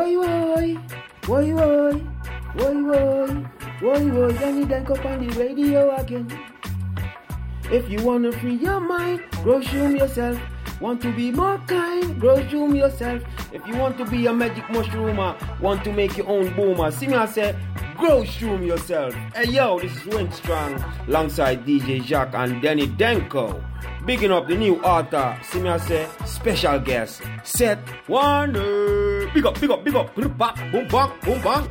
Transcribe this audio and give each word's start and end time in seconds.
Why, 0.00 0.16
why, 0.16 0.78
why, 1.26 1.52
why, 1.52 1.52
why, 1.52 2.72
why, 2.72 3.26
why, 3.82 4.02
why, 4.02 4.32
Danny 4.32 4.64
Dank 4.64 4.88
up 4.88 5.04
on 5.04 5.28
the 5.28 5.38
radio 5.38 5.94
again. 5.94 6.26
If 7.70 7.90
you 7.90 8.02
wanna 8.02 8.32
free 8.32 8.54
your 8.54 8.80
mind, 8.80 9.20
grow 9.42 9.60
shoom 9.60 9.94
yourself. 9.94 10.40
Want 10.80 11.02
to 11.02 11.12
be 11.12 11.30
more 11.30 11.58
kind, 11.66 12.18
grow 12.18 12.36
shoom 12.48 12.74
yourself. 12.74 13.22
If 13.52 13.66
you 13.66 13.76
want 13.76 13.98
to 13.98 14.06
be 14.06 14.24
a 14.24 14.32
magic 14.32 14.64
mushroomer, 14.68 15.36
want 15.60 15.84
to 15.84 15.92
make 15.92 16.16
your 16.16 16.28
own 16.28 16.48
boomer, 16.56 16.90
see 16.90 17.06
me 17.06 17.16
I 17.16 17.26
say, 17.26 17.54
grow 18.00 18.24
shoom 18.24 18.62
yourself. 18.62 19.12
Hey 19.34 19.50
yo, 19.50 19.78
this 19.78 19.94
is 19.94 20.06
Wayne 20.06 20.32
Strong, 20.32 20.82
alongside 21.06 21.66
DJ 21.66 22.02
Jacques 22.02 22.34
and 22.34 22.62
Danny 22.62 22.86
Danko. 22.86 23.62
Bigging 24.06 24.32
up 24.32 24.48
the 24.48 24.54
new 24.56 24.82
author, 24.82 25.38
see 25.42 25.60
me 25.60 25.68
I 25.68 25.76
say, 25.76 26.08
special 26.24 26.80
guest, 26.80 27.20
Seth 27.44 27.78
Warner. 28.08 29.30
Big 29.34 29.44
up, 29.44 29.60
big 29.60 29.70
up, 29.70 29.84
big 29.84 29.94
up, 29.94 30.14
boom 30.14 30.32
bang, 30.32 30.72
boom 30.72 30.88
bang, 30.88 31.12
boom 31.20 31.42
bang. 31.42 31.68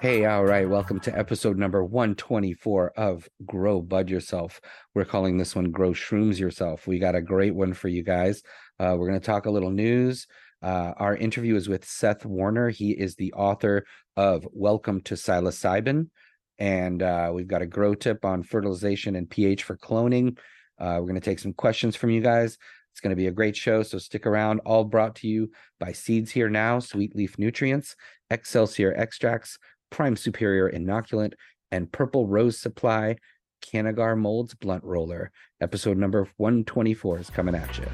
Hey, 0.00 0.24
all 0.24 0.44
right. 0.44 0.66
Welcome 0.66 0.98
to 1.00 1.16
episode 1.16 1.58
number 1.58 1.84
124 1.84 2.92
of 2.96 3.28
Grow 3.44 3.82
Bud 3.82 4.08
Yourself. 4.08 4.60
We're 4.94 5.04
calling 5.04 5.36
this 5.36 5.54
one 5.54 5.70
Grow 5.70 5.90
Shrooms 5.90 6.38
Yourself. 6.38 6.86
We 6.86 6.98
got 6.98 7.14
a 7.14 7.20
great 7.20 7.54
one 7.54 7.74
for 7.74 7.88
you 7.88 8.02
guys. 8.02 8.42
Uh, 8.78 8.96
we're 8.98 9.08
going 9.08 9.20
to 9.20 9.26
talk 9.26 9.44
a 9.44 9.50
little 9.50 9.70
news. 9.70 10.26
Uh, 10.62 10.92
our 10.96 11.16
interview 11.16 11.56
is 11.56 11.68
with 11.68 11.84
Seth 11.84 12.24
Warner. 12.26 12.68
He 12.68 12.90
is 12.90 13.14
the 13.14 13.32
author 13.32 13.84
of 14.16 14.46
Welcome 14.52 15.00
to 15.02 15.14
Psilocybin. 15.14 16.08
And 16.58 17.02
uh, 17.02 17.30
we've 17.32 17.48
got 17.48 17.62
a 17.62 17.66
grow 17.66 17.94
tip 17.94 18.24
on 18.24 18.42
fertilization 18.42 19.16
and 19.16 19.28
pH 19.28 19.64
for 19.64 19.76
cloning. 19.76 20.38
Uh, 20.78 20.96
we're 20.98 21.08
going 21.08 21.14
to 21.14 21.20
take 21.20 21.38
some 21.38 21.54
questions 21.54 21.96
from 21.96 22.10
you 22.10 22.20
guys. 22.20 22.58
It's 22.92 23.00
going 23.00 23.10
to 23.10 23.16
be 23.16 23.28
a 23.28 23.32
great 23.32 23.56
show, 23.56 23.82
so 23.82 23.98
stick 23.98 24.26
around. 24.26 24.60
All 24.60 24.84
brought 24.84 25.14
to 25.16 25.28
you 25.28 25.50
by 25.78 25.92
Seeds 25.92 26.30
Here 26.30 26.50
Now, 26.50 26.80
Sweet 26.80 27.14
Leaf 27.14 27.38
Nutrients, 27.38 27.96
Excelsior 28.30 28.92
Extracts, 28.94 29.58
Prime 29.90 30.16
Superior 30.16 30.70
Inoculant, 30.70 31.34
and 31.70 31.90
Purple 31.92 32.26
Rose 32.26 32.58
Supply 32.58 33.16
Canagar 33.62 34.18
Molds 34.18 34.54
Blunt 34.54 34.84
Roller. 34.84 35.30
Episode 35.60 35.96
number 35.96 36.28
124 36.38 37.20
is 37.20 37.30
coming 37.30 37.54
at 37.54 37.78
you. 37.78 37.86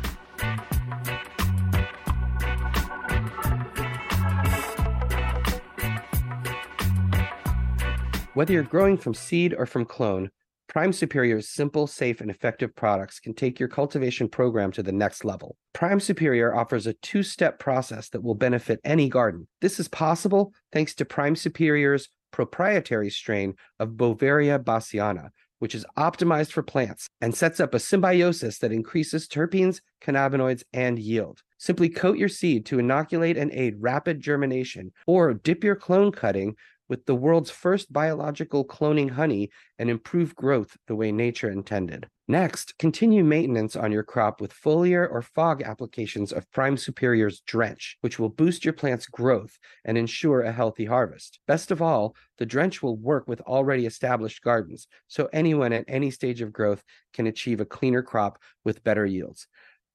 Whether 8.36 8.52
you're 8.52 8.64
growing 8.64 8.98
from 8.98 9.14
seed 9.14 9.54
or 9.56 9.64
from 9.64 9.86
clone, 9.86 10.28
Prime 10.68 10.92
Superior's 10.92 11.48
simple, 11.48 11.86
safe, 11.86 12.20
and 12.20 12.30
effective 12.30 12.76
products 12.76 13.18
can 13.18 13.32
take 13.32 13.58
your 13.58 13.70
cultivation 13.70 14.28
program 14.28 14.70
to 14.72 14.82
the 14.82 14.92
next 14.92 15.24
level. 15.24 15.56
Prime 15.72 16.00
Superior 16.00 16.54
offers 16.54 16.86
a 16.86 16.92
two 16.92 17.22
step 17.22 17.58
process 17.58 18.10
that 18.10 18.22
will 18.22 18.34
benefit 18.34 18.78
any 18.84 19.08
garden. 19.08 19.48
This 19.62 19.80
is 19.80 19.88
possible 19.88 20.52
thanks 20.70 20.94
to 20.96 21.06
Prime 21.06 21.34
Superior's 21.34 22.10
proprietary 22.30 23.08
strain 23.08 23.54
of 23.80 23.92
Beauveria 23.92 24.62
bassiana, 24.62 25.30
which 25.60 25.74
is 25.74 25.86
optimized 25.96 26.52
for 26.52 26.62
plants 26.62 27.08
and 27.22 27.34
sets 27.34 27.58
up 27.58 27.72
a 27.72 27.78
symbiosis 27.78 28.58
that 28.58 28.70
increases 28.70 29.26
terpenes, 29.26 29.80
cannabinoids, 30.02 30.62
and 30.74 30.98
yield. 30.98 31.40
Simply 31.56 31.88
coat 31.88 32.18
your 32.18 32.28
seed 32.28 32.66
to 32.66 32.78
inoculate 32.78 33.38
and 33.38 33.50
aid 33.50 33.76
rapid 33.78 34.20
germination, 34.20 34.92
or 35.06 35.32
dip 35.32 35.64
your 35.64 35.74
clone 35.74 36.12
cutting 36.12 36.54
with 36.88 37.06
the 37.06 37.14
world's 37.14 37.50
first 37.50 37.92
biological 37.92 38.64
cloning 38.64 39.10
honey 39.10 39.50
and 39.78 39.90
improve 39.90 40.34
growth 40.34 40.76
the 40.86 40.96
way 40.96 41.12
nature 41.12 41.50
intended. 41.50 42.06
Next, 42.28 42.76
continue 42.78 43.22
maintenance 43.22 43.76
on 43.76 43.92
your 43.92 44.02
crop 44.02 44.40
with 44.40 44.52
foliar 44.52 45.08
or 45.08 45.22
fog 45.22 45.62
applications 45.62 46.32
of 46.32 46.50
Prime 46.50 46.76
Superior's 46.76 47.40
Drench, 47.40 47.96
which 48.00 48.18
will 48.18 48.28
boost 48.28 48.64
your 48.64 48.74
plant's 48.74 49.06
growth 49.06 49.56
and 49.84 49.96
ensure 49.96 50.42
a 50.42 50.50
healthy 50.50 50.86
harvest. 50.86 51.38
Best 51.46 51.70
of 51.70 51.80
all, 51.80 52.16
the 52.38 52.46
Drench 52.46 52.82
will 52.82 52.96
work 52.96 53.28
with 53.28 53.40
already 53.42 53.86
established 53.86 54.42
gardens, 54.42 54.88
so 55.06 55.28
anyone 55.32 55.72
at 55.72 55.84
any 55.86 56.10
stage 56.10 56.40
of 56.40 56.52
growth 56.52 56.82
can 57.12 57.28
achieve 57.28 57.60
a 57.60 57.64
cleaner 57.64 58.02
crop 58.02 58.38
with 58.64 58.82
better 58.82 59.06
yields. 59.06 59.46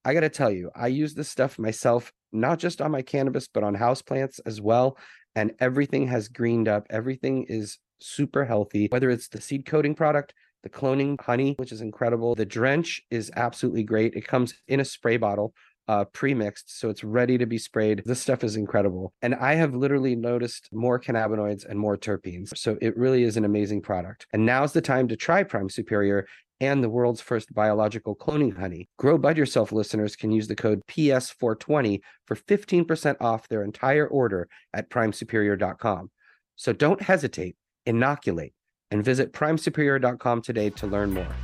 I 0.04 0.14
got 0.14 0.20
to 0.20 0.30
tell 0.30 0.50
you, 0.50 0.70
I 0.74 0.88
use 0.88 1.14
this 1.14 1.28
stuff 1.28 1.58
myself, 1.58 2.12
not 2.32 2.58
just 2.58 2.80
on 2.80 2.90
my 2.90 3.02
cannabis, 3.02 3.46
but 3.46 3.62
on 3.62 3.76
houseplants 3.76 4.40
as 4.46 4.60
well 4.60 4.96
and 5.34 5.52
everything 5.60 6.06
has 6.08 6.28
greened 6.28 6.68
up. 6.68 6.86
Everything 6.90 7.44
is 7.48 7.78
super 8.00 8.44
healthy, 8.44 8.88
whether 8.90 9.10
it's 9.10 9.28
the 9.28 9.40
seed 9.40 9.66
coating 9.66 9.94
product, 9.94 10.34
the 10.62 10.68
cloning 10.68 11.20
honey, 11.20 11.54
which 11.58 11.72
is 11.72 11.80
incredible. 11.80 12.34
The 12.34 12.46
drench 12.46 13.00
is 13.10 13.30
absolutely 13.36 13.84
great. 13.84 14.14
It 14.14 14.26
comes 14.26 14.54
in 14.68 14.80
a 14.80 14.84
spray 14.84 15.16
bottle, 15.16 15.54
uh, 15.88 16.04
pre-mixed, 16.04 16.78
so 16.78 16.90
it's 16.90 17.02
ready 17.02 17.36
to 17.38 17.46
be 17.46 17.58
sprayed. 17.58 18.02
This 18.04 18.20
stuff 18.20 18.44
is 18.44 18.56
incredible. 18.56 19.12
And 19.22 19.34
I 19.34 19.54
have 19.54 19.74
literally 19.74 20.14
noticed 20.14 20.68
more 20.72 21.00
cannabinoids 21.00 21.64
and 21.68 21.78
more 21.78 21.96
terpenes. 21.96 22.56
So 22.56 22.78
it 22.80 22.96
really 22.96 23.24
is 23.24 23.36
an 23.36 23.44
amazing 23.44 23.82
product. 23.82 24.26
And 24.32 24.46
now's 24.46 24.72
the 24.72 24.80
time 24.80 25.08
to 25.08 25.16
try 25.16 25.42
Prime 25.42 25.68
Superior 25.68 26.26
and 26.60 26.82
the 26.82 26.88
world's 26.88 27.20
first 27.20 27.52
biological 27.54 28.14
cloning 28.14 28.56
honey. 28.56 28.88
Grow 28.98 29.18
Bud 29.18 29.36
Yourself 29.36 29.72
listeners 29.72 30.16
can 30.16 30.30
use 30.30 30.48
the 30.48 30.54
code 30.54 30.80
PS420 30.88 32.00
for 32.26 32.36
15% 32.36 33.16
off 33.20 33.48
their 33.48 33.64
entire 33.64 34.06
order 34.06 34.48
at 34.72 34.90
primesuperior.com. 34.90 36.10
So 36.56 36.72
don't 36.72 37.02
hesitate, 37.02 37.56
inoculate, 37.86 38.54
and 38.90 39.04
visit 39.04 39.32
primesuperior.com 39.32 40.42
today 40.42 40.70
to 40.70 40.86
learn 40.86 41.12
more. 41.12 41.34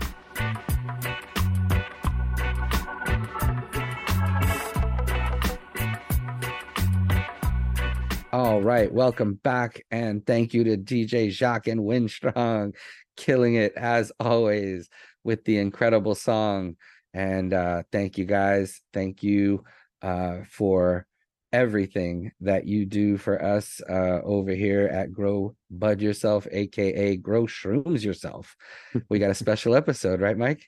All 8.30 8.60
right, 8.60 8.92
welcome 8.92 9.40
back, 9.42 9.84
and 9.90 10.24
thank 10.24 10.52
you 10.52 10.62
to 10.64 10.76
DJ 10.76 11.30
Jacques 11.30 11.66
and 11.66 11.80
Winstrong, 11.80 12.74
killing 13.18 13.56
it 13.56 13.74
as 13.76 14.10
always 14.18 14.88
with 15.24 15.44
the 15.44 15.58
incredible 15.58 16.14
song. 16.14 16.76
And 17.12 17.52
uh, 17.52 17.82
thank 17.92 18.16
you 18.16 18.24
guys. 18.24 18.80
Thank 18.94 19.22
you 19.22 19.64
uh, 20.00 20.38
for 20.48 21.06
everything 21.52 22.30
that 22.40 22.66
you 22.66 22.86
do 22.86 23.16
for 23.16 23.42
us 23.42 23.80
uh, 23.88 24.20
over 24.22 24.52
here 24.52 24.86
at 24.86 25.12
Grow 25.12 25.54
Bud 25.70 26.00
Yourself, 26.00 26.46
aka 26.50 27.16
Grow 27.16 27.44
Shrooms 27.44 28.04
Yourself. 28.04 28.56
we 29.08 29.18
got 29.18 29.30
a 29.30 29.34
special 29.34 29.74
episode, 29.74 30.20
right, 30.20 30.38
Mike? 30.38 30.64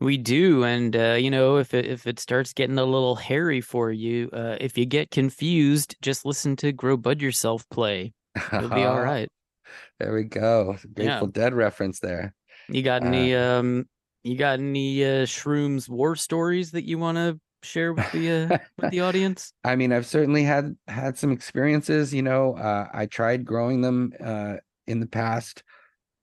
We 0.00 0.18
do, 0.18 0.64
and 0.64 0.94
uh, 0.94 1.16
you 1.18 1.30
know, 1.30 1.56
if 1.56 1.72
it 1.72 1.86
if 1.86 2.06
it 2.06 2.20
starts 2.20 2.52
getting 2.52 2.78
a 2.78 2.84
little 2.84 3.16
hairy 3.16 3.62
for 3.62 3.90
you, 3.90 4.28
uh, 4.30 4.56
if 4.60 4.76
you 4.76 4.84
get 4.84 5.10
confused, 5.10 5.96
just 6.02 6.26
listen 6.26 6.54
to 6.56 6.72
"Grow 6.72 6.98
Bud 6.98 7.22
Yourself" 7.22 7.66
play. 7.70 8.12
It'll 8.52 8.68
be 8.68 8.84
all 8.84 9.00
right. 9.02 9.28
There 9.98 10.14
we 10.14 10.24
go. 10.24 10.76
Grateful 10.94 11.28
Dead 11.28 11.54
reference 11.54 12.00
there. 12.00 12.34
You 12.68 12.82
got 12.82 13.04
any 13.04 13.34
Uh, 13.34 13.60
um? 13.60 13.88
You 14.24 14.36
got 14.36 14.58
any 14.58 15.04
uh, 15.04 15.24
shrooms 15.24 15.88
war 15.88 16.16
stories 16.16 16.72
that 16.72 16.84
you 16.84 16.98
want 16.98 17.16
to 17.16 17.38
share 17.62 17.92
with 17.92 18.10
the 18.12 18.30
uh, 18.30 18.58
with 18.78 18.90
the 18.90 19.00
audience? 19.00 19.52
I 19.64 19.76
mean, 19.76 19.92
I've 19.92 20.06
certainly 20.06 20.42
had 20.42 20.76
had 20.88 21.16
some 21.16 21.30
experiences. 21.30 22.12
You 22.12 22.22
know, 22.22 22.56
uh, 22.56 22.88
I 22.92 23.06
tried 23.06 23.44
growing 23.44 23.80
them 23.82 24.12
uh, 24.22 24.56
in 24.86 25.00
the 25.00 25.06
past. 25.06 25.62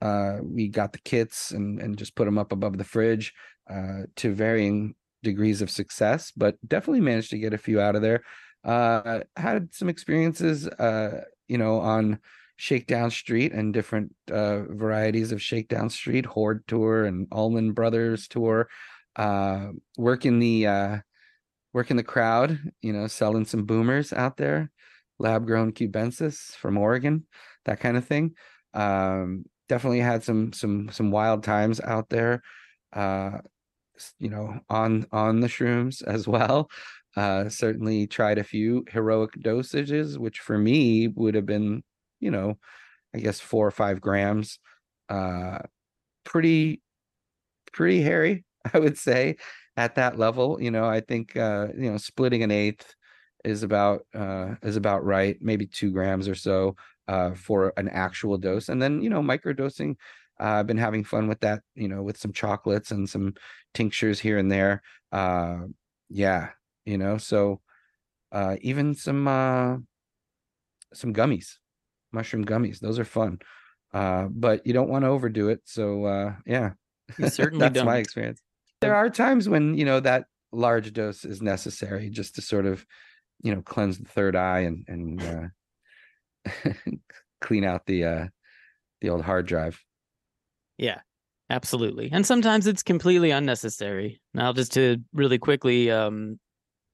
Uh, 0.01 0.39
we 0.41 0.67
got 0.67 0.91
the 0.91 0.99
kits 0.99 1.51
and 1.51 1.79
and 1.79 1.97
just 1.97 2.15
put 2.15 2.25
them 2.25 2.37
up 2.37 2.51
above 2.51 2.77
the 2.77 2.83
fridge 2.83 3.33
uh, 3.69 4.01
to 4.17 4.33
varying 4.33 4.95
degrees 5.23 5.61
of 5.61 5.69
success, 5.71 6.31
but 6.35 6.57
definitely 6.67 7.01
managed 7.01 7.29
to 7.29 7.39
get 7.39 7.53
a 7.53 7.57
few 7.57 7.79
out 7.79 7.95
of 7.95 8.01
there. 8.01 8.21
Uh, 8.63 9.21
had 9.37 9.73
some 9.73 9.89
experiences, 9.89 10.67
uh, 10.67 11.21
you 11.47 11.57
know, 11.57 11.79
on 11.79 12.19
Shakedown 12.63 13.11
Street 13.11 13.51
and 13.51 13.73
different 13.73 14.15
uh, 14.31 14.61
varieties 14.69 15.33
of 15.33 15.41
Shakedown 15.41 15.89
Street, 15.89 16.25
Horde 16.25 16.65
Tour 16.65 17.03
and 17.03 17.27
Allman 17.29 17.73
Brothers 17.73 18.29
Tour. 18.29 18.69
Uh, 19.17 19.71
working 19.97 20.39
the 20.39 20.67
uh, 20.67 20.97
working 21.73 21.97
the 21.97 22.05
crowd, 22.05 22.57
you 22.81 22.93
know, 22.93 23.07
selling 23.07 23.43
some 23.43 23.65
boomers 23.65 24.13
out 24.13 24.37
there, 24.37 24.71
lab 25.19 25.45
grown 25.45 25.73
cubensis 25.73 26.55
from 26.55 26.77
Oregon, 26.77 27.25
that 27.65 27.81
kind 27.81 27.97
of 27.97 28.05
thing. 28.05 28.33
Um, 28.73 29.43
definitely 29.67 29.99
had 29.99 30.23
some 30.23 30.53
some 30.53 30.87
some 30.89 31.11
wild 31.11 31.43
times 31.43 31.81
out 31.81 32.07
there. 32.07 32.43
Uh, 32.93 33.39
you 34.19 34.29
know, 34.29 34.57
on 34.69 35.05
on 35.11 35.41
the 35.41 35.47
shrooms 35.47 36.01
as 36.07 36.29
well. 36.29 36.69
Uh, 37.17 37.49
certainly 37.49 38.07
tried 38.07 38.37
a 38.37 38.43
few 38.43 38.85
heroic 38.89 39.31
dosages, 39.41 40.17
which 40.17 40.39
for 40.39 40.57
me 40.57 41.09
would 41.09 41.35
have 41.35 41.45
been, 41.45 41.83
you 42.23 42.31
know, 42.31 42.57
I 43.15 43.19
guess 43.19 43.39
four 43.39 43.67
or 43.67 43.71
five 43.71 44.01
grams. 44.01 44.59
Uh, 45.09 45.59
pretty 46.25 46.81
pretty 47.71 48.01
hairy, 48.01 48.45
I 48.73 48.79
would 48.79 48.97
say, 48.97 49.37
at 49.77 49.95
that 49.95 50.17
level. 50.17 50.61
You 50.61 50.71
know, 50.71 50.85
I 50.85 51.01
think 51.01 51.35
uh, 51.35 51.67
you 51.77 51.91
know, 51.91 51.97
splitting 51.97 52.43
an 52.43 52.51
eighth 52.51 52.95
is 53.43 53.61
about 53.63 54.05
uh 54.15 54.55
is 54.63 54.77
about 54.77 55.03
right, 55.05 55.37
maybe 55.41 55.65
two 55.67 55.91
grams 55.91 56.27
or 56.29 56.35
so 56.35 56.75
uh 57.07 57.31
for 57.33 57.73
an 57.77 57.89
actual 57.89 58.37
dose. 58.37 58.69
And 58.69 58.81
then, 58.81 59.01
you 59.01 59.09
know, 59.09 59.21
microdosing. 59.21 59.95
Uh, 60.39 60.59
I've 60.59 60.67
been 60.67 60.77
having 60.77 61.03
fun 61.03 61.27
with 61.27 61.39
that, 61.41 61.61
you 61.75 61.87
know, 61.87 62.01
with 62.01 62.17
some 62.17 62.33
chocolates 62.33 62.91
and 62.91 63.07
some 63.09 63.35
tinctures 63.73 64.19
here 64.19 64.37
and 64.37 64.51
there. 64.51 64.81
Uh 65.11 65.59
yeah, 66.09 66.49
you 66.85 66.97
know. 66.97 67.17
So 67.17 67.61
uh, 68.31 68.57
even 68.61 68.95
some 68.95 69.27
uh, 69.27 69.77
some 70.93 71.13
gummies, 71.13 71.57
mushroom 72.13 72.45
gummies, 72.45 72.79
those 72.79 72.99
are 72.99 73.05
fun. 73.05 73.39
Uh, 73.93 74.27
but 74.29 74.65
you 74.65 74.73
don't 74.73 74.89
want 74.89 75.05
to 75.05 75.09
overdo 75.09 75.49
it. 75.49 75.61
So 75.65 76.05
uh, 76.05 76.33
yeah, 76.45 76.71
You 77.17 77.29
certainly 77.29 77.59
that's 77.65 77.73
don't. 77.75 77.85
my 77.85 77.97
experience. 77.97 78.41
There 78.81 78.95
are 78.95 79.09
times 79.09 79.47
when 79.47 79.77
you 79.77 79.85
know 79.85 79.99
that 79.99 80.25
large 80.51 80.91
dose 80.93 81.25
is 81.25 81.41
necessary 81.41 82.09
just 82.09 82.35
to 82.35 82.41
sort 82.41 82.65
of 82.65 82.85
you 83.41 83.53
know 83.53 83.61
cleanse 83.61 83.97
the 83.97 84.05
third 84.05 84.35
eye 84.35 84.59
and 84.61 84.85
and 84.87 85.51
uh, 86.45 86.71
clean 87.41 87.63
out 87.63 87.85
the 87.85 88.03
uh, 88.03 88.27
the 89.01 89.09
old 89.09 89.21
hard 89.21 89.45
drive. 89.45 89.79
Yeah, 90.77 90.99
absolutely. 91.49 92.09
And 92.11 92.25
sometimes 92.25 92.67
it's 92.67 92.83
completely 92.83 93.31
unnecessary. 93.31 94.21
Now, 94.33 94.53
just 94.53 94.73
to 94.73 94.97
really 95.13 95.37
quickly, 95.37 95.91
um, 95.91 96.39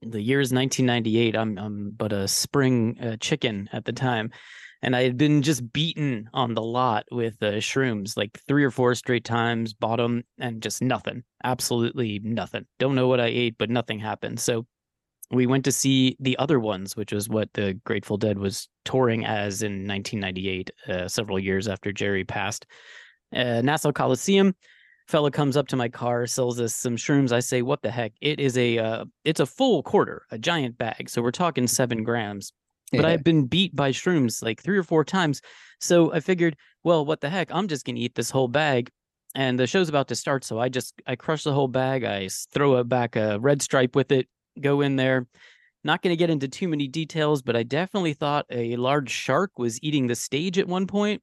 the 0.01 0.21
year 0.21 0.41
is 0.41 0.51
1998. 0.51 1.35
I'm 1.35 1.57
I'm 1.57 1.91
but 1.91 2.11
a 2.13 2.27
spring 2.27 2.97
uh, 3.01 3.15
chicken 3.19 3.69
at 3.73 3.85
the 3.85 3.93
time, 3.93 4.31
and 4.81 4.95
I 4.95 5.03
had 5.03 5.17
been 5.17 5.41
just 5.41 5.73
beaten 5.73 6.29
on 6.33 6.53
the 6.53 6.61
lot 6.61 7.05
with 7.11 7.41
uh, 7.41 7.53
shrooms 7.53 8.15
like 8.15 8.39
three 8.47 8.63
or 8.63 8.71
four 8.71 8.95
straight 8.95 9.25
times, 9.25 9.73
bottom, 9.73 10.23
and 10.37 10.61
just 10.61 10.81
nothing. 10.81 11.23
Absolutely 11.43 12.19
nothing. 12.23 12.65
Don't 12.79 12.95
know 12.95 13.07
what 13.07 13.19
I 13.19 13.27
ate, 13.27 13.57
but 13.57 13.69
nothing 13.69 13.99
happened. 13.99 14.39
So 14.39 14.65
we 15.31 15.47
went 15.47 15.65
to 15.65 15.71
see 15.71 16.15
the 16.19 16.37
other 16.37 16.59
ones, 16.59 16.95
which 16.95 17.11
was 17.11 17.29
what 17.29 17.49
the 17.53 17.73
Grateful 17.85 18.17
Dead 18.17 18.39
was 18.39 18.69
touring 18.85 19.25
as 19.25 19.61
in 19.61 19.87
1998, 19.87 20.71
uh, 20.87 21.07
several 21.07 21.37
years 21.37 21.67
after 21.67 21.91
Jerry 21.91 22.23
passed. 22.23 22.65
Uh, 23.35 23.61
Nassau 23.61 23.91
Coliseum. 23.91 24.55
Fella 25.07 25.31
comes 25.31 25.57
up 25.57 25.67
to 25.67 25.75
my 25.75 25.89
car, 25.89 26.27
sells 26.27 26.59
us 26.59 26.75
some 26.75 26.95
shrooms. 26.95 27.31
I 27.31 27.39
say, 27.39 27.63
"What 27.63 27.81
the 27.81 27.89
heck? 27.89 28.13
It 28.21 28.39
is 28.39 28.55
a, 28.57 28.77
uh, 28.77 29.05
it's 29.25 29.39
a 29.39 29.45
full 29.45 29.81
quarter, 29.81 30.21
a 30.29 30.37
giant 30.37 30.77
bag. 30.77 31.09
So 31.09 31.21
we're 31.21 31.31
talking 31.31 31.65
seven 31.67 32.03
grams." 32.03 32.53
But. 32.91 33.05
I've 33.05 33.23
been 33.23 33.45
beat 33.45 33.75
by 33.75 33.91
shrooms 33.91 34.43
like 34.43 34.61
three 34.61 34.77
or 34.77 34.83
four 34.83 35.03
times. 35.03 35.41
So 35.79 36.13
I 36.13 36.19
figured, 36.19 36.55
well, 36.83 37.05
what 37.05 37.21
the 37.21 37.29
heck? 37.29 37.49
I'm 37.51 37.67
just 37.67 37.85
gonna 37.85 37.99
eat 37.99 38.15
this 38.15 38.29
whole 38.29 38.47
bag. 38.47 38.91
And 39.35 39.59
the 39.59 39.67
show's 39.67 39.89
about 39.89 40.07
to 40.07 40.15
start, 40.15 40.43
so 40.43 40.59
I 40.59 40.69
just 40.69 40.99
I 41.05 41.15
crush 41.15 41.43
the 41.43 41.53
whole 41.53 41.67
bag. 41.67 42.03
I 42.03 42.29
throw 42.51 42.77
it 42.77 42.89
back 42.89 43.15
a 43.15 43.39
red 43.39 43.61
stripe 43.61 43.95
with 43.95 44.11
it. 44.11 44.27
Go 44.59 44.81
in 44.81 44.95
there. 44.95 45.27
Not 45.83 46.01
going 46.01 46.11
to 46.11 46.17
get 46.17 46.29
into 46.29 46.47
too 46.47 46.67
many 46.67 46.87
details, 46.87 47.41
but 47.41 47.55
I 47.55 47.63
definitely 47.63 48.13
thought 48.13 48.45
a 48.49 48.75
large 48.75 49.09
shark 49.09 49.57
was 49.57 49.81
eating 49.81 50.07
the 50.07 50.15
stage 50.15 50.57
at 50.57 50.67
one 50.67 50.87
point. 50.87 51.21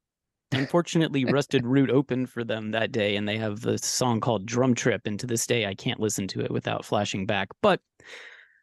Unfortunately, 0.52 1.24
Rusted 1.24 1.66
Root 1.66 1.90
opened 1.90 2.30
for 2.30 2.42
them 2.42 2.70
that 2.70 2.92
day, 2.92 3.16
and 3.16 3.28
they 3.28 3.36
have 3.36 3.66
a 3.66 3.76
song 3.76 4.20
called 4.20 4.46
Drum 4.46 4.74
Trip. 4.74 5.02
And 5.04 5.20
to 5.20 5.26
this 5.26 5.46
day, 5.46 5.66
I 5.66 5.74
can't 5.74 6.00
listen 6.00 6.26
to 6.28 6.40
it 6.40 6.50
without 6.50 6.84
flashing 6.84 7.26
back. 7.26 7.48
But 7.60 7.80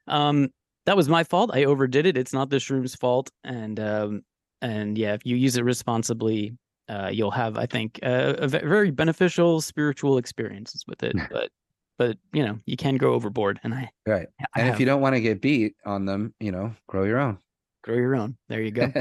um, 0.07 0.49
that 0.85 0.97
was 0.97 1.07
my 1.09 1.23
fault. 1.23 1.51
I 1.53 1.63
overdid 1.65 2.05
it. 2.05 2.17
It's 2.17 2.33
not 2.33 2.49
the 2.49 2.57
shroom's 2.59 2.95
fault. 2.95 3.29
And 3.43 3.79
um, 3.79 4.21
and 4.61 4.97
yeah, 4.97 5.13
if 5.13 5.25
you 5.25 5.35
use 5.35 5.55
it 5.57 5.63
responsibly, 5.63 6.57
uh, 6.89 7.09
you'll 7.11 7.31
have, 7.31 7.57
I 7.57 7.65
think, 7.65 7.99
uh, 8.03 8.33
a 8.37 8.47
very 8.47 8.91
beneficial 8.91 9.61
spiritual 9.61 10.17
experiences 10.17 10.83
with 10.87 11.03
it. 11.03 11.15
But 11.31 11.49
but 11.97 12.17
you 12.33 12.43
know, 12.43 12.59
you 12.65 12.75
can 12.75 12.95
go 12.95 13.13
overboard, 13.13 13.59
and 13.63 13.73
I, 13.73 13.89
Right. 14.07 14.27
I 14.39 14.45
And 14.59 14.65
have. 14.67 14.73
if 14.75 14.79
you 14.79 14.85
don't 14.85 15.01
want 15.01 15.15
to 15.15 15.21
get 15.21 15.41
beat 15.41 15.75
on 15.85 16.05
them, 16.05 16.33
you 16.39 16.51
know, 16.51 16.73
grow 16.87 17.03
your 17.03 17.19
own. 17.19 17.37
grow 17.83 17.95
your 17.95 18.15
own. 18.15 18.35
There 18.49 18.61
you 18.61 18.71
go. 18.71 18.91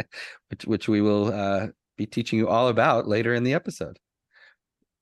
which 0.50 0.64
which 0.64 0.88
we 0.88 1.00
will 1.00 1.32
uh, 1.32 1.68
be 1.96 2.06
teaching 2.06 2.38
you 2.38 2.48
all 2.48 2.68
about 2.68 3.08
later 3.08 3.34
in 3.34 3.42
the 3.44 3.54
episode. 3.54 3.98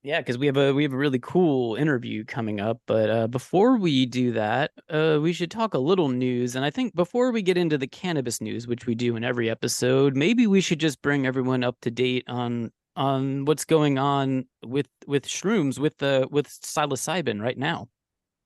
Yeah, 0.04 0.20
because 0.20 0.36
we 0.36 0.44
have 0.44 0.58
a 0.58 0.74
we 0.74 0.82
have 0.82 0.92
a 0.92 0.98
really 0.98 1.18
cool 1.18 1.76
interview 1.76 2.26
coming 2.26 2.60
up. 2.60 2.78
But 2.86 3.08
uh, 3.08 3.26
before 3.26 3.78
we 3.78 4.04
do 4.04 4.32
that, 4.32 4.72
uh, 4.90 5.18
we 5.22 5.32
should 5.32 5.50
talk 5.50 5.72
a 5.72 5.78
little 5.78 6.10
news. 6.10 6.54
And 6.54 6.62
I 6.62 6.68
think 6.68 6.94
before 6.94 7.32
we 7.32 7.40
get 7.40 7.56
into 7.56 7.78
the 7.78 7.86
cannabis 7.86 8.38
news, 8.42 8.66
which 8.66 8.84
we 8.86 8.94
do 8.94 9.16
in 9.16 9.24
every 9.24 9.48
episode, 9.48 10.14
maybe 10.14 10.46
we 10.46 10.60
should 10.60 10.78
just 10.78 11.00
bring 11.00 11.26
everyone 11.26 11.64
up 11.64 11.80
to 11.80 11.90
date 11.90 12.24
on 12.28 12.70
on 12.96 13.46
what's 13.46 13.64
going 13.64 13.98
on 13.98 14.44
with 14.62 14.88
with 15.06 15.26
shrooms 15.26 15.78
with 15.78 15.96
the 15.96 16.28
with 16.30 16.48
psilocybin 16.48 17.40
right 17.40 17.56
now. 17.56 17.88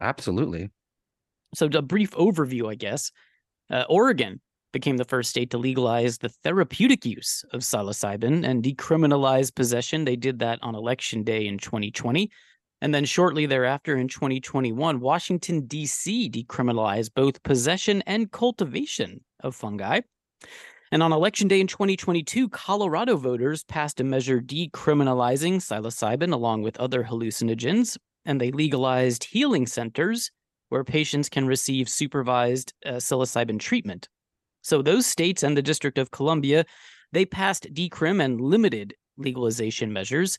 Absolutely. 0.00 0.70
So 1.56 1.66
a 1.66 1.82
brief 1.82 2.12
overview, 2.12 2.70
I 2.70 2.76
guess. 2.76 3.10
Uh, 3.68 3.84
Oregon 3.88 4.40
became 4.72 4.96
the 4.96 5.04
first 5.04 5.30
state 5.30 5.50
to 5.50 5.58
legalize 5.58 6.18
the 6.18 6.28
therapeutic 6.28 7.04
use 7.04 7.44
of 7.52 7.60
psilocybin 7.60 8.46
and 8.46 8.62
decriminalize 8.62 9.54
possession. 9.54 10.04
They 10.04 10.16
did 10.16 10.38
that 10.40 10.58
on 10.62 10.74
election 10.74 11.22
day 11.22 11.46
in 11.46 11.58
2020. 11.58 12.30
And 12.80 12.94
then 12.94 13.04
shortly 13.04 13.46
thereafter 13.46 13.96
in 13.96 14.08
2021, 14.08 15.00
Washington, 15.00 15.66
D.C. 15.66 16.30
decriminalized 16.30 17.10
both 17.14 17.42
possession 17.42 18.02
and 18.06 18.30
cultivation 18.30 19.20
of 19.40 19.56
fungi. 19.56 20.00
And 20.92 21.02
on 21.02 21.12
election 21.12 21.48
day 21.48 21.60
in 21.60 21.66
2022, 21.66 22.48
Colorado 22.48 23.16
voters 23.16 23.64
passed 23.64 24.00
a 24.00 24.04
measure 24.04 24.40
decriminalizing 24.40 25.56
psilocybin 25.56 26.32
along 26.32 26.62
with 26.62 26.78
other 26.78 27.04
hallucinogens, 27.04 27.98
and 28.24 28.40
they 28.40 28.50
legalized 28.52 29.24
healing 29.24 29.66
centers 29.66 30.30
where 30.68 30.84
patients 30.84 31.28
can 31.28 31.46
receive 31.46 31.88
supervised 31.88 32.72
uh, 32.86 32.92
psilocybin 32.92 33.58
treatment. 33.58 34.08
So 34.62 34.82
those 34.82 35.06
states 35.06 35.42
and 35.42 35.56
the 35.56 35.62
District 35.62 35.98
of 35.98 36.10
Columbia, 36.10 36.64
they 37.12 37.24
passed 37.24 37.72
decrim 37.72 38.22
and 38.22 38.40
limited 38.40 38.94
legalization 39.16 39.92
measures. 39.92 40.38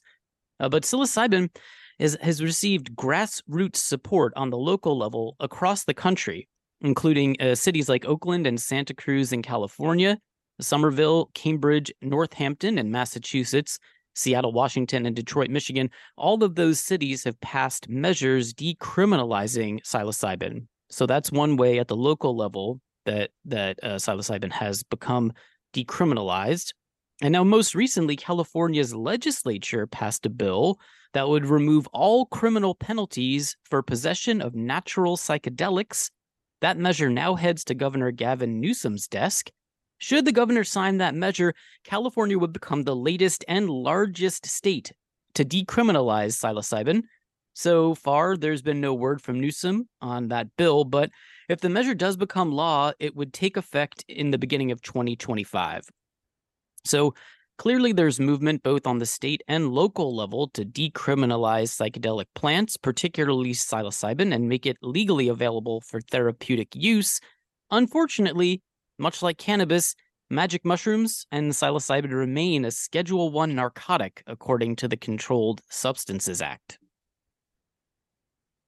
Uh, 0.60 0.70
but 0.70 0.84
psilocybin 0.84 1.50
is, 2.00 2.18
has 2.22 2.44
received 2.44 2.96
grassroots 2.96 3.78
support 3.78 4.34
on 4.36 4.50
the 4.50 4.58
local 4.58 4.98
level 4.98 5.36
across 5.40 5.84
the 5.84 5.94
country, 5.94 6.48
including 6.82 7.36
uh, 7.42 7.56
cities 7.56 7.90
like 7.90 8.06
Oakland 8.06 8.48
and 8.48 8.60
Santa 8.60 8.94
Cruz 8.94 9.32
in 9.34 9.42
California, 9.42 10.18
Somerville, 10.62 11.30
Cambridge, 11.34 11.92
Northampton 12.02 12.78
in 12.78 12.92
Massachusetts, 12.92 13.80
Seattle, 14.16 14.52
Washington, 14.52 15.06
and 15.06 15.16
Detroit, 15.16 15.50
Michigan. 15.50 15.90
All 16.18 16.44
of 16.44 16.56
those 16.56 16.80
cities 16.80 17.24
have 17.24 17.40
passed 17.40 17.88
measures 17.88 18.54
decriminalizing 18.54 19.82
psilocybin. 19.84 20.68
So 20.90 21.06
that's 21.06 21.32
one 21.32 21.56
way 21.56 21.80
at 21.80 21.88
the 21.88 21.96
local 21.96 22.36
level 22.36 22.82
that 23.06 23.32
that 23.46 23.80
uh, 23.84 23.96
psilocybin 23.96 24.52
has 24.52 24.84
become 24.84 25.34
decriminalized. 25.74 26.74
And 27.22 27.34
now, 27.34 27.44
most 27.44 27.76
recently, 27.76 28.16
California's 28.16 28.96
legislature 28.96 29.88
passed 29.88 30.26
a 30.26 30.30
bill 30.30 30.80
that 31.14 31.28
would 31.28 31.46
remove 31.46 31.88
all 31.88 32.26
criminal 32.28 32.76
penalties 32.76 33.58
for 33.64 33.82
possession 33.82 34.42
of 34.42 34.56
natural 34.56 35.18
psychedelics. 35.18 36.12
That 36.62 36.78
measure 36.78 37.10
now 37.10 37.36
heads 37.36 37.64
to 37.66 37.76
Governor 37.76 38.12
Gavin 38.12 38.60
Newsom's 38.60 39.08
desk. 39.08 39.50
Should 39.98 40.24
the 40.24 40.32
governor 40.32 40.64
sign 40.64 40.98
that 40.98 41.16
measure, 41.16 41.54
California 41.84 42.40
would 42.40 42.54
become 42.54 42.84
the 42.84 42.96
latest 42.96 43.44
and 43.48 43.70
largest 43.70 44.46
state 44.46 44.94
to 45.36 45.44
decriminalize 45.44 46.38
psilocybin. 46.38 47.04
So 47.54 47.96
far, 47.96 48.38
there's 48.38 48.62
been 48.62 48.80
no 48.80 48.94
word 48.94 49.22
from 49.22 49.42
Newsom 49.42 49.90
on 50.02 50.30
that 50.30 50.56
bill, 50.56 50.86
but 50.86 51.10
if 51.50 51.60
the 51.60 51.70
measure 51.70 51.96
does 51.96 52.16
become 52.16 52.52
law, 52.52 52.92
it 53.00 53.16
would 53.16 53.34
take 53.34 53.58
effect 53.58 54.06
in 54.08 54.30
the 54.30 54.38
beginning 54.38 54.72
of 54.72 54.82
2025. 54.84 55.82
So 56.86 57.16
clearly, 57.58 57.92
there's 57.92 58.20
movement 58.20 58.62
both 58.62 58.86
on 58.86 59.00
the 59.00 59.06
state 59.08 59.42
and 59.48 59.72
local 59.72 60.16
level 60.16 60.48
to 60.50 60.64
decriminalize 60.64 61.76
psychedelic 61.76 62.28
plants, 62.36 62.78
particularly 62.78 63.54
psilocybin, 63.54 64.34
and 64.34 64.48
make 64.48 64.68
it 64.68 64.78
legally 64.84 65.28
available 65.28 65.82
for 65.82 66.00
therapeutic 66.00 66.76
use. 66.76 67.20
Unfortunately, 67.72 68.62
much 69.00 69.24
like 69.24 69.40
cannabis, 69.40 69.96
magic 70.30 70.64
mushrooms 70.64 71.26
and 71.32 71.52
psilocybin 71.52 72.12
remain 72.12 72.64
a 72.64 72.72
Schedule 72.72 73.32
1 73.32 73.56
narcotic 73.56 74.24
according 74.28 74.76
to 74.76 74.88
the 74.88 74.98
Controlled 74.98 75.62
Substances 75.70 76.44
Act. 76.44 76.78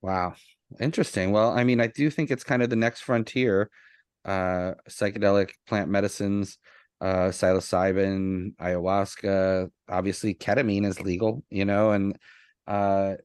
Wow. 0.02 0.34
Interesting. 0.80 1.32
Well, 1.32 1.52
I 1.52 1.64
mean, 1.64 1.82
I 1.82 1.88
do 1.88 2.10
think 2.10 2.32
it's 2.32 2.44
kind 2.44 2.62
of 2.64 2.70
the 2.70 2.76
next 2.76 3.02
frontier. 3.02 3.70
Uh, 4.26 4.76
psychedelic 4.90 5.52
plant 5.68 5.90
medicines, 5.90 6.58
uh, 7.02 7.30
psilocybin, 7.30 8.56
ayahuasca. 8.58 9.70
Obviously, 9.90 10.36
ketamine 10.36 10.86
is 10.86 11.02
legal, 11.02 11.44
you 11.52 11.66
know, 11.66 11.92
and 11.92 12.18
uh, 12.68 13.16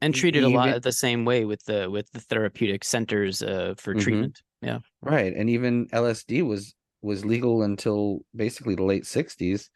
And 0.00 0.14
treated 0.14 0.42
a 0.44 0.48
lot 0.48 0.70
even- 0.70 0.82
the 0.82 0.92
same 0.92 1.24
way 1.24 1.44
with 1.44 1.64
the 1.64 1.90
with 1.90 2.10
the 2.12 2.20
therapeutic 2.20 2.84
centers 2.84 3.42
uh, 3.42 3.74
for 3.78 3.94
Mhm. 3.94 4.02
treatment. 4.02 4.42
Yeah. 4.62 4.80
right, 5.02 5.34
and 5.34 5.50
even 5.50 5.88
LSD 5.92 6.42
was 6.42 6.74
was 7.02 7.24
legal 7.24 7.62
until 7.62 8.20
basically 8.36 8.74
the 8.76 8.84
late 8.84 9.06
'60s, 9.06 9.70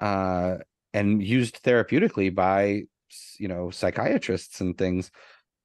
uh, 0.00 0.58
and 0.94 1.22
used 1.22 1.62
therapeutically 1.64 2.34
by 2.34 2.84
you 3.38 3.48
know 3.48 3.70
psychiatrists 3.70 4.60
and 4.60 4.78
things. 4.78 5.10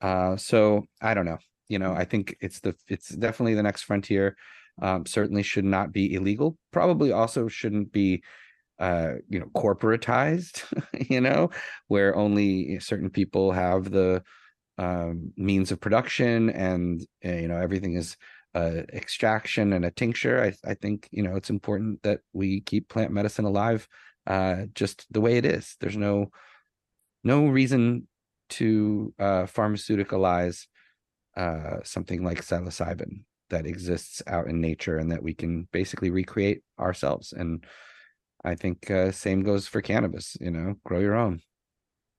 Uh, 0.01 0.37
so 0.37 0.85
I 1.01 1.13
don't 1.13 1.25
know. 1.25 1.39
You 1.67 1.79
know, 1.79 1.93
I 1.93 2.05
think 2.05 2.35
it's 2.41 2.59
the 2.61 2.75
it's 2.87 3.09
definitely 3.09 3.53
the 3.55 3.63
next 3.63 3.83
frontier. 3.83 4.35
Um, 4.81 5.05
certainly 5.05 5.43
should 5.43 5.65
not 5.65 5.91
be 5.91 6.13
illegal. 6.13 6.57
Probably 6.71 7.11
also 7.11 7.47
shouldn't 7.47 7.91
be 7.91 8.23
uh 8.79 9.15
you 9.27 9.37
know 9.39 9.47
corporatized 9.55 10.63
you 11.09 11.19
know 11.19 11.49
where 11.87 12.15
only 12.15 12.79
certain 12.79 13.09
people 13.09 13.51
have 13.51 13.91
the 13.91 14.23
um, 14.77 15.33
means 15.35 15.71
of 15.71 15.81
production 15.81 16.49
and 16.49 17.05
uh, 17.25 17.33
you 17.33 17.47
know 17.49 17.57
everything 17.57 17.95
is 17.95 18.15
uh, 18.55 18.81
extraction 18.93 19.73
and 19.73 19.85
a 19.85 19.91
tincture 19.91 20.41
I, 20.41 20.53
I 20.69 20.73
think 20.73 21.07
you 21.11 21.21
know 21.21 21.35
it's 21.35 21.49
important 21.49 22.01
that 22.03 22.21
we 22.33 22.61
keep 22.61 22.87
plant 22.87 23.11
medicine 23.11 23.45
alive 23.45 23.87
uh, 24.25 24.63
just 24.73 25.05
the 25.11 25.21
way 25.21 25.37
it 25.37 25.45
is 25.45 25.75
there's 25.81 25.97
no 25.97 26.31
no 27.23 27.47
reason 27.47 28.07
to 28.49 29.13
uh, 29.19 29.43
pharmaceuticalize 29.43 30.67
uh, 31.37 31.77
something 31.83 32.23
like 32.23 32.41
psilocybin 32.41 33.23
that 33.49 33.65
exists 33.65 34.21
out 34.27 34.47
in 34.47 34.61
nature 34.61 34.97
and 34.97 35.11
that 35.11 35.23
we 35.23 35.33
can 35.33 35.67
basically 35.71 36.09
recreate 36.09 36.61
ourselves 36.79 37.33
and 37.33 37.65
i 38.43 38.55
think 38.55 38.91
uh, 38.91 39.11
same 39.11 39.41
goes 39.41 39.67
for 39.67 39.81
cannabis 39.81 40.37
you 40.39 40.51
know 40.51 40.75
grow 40.83 40.99
your 40.99 41.15
own 41.15 41.41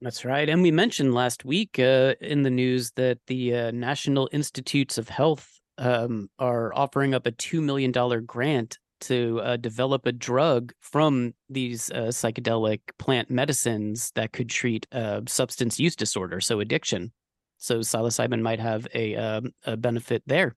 that's 0.03 0.25
right. 0.25 0.49
And 0.49 0.63
we 0.63 0.71
mentioned 0.71 1.13
last 1.13 1.45
week 1.45 1.79
uh, 1.79 2.15
in 2.23 2.43
the 2.43 2.51
news 2.51 2.93
that 2.93 3.19
the 3.27 3.55
uh, 3.55 3.71
National 3.71 4.31
Institutes 4.33 4.97
of 4.97 5.11
Health 5.11 5.61
um, 5.77 6.31
are 6.39 6.73
offering 6.75 7.13
up 7.13 7.27
a 7.27 7.33
$2 7.33 7.63
million 7.63 7.93
grant 8.25 8.79
to 9.01 9.41
uh, 9.41 9.57
develop 9.57 10.07
a 10.07 10.13
drug 10.13 10.73
from 10.81 11.35
these 11.49 11.91
uh, 11.91 12.09
psychedelic 12.09 12.81
plant 12.99 13.31
medicines 13.31 14.13
that 14.15 14.33
could 14.33 14.49
treat 14.49 14.87
uh, 14.93 15.23
substance 15.27 15.79
use 15.79 15.97
disorder, 15.97 16.41
so 16.41 16.61
addiction. 16.61 17.13
So 17.59 17.81
psilocybin 17.81 18.41
might 18.41 18.61
have 18.61 18.87
a, 18.95 19.17
um, 19.17 19.53
a 19.65 19.77
benefit 19.77 20.23
there. 20.27 20.55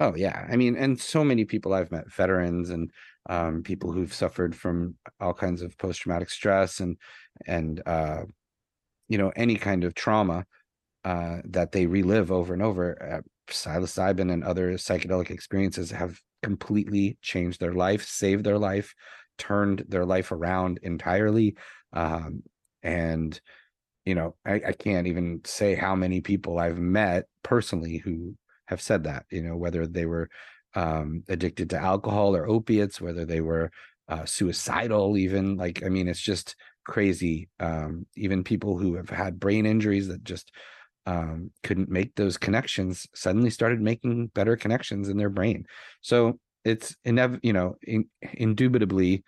Oh 0.00 0.14
yeah, 0.16 0.46
I 0.50 0.56
mean, 0.56 0.76
and 0.76 1.00
so 1.00 1.22
many 1.22 1.44
people 1.44 1.72
I've 1.72 1.92
met, 1.92 2.12
veterans 2.12 2.70
and 2.70 2.90
um, 3.28 3.62
people 3.62 3.92
who've 3.92 4.12
suffered 4.12 4.54
from 4.54 4.96
all 5.20 5.32
kinds 5.32 5.62
of 5.62 5.78
post 5.78 6.00
traumatic 6.00 6.30
stress 6.30 6.80
and 6.80 6.96
and 7.46 7.80
uh, 7.86 8.22
you 9.08 9.18
know 9.18 9.32
any 9.36 9.56
kind 9.56 9.84
of 9.84 9.94
trauma 9.94 10.44
uh, 11.04 11.38
that 11.44 11.72
they 11.72 11.86
relive 11.86 12.32
over 12.32 12.52
and 12.52 12.62
over. 12.62 13.00
Uh, 13.00 13.20
psilocybin 13.48 14.32
and 14.32 14.42
other 14.42 14.72
psychedelic 14.72 15.30
experiences 15.30 15.90
have 15.90 16.18
completely 16.44 17.18
changed 17.22 17.58
their 17.60 17.74
life, 17.74 18.04
saved 18.06 18.44
their 18.44 18.58
life, 18.58 18.94
turned 19.38 19.84
their 19.88 20.04
life 20.04 20.30
around 20.32 20.78
entirely. 20.82 21.56
Um, 21.92 22.42
and 22.82 23.40
you 24.04 24.14
know, 24.14 24.36
I, 24.46 24.54
I 24.68 24.72
can't 24.72 25.06
even 25.06 25.40
say 25.44 25.74
how 25.74 25.94
many 25.94 26.20
people 26.20 26.58
I've 26.58 26.78
met 26.78 27.24
personally 27.42 27.98
who 27.98 28.36
have 28.66 28.80
said 28.82 29.04
that. 29.04 29.24
You 29.30 29.42
know, 29.42 29.56
whether 29.56 29.86
they 29.86 30.06
were 30.06 30.28
um, 30.74 31.24
addicted 31.28 31.70
to 31.70 31.78
alcohol 31.78 32.36
or 32.36 32.46
opiates, 32.48 33.00
whether 33.00 33.24
they 33.24 33.40
were 33.40 33.70
uh, 34.08 34.24
suicidal, 34.26 35.16
even 35.16 35.56
like 35.56 35.82
I 35.84 35.88
mean, 35.88 36.08
it's 36.08 36.20
just 36.20 36.56
crazy. 36.84 37.48
Um, 37.60 38.06
even 38.16 38.44
people 38.44 38.78
who 38.78 38.94
have 38.96 39.10
had 39.10 39.40
brain 39.40 39.64
injuries 39.66 40.08
that 40.08 40.24
just 40.24 40.52
um, 41.06 41.50
couldn't 41.62 41.90
make 41.90 42.14
those 42.14 42.38
connections 42.38 43.06
suddenly 43.14 43.50
started 43.50 43.80
making 43.80 44.28
better 44.28 44.56
connections 44.56 45.08
in 45.08 45.16
their 45.16 45.30
brain. 45.30 45.66
So 46.00 46.38
it's 46.64 46.96
inev- 47.06 47.40
you 47.42 47.52
know, 47.52 47.76
in- 47.82 48.08
indubitably 48.32 49.24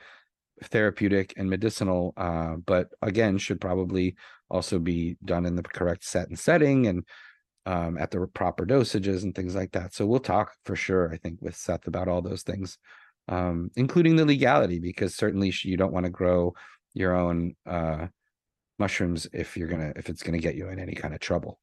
therapeutic 0.64 1.35
and 1.37 1.50
medicinal, 1.50 2.14
uh, 2.16 2.56
but 2.64 2.88
again, 3.02 3.37
should 3.38 3.61
probably 3.61 4.16
also 4.49 4.78
be 4.78 5.16
done 5.25 5.45
in 5.45 5.54
the 5.54 5.62
correct 5.62 6.04
set 6.04 6.28
and 6.28 6.38
setting 6.38 6.87
and 6.87 7.04
um, 7.66 7.99
at 7.99 8.11
the 8.11 8.26
proper 8.28 8.64
dosages 8.64 9.25
and 9.25 9.35
things 9.35 9.54
like 9.54 9.73
that. 9.73 9.92
So 9.92 10.06
we'll 10.06 10.21
talk 10.21 10.52
for 10.64 10.76
sure, 10.76 11.12
I 11.12 11.16
think, 11.16 11.42
with 11.42 11.56
Seth 11.56 11.88
about 11.88 12.09
all 12.09 12.23
those 12.23 12.42
things, 12.42 12.78
um, 13.28 13.71
including 13.76 14.16
the 14.16 14.25
legality, 14.25 14.78
because 14.78 15.16
certainly 15.16 15.52
you 15.62 15.76
don't 15.76 15.92
want 15.92 16.06
to 16.06 16.11
grow 16.11 16.54
your 16.95 17.14
own 17.14 17.54
uh, 17.66 18.06
mushrooms 18.78 19.26
if 19.33 19.56
you're 19.56 19.68
gonna 19.68 19.92
if 19.97 20.09
it's 20.09 20.23
gonna 20.23 20.38
get 20.38 20.54
you 20.54 20.68
in 20.68 20.78
any 20.78 20.95
kind 20.95 21.12
of 21.12 21.21
trouble. 21.21 21.59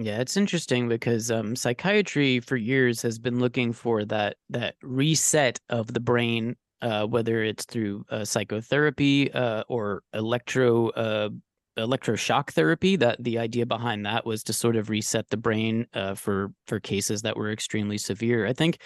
Yeah, 0.00 0.20
it's 0.20 0.36
interesting 0.36 0.88
because 0.88 1.28
um, 1.28 1.56
psychiatry 1.56 2.38
for 2.38 2.56
years 2.56 3.02
has 3.02 3.18
been 3.18 3.40
looking 3.40 3.72
for 3.72 4.04
that 4.04 4.36
that 4.48 4.76
reset 4.80 5.58
of 5.70 5.92
the 5.92 5.98
brain, 5.98 6.54
uh, 6.80 7.04
whether 7.06 7.42
it's 7.42 7.64
through 7.64 8.04
uh, 8.08 8.24
psychotherapy 8.24 9.32
uh, 9.32 9.64
or 9.68 10.04
electro 10.14 10.90
uh, 10.90 11.30
electroshock 11.76 12.50
therapy. 12.50 12.94
That 12.94 13.22
the 13.24 13.40
idea 13.40 13.66
behind 13.66 14.06
that 14.06 14.24
was 14.24 14.44
to 14.44 14.52
sort 14.52 14.76
of 14.76 14.88
reset 14.88 15.30
the 15.30 15.36
brain 15.36 15.88
uh, 15.94 16.14
for 16.14 16.52
for 16.68 16.78
cases 16.78 17.22
that 17.22 17.36
were 17.36 17.50
extremely 17.50 17.98
severe. 17.98 18.46
I 18.46 18.52
think 18.52 18.78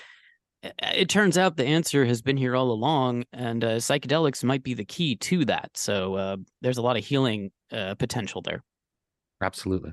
it 0.62 1.10
turns 1.10 1.36
out 1.36 1.58
the 1.58 1.66
answer 1.66 2.06
has 2.06 2.22
been 2.22 2.38
here 2.38 2.56
all 2.56 2.70
along, 2.70 3.24
and 3.34 3.62
uh, 3.62 3.76
psychedelics 3.76 4.44
might 4.44 4.62
be 4.62 4.72
the 4.72 4.86
key 4.86 5.16
to 5.16 5.44
that. 5.44 5.76
So 5.76 6.14
uh, 6.14 6.36
there's 6.62 6.78
a 6.78 6.82
lot 6.82 6.96
of 6.96 7.04
healing 7.04 7.50
uh, 7.70 7.96
potential 7.96 8.40
there. 8.40 8.62
Absolutely. 9.42 9.92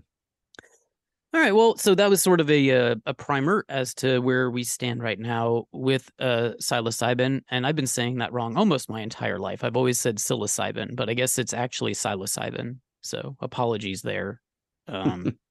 All 1.31 1.39
right. 1.39 1.53
Well, 1.53 1.77
so 1.77 1.93
that 1.93 2.09
was 2.09 2.24
sort 2.24 2.41
of 2.41 2.50
a 2.50 2.71
uh, 2.71 2.95
a 3.05 3.13
primer 3.13 3.63
as 3.69 3.93
to 3.95 4.19
where 4.19 4.50
we 4.50 4.63
stand 4.63 5.03
right 5.03 5.19
now 5.19 5.65
with 5.71 6.09
uh, 6.19 6.51
psilocybin, 6.59 7.41
and 7.51 7.67
I've 7.67 7.75
been 7.75 7.86
saying 7.86 8.17
that 8.17 8.33
wrong 8.33 8.57
almost 8.57 8.89
my 8.89 9.01
entire 9.01 9.38
life. 9.38 9.63
I've 9.63 9.77
always 9.77 10.00
said 10.00 10.17
psilocybin, 10.17 10.95
but 10.95 11.07
I 11.07 11.13
guess 11.13 11.38
it's 11.38 11.53
actually 11.53 11.93
psilocybin. 11.93 12.77
So 13.01 13.36
apologies 13.41 14.01
there. 14.01 14.41
Um, 14.88 15.38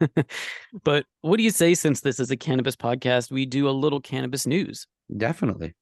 but 0.84 1.06
what 1.20 1.36
do 1.36 1.42
you 1.42 1.50
say 1.50 1.74
since 1.74 2.00
this 2.00 2.20
is 2.20 2.30
a 2.30 2.36
cannabis 2.36 2.76
podcast, 2.76 3.30
we 3.30 3.46
do 3.46 3.68
a 3.68 3.70
little 3.70 4.00
cannabis 4.00 4.46
news? 4.46 4.86
Definitely. 5.16 5.74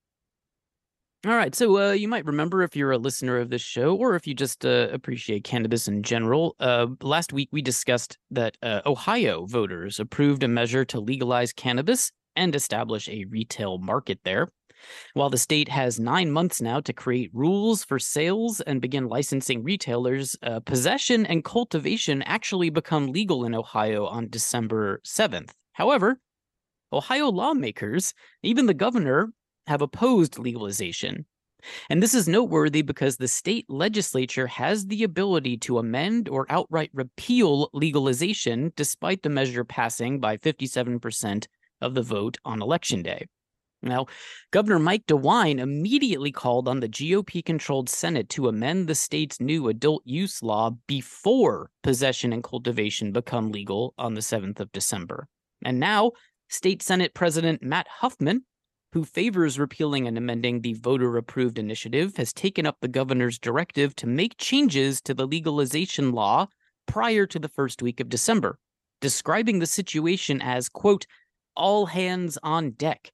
All 1.25 1.37
right. 1.37 1.55
So 1.55 1.79
uh, 1.79 1.93
you 1.93 2.09
might 2.09 2.27
remember 2.27 2.63
if 2.63 2.75
you're 2.75 2.91
a 2.91 2.99
listener 2.99 3.39
of 3.39 3.49
this 3.49 3.63
show 3.63 3.95
or 3.95 4.17
if 4.17 4.27
you 4.27 4.35
just 4.35 4.67
uh, 4.67 4.89
appreciate 4.91 5.45
cannabis 5.45 5.87
in 5.87 6.03
general. 6.03 6.57
Uh, 6.59 6.89
last 7.01 7.33
week, 7.33 7.49
we 7.53 7.63
discussed 7.63 8.19
that 8.33 8.57
uh, 8.61 8.81
Ohio 8.85 9.47
voters 9.47 10.01
approved 10.01 10.43
a 10.43 10.49
measure 10.49 10.85
to 10.87 10.99
legalize 10.99 11.53
cannabis 11.53 12.11
and 12.35 12.57
establish 12.57 13.09
a 13.09 13.25
retail 13.27 13.79
market 13.79 14.19
there. 14.25 14.49
While 15.15 15.31
the 15.31 15.39
state 15.39 15.69
has 15.69 16.01
nine 16.01 16.33
months 16.33 16.61
now 16.61 16.81
to 16.81 16.93
create 16.93 17.31
rules 17.33 17.85
for 17.85 18.01
sales 18.01 18.61
and 18.61 18.81
begin 18.81 19.07
licensing 19.07 19.63
retailers, 19.63 20.35
uh, 20.43 20.59
possession 20.59 21.25
and 21.25 21.45
cultivation 21.45 22.23
actually 22.23 22.69
become 22.69 23.13
legal 23.13 23.45
in 23.45 23.55
Ohio 23.55 24.07
on 24.07 24.29
December 24.29 25.01
7th. 25.05 25.51
However, 25.75 26.19
Ohio 26.93 27.29
lawmakers, 27.31 28.13
even 28.43 28.67
the 28.67 28.75
governor, 28.75 29.33
have 29.67 29.83
opposed 29.83 30.39
legalization. 30.39 31.27
And 31.89 32.03
this 32.03 32.15
is 32.15 32.29
noteworthy 32.29 32.83
because 32.83 33.17
the 33.17 33.29
state 33.29 33.67
legislature 33.69 34.49
has 34.49 34.87
the 34.87 35.05
ability 35.05 35.57
to 35.59 35.79
amend 35.79 36.29
or 36.29 36.47
outright 36.49 36.91
repeal 36.93 37.71
legalization 37.73 38.73
despite 38.77 39.23
the 39.23 39.29
measure 39.29 39.65
passing 39.65 40.19
by 40.19 40.37
57% 40.39 41.47
of 41.81 41.95
the 41.95 42.03
vote 42.03 42.39
on 42.45 42.63
election 42.63 43.03
day. 43.03 43.27
Now, 43.85 44.07
Governor 44.53 44.79
Mike 44.79 45.07
DeWine 45.07 45.59
immediately 45.59 46.31
called 46.31 46.69
on 46.69 46.79
the 46.79 46.89
GOP 46.89 47.45
controlled 47.45 47.89
Senate 47.89 48.29
to 48.31 48.47
amend 48.47 48.87
the 48.87 48.95
state's 48.95 49.41
new 49.41 49.69
adult 49.69 50.03
use 50.05 50.41
law 50.41 50.71
before 50.87 51.71
possession 51.83 52.33
and 52.33 52.45
cultivation 52.45 53.11
become 53.11 53.51
legal 53.51 53.93
on 53.99 54.15
the 54.15 54.21
7th 54.21 54.61
of 54.61 54.71
December. 54.71 55.27
And 55.65 55.81
now, 55.81 56.13
State 56.49 56.83
Senate 56.83 57.13
President 57.13 57.63
Matt 57.63 57.89
Huffman, 57.89 58.45
who 58.93 59.05
favors 59.05 59.59
repealing 59.59 60.07
and 60.07 60.19
amending 60.19 60.61
the 60.61 60.75
voter 60.75 61.17
approved 61.17 61.59
initiative, 61.59 62.17
has 62.17 62.33
taken 62.33 62.67
up 62.67 62.79
the 62.81 62.89
governor's 62.89 63.39
directive 63.39 63.95
to 63.97 64.07
make 64.07 64.37
changes 64.39 65.01
to 65.01 65.15
the 65.15 65.27
legalization 65.27 66.13
law 66.13 66.47
prior 66.87 67.27
to 67.27 67.39
the 67.39 67.49
first 67.49 67.83
week 67.83 68.01
of 68.01 68.09
December, 68.09 68.59
describing 69.01 69.59
the 69.59 69.67
situation 69.67 70.41
as, 70.43 70.69
quote, 70.69 71.07
all 71.57 71.87
hands 71.87 72.39
on 72.43 72.71
deck 72.71 73.13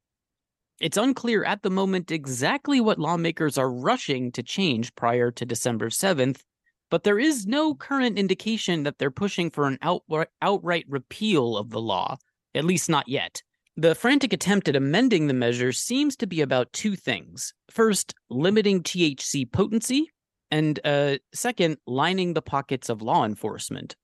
it's 0.80 0.96
unclear 0.96 1.42
at 1.42 1.62
the 1.62 1.70
moment 1.70 2.12
exactly 2.12 2.80
what 2.80 3.00
lawmakers 3.00 3.58
are 3.58 3.70
rushing 3.70 4.30
to 4.32 4.44
change 4.44 4.94
prior 4.94 5.32
to 5.32 5.44
December 5.44 5.88
7th, 5.88 6.42
but 6.88 7.02
there 7.02 7.18
is 7.18 7.46
no 7.46 7.74
current 7.74 8.16
indication 8.16 8.84
that 8.84 8.98
they're 8.98 9.10
pushing 9.10 9.50
for 9.50 9.66
an 9.66 9.78
outright, 9.82 10.28
outright 10.40 10.84
repeal 10.88 11.56
of 11.56 11.70
the 11.70 11.80
law, 11.80 12.16
at 12.54 12.64
least 12.64 12.88
not 12.88 13.08
yet. 13.08 13.42
The 13.78 13.94
frantic 13.94 14.32
attempt 14.32 14.66
at 14.66 14.74
amending 14.74 15.28
the 15.28 15.34
measure 15.34 15.70
seems 15.70 16.16
to 16.16 16.26
be 16.26 16.40
about 16.40 16.72
two 16.72 16.96
things. 16.96 17.54
First, 17.70 18.12
limiting 18.28 18.82
THC 18.82 19.52
potency, 19.52 20.10
and 20.50 20.80
uh, 20.84 21.18
second, 21.32 21.76
lining 21.86 22.34
the 22.34 22.42
pockets 22.42 22.88
of 22.88 23.02
law 23.02 23.24
enforcement. 23.24 23.94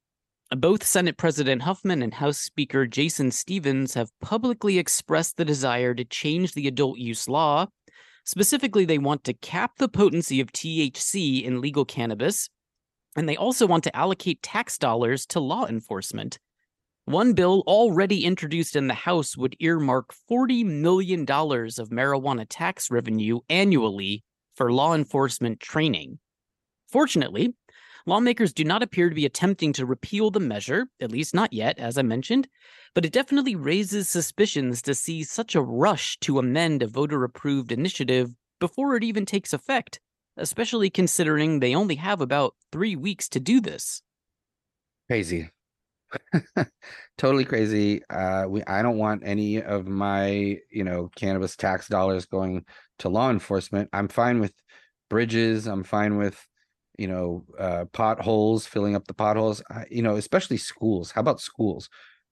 Both 0.56 0.86
Senate 0.86 1.16
President 1.16 1.62
Huffman 1.62 2.02
and 2.02 2.14
House 2.14 2.38
Speaker 2.38 2.86
Jason 2.86 3.32
Stephens 3.32 3.94
have 3.94 4.12
publicly 4.20 4.78
expressed 4.78 5.38
the 5.38 5.44
desire 5.44 5.92
to 5.92 6.04
change 6.04 6.52
the 6.52 6.68
adult 6.68 6.98
use 6.98 7.28
law. 7.28 7.66
Specifically, 8.24 8.84
they 8.84 8.98
want 8.98 9.24
to 9.24 9.34
cap 9.34 9.72
the 9.78 9.88
potency 9.88 10.40
of 10.40 10.52
THC 10.52 11.42
in 11.42 11.60
legal 11.60 11.84
cannabis, 11.84 12.48
and 13.16 13.28
they 13.28 13.36
also 13.36 13.66
want 13.66 13.82
to 13.82 13.96
allocate 13.96 14.40
tax 14.40 14.78
dollars 14.78 15.26
to 15.26 15.40
law 15.40 15.66
enforcement. 15.66 16.38
One 17.06 17.34
bill 17.34 17.62
already 17.66 18.24
introduced 18.24 18.76
in 18.76 18.86
the 18.86 18.94
House 18.94 19.36
would 19.36 19.56
earmark 19.60 20.14
$40 20.30 20.64
million 20.64 21.22
of 21.22 21.90
marijuana 21.90 22.46
tax 22.48 22.90
revenue 22.90 23.40
annually 23.48 24.24
for 24.56 24.72
law 24.72 24.94
enforcement 24.94 25.60
training. 25.60 26.18
Fortunately, 26.88 27.54
Lawmakers 28.06 28.52
do 28.52 28.64
not 28.64 28.82
appear 28.82 29.08
to 29.08 29.14
be 29.14 29.24
attempting 29.24 29.72
to 29.72 29.86
repeal 29.86 30.30
the 30.30 30.40
measure, 30.40 30.88
at 31.00 31.10
least 31.10 31.34
not 31.34 31.54
yet, 31.54 31.78
as 31.78 31.96
I 31.96 32.02
mentioned, 32.02 32.48
but 32.94 33.06
it 33.06 33.12
definitely 33.12 33.56
raises 33.56 34.10
suspicions 34.10 34.82
to 34.82 34.94
see 34.94 35.24
such 35.24 35.54
a 35.54 35.62
rush 35.62 36.18
to 36.20 36.38
amend 36.38 36.82
a 36.82 36.86
voter 36.86 37.24
approved 37.24 37.72
initiative 37.72 38.34
before 38.60 38.94
it 38.96 39.04
even 39.04 39.24
takes 39.24 39.54
effect, 39.54 40.00
especially 40.36 40.90
considering 40.90 41.60
they 41.60 41.74
only 41.74 41.94
have 41.94 42.20
about 42.20 42.54
three 42.70 42.94
weeks 42.94 43.26
to 43.30 43.40
do 43.40 43.58
this. 43.58 44.02
Crazy. 45.06 45.50
totally 47.18 47.44
crazy. 47.44 48.02
Uh, 48.08 48.46
we 48.48 48.62
I 48.64 48.82
don't 48.82 48.98
want 48.98 49.22
any 49.24 49.62
of 49.62 49.86
my 49.86 50.58
you 50.70 50.84
know 50.84 51.10
cannabis 51.16 51.56
tax 51.56 51.88
dollars 51.88 52.26
going 52.26 52.64
to 53.00 53.08
law 53.08 53.30
enforcement. 53.30 53.88
I'm 53.92 54.08
fine 54.08 54.40
with 54.40 54.52
bridges. 55.10 55.66
I'm 55.66 55.84
fine 55.84 56.16
with 56.16 56.46
you 56.98 57.08
know 57.08 57.44
uh, 57.58 57.84
potholes, 57.92 58.66
filling 58.66 58.94
up 58.96 59.06
the 59.06 59.14
potholes. 59.14 59.62
I, 59.70 59.84
you 59.90 60.02
know, 60.02 60.16
especially 60.16 60.56
schools. 60.56 61.10
How 61.10 61.20
about 61.20 61.40
schools? 61.40 61.88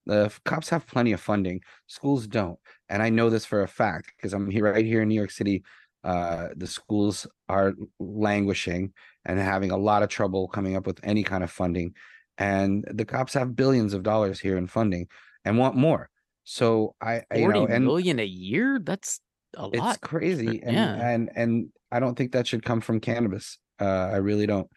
The 0.06 0.32
cops 0.44 0.68
have 0.70 0.86
plenty 0.86 1.12
of 1.12 1.20
funding. 1.20 1.60
Schools 1.86 2.26
don't, 2.26 2.58
and 2.88 3.02
I 3.02 3.10
know 3.10 3.30
this 3.30 3.44
for 3.44 3.62
a 3.62 3.68
fact 3.68 4.12
because 4.16 4.32
I'm 4.32 4.50
here 4.50 4.64
right 4.72 4.84
here 4.84 5.02
in 5.02 5.08
New 5.08 5.14
York 5.14 5.30
City. 5.30 5.64
Uh, 6.04 6.48
the 6.56 6.66
schools 6.66 7.28
are 7.48 7.74
languishing 8.00 8.92
and 9.24 9.38
having 9.38 9.70
a 9.70 9.76
lot 9.76 10.02
of 10.02 10.08
trouble 10.08 10.48
coming 10.48 10.74
up 10.74 10.84
with 10.84 10.98
any 11.04 11.22
kind 11.22 11.44
of 11.44 11.50
funding 11.50 11.94
and 12.38 12.84
the 12.90 13.04
cops 13.04 13.34
have 13.34 13.56
billions 13.56 13.94
of 13.94 14.02
dollars 14.02 14.40
here 14.40 14.56
in 14.56 14.66
funding 14.66 15.06
and 15.44 15.58
want 15.58 15.76
more. 15.76 16.08
So 16.44 16.94
I, 17.00 17.22
you 17.34 17.48
know, 17.48 17.66
and 17.66 17.84
million 17.84 18.18
a 18.18 18.24
year. 18.24 18.80
That's 18.82 19.20
a 19.56 19.66
lot. 19.68 19.96
It's 19.96 19.98
crazy, 19.98 20.60
and 20.62 20.74
yeah. 20.74 21.08
and 21.08 21.30
and 21.36 21.68
I 21.90 22.00
don't 22.00 22.16
think 22.16 22.32
that 22.32 22.46
should 22.46 22.64
come 22.64 22.80
from 22.80 23.00
cannabis. 23.00 23.58
Uh, 23.80 24.10
I 24.12 24.16
really 24.16 24.46
don't. 24.46 24.68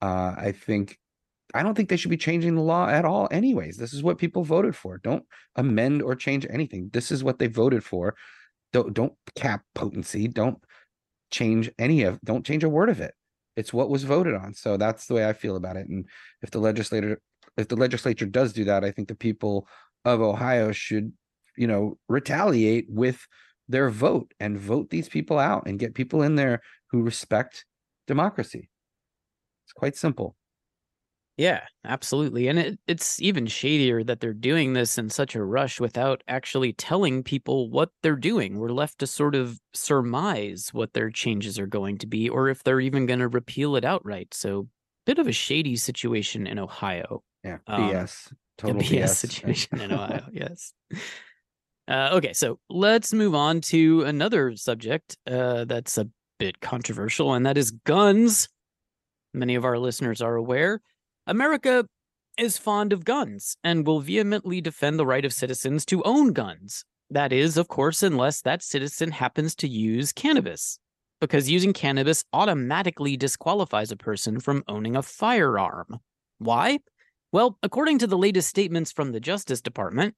Uh, 0.00 0.34
I 0.36 0.52
think 0.52 0.98
I 1.54 1.62
don't 1.62 1.74
think 1.74 1.90
they 1.90 1.96
should 1.96 2.10
be 2.10 2.16
changing 2.16 2.54
the 2.54 2.62
law 2.62 2.88
at 2.88 3.04
all. 3.04 3.28
Anyways, 3.30 3.76
this 3.76 3.92
is 3.92 4.02
what 4.02 4.18
people 4.18 4.42
voted 4.42 4.74
for. 4.74 4.98
Don't 4.98 5.24
amend 5.56 6.02
or 6.02 6.14
change 6.14 6.46
anything. 6.48 6.88
This 6.92 7.12
is 7.12 7.22
what 7.22 7.38
they 7.38 7.46
voted 7.46 7.84
for. 7.84 8.14
Don't 8.72 8.94
don't 8.94 9.12
cap 9.36 9.62
potency. 9.74 10.28
Don't 10.28 10.58
change 11.30 11.70
any 11.78 12.04
of. 12.04 12.20
Don't 12.22 12.46
change 12.46 12.64
a 12.64 12.70
word 12.70 12.88
of 12.88 13.00
it 13.00 13.14
it's 13.56 13.72
what 13.72 13.90
was 13.90 14.04
voted 14.04 14.34
on. 14.34 14.54
So 14.54 14.76
that's 14.76 15.06
the 15.06 15.14
way 15.14 15.28
I 15.28 15.32
feel 15.32 15.56
about 15.56 15.76
it. 15.76 15.88
And 15.88 16.06
if 16.42 16.50
the 16.50 16.58
legislator 16.58 17.20
if 17.56 17.68
the 17.68 17.76
legislature 17.76 18.26
does 18.26 18.52
do 18.52 18.64
that, 18.64 18.84
I 18.84 18.90
think 18.90 19.08
the 19.08 19.14
people 19.14 19.68
of 20.04 20.20
Ohio 20.20 20.72
should, 20.72 21.12
you 21.56 21.66
know, 21.66 21.98
retaliate 22.08 22.86
with 22.88 23.26
their 23.68 23.90
vote 23.90 24.32
and 24.40 24.58
vote 24.58 24.90
these 24.90 25.08
people 25.08 25.38
out 25.38 25.66
and 25.66 25.78
get 25.78 25.94
people 25.94 26.22
in 26.22 26.36
there 26.36 26.62
who 26.90 27.02
respect 27.02 27.64
democracy. 28.06 28.70
It's 29.66 29.72
quite 29.72 29.96
simple. 29.96 30.34
Yeah, 31.38 31.62
absolutely. 31.84 32.48
And 32.48 32.58
it, 32.58 32.78
it's 32.86 33.20
even 33.20 33.46
shadier 33.46 34.04
that 34.04 34.20
they're 34.20 34.34
doing 34.34 34.74
this 34.74 34.98
in 34.98 35.08
such 35.08 35.34
a 35.34 35.42
rush 35.42 35.80
without 35.80 36.22
actually 36.28 36.74
telling 36.74 37.22
people 37.22 37.70
what 37.70 37.90
they're 38.02 38.16
doing. 38.16 38.58
We're 38.58 38.68
left 38.68 38.98
to 38.98 39.06
sort 39.06 39.34
of 39.34 39.58
surmise 39.72 40.68
what 40.72 40.92
their 40.92 41.10
changes 41.10 41.58
are 41.58 41.66
going 41.66 41.98
to 41.98 42.06
be 42.06 42.28
or 42.28 42.48
if 42.48 42.62
they're 42.62 42.80
even 42.80 43.06
going 43.06 43.20
to 43.20 43.28
repeal 43.28 43.76
it 43.76 43.84
outright. 43.84 44.34
So, 44.34 44.68
bit 45.06 45.18
of 45.18 45.26
a 45.26 45.32
shady 45.32 45.76
situation 45.76 46.46
in 46.46 46.58
Ohio. 46.58 47.22
Yeah, 47.42 47.58
BS. 47.68 48.30
Um, 48.30 48.36
Total 48.58 48.82
BS, 48.82 48.88
BS 48.90 49.16
situation 49.16 49.80
in 49.80 49.92
Ohio. 49.92 50.26
Yes. 50.32 50.74
Uh, 51.88 52.10
okay, 52.12 52.32
so 52.34 52.58
let's 52.68 53.12
move 53.12 53.34
on 53.34 53.60
to 53.62 54.02
another 54.02 54.54
subject 54.54 55.16
uh, 55.26 55.64
that's 55.64 55.98
a 55.98 56.08
bit 56.38 56.60
controversial, 56.60 57.32
and 57.32 57.46
that 57.46 57.56
is 57.56 57.70
guns. 57.70 58.48
Many 59.34 59.54
of 59.54 59.64
our 59.64 59.78
listeners 59.78 60.20
are 60.20 60.36
aware 60.36 60.82
America 61.28 61.86
is 62.36 62.58
fond 62.58 62.92
of 62.92 63.04
guns 63.04 63.56
and 63.62 63.86
will 63.86 64.00
vehemently 64.00 64.60
defend 64.60 64.98
the 64.98 65.06
right 65.06 65.24
of 65.24 65.32
citizens 65.32 65.86
to 65.86 66.02
own 66.02 66.32
guns. 66.32 66.84
That 67.10 67.32
is, 67.32 67.56
of 67.56 67.68
course, 67.68 68.02
unless 68.02 68.40
that 68.40 68.60
citizen 68.60 69.12
happens 69.12 69.54
to 69.56 69.68
use 69.68 70.12
cannabis, 70.12 70.80
because 71.20 71.48
using 71.48 71.72
cannabis 71.72 72.24
automatically 72.32 73.16
disqualifies 73.16 73.92
a 73.92 73.96
person 73.96 74.40
from 74.40 74.64
owning 74.66 74.96
a 74.96 75.02
firearm. 75.02 76.00
Why? 76.38 76.80
Well, 77.30 77.56
according 77.62 78.00
to 78.00 78.08
the 78.08 78.18
latest 78.18 78.48
statements 78.48 78.90
from 78.90 79.12
the 79.12 79.20
Justice 79.20 79.60
Department, 79.60 80.16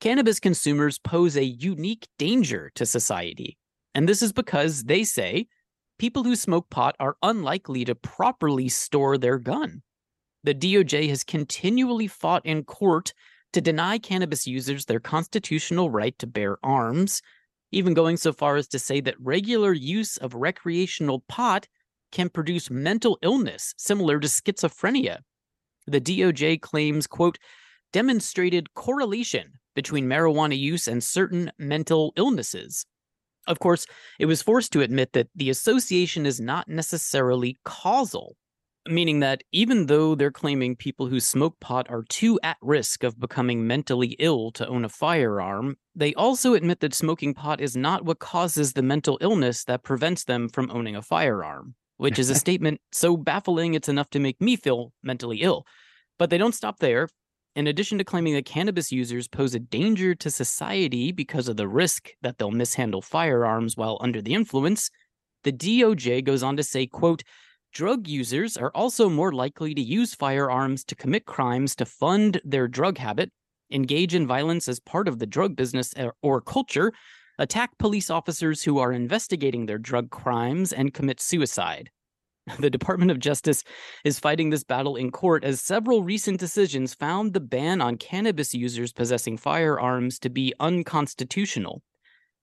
cannabis 0.00 0.38
consumers 0.38 0.98
pose 0.98 1.34
a 1.34 1.44
unique 1.44 2.06
danger 2.18 2.70
to 2.74 2.84
society. 2.84 3.56
And 3.94 4.06
this 4.06 4.20
is 4.20 4.34
because 4.34 4.84
they 4.84 5.04
say 5.04 5.46
people 5.98 6.24
who 6.24 6.36
smoke 6.36 6.68
pot 6.68 6.94
are 7.00 7.16
unlikely 7.22 7.86
to 7.86 7.94
properly 7.94 8.68
store 8.68 9.16
their 9.16 9.38
gun 9.38 9.82
the 10.44 10.54
DOJ 10.54 11.08
has 11.08 11.24
continually 11.24 12.06
fought 12.06 12.44
in 12.44 12.64
court 12.64 13.12
to 13.52 13.60
deny 13.60 13.98
cannabis 13.98 14.46
users 14.46 14.86
their 14.86 15.00
constitutional 15.00 15.90
right 15.90 16.18
to 16.18 16.26
bear 16.26 16.58
arms, 16.64 17.22
even 17.70 17.94
going 17.94 18.16
so 18.16 18.32
far 18.32 18.56
as 18.56 18.68
to 18.68 18.78
say 18.78 19.00
that 19.00 19.20
regular 19.20 19.72
use 19.72 20.16
of 20.16 20.34
recreational 20.34 21.20
pot 21.28 21.68
can 22.10 22.28
produce 22.28 22.70
mental 22.70 23.18
illness 23.22 23.74
similar 23.78 24.18
to 24.20 24.28
schizophrenia. 24.28 25.18
The 25.86 26.00
DOJ 26.00 26.60
claims, 26.60 27.06
quote, 27.06 27.38
demonstrated 27.92 28.74
correlation 28.74 29.52
between 29.74 30.06
marijuana 30.06 30.58
use 30.58 30.88
and 30.88 31.02
certain 31.02 31.50
mental 31.58 32.12
illnesses. 32.16 32.86
Of 33.46 33.58
course, 33.58 33.86
it 34.18 34.26
was 34.26 34.42
forced 34.42 34.72
to 34.72 34.82
admit 34.82 35.12
that 35.12 35.28
the 35.34 35.50
association 35.50 36.26
is 36.26 36.40
not 36.40 36.68
necessarily 36.68 37.58
causal 37.64 38.36
meaning 38.88 39.20
that 39.20 39.42
even 39.52 39.86
though 39.86 40.14
they're 40.14 40.30
claiming 40.30 40.74
people 40.76 41.06
who 41.06 41.20
smoke 41.20 41.58
pot 41.60 41.88
are 41.88 42.04
too 42.08 42.38
at 42.42 42.56
risk 42.60 43.04
of 43.04 43.20
becoming 43.20 43.66
mentally 43.66 44.16
ill 44.18 44.50
to 44.52 44.66
own 44.66 44.84
a 44.84 44.88
firearm, 44.88 45.76
they 45.94 46.14
also 46.14 46.54
admit 46.54 46.80
that 46.80 46.94
smoking 46.94 47.34
pot 47.34 47.60
is 47.60 47.76
not 47.76 48.04
what 48.04 48.18
causes 48.18 48.72
the 48.72 48.82
mental 48.82 49.18
illness 49.20 49.64
that 49.64 49.84
prevents 49.84 50.24
them 50.24 50.48
from 50.48 50.70
owning 50.70 50.96
a 50.96 51.02
firearm, 51.02 51.74
which 51.96 52.18
is 52.18 52.30
a 52.30 52.34
statement 52.46 52.80
so 52.90 53.16
baffling 53.16 53.74
it's 53.74 53.88
enough 53.88 54.10
to 54.10 54.18
make 54.18 54.40
me 54.40 54.56
feel 54.56 54.92
mentally 55.02 55.38
ill. 55.38 55.64
But 56.18 56.30
they 56.30 56.38
don't 56.38 56.54
stop 56.54 56.78
there. 56.78 57.08
In 57.54 57.66
addition 57.66 57.98
to 57.98 58.04
claiming 58.04 58.34
that 58.34 58.46
cannabis 58.46 58.90
users 58.90 59.28
pose 59.28 59.54
a 59.54 59.58
danger 59.58 60.14
to 60.14 60.30
society 60.30 61.12
because 61.12 61.48
of 61.48 61.58
the 61.58 61.68
risk 61.68 62.08
that 62.22 62.38
they'll 62.38 62.50
mishandle 62.50 63.02
firearms 63.02 63.76
while 63.76 63.98
under 64.00 64.22
the 64.22 64.32
influence, 64.32 64.90
the 65.44 65.52
DOJ 65.52 66.24
goes 66.24 66.42
on 66.42 66.56
to 66.56 66.62
say, 66.62 66.86
quote, 66.86 67.22
Drug 67.72 68.06
users 68.06 68.58
are 68.58 68.70
also 68.74 69.08
more 69.08 69.32
likely 69.32 69.74
to 69.74 69.80
use 69.80 70.14
firearms 70.14 70.84
to 70.84 70.94
commit 70.94 71.24
crimes 71.24 71.74
to 71.76 71.86
fund 71.86 72.38
their 72.44 72.68
drug 72.68 72.98
habit, 72.98 73.30
engage 73.70 74.14
in 74.14 74.26
violence 74.26 74.68
as 74.68 74.78
part 74.78 75.08
of 75.08 75.18
the 75.18 75.26
drug 75.26 75.56
business 75.56 75.94
eh, 75.96 76.10
or 76.20 76.42
culture, 76.42 76.92
attack 77.38 77.78
police 77.78 78.10
officers 78.10 78.62
who 78.62 78.78
are 78.78 78.92
investigating 78.92 79.64
their 79.64 79.78
drug 79.78 80.10
crimes, 80.10 80.74
and 80.74 80.92
commit 80.92 81.18
suicide. 81.18 81.90
The 82.58 82.68
Department 82.68 83.10
of 83.10 83.18
Justice 83.18 83.64
is 84.04 84.18
fighting 84.18 84.50
this 84.50 84.64
battle 84.64 84.96
in 84.96 85.10
court 85.10 85.42
as 85.42 85.62
several 85.62 86.02
recent 86.02 86.38
decisions 86.38 86.92
found 86.92 87.32
the 87.32 87.40
ban 87.40 87.80
on 87.80 87.96
cannabis 87.96 88.52
users 88.52 88.92
possessing 88.92 89.38
firearms 89.38 90.18
to 90.18 90.28
be 90.28 90.52
unconstitutional. 90.60 91.82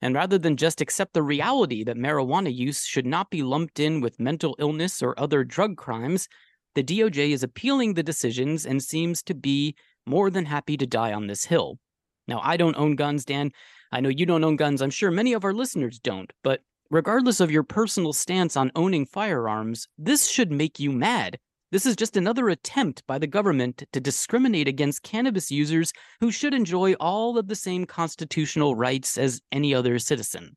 And 0.02 0.16
rather 0.16 0.38
than 0.38 0.56
just 0.56 0.82
accept 0.82 1.14
the 1.14 1.24
reality 1.24 1.84
that 1.84 1.98
marijuana 1.98 2.54
use 2.54 2.86
should 2.86 3.06
not 3.06 3.30
be 3.30 3.44
lumped 3.44 3.80
in 3.80 4.00
with 4.00 4.20
mental 4.20 4.56
illness 4.60 5.02
or 5.02 5.20
other 5.20 5.44
drug 5.44 5.76
crimes, 5.76 6.28
the 6.76 6.84
DOJ 6.84 7.32
is 7.32 7.44
appealing 7.44 7.94
the 7.94 8.04
decisions 8.04 8.66
and 8.66 8.82
seems 8.82 9.22
to 9.24 9.34
be 9.34 9.76
more 10.06 10.30
than 10.30 10.46
happy 10.46 10.78
to 10.78 10.88
die 10.88 11.14
on 11.14 11.28
this 11.28 11.46
hill. 11.46 11.80
Now, 12.28 12.40
I 12.44 12.58
don't 12.58 12.78
own 12.78 12.96
guns, 12.96 13.26
Dan. 13.26 13.52
I 13.92 14.00
know 14.00 14.10
you 14.10 14.26
don't 14.26 14.44
own 14.44 14.56
guns. 14.56 14.82
I'm 14.82 14.90
sure 14.90 15.12
many 15.12 15.34
of 15.34 15.44
our 15.44 15.54
listeners 15.54 16.00
don't. 16.00 16.32
But 16.44 16.62
regardless 16.90 17.40
of 17.40 17.52
your 17.52 17.64
personal 17.64 18.14
stance 18.14 18.56
on 18.56 18.72
owning 18.76 19.06
firearms, 19.06 19.88
this 19.98 20.30
should 20.30 20.52
make 20.52 20.80
you 20.80 20.92
mad 20.92 21.40
this 21.72 21.86
is 21.86 21.96
just 21.96 22.18
another 22.18 22.50
attempt 22.50 23.06
by 23.06 23.20
the 23.20 23.28
government 23.28 23.84
to 23.92 24.00
discriminate 24.00 24.68
against 24.68 25.04
cannabis 25.04 25.52
users 25.52 25.94
who 26.20 26.32
should 26.32 26.54
enjoy 26.54 26.94
all 26.94 27.38
of 27.38 27.48
the 27.48 27.56
same 27.56 27.86
constitutional 27.86 28.76
rights 28.76 29.18
as 29.18 29.42
any 29.52 29.74
other 29.74 30.00
citizen. 30.00 30.56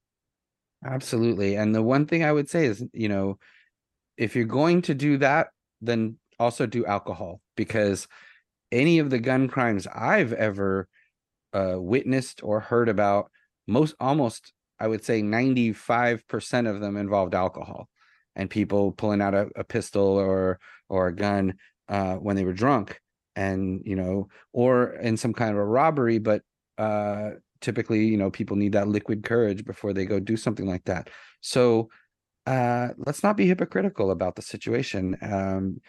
Absolutely. 0.84 1.56
And 1.56 1.74
the 1.74 1.82
one 1.82 2.06
thing 2.06 2.24
I 2.24 2.32
would 2.32 2.48
say 2.48 2.66
is, 2.66 2.84
you 2.92 3.08
know, 3.08 3.38
if 4.16 4.34
you're 4.34 4.44
going 4.44 4.82
to 4.82 4.94
do 4.94 5.18
that, 5.18 5.48
then 5.80 6.16
also 6.38 6.66
do 6.66 6.84
alcohol 6.86 7.40
because 7.56 8.08
any 8.70 8.98
of 8.98 9.10
the 9.10 9.18
gun 9.18 9.48
crimes 9.48 9.86
I've 9.86 10.32
ever 10.32 10.88
uh, 11.52 11.76
witnessed 11.76 12.42
or 12.42 12.60
heard 12.60 12.88
about, 12.88 13.30
most 13.68 13.94
almost, 14.00 14.52
I 14.80 14.88
would 14.88 15.04
say 15.04 15.22
95% 15.22 16.68
of 16.68 16.80
them 16.80 16.96
involved 16.96 17.34
alcohol 17.34 17.88
and 18.34 18.50
people 18.50 18.92
pulling 18.92 19.20
out 19.20 19.34
a, 19.34 19.50
a 19.56 19.64
pistol 19.64 20.02
or 20.02 20.58
or 20.92 21.08
a 21.08 21.14
gun 21.16 21.54
uh, 21.88 22.14
when 22.16 22.36
they 22.36 22.44
were 22.44 22.52
drunk 22.52 23.00
and 23.34 23.80
you 23.84 23.96
know 23.96 24.28
or 24.52 24.92
in 24.96 25.16
some 25.16 25.32
kind 25.32 25.50
of 25.52 25.56
a 25.56 25.64
robbery 25.64 26.18
but 26.18 26.42
uh 26.78 27.30
typically 27.62 28.04
you 28.04 28.16
know 28.16 28.30
people 28.30 28.56
need 28.56 28.72
that 28.72 28.88
liquid 28.88 29.24
courage 29.24 29.64
before 29.64 29.92
they 29.94 30.04
go 30.04 30.20
do 30.20 30.36
something 30.36 30.66
like 30.66 30.84
that. 30.84 31.08
So 31.40 31.88
uh 32.46 32.88
let's 32.98 33.22
not 33.22 33.36
be 33.36 33.46
hypocritical 33.46 34.10
about 34.10 34.36
the 34.36 34.42
situation. 34.42 35.16
Um 35.22 35.80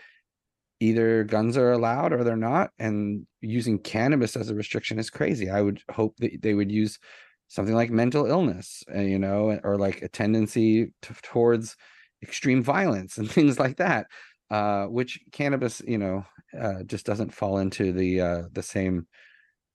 either 0.79 1.23
guns 1.23 1.57
are 1.57 1.71
allowed 1.71 2.13
or 2.13 2.23
they're 2.23 2.35
not 2.35 2.71
and 2.79 3.25
using 3.41 3.79
cannabis 3.79 4.35
as 4.35 4.49
a 4.49 4.55
restriction 4.55 4.99
is 4.99 5.09
crazy. 5.09 5.49
I 5.49 5.61
would 5.61 5.81
hope 5.91 6.15
that 6.17 6.41
they 6.41 6.53
would 6.53 6.71
use 6.71 6.99
something 7.47 7.75
like 7.75 7.91
mental 7.91 8.25
illness 8.25 8.83
uh, 8.95 9.01
you 9.01 9.19
know 9.19 9.59
or 9.63 9.77
like 9.77 10.01
a 10.01 10.09
tendency 10.09 10.93
to, 11.03 11.13
towards 11.23 11.75
extreme 12.23 12.63
violence 12.63 13.17
and 13.17 13.29
things 13.37 13.59
like 13.59 13.77
that 13.77 14.07
uh, 14.53 14.85
which 14.85 15.19
cannabis 15.31 15.81
you 15.87 15.97
know 15.97 16.25
uh, 16.59 16.83
just 16.83 17.05
doesn't 17.05 17.33
fall 17.33 17.57
into 17.57 17.91
the 17.91 18.21
uh, 18.21 18.43
the 18.51 18.63
same 18.63 19.07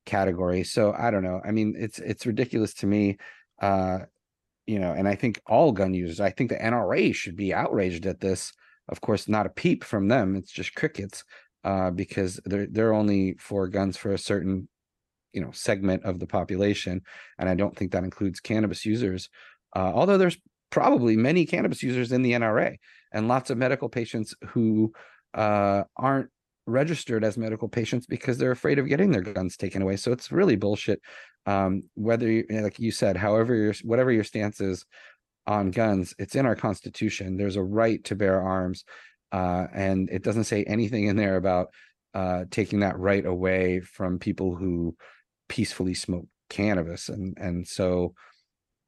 category 0.06 0.64
so 0.64 0.94
i 0.98 1.10
don't 1.10 1.22
know 1.22 1.40
i 1.44 1.50
mean 1.50 1.74
it's 1.78 1.98
it's 1.98 2.24
ridiculous 2.24 2.72
to 2.72 2.86
me 2.86 3.18
uh, 3.60 3.98
you 4.66 4.78
know 4.78 4.92
and 4.92 5.06
i 5.06 5.14
think 5.14 5.40
all 5.46 5.72
gun 5.72 5.92
users 5.92 6.20
i 6.20 6.30
think 6.30 6.48
the 6.48 6.56
nra 6.56 7.14
should 7.14 7.36
be 7.36 7.52
outraged 7.52 8.06
at 8.06 8.20
this 8.20 8.52
of 8.88 9.00
course, 9.00 9.28
not 9.28 9.46
a 9.46 9.50
peep 9.50 9.84
from 9.84 10.08
them. 10.08 10.34
It's 10.36 10.50
just 10.50 10.74
crickets 10.74 11.24
uh, 11.64 11.90
because 11.90 12.40
they're 12.44 12.66
they're 12.66 12.94
only 12.94 13.34
for 13.38 13.68
guns 13.68 13.96
for 13.96 14.12
a 14.12 14.18
certain 14.18 14.68
you 15.32 15.40
know 15.40 15.50
segment 15.52 16.04
of 16.04 16.18
the 16.18 16.26
population, 16.26 17.02
and 17.38 17.48
I 17.48 17.54
don't 17.54 17.76
think 17.76 17.92
that 17.92 18.04
includes 18.04 18.40
cannabis 18.40 18.86
users. 18.86 19.28
Uh, 19.76 19.92
although 19.94 20.18
there's 20.18 20.38
probably 20.70 21.16
many 21.16 21.46
cannabis 21.46 21.82
users 21.82 22.12
in 22.12 22.22
the 22.22 22.32
NRA 22.32 22.76
and 23.12 23.28
lots 23.28 23.50
of 23.50 23.58
medical 23.58 23.88
patients 23.88 24.34
who 24.48 24.92
uh, 25.34 25.82
aren't 25.96 26.30
registered 26.66 27.24
as 27.24 27.38
medical 27.38 27.68
patients 27.68 28.06
because 28.06 28.36
they're 28.36 28.50
afraid 28.50 28.78
of 28.78 28.88
getting 28.88 29.10
their 29.10 29.22
guns 29.22 29.56
taken 29.56 29.82
away. 29.82 29.96
So 29.96 30.12
it's 30.12 30.30
really 30.30 30.56
bullshit. 30.56 31.00
Um, 31.46 31.84
whether 31.94 32.30
you, 32.30 32.44
like 32.50 32.78
you 32.78 32.90
said, 32.90 33.16
however 33.16 33.54
your 33.54 33.74
whatever 33.82 34.12
your 34.12 34.24
stance 34.24 34.60
is 34.60 34.84
on 35.48 35.70
guns. 35.70 36.14
It's 36.18 36.34
in 36.34 36.46
our 36.46 36.54
Constitution. 36.54 37.36
There's 37.36 37.56
a 37.56 37.62
right 37.62 38.04
to 38.04 38.14
bear 38.14 38.40
arms, 38.40 38.84
uh, 39.32 39.66
and 39.74 40.08
it 40.10 40.22
doesn't 40.22 40.44
say 40.44 40.62
anything 40.64 41.06
in 41.06 41.16
there 41.16 41.36
about 41.36 41.68
uh, 42.14 42.44
taking 42.50 42.80
that 42.80 42.98
right 42.98 43.24
away 43.24 43.80
from 43.80 44.18
people 44.18 44.54
who 44.54 44.94
peacefully 45.48 45.94
smoke 45.94 46.26
cannabis, 46.50 47.08
and 47.08 47.36
and 47.38 47.66
so 47.66 48.14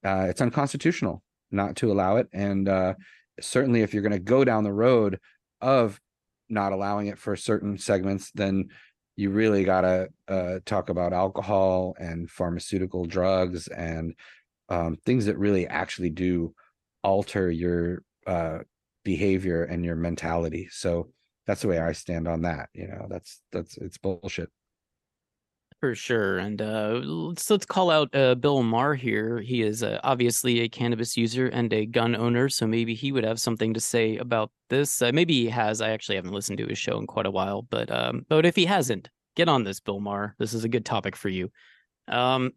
uh, 0.04 0.26
it's 0.28 0.42
unconstitutional 0.42 1.22
not 1.50 1.76
to 1.76 1.90
allow 1.90 2.16
it. 2.16 2.28
And 2.32 2.68
uh, 2.68 2.94
certainly, 3.40 3.82
if 3.82 3.92
you're 3.92 4.02
going 4.02 4.12
to 4.12 4.18
go 4.18 4.44
down 4.44 4.64
the 4.64 4.72
road 4.72 5.18
of 5.60 6.00
not 6.48 6.72
allowing 6.72 7.06
it 7.06 7.18
for 7.18 7.36
certain 7.36 7.78
segments, 7.78 8.30
then 8.32 8.68
you 9.16 9.30
really 9.30 9.64
got 9.64 9.82
to 9.82 10.08
uh, 10.28 10.58
talk 10.64 10.88
about 10.88 11.12
alcohol 11.12 11.94
and 11.98 12.30
pharmaceutical 12.30 13.04
drugs 13.04 13.68
and 13.68 14.14
um, 14.68 14.96
things 15.04 15.26
that 15.26 15.38
really 15.38 15.66
actually 15.66 16.10
do 16.10 16.54
alter 17.02 17.50
your 17.50 18.02
uh, 18.26 18.58
behavior 19.04 19.64
and 19.64 19.84
your 19.84 19.96
mentality. 19.96 20.68
So 20.70 21.10
that's 21.46 21.62
the 21.62 21.68
way 21.68 21.78
I 21.78 21.92
stand 21.92 22.28
on 22.28 22.42
that. 22.42 22.68
You 22.72 22.88
know, 22.88 23.06
that's 23.08 23.42
that's 23.52 23.76
it's 23.78 23.98
bullshit. 23.98 24.50
For 25.80 25.94
sure. 25.94 26.36
And 26.36 26.60
uh, 26.60 27.00
let's 27.02 27.48
let's 27.48 27.64
call 27.64 27.90
out 27.90 28.14
uh, 28.14 28.34
Bill 28.34 28.62
Maher 28.62 28.94
here. 28.94 29.40
He 29.40 29.62
is 29.62 29.82
uh, 29.82 29.98
obviously 30.04 30.60
a 30.60 30.68
cannabis 30.68 31.16
user 31.16 31.46
and 31.46 31.72
a 31.72 31.86
gun 31.86 32.14
owner, 32.14 32.50
so 32.50 32.66
maybe 32.66 32.94
he 32.94 33.12
would 33.12 33.24
have 33.24 33.40
something 33.40 33.72
to 33.72 33.80
say 33.80 34.18
about 34.18 34.50
this. 34.68 35.00
Uh, 35.00 35.10
maybe 35.14 35.32
he 35.32 35.48
has. 35.48 35.80
I 35.80 35.90
actually 35.90 36.16
haven't 36.16 36.34
listened 36.34 36.58
to 36.58 36.66
his 36.66 36.76
show 36.76 36.98
in 36.98 37.06
quite 37.06 37.24
a 37.24 37.30
while, 37.30 37.62
but 37.62 37.90
um, 37.90 38.26
but 38.28 38.44
if 38.44 38.56
he 38.56 38.66
hasn't, 38.66 39.08
get 39.36 39.48
on 39.48 39.64
this, 39.64 39.80
Bill 39.80 40.00
Maher. 40.00 40.34
This 40.38 40.52
is 40.52 40.64
a 40.64 40.68
good 40.68 40.84
topic 40.84 41.16
for 41.16 41.30
you. 41.30 41.50
Um, 42.08 42.52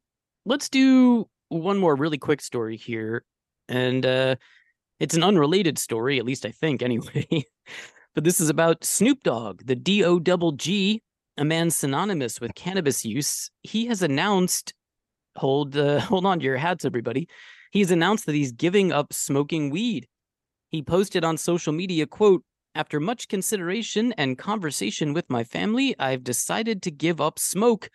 let's 0.45 0.67
do 0.67 1.29
one 1.47 1.77
more 1.77 1.95
really 1.95 2.17
quick 2.17 2.41
story 2.41 2.75
here, 2.75 3.23
and 3.69 4.05
uh, 4.05 4.35
it's 4.99 5.15
an 5.15 5.23
unrelated 5.23 5.77
story, 5.77 6.19
at 6.19 6.25
least 6.25 6.45
I 6.45 6.51
think, 6.51 6.81
anyway. 6.83 7.45
but 8.15 8.25
this 8.25 8.41
is 8.41 8.49
about 8.49 8.83
Snoop 8.83 9.23
Dogg, 9.23 9.65
the 9.65 9.77
D 9.77 10.03
O 10.03 10.19
double 10.19 10.51
G, 10.51 11.01
a 11.37 11.45
man 11.45 11.71
synonymous 11.71 12.39
with 12.39 12.55
cannabis 12.55 13.05
use. 13.05 13.49
He 13.61 13.87
has 13.87 14.01
announced, 14.01 14.73
hold 15.35 15.75
uh, 15.75 15.99
hold 16.11 16.25
on 16.25 16.39
to 16.39 16.45
your 16.45 16.57
hats, 16.57 16.85
everybody. 16.85 17.27
He's 17.71 17.91
announced 17.91 18.25
that 18.27 18.35
he's 18.35 18.51
giving 18.51 18.91
up 18.91 19.13
smoking 19.13 19.69
weed. 19.69 20.07
He 20.69 20.81
posted 20.81 21.23
on 21.23 21.37
social 21.37 21.73
media, 21.73 22.05
quote, 22.05 22.43
after 22.75 22.99
much 22.99 23.27
consideration 23.27 24.13
and 24.13 24.37
conversation 24.37 25.13
with 25.13 25.29
my 25.29 25.43
family, 25.43 25.95
I've 25.99 26.23
decided 26.23 26.81
to 26.83 26.91
give 26.91 27.21
up 27.21 27.37
smoke. 27.37 27.89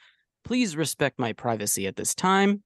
Please 0.44 0.77
respect 0.77 1.18
my 1.18 1.33
privacy 1.33 1.87
at 1.87 1.96
this 1.96 2.14
time. 2.14 2.62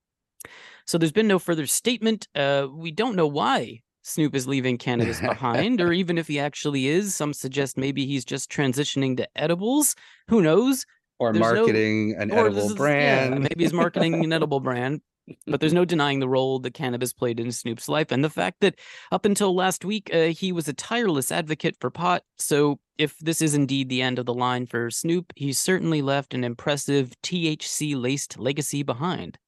So 0.86 0.98
there's 0.98 1.12
been 1.12 1.28
no 1.28 1.38
further 1.38 1.66
statement. 1.66 2.28
Uh, 2.34 2.66
we 2.70 2.90
don't 2.90 3.16
know 3.16 3.26
why 3.26 3.80
Snoop 4.02 4.34
is 4.34 4.46
leaving 4.46 4.78
cannabis 4.78 5.20
behind, 5.20 5.80
or 5.80 5.92
even 5.92 6.18
if 6.18 6.28
he 6.28 6.38
actually 6.38 6.88
is. 6.88 7.14
Some 7.14 7.32
suggest 7.32 7.76
maybe 7.76 8.06
he's 8.06 8.24
just 8.24 8.50
transitioning 8.50 9.16
to 9.16 9.28
edibles. 9.36 9.94
Who 10.28 10.42
knows? 10.42 10.84
Or 11.18 11.32
there's 11.32 11.40
marketing 11.40 12.10
no, 12.10 12.18
an 12.18 12.30
or 12.32 12.46
edible 12.46 12.66
is, 12.66 12.74
brand. 12.74 13.34
Yeah, 13.34 13.38
maybe 13.40 13.64
he's 13.64 13.72
marketing 13.72 14.24
an 14.24 14.32
edible 14.32 14.60
brand. 14.68 15.00
But 15.46 15.60
there's 15.60 15.72
no 15.72 15.84
denying 15.84 16.18
the 16.18 16.28
role 16.28 16.58
that 16.58 16.74
cannabis 16.74 17.12
played 17.12 17.38
in 17.38 17.52
Snoop's 17.52 17.88
life 17.88 18.10
and 18.10 18.24
the 18.24 18.30
fact 18.30 18.58
that 18.60 18.74
up 19.12 19.24
until 19.24 19.54
last 19.54 19.84
week, 19.84 20.12
uh, 20.12 20.26
he 20.26 20.50
was 20.50 20.66
a 20.66 20.72
tireless 20.72 21.30
advocate 21.30 21.76
for 21.78 21.90
pot. 21.90 22.24
So 22.38 22.80
if 22.98 23.16
this 23.20 23.40
is 23.40 23.54
indeed 23.54 23.88
the 23.88 24.02
end 24.02 24.18
of 24.18 24.26
the 24.26 24.34
line 24.34 24.66
for 24.66 24.90
Snoop, 24.90 25.32
he's 25.36 25.60
certainly 25.60 26.02
left 26.02 26.34
an 26.34 26.42
impressive 26.42 27.12
THC 27.22 27.94
laced 27.94 28.36
legacy 28.36 28.82
behind 28.82 29.38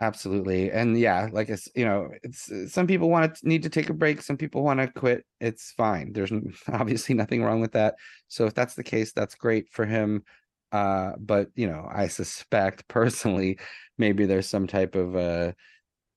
absolutely 0.00 0.70
and 0.70 0.98
yeah 0.98 1.28
like 1.32 1.48
it's 1.48 1.68
you 1.74 1.84
know 1.84 2.08
it's 2.22 2.50
uh, 2.52 2.68
some 2.68 2.86
people 2.86 3.10
want 3.10 3.34
to 3.34 3.48
need 3.48 3.62
to 3.62 3.68
take 3.68 3.90
a 3.90 3.94
break 3.94 4.22
some 4.22 4.36
people 4.36 4.62
want 4.62 4.78
to 4.78 4.86
quit 4.86 5.24
it's 5.40 5.72
fine 5.72 6.12
there's 6.12 6.32
obviously 6.72 7.14
nothing 7.14 7.42
wrong 7.42 7.60
with 7.60 7.72
that 7.72 7.96
so 8.28 8.46
if 8.46 8.54
that's 8.54 8.74
the 8.74 8.84
case 8.84 9.12
that's 9.12 9.34
great 9.34 9.68
for 9.70 9.84
him 9.84 10.22
uh 10.70 11.12
but 11.18 11.48
you 11.56 11.66
know 11.66 11.88
i 11.92 12.06
suspect 12.06 12.86
personally 12.88 13.58
maybe 13.96 14.24
there's 14.24 14.48
some 14.48 14.66
type 14.66 14.94
of 14.94 15.16
a 15.16 15.54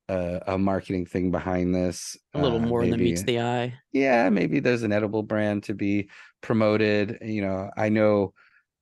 a, 0.09 0.41
a 0.47 0.57
marketing 0.57 1.05
thing 1.05 1.31
behind 1.31 1.73
this 1.73 2.17
a 2.33 2.41
little 2.41 2.59
uh, 2.59 2.65
more 2.65 2.81
maybe, 2.81 2.91
than 2.91 3.03
meets 3.03 3.23
the 3.23 3.39
eye. 3.39 3.73
Yeah 3.93 4.29
maybe 4.29 4.59
there's 4.59 4.83
an 4.83 4.91
edible 4.91 5.23
brand 5.23 5.63
to 5.63 5.73
be 5.73 6.09
promoted 6.41 7.17
you 7.21 7.41
know 7.41 7.69
i 7.77 7.87
know 7.87 8.33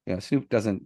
you 0.06 0.14
know 0.14 0.20
snoop 0.20 0.50
doesn't 0.50 0.84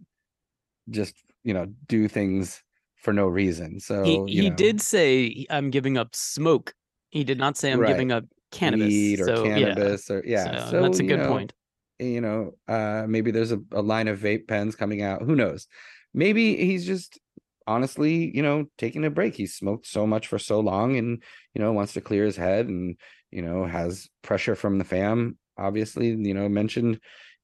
just 0.89 1.15
you 1.43 1.53
know 1.53 1.67
do 1.87 2.07
things 2.07 2.61
for 3.03 3.13
no 3.13 3.27
reason. 3.27 3.79
So 3.79 4.03
he, 4.03 4.23
he 4.27 4.49
did 4.49 4.81
say 4.81 5.45
I'm 5.49 5.69
giving 5.69 5.97
up 5.97 6.15
smoke. 6.15 6.73
He 7.09 7.23
did 7.23 7.37
not 7.37 7.57
say 7.57 7.71
I'm 7.71 7.79
right. 7.79 7.89
giving 7.89 8.11
up 8.11 8.23
cannabis 8.51 9.19
or 9.19 9.25
so, 9.25 9.43
cannabis 9.43 10.09
yeah. 10.09 10.15
or 10.15 10.25
yeah. 10.25 10.65
So, 10.65 10.71
so 10.71 10.81
that's 10.81 10.99
a 10.99 11.03
good 11.03 11.19
know, 11.19 11.27
point. 11.27 11.53
You 11.99 12.21
know, 12.21 12.51
uh, 12.67 13.05
maybe 13.07 13.31
there's 13.31 13.51
a, 13.51 13.59
a 13.71 13.81
line 13.81 14.07
of 14.07 14.19
vape 14.19 14.47
pens 14.47 14.75
coming 14.75 15.03
out. 15.03 15.21
Who 15.21 15.35
knows? 15.35 15.67
Maybe 16.13 16.55
he's 16.55 16.85
just 16.85 17.19
honestly, 17.67 18.35
you 18.35 18.41
know, 18.41 18.65
taking 18.77 19.05
a 19.05 19.09
break. 19.09 19.35
He's 19.35 19.55
smoked 19.55 19.87
so 19.87 20.07
much 20.07 20.27
for 20.27 20.39
so 20.39 20.59
long 20.59 20.97
and, 20.97 21.21
you 21.53 21.61
know, 21.61 21.71
wants 21.71 21.93
to 21.93 22.01
clear 22.01 22.25
his 22.25 22.35
head 22.35 22.67
and, 22.67 22.97
you 23.31 23.41
know, 23.41 23.65
has 23.65 24.09
pressure 24.21 24.55
from 24.55 24.77
the 24.77 24.83
fam, 24.83 25.37
obviously, 25.57 26.09
you 26.09 26.33
know, 26.33 26.49
mentioned 26.49 26.99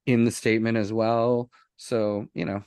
in 0.05 0.25
the 0.25 0.31
statement 0.31 0.77
as 0.77 0.91
well. 0.91 1.49
So, 1.77 2.27
you 2.33 2.45
know, 2.45 2.63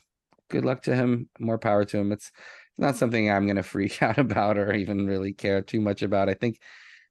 good 0.50 0.64
luck 0.64 0.82
to 0.84 0.94
him. 0.94 1.28
More 1.38 1.58
power 1.58 1.84
to 1.84 1.98
him. 1.98 2.12
It's 2.12 2.30
not 2.78 2.96
something 2.96 3.30
I'm 3.30 3.46
going 3.46 3.56
to 3.56 3.62
freak 3.62 4.02
out 4.02 4.18
about 4.18 4.58
or 4.58 4.72
even 4.72 5.06
really 5.06 5.32
care 5.32 5.62
too 5.62 5.80
much 5.80 6.02
about. 6.02 6.28
I 6.28 6.34
think, 6.34 6.58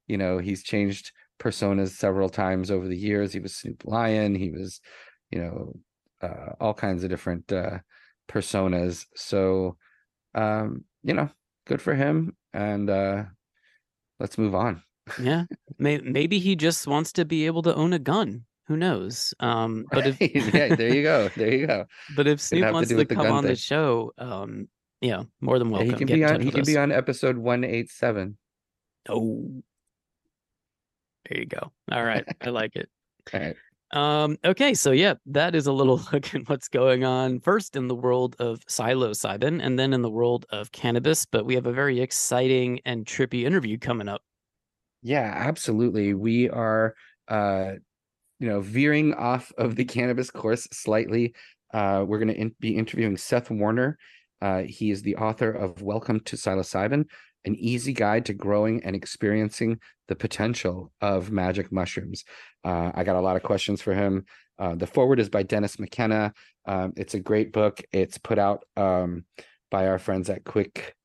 you 0.07 0.17
know, 0.17 0.37
he's 0.37 0.63
changed 0.63 1.11
personas 1.39 1.89
several 1.89 2.29
times 2.29 2.71
over 2.71 2.87
the 2.87 2.97
years. 2.97 3.33
He 3.33 3.39
was 3.39 3.55
Snoop 3.55 3.83
Lion. 3.85 4.35
He 4.35 4.51
was, 4.51 4.79
you 5.29 5.39
know, 5.39 5.73
uh, 6.21 6.53
all 6.59 6.73
kinds 6.73 7.03
of 7.03 7.09
different 7.09 7.51
uh, 7.51 7.79
personas. 8.29 9.05
So, 9.15 9.77
um, 10.35 10.85
you 11.03 11.13
know, 11.13 11.29
good 11.65 11.81
for 11.81 11.95
him. 11.95 12.35
And 12.53 12.89
uh, 12.89 13.23
let's 14.19 14.37
move 14.37 14.55
on. 14.55 14.83
yeah, 15.21 15.45
maybe 15.79 16.37
he 16.39 16.55
just 16.55 16.85
wants 16.85 17.11
to 17.13 17.25
be 17.25 17.45
able 17.47 17.63
to 17.63 17.73
own 17.75 17.93
a 17.93 17.99
gun. 17.99 18.45
Who 18.67 18.77
knows? 18.77 19.33
Um, 19.39 19.85
but 19.91 20.05
if 20.07 20.21
yeah, 20.53 20.75
there 20.75 20.93
you 20.93 21.03
go, 21.03 21.29
there 21.35 21.53
you 21.53 21.67
go. 21.67 21.85
But 22.15 22.27
if 22.27 22.39
Snoop 22.39 22.71
wants 22.71 22.89
to, 22.89 22.95
to 22.95 23.05
come 23.05 23.27
on 23.27 23.43
thing. 23.43 23.51
the 23.51 23.55
show, 23.55 24.13
um, 24.17 24.67
yeah, 25.01 25.23
more 25.41 25.59
than 25.59 25.69
welcome. 25.69 25.87
Yeah, 25.87 25.93
he 25.93 25.97
can 25.97 26.07
Get 26.07 26.15
be 26.15 26.23
on. 26.25 26.41
He 26.41 26.51
can 26.51 26.61
us. 26.61 26.67
be 26.67 26.77
on 26.77 26.91
episode 26.91 27.37
one 27.37 27.63
eight 27.63 27.89
seven. 27.89 28.37
Oh, 29.09 29.63
there 31.29 31.39
you 31.39 31.45
go. 31.45 31.71
All 31.91 32.03
right, 32.03 32.25
I 32.41 32.49
like 32.51 32.75
it. 32.75 32.89
All 33.33 33.39
right. 33.39 33.55
Um, 33.93 34.37
okay, 34.45 34.73
so 34.73 34.91
yeah, 34.91 35.15
that 35.25 35.53
is 35.53 35.67
a 35.67 35.73
little 35.73 35.97
look 36.13 36.33
at 36.33 36.47
what's 36.47 36.69
going 36.69 37.03
on 37.03 37.39
first 37.39 37.75
in 37.75 37.87
the 37.87 37.95
world 37.95 38.35
of 38.39 38.65
psilocybin 38.67 39.59
and 39.61 39.77
then 39.77 39.93
in 39.93 40.01
the 40.01 40.09
world 40.09 40.45
of 40.49 40.71
cannabis. 40.71 41.25
But 41.25 41.45
we 41.45 41.55
have 41.55 41.65
a 41.65 41.73
very 41.73 41.99
exciting 41.99 42.79
and 42.85 43.05
trippy 43.05 43.43
interview 43.43 43.77
coming 43.77 44.07
up. 44.07 44.21
Yeah, 45.01 45.33
absolutely. 45.35 46.13
We 46.13 46.49
are, 46.49 46.95
uh, 47.27 47.73
you 48.39 48.47
know, 48.47 48.61
veering 48.61 49.13
off 49.13 49.51
of 49.57 49.75
the 49.75 49.83
cannabis 49.85 50.31
course 50.31 50.67
slightly. 50.71 51.33
Uh, 51.73 52.05
we're 52.07 52.19
going 52.19 52.27
to 52.29 52.39
in- 52.39 52.55
be 52.59 52.77
interviewing 52.77 53.17
Seth 53.17 53.49
Warner. 53.49 53.97
Uh, 54.41 54.63
he 54.63 54.91
is 54.91 55.01
the 55.01 55.15
author 55.17 55.51
of 55.51 55.81
Welcome 55.81 56.19
to 56.21 56.35
Psilocybin, 56.35 57.05
an 57.45 57.55
easy 57.55 57.93
guide 57.93 58.25
to 58.25 58.33
growing 58.33 58.83
and 58.83 58.95
experiencing 58.95 59.79
the 60.07 60.15
potential 60.15 60.91
of 61.01 61.31
magic 61.31 61.71
mushrooms. 61.71 62.23
Uh, 62.63 62.91
I 62.93 63.03
got 63.03 63.15
a 63.15 63.21
lot 63.21 63.35
of 63.35 63.43
questions 63.43 63.81
for 63.81 63.93
him 63.93 64.25
Uh, 64.61 64.75
the 64.75 64.85
foreword 64.85 65.19
is 65.19 65.29
by 65.29 65.41
Dennis 65.41 65.79
McKenna. 65.79 66.33
Um, 66.65 66.93
it's 66.95 67.15
a 67.15 67.19
great 67.19 67.51
book. 67.51 67.81
It's 67.91 68.19
put 68.19 68.37
out 68.37 68.63
um, 68.77 69.25
by 69.71 69.87
our 69.87 69.97
friends 69.97 70.29
at 70.29 70.43
Quick 70.43 70.95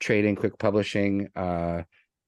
Trading, 0.00 0.36
Quick 0.36 0.58
Publishing, 0.58 1.28
uh, 1.36 1.82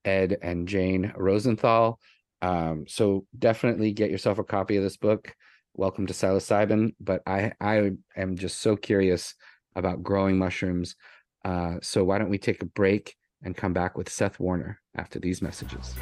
Ed 0.05 0.37
and 0.43 0.67
Jane 0.67 1.11
Rosenthal. 1.15 1.99
Um, 2.43 2.85
so 2.87 3.25
definitely 3.37 3.91
get 3.91 4.11
yourself 4.11 4.37
a 4.37 4.43
copy 4.43 4.77
of 4.77 4.83
this 4.83 4.97
book. 4.97 5.33
Welcome 5.73 6.05
to 6.07 6.13
psilocybin. 6.13 6.93
But 6.99 7.23
I 7.25 7.53
I 7.59 7.91
am 8.15 8.35
just 8.37 8.61
so 8.61 8.75
curious 8.75 9.33
about 9.77 10.03
growing 10.03 10.37
mushrooms. 10.37 10.95
Uh, 11.45 11.75
so 11.81 12.03
why 12.03 12.17
don't 12.17 12.29
we 12.29 12.37
take 12.37 12.61
a 12.61 12.65
break 12.65 13.15
and 13.43 13.55
come 13.55 13.71
back 13.71 13.97
with 13.97 14.09
Seth 14.09 14.39
Warner 14.39 14.81
after 14.95 15.19
these 15.19 15.41
messages? 15.41 15.95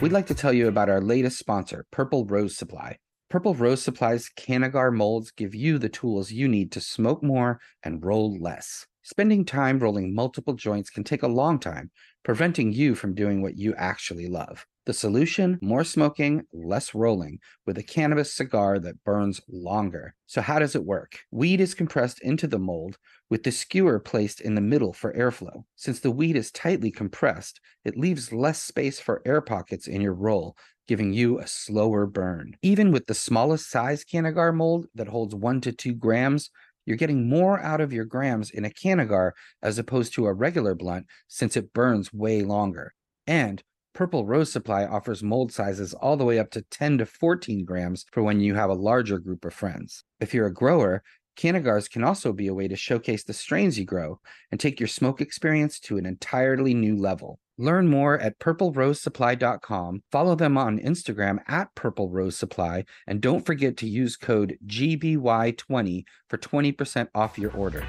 We'd 0.00 0.12
like 0.12 0.28
to 0.28 0.34
tell 0.34 0.52
you 0.52 0.68
about 0.68 0.88
our 0.88 1.00
latest 1.00 1.38
sponsor, 1.38 1.84
Purple 1.90 2.24
Rose 2.24 2.56
Supply. 2.56 2.96
Purple 3.28 3.54
Rose 3.54 3.82
Supply's 3.82 4.30
Canagar 4.36 4.92
molds 4.92 5.30
give 5.30 5.54
you 5.54 5.78
the 5.78 5.90
tools 5.90 6.32
you 6.32 6.48
need 6.48 6.72
to 6.72 6.80
smoke 6.80 7.22
more 7.22 7.60
and 7.82 8.02
roll 8.02 8.38
less. 8.38 8.86
Spending 9.02 9.44
time 9.44 9.78
rolling 9.78 10.14
multiple 10.14 10.54
joints 10.54 10.88
can 10.88 11.04
take 11.04 11.22
a 11.22 11.28
long 11.28 11.58
time, 11.58 11.90
preventing 12.24 12.72
you 12.72 12.94
from 12.94 13.14
doing 13.14 13.42
what 13.42 13.56
you 13.56 13.74
actually 13.76 14.26
love. 14.26 14.66
The 14.90 14.94
solution 14.94 15.56
more 15.62 15.84
smoking, 15.84 16.46
less 16.52 16.96
rolling, 16.96 17.38
with 17.64 17.78
a 17.78 17.82
cannabis 17.84 18.34
cigar 18.34 18.80
that 18.80 19.04
burns 19.04 19.40
longer. 19.48 20.16
So, 20.26 20.40
how 20.40 20.58
does 20.58 20.74
it 20.74 20.84
work? 20.84 21.20
Weed 21.30 21.60
is 21.60 21.74
compressed 21.74 22.20
into 22.22 22.48
the 22.48 22.58
mold 22.58 22.98
with 23.28 23.44
the 23.44 23.52
skewer 23.52 24.00
placed 24.00 24.40
in 24.40 24.56
the 24.56 24.60
middle 24.60 24.92
for 24.92 25.12
airflow. 25.12 25.62
Since 25.76 26.00
the 26.00 26.10
weed 26.10 26.34
is 26.34 26.50
tightly 26.50 26.90
compressed, 26.90 27.60
it 27.84 27.96
leaves 27.96 28.32
less 28.32 28.60
space 28.60 28.98
for 28.98 29.22
air 29.24 29.40
pockets 29.40 29.86
in 29.86 30.00
your 30.00 30.12
roll, 30.12 30.56
giving 30.88 31.12
you 31.12 31.38
a 31.38 31.46
slower 31.46 32.04
burn. 32.04 32.56
Even 32.60 32.90
with 32.90 33.06
the 33.06 33.14
smallest 33.14 33.70
size 33.70 34.04
Canagar 34.04 34.52
mold 34.52 34.86
that 34.96 35.06
holds 35.06 35.36
one 35.36 35.60
to 35.60 35.70
two 35.70 35.94
grams, 35.94 36.50
you're 36.84 36.96
getting 36.96 37.28
more 37.28 37.60
out 37.60 37.80
of 37.80 37.92
your 37.92 38.06
grams 38.06 38.50
in 38.50 38.64
a 38.64 38.70
Canagar 38.70 39.34
as 39.62 39.78
opposed 39.78 40.14
to 40.14 40.26
a 40.26 40.34
regular 40.34 40.74
blunt 40.74 41.06
since 41.28 41.56
it 41.56 41.72
burns 41.72 42.12
way 42.12 42.42
longer. 42.42 42.92
And 43.24 43.62
Purple 43.92 44.24
Rose 44.24 44.52
Supply 44.52 44.84
offers 44.84 45.22
mold 45.22 45.52
sizes 45.52 45.94
all 45.94 46.16
the 46.16 46.24
way 46.24 46.38
up 46.38 46.50
to 46.52 46.62
10 46.62 46.98
to 46.98 47.06
14 47.06 47.64
grams 47.64 48.06
for 48.12 48.22
when 48.22 48.40
you 48.40 48.54
have 48.54 48.70
a 48.70 48.74
larger 48.74 49.18
group 49.18 49.44
of 49.44 49.52
friends. 49.52 50.04
If 50.20 50.32
you're 50.32 50.46
a 50.46 50.54
grower, 50.54 51.02
Canagars 51.36 51.90
can 51.90 52.04
also 52.04 52.32
be 52.32 52.48
a 52.48 52.54
way 52.54 52.68
to 52.68 52.76
showcase 52.76 53.24
the 53.24 53.32
strains 53.32 53.78
you 53.78 53.84
grow 53.84 54.20
and 54.50 54.60
take 54.60 54.78
your 54.78 54.86
smoke 54.86 55.20
experience 55.20 55.80
to 55.80 55.96
an 55.96 56.06
entirely 56.06 56.74
new 56.74 56.96
level. 56.96 57.38
Learn 57.58 57.88
more 57.88 58.18
at 58.18 58.38
purplerosesupply.com. 58.38 60.02
Follow 60.10 60.34
them 60.34 60.56
on 60.56 60.78
Instagram 60.78 61.38
at 61.48 61.74
Purple 61.74 62.08
Rose 62.10 62.36
Supply, 62.36 62.84
and 63.06 63.20
don't 63.20 63.44
forget 63.44 63.76
to 63.78 63.88
use 63.88 64.16
code 64.16 64.56
GBY20 64.66 66.04
for 66.28 66.38
20% 66.38 67.08
off 67.14 67.38
your 67.38 67.52
order. 67.52 67.86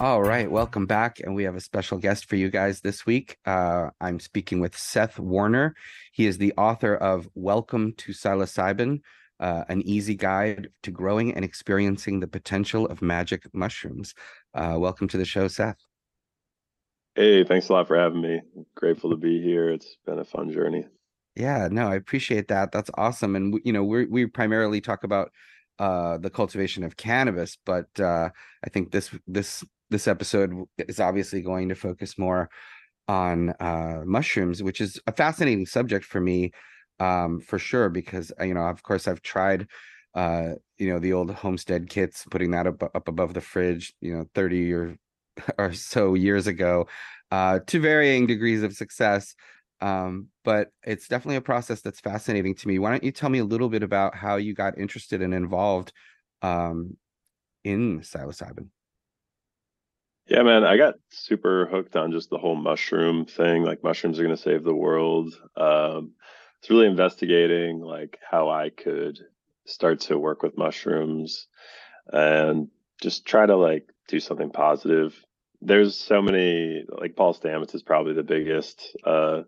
All 0.00 0.22
right, 0.22 0.50
welcome 0.50 0.86
back. 0.86 1.20
And 1.20 1.34
we 1.34 1.44
have 1.44 1.56
a 1.56 1.60
special 1.60 1.98
guest 1.98 2.24
for 2.24 2.36
you 2.36 2.48
guys 2.48 2.80
this 2.80 3.04
week. 3.04 3.36
Uh, 3.44 3.90
I'm 4.00 4.18
speaking 4.18 4.58
with 4.58 4.74
Seth 4.74 5.18
Warner. 5.18 5.74
He 6.10 6.24
is 6.24 6.38
the 6.38 6.54
author 6.56 6.94
of 6.94 7.28
Welcome 7.34 7.92
to 7.98 8.12
Psilocybin, 8.12 9.02
uh, 9.40 9.64
an 9.68 9.82
easy 9.82 10.14
guide 10.14 10.70
to 10.84 10.90
growing 10.90 11.34
and 11.34 11.44
experiencing 11.44 12.18
the 12.18 12.26
potential 12.26 12.86
of 12.86 13.02
magic 13.02 13.42
mushrooms. 13.52 14.14
Uh, 14.54 14.76
welcome 14.78 15.06
to 15.08 15.18
the 15.18 15.26
show, 15.26 15.48
Seth. 15.48 15.76
Hey, 17.14 17.44
thanks 17.44 17.68
a 17.68 17.74
lot 17.74 17.86
for 17.86 17.98
having 17.98 18.22
me. 18.22 18.40
grateful 18.74 19.10
to 19.10 19.16
be 19.16 19.42
here. 19.42 19.68
It's 19.68 19.98
been 20.06 20.18
a 20.18 20.24
fun 20.24 20.50
journey. 20.50 20.86
Yeah, 21.36 21.68
no, 21.70 21.88
I 21.88 21.96
appreciate 21.96 22.48
that. 22.48 22.72
That's 22.72 22.90
awesome. 22.96 23.36
And 23.36 23.60
you 23.66 23.74
know, 23.74 23.84
we 23.84 24.06
we 24.06 24.24
primarily 24.24 24.80
talk 24.80 25.04
about 25.04 25.30
uh, 25.78 26.16
the 26.16 26.30
cultivation 26.30 26.84
of 26.84 26.96
cannabis, 26.96 27.58
but 27.66 28.00
uh, 28.00 28.30
I 28.64 28.70
think 28.70 28.92
this 28.92 29.10
this 29.26 29.62
this 29.90 30.08
episode 30.08 30.54
is 30.78 31.00
obviously 31.00 31.42
going 31.42 31.68
to 31.68 31.74
focus 31.74 32.18
more 32.18 32.48
on 33.08 33.50
uh, 33.60 34.02
mushrooms, 34.04 34.62
which 34.62 34.80
is 34.80 35.00
a 35.06 35.12
fascinating 35.12 35.66
subject 35.66 36.04
for 36.04 36.20
me, 36.20 36.52
um, 37.00 37.40
for 37.40 37.58
sure. 37.58 37.88
Because 37.88 38.32
uh, 38.40 38.44
you 38.44 38.54
know, 38.54 38.62
of 38.62 38.82
course, 38.82 39.08
I've 39.08 39.22
tried, 39.22 39.66
uh, 40.14 40.50
you 40.78 40.92
know, 40.92 40.98
the 40.98 41.12
old 41.12 41.32
homestead 41.32 41.88
kits, 41.90 42.24
putting 42.30 42.52
that 42.52 42.66
up 42.66 42.82
up 42.82 43.08
above 43.08 43.34
the 43.34 43.40
fridge, 43.40 43.92
you 44.00 44.14
know, 44.14 44.26
thirty 44.34 44.72
or 44.72 44.96
or 45.58 45.72
so 45.72 46.14
years 46.14 46.46
ago, 46.46 46.86
uh, 47.30 47.58
to 47.66 47.80
varying 47.80 48.26
degrees 48.26 48.62
of 48.62 48.74
success. 48.74 49.34
Um, 49.80 50.28
but 50.44 50.68
it's 50.84 51.08
definitely 51.08 51.36
a 51.36 51.40
process 51.40 51.80
that's 51.80 52.00
fascinating 52.00 52.54
to 52.56 52.68
me. 52.68 52.78
Why 52.78 52.90
don't 52.90 53.02
you 53.02 53.12
tell 53.12 53.30
me 53.30 53.38
a 53.38 53.44
little 53.44 53.70
bit 53.70 53.82
about 53.82 54.14
how 54.14 54.36
you 54.36 54.54
got 54.54 54.78
interested 54.78 55.22
and 55.22 55.32
involved 55.32 55.92
um, 56.42 56.96
in 57.64 58.00
psilocybin? 58.00 58.68
Yeah, 60.30 60.44
man, 60.44 60.62
I 60.62 60.76
got 60.76 60.94
super 61.10 61.66
hooked 61.66 61.96
on 61.96 62.12
just 62.12 62.30
the 62.30 62.38
whole 62.38 62.54
mushroom 62.54 63.26
thing. 63.26 63.64
Like 63.64 63.82
mushrooms 63.82 64.20
are 64.20 64.22
going 64.22 64.36
to 64.36 64.40
save 64.40 64.62
the 64.62 64.72
world. 64.72 65.34
Um, 65.56 66.12
it's 66.60 66.70
really 66.70 66.86
investigating 66.86 67.80
like 67.80 68.16
how 68.30 68.48
I 68.48 68.70
could 68.70 69.18
start 69.66 70.02
to 70.02 70.18
work 70.18 70.44
with 70.44 70.56
mushrooms 70.56 71.48
and 72.12 72.68
just 73.02 73.26
try 73.26 73.44
to 73.44 73.56
like 73.56 73.90
do 74.06 74.20
something 74.20 74.50
positive. 74.50 75.16
There's 75.62 75.96
so 75.96 76.22
many 76.22 76.84
like 76.88 77.16
Paul 77.16 77.34
Stamets 77.34 77.74
is 77.74 77.82
probably 77.82 78.14
the 78.14 78.22
biggest 78.22 78.96
uh 79.04 79.42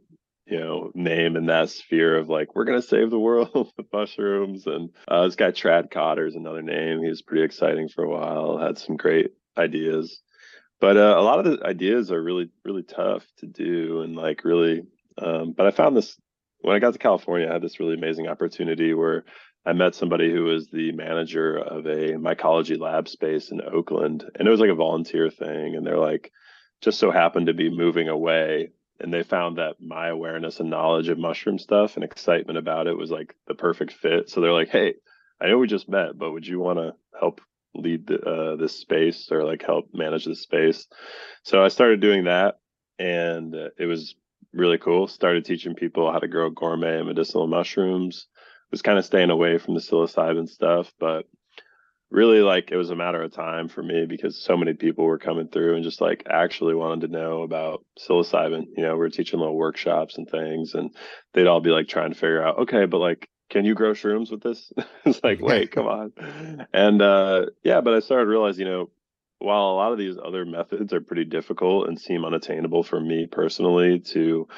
you 0.47 0.59
know 0.59 0.91
name 0.95 1.37
in 1.37 1.47
that 1.47 1.71
sphere 1.71 2.17
of 2.19 2.29
like 2.29 2.57
we're 2.57 2.65
gonna 2.65 2.83
save 2.83 3.11
the 3.11 3.19
world 3.21 3.73
with 3.77 3.87
mushrooms 3.93 4.67
and 4.67 4.91
uh, 5.09 5.27
this 5.27 5.37
guy 5.37 5.53
Tradd 5.53 5.93
Cotter 5.93 6.27
is 6.27 6.35
another 6.35 6.63
name. 6.63 7.03
He 7.03 7.09
was 7.09 7.23
pretty 7.23 7.45
exciting 7.45 7.89
for 7.89 8.05
a 8.05 8.11
while. 8.11 8.59
Had 8.59 8.79
some 8.79 8.97
great 8.97 9.33
ideas 9.57 10.21
but 10.83 10.97
uh, 10.97 11.15
a 11.17 11.23
lot 11.23 11.39
of 11.39 11.45
the 11.45 11.65
ideas 11.65 12.11
are 12.11 12.23
really 12.23 12.51
really 12.65 12.83
tough 12.83 13.25
to 13.39 13.47
do 13.47 14.03
and 14.03 14.17
like 14.17 14.45
really 14.45 14.83
um, 15.17 15.55
but 15.57 15.67
i 15.67 15.71
found 15.71 15.97
this 15.97 16.21
when 16.61 16.77
i 16.77 16.79
got 16.79 16.93
to 16.93 16.99
california 16.99 17.49
i 17.49 17.53
had 17.53 17.63
this 17.63 17.81
really 17.81 17.95
amazing 17.95 18.29
opportunity 18.29 18.93
where 18.93 19.25
i 19.65 19.73
met 19.73 19.95
somebody 19.95 20.31
who 20.31 20.43
was 20.43 20.69
the 20.69 20.93
manager 20.93 21.57
of 21.57 21.87
a 21.87 22.15
mycology 22.15 22.79
lab 22.79 23.09
space 23.09 23.51
in 23.51 23.63
oakland 23.63 24.25
and 24.35 24.47
it 24.47 24.51
was 24.51 24.61
like 24.61 24.71
a 24.71 24.75
volunteer 24.75 25.31
thing 25.31 25.77
and 25.77 25.87
they're 25.87 25.99
like 25.99 26.31
just 26.83 26.99
so 26.99 27.11
happened 27.11 27.47
to 27.47 27.55
be 27.55 27.71
moving 27.71 28.09
away 28.09 28.69
and 28.99 29.15
they 29.15 29.23
found 29.23 29.59
that 29.59 29.81
my 29.81 30.09
awareness 30.09 30.61
and 30.61 30.69
knowledge 30.69 31.09
of 31.09 31.19
mushroom 31.19 31.59
stuff 31.59 31.95
and 31.95 32.05
excitement 32.05 32.59
about 32.59 32.87
it 32.87 32.97
was 32.97 33.11
like 33.11 33.35
the 33.49 33.55
perfect 33.55 33.93
fit. 33.93 34.29
So 34.29 34.41
they're 34.41 34.53
like 34.53 34.71
hey 34.71 34.95
i 35.41 35.47
know 35.47 35.59
we 35.59 35.69
just 35.69 35.89
met 35.89 36.19
but 36.19 36.33
would 36.33 36.47
you 36.47 36.59
want 36.59 36.79
to 36.79 36.95
help 37.19 37.41
lead 37.75 38.11
uh, 38.11 38.57
this 38.57 38.79
space 38.79 39.31
or 39.31 39.45
like 39.45 39.63
help 39.63 39.89
manage 39.93 40.25
this 40.25 40.43
space. 40.43 40.87
So 41.45 41.65
I 41.65 41.69
started 41.69 42.01
doing 42.01 42.25
that, 42.25 42.57
and 42.99 43.55
uh, 43.55 43.69
it 43.79 43.87
was 43.87 44.15
really 44.53 44.79
cool. 44.79 45.09
Started 45.09 45.45
teaching 45.45 45.75
people 45.75 46.11
how 46.13 46.19
to 46.19 46.29
grow 46.29 46.51
gourmet 46.51 46.99
and 46.99 47.09
medicinal 47.09 47.47
mushrooms. 47.47 48.27
Was 48.71 48.83
kind 48.83 48.99
of 48.99 49.05
staying 49.05 49.29
away 49.29 49.59
from 49.59 49.75
the 49.75 49.81
psilocybin 49.81 50.49
stuff, 50.49 50.91
but 50.99 51.27
really 52.13 52.41
like 52.41 52.71
it 52.71 52.77
was 52.77 52.91
a 52.91 52.97
matter 52.97 53.23
of 53.23 53.33
time 53.33 53.69
for 53.69 53.83
me 53.83 54.05
because 54.07 54.39
so 54.39 54.57
many 54.57 54.75
people 54.75 55.05
were 55.05 55.19
coming 55.19 55.49
through 55.49 55.75
and 55.75 55.83
just 55.83 56.01
like 56.01 56.23
actually 56.29 56.75
wanted 56.75 57.01
to 57.01 57.13
know 57.13 57.43
about 57.43 57.85
psilocybin. 57.99 58.65
You 58.77 58.83
know, 58.83 58.97
we 58.97 59.07
are 59.07 59.11
teaching 59.11 59.41
little 59.41 59.57
workshops 59.57 60.19
and 60.19 60.29
things, 60.29 60.75
and 60.75 60.95
they'd 61.33 61.47
all 61.47 61.61
be 61.61 61.71
like 61.71 61.89
trying 61.89 62.11
to 62.11 62.15
figure 62.15 62.43
out, 62.43 62.59
okay, 62.61 62.85
but 62.85 62.99
like 62.99 63.29
can 63.53 63.67
you 63.67 63.75
grow 63.75 63.93
shrooms 63.93 64.31
with 64.31 64.43
this? 64.43 64.73
it's 65.05 65.23
like, 65.23 65.41
wait, 65.43 65.71
come 65.71 65.87
on. 65.87 66.13
And 66.73 67.03
uh, 67.03 67.47
yeah, 67.63 67.83
but 67.83 67.95
I 67.95 68.01
started 68.01 68.27
realizing, 68.27 68.67
you 68.67 68.73
know, 68.73 68.91
while 69.39 69.71
a 69.71 69.77
lot 69.77 69.93
of 69.93 69.99
these 69.99 70.17
other 70.25 70.45
methods 70.45 70.93
are 70.93 71.01
pretty 71.01 71.25
difficult 71.25 71.89
and 71.89 72.01
seem 72.01 72.25
unattainable 72.25 72.83
for 72.83 73.01
me 73.01 73.27
personally 73.27 73.99
to 73.99 74.49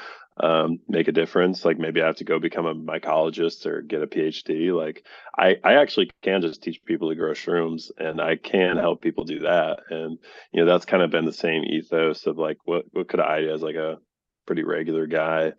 um, 0.41 0.79
make 0.87 1.07
a 1.07 1.11
difference, 1.11 1.65
like 1.65 1.79
maybe 1.79 2.01
I 2.01 2.05
have 2.05 2.17
to 2.17 2.23
go 2.23 2.39
become 2.39 2.67
a 2.67 2.75
mycologist 2.75 3.65
or 3.65 3.81
get 3.81 4.03
a 4.03 4.07
PhD. 4.07 4.71
Like 4.73 5.03
I, 5.37 5.57
I 5.63 5.75
actually 5.75 6.11
can 6.21 6.41
just 6.41 6.61
teach 6.61 6.83
people 6.85 7.09
to 7.09 7.15
grow 7.15 7.31
shrooms 7.31 7.89
and 7.97 8.21
I 8.21 8.35
can 8.35 8.77
help 8.77 9.01
people 9.01 9.23
do 9.23 9.39
that. 9.39 9.79
And, 9.89 10.19
you 10.53 10.63
know, 10.63 10.71
that's 10.71 10.85
kind 10.85 11.03
of 11.03 11.09
been 11.09 11.25
the 11.25 11.33
same 11.33 11.63
ethos 11.63 12.27
of 12.27 12.37
like, 12.37 12.59
what, 12.65 12.85
what 12.91 13.07
could 13.07 13.19
I, 13.19 13.43
as 13.43 13.61
like 13.61 13.75
a 13.75 13.97
pretty 14.45 14.63
regular 14.63 15.07
guy, 15.07 15.53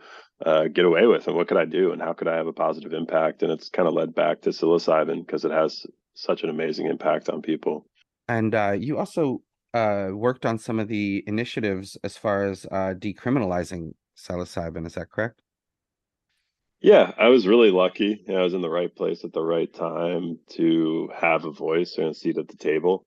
uh, 0.44 0.64
get 0.68 0.85
away 0.85 1.07
with 1.07 1.27
and 1.27 1.37
what 1.37 1.49
could 1.49 1.57
I 1.57 1.64
do 1.64 1.92
and 1.92 2.01
how 2.01 2.12
could 2.12 2.29
I 2.29 2.37
have 2.37 2.46
a 2.46 2.53
positive 2.53 2.92
impact? 2.92 3.42
And 3.42 3.51
it's 3.51 3.68
kind 3.68 3.88
of 3.88 3.94
led 3.94 4.14
back 4.14 4.42
to 4.42 4.51
psilocybin 4.51 5.27
because 5.27 5.44
it 5.44 5.51
has 5.51 5.87
such 6.14 6.42
an 6.42 6.51
amazing 6.51 6.87
impact 6.87 7.29
on 7.29 7.42
people. 7.42 7.87
And 8.29 8.55
uh, 8.55 8.75
you 8.79 8.99
also 8.99 9.42
uh, 9.75 10.09
worked 10.12 10.46
on 10.46 10.59
some 10.59 10.79
of 10.79 10.88
the 10.88 11.22
initiatives 11.27 11.96
as 12.03 12.16
far 12.16 12.44
as 12.44 12.66
uh, 12.66 12.94
decriminalizing 12.99 13.92
psilocybin. 14.16 14.87
Is 14.87 14.94
that 14.94 15.11
correct? 15.11 15.42
Yeah, 16.81 17.12
I 17.18 17.29
was 17.29 17.46
really 17.46 17.70
lucky. 17.70 18.25
I 18.29 18.42
was 18.42 18.55
in 18.55 18.61
the 18.61 18.70
right 18.70 18.94
place 18.94 19.25
at 19.25 19.33
the 19.33 19.42
right 19.42 19.72
time 19.72 20.38
to 20.51 21.11
have 21.14 21.44
a 21.44 21.51
voice 21.51 21.96
and 21.96 22.09
a 22.09 22.14
seat 22.14 22.38
at 22.38 22.49
the 22.49 22.57
table. 22.57 23.07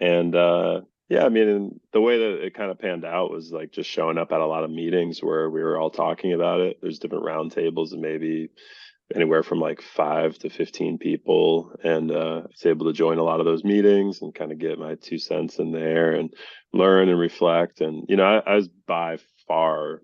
And 0.00 0.34
uh, 0.34 0.80
yeah, 1.08 1.24
I 1.24 1.28
mean, 1.28 1.80
the 1.92 2.00
way 2.00 2.18
that 2.18 2.44
it 2.44 2.54
kind 2.54 2.70
of 2.70 2.78
panned 2.78 3.04
out 3.04 3.30
was 3.30 3.52
like 3.52 3.72
just 3.72 3.90
showing 3.90 4.16
up 4.16 4.32
at 4.32 4.40
a 4.40 4.46
lot 4.46 4.64
of 4.64 4.70
meetings 4.70 5.22
where 5.22 5.50
we 5.50 5.62
were 5.62 5.78
all 5.78 5.90
talking 5.90 6.32
about 6.32 6.60
it. 6.60 6.78
There's 6.80 6.98
different 6.98 7.24
round 7.24 7.52
tables 7.52 7.92
and 7.92 8.00
maybe 8.00 8.48
anywhere 9.14 9.42
from 9.42 9.60
like 9.60 9.82
five 9.82 10.38
to 10.38 10.48
15 10.48 10.96
people. 10.98 11.72
And 11.84 12.10
uh, 12.10 12.42
I 12.44 12.46
was 12.46 12.64
able 12.64 12.86
to 12.86 12.94
join 12.94 13.18
a 13.18 13.22
lot 13.22 13.40
of 13.40 13.46
those 13.46 13.64
meetings 13.64 14.22
and 14.22 14.34
kind 14.34 14.50
of 14.50 14.58
get 14.58 14.78
my 14.78 14.94
two 14.94 15.18
cents 15.18 15.58
in 15.58 15.72
there 15.72 16.12
and 16.12 16.32
learn 16.72 17.10
and 17.10 17.18
reflect. 17.18 17.82
And, 17.82 18.06
you 18.08 18.16
know, 18.16 18.24
I, 18.24 18.52
I 18.52 18.54
was 18.56 18.68
by 18.86 19.18
far 19.46 20.00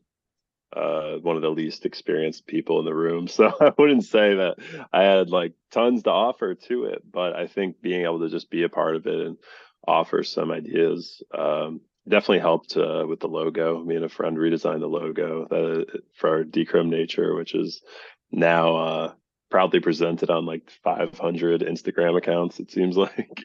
uh, 0.77 1.17
one 1.17 1.35
of 1.35 1.43
the 1.43 1.51
least 1.51 1.87
experienced 1.87 2.47
people 2.47 2.79
in 2.79 2.85
the 2.85 2.95
room. 2.95 3.27
So 3.29 3.53
I 3.61 3.73
wouldn't 3.79 4.05
say 4.05 4.35
that 4.35 4.57
I 4.93 5.03
had 5.03 5.31
like 5.31 5.55
tons 5.71 6.03
to 6.03 6.11
offer 6.11 6.55
to 6.55 6.85
it, 6.85 7.03
but 7.11 7.35
I 7.35 7.47
think 7.47 7.81
being 7.81 8.03
able 8.03 8.21
to 8.21 8.29
just 8.29 8.51
be 8.51 8.65
a 8.65 8.69
part 8.69 8.97
of 8.97 9.07
it 9.07 9.27
and 9.27 9.39
offer 9.87 10.23
some 10.23 10.51
ideas 10.51 11.23
um, 11.37 11.81
definitely 12.09 12.41
helped 12.41 12.77
uh, 12.77 13.05
with 13.09 13.21
the 13.21 13.29
logo. 13.29 13.83
Me 13.83 13.97
and 13.97 14.05
a 14.05 14.09
friend 14.09 14.37
redesigned 14.37 14.81
the 14.81 14.87
logo 14.87 15.47
that, 15.49 15.87
uh, 15.95 15.99
for 16.15 16.31
our 16.31 16.45
decrim 16.45 16.89
nature, 16.89 17.35
which 17.35 17.55
is 17.55 17.83
now 18.31 18.77
uh, 18.77 19.13
proudly 19.51 19.81
presented 19.81 20.31
on 20.31 20.47
like 20.47 20.71
500 20.85 21.63
Instagram 21.63 22.17
accounts. 22.17 22.61
It 22.61 22.71
seems 22.71 22.97
like. 22.97 23.45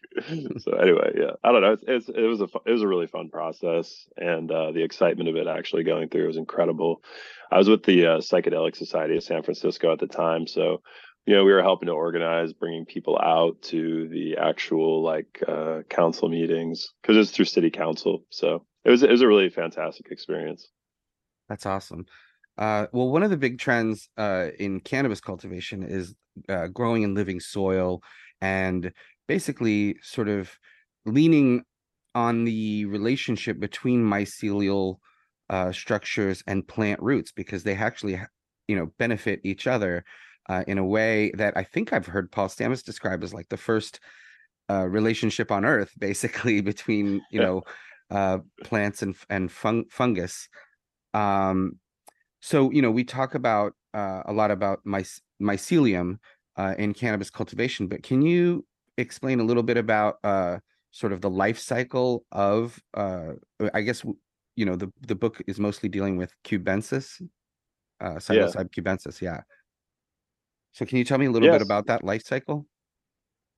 so 0.60 0.74
anyway, 0.74 1.13
yeah, 1.15 1.32
I 1.43 1.52
don't 1.52 1.62
know. 1.62 1.74
It's, 1.74 1.84
it's, 1.88 2.10
it 2.10 2.28
was 2.28 2.41
a 2.41 2.48
it 2.65 2.71
was 2.71 2.82
a 2.82 2.88
really 2.88 3.08
fun 3.08 3.30
process, 3.30 4.08
and 4.17 4.50
uh, 4.52 4.71
the 4.71 4.84
excitement 4.84 5.30
of 5.30 5.36
it 5.36 5.48
actually 5.48 5.84
going 5.84 6.10
through 6.10 6.28
was 6.28 6.38
incredible. 6.38 7.02
I 7.52 7.58
was 7.58 7.69
with 7.69 7.84
the 7.84 8.06
uh, 8.06 8.17
Psychedelic 8.17 8.76
Society 8.76 9.17
of 9.17 9.24
San 9.24 9.43
Francisco 9.43 9.91
at 9.91 10.00
the 10.00 10.08
time, 10.08 10.48
so 10.48 10.82
you 11.26 11.36
know 11.36 11.44
we 11.44 11.52
were 11.52 11.62
helping 11.62 11.88
to 11.88 11.94
organize, 11.94 12.54
bringing 12.54 12.86
people 12.86 13.20
out 13.20 13.62
to 13.64 14.08
the 14.10 14.38
actual 14.38 15.02
like 15.02 15.42
uh, 15.48 15.82
council 15.90 16.30
meetings 16.30 16.94
because 17.02 17.18
it's 17.18 17.32
through 17.32 17.46
city 17.46 17.72
council. 17.72 18.24
So 18.30 18.66
it 18.84 18.92
was 18.92 19.04
it 19.04 19.10
was 19.10 19.22
a 19.22 19.28
really 19.28 19.50
fantastic 19.50 20.12
experience. 20.12 20.70
That's 21.50 21.66
awesome. 21.66 22.06
Uh, 22.58 22.88
well, 22.94 23.10
one 23.10 23.24
of 23.24 23.30
the 23.30 23.38
big 23.38 23.60
trends 23.60 24.10
uh, 24.18 24.48
in 24.60 24.80
cannabis 24.80 25.20
cultivation 25.20 25.84
is 25.84 26.16
uh, 26.48 26.68
growing 26.68 27.04
in 27.04 27.14
living 27.14 27.40
soil 27.40 28.02
and 28.42 28.92
basically 29.28 29.98
sort 30.02 30.30
of 30.30 30.52
leaning 31.06 31.64
on 32.14 32.46
the 32.46 32.86
relationship 32.86 33.60
between 33.60 34.04
mycelial 34.04 34.98
uh, 35.50 35.72
structures 35.72 36.44
and 36.48 36.68
plant 36.68 37.02
roots 37.02 37.32
because 37.32 37.64
they 37.64 37.76
actually, 37.76 38.20
you 38.68 38.76
know, 38.76 38.90
benefit 38.98 39.42
each 39.44 39.68
other 39.68 40.06
uh, 40.48 40.64
in 40.68 40.78
a 40.78 40.86
way 40.86 41.32
that 41.36 41.56
I 41.58 41.64
think 41.64 41.94
I've 41.94 42.08
heard 42.08 42.32
Paul 42.32 42.48
Stamets 42.48 42.84
describe 42.84 43.24
as 43.24 43.34
like 43.34 43.50
the 43.50 43.58
first 43.58 44.00
uh, 44.70 44.88
relationship 44.88 45.52
on 45.52 45.66
Earth, 45.66 45.92
basically 46.00 46.62
between 46.62 47.22
you 47.32 47.40
know 48.10 48.42
plants 48.64 49.02
and 49.02 49.16
and 49.30 49.52
fung- 49.52 49.90
fungus. 49.90 50.48
Um, 51.14 51.80
so 52.46 52.70
you 52.70 52.82
know 52.82 52.92
we 52.92 53.04
talk 53.04 53.34
about 53.34 53.74
uh, 53.96 54.22
a 54.26 54.34
lot 54.34 54.52
about 54.52 54.80
my, 54.86 55.04
mycelium 55.42 56.18
uh, 56.58 56.76
in 56.78 56.94
cannabis 56.94 57.30
cultivation 57.30 57.88
but 57.88 58.04
can 58.04 58.22
you 58.22 58.64
explain 58.98 59.40
a 59.40 59.44
little 59.44 59.64
bit 59.64 59.78
about 59.78 60.18
uh, 60.24 60.58
sort 60.92 61.12
of 61.12 61.22
the 61.22 61.30
life 61.30 61.60
cycle 61.60 62.24
of 62.32 62.80
uh, 62.94 63.32
i 63.74 63.82
guess 63.82 64.06
you 64.56 64.66
know 64.66 64.76
the, 64.76 64.92
the 65.08 65.16
book 65.16 65.42
is 65.48 65.60
mostly 65.60 65.90
dealing 65.90 66.18
with 66.18 66.32
cubensis 66.44 67.20
uh 68.00 68.16
psilocybe 68.16 68.70
yeah. 68.76 68.82
cubensis 68.82 69.22
yeah 69.22 69.42
so 70.76 70.86
can 70.86 70.98
you 70.98 71.04
tell 71.04 71.18
me 71.18 71.26
a 71.26 71.32
little 71.32 71.48
yes. 71.48 71.56
bit 71.56 71.66
about 71.66 71.88
that 71.88 72.04
life 72.04 72.24
cycle 72.26 72.66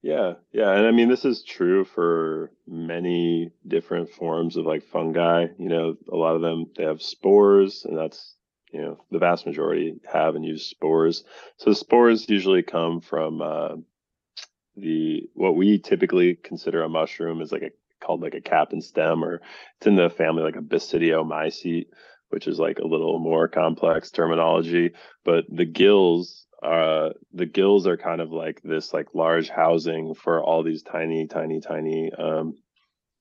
yeah 0.01 0.33
yeah 0.51 0.71
and 0.71 0.85
i 0.85 0.91
mean 0.91 1.09
this 1.09 1.25
is 1.25 1.43
true 1.43 1.83
for 1.83 2.51
many 2.67 3.51
different 3.67 4.09
forms 4.09 4.55
of 4.55 4.65
like 4.65 4.83
fungi 4.83 5.47
you 5.57 5.69
know 5.69 5.95
a 6.11 6.15
lot 6.15 6.35
of 6.35 6.41
them 6.41 6.65
they 6.77 6.83
have 6.83 7.01
spores 7.01 7.83
and 7.85 7.97
that's 7.97 8.37
you 8.71 8.81
know 8.81 9.03
the 9.11 9.19
vast 9.19 9.45
majority 9.45 9.95
have 10.11 10.35
and 10.35 10.45
use 10.45 10.65
spores. 10.65 11.23
So 11.57 11.73
spores 11.73 12.29
usually 12.29 12.63
come 12.63 13.01
from 13.01 13.41
uh, 13.41 13.75
the 14.75 15.29
what 15.33 15.55
we 15.55 15.79
typically 15.79 16.35
consider 16.35 16.83
a 16.83 16.89
mushroom 16.89 17.41
is 17.41 17.51
like 17.51 17.63
a 17.63 17.71
called 18.03 18.21
like 18.21 18.35
a 18.35 18.41
cap 18.41 18.73
and 18.73 18.83
stem, 18.83 19.23
or 19.23 19.41
it's 19.77 19.87
in 19.87 19.95
the 19.95 20.09
family 20.09 20.43
like 20.43 20.55
a 20.55 20.61
basidiomycete, 20.61 21.87
which 22.29 22.47
is 22.47 22.59
like 22.59 22.79
a 22.79 22.87
little 22.87 23.19
more 23.19 23.47
complex 23.47 24.11
terminology. 24.11 24.91
But 25.23 25.45
the 25.49 25.65
gills 25.65 26.46
uh 26.63 27.09
the 27.33 27.45
gills 27.45 27.85
are 27.85 27.97
kind 27.97 28.21
of 28.21 28.31
like 28.31 28.61
this 28.63 28.93
like 28.93 29.13
large 29.13 29.49
housing 29.49 30.15
for 30.15 30.43
all 30.43 30.63
these 30.63 30.81
tiny 30.81 31.27
tiny 31.27 31.61
tiny 31.61 32.11
um 32.13 32.55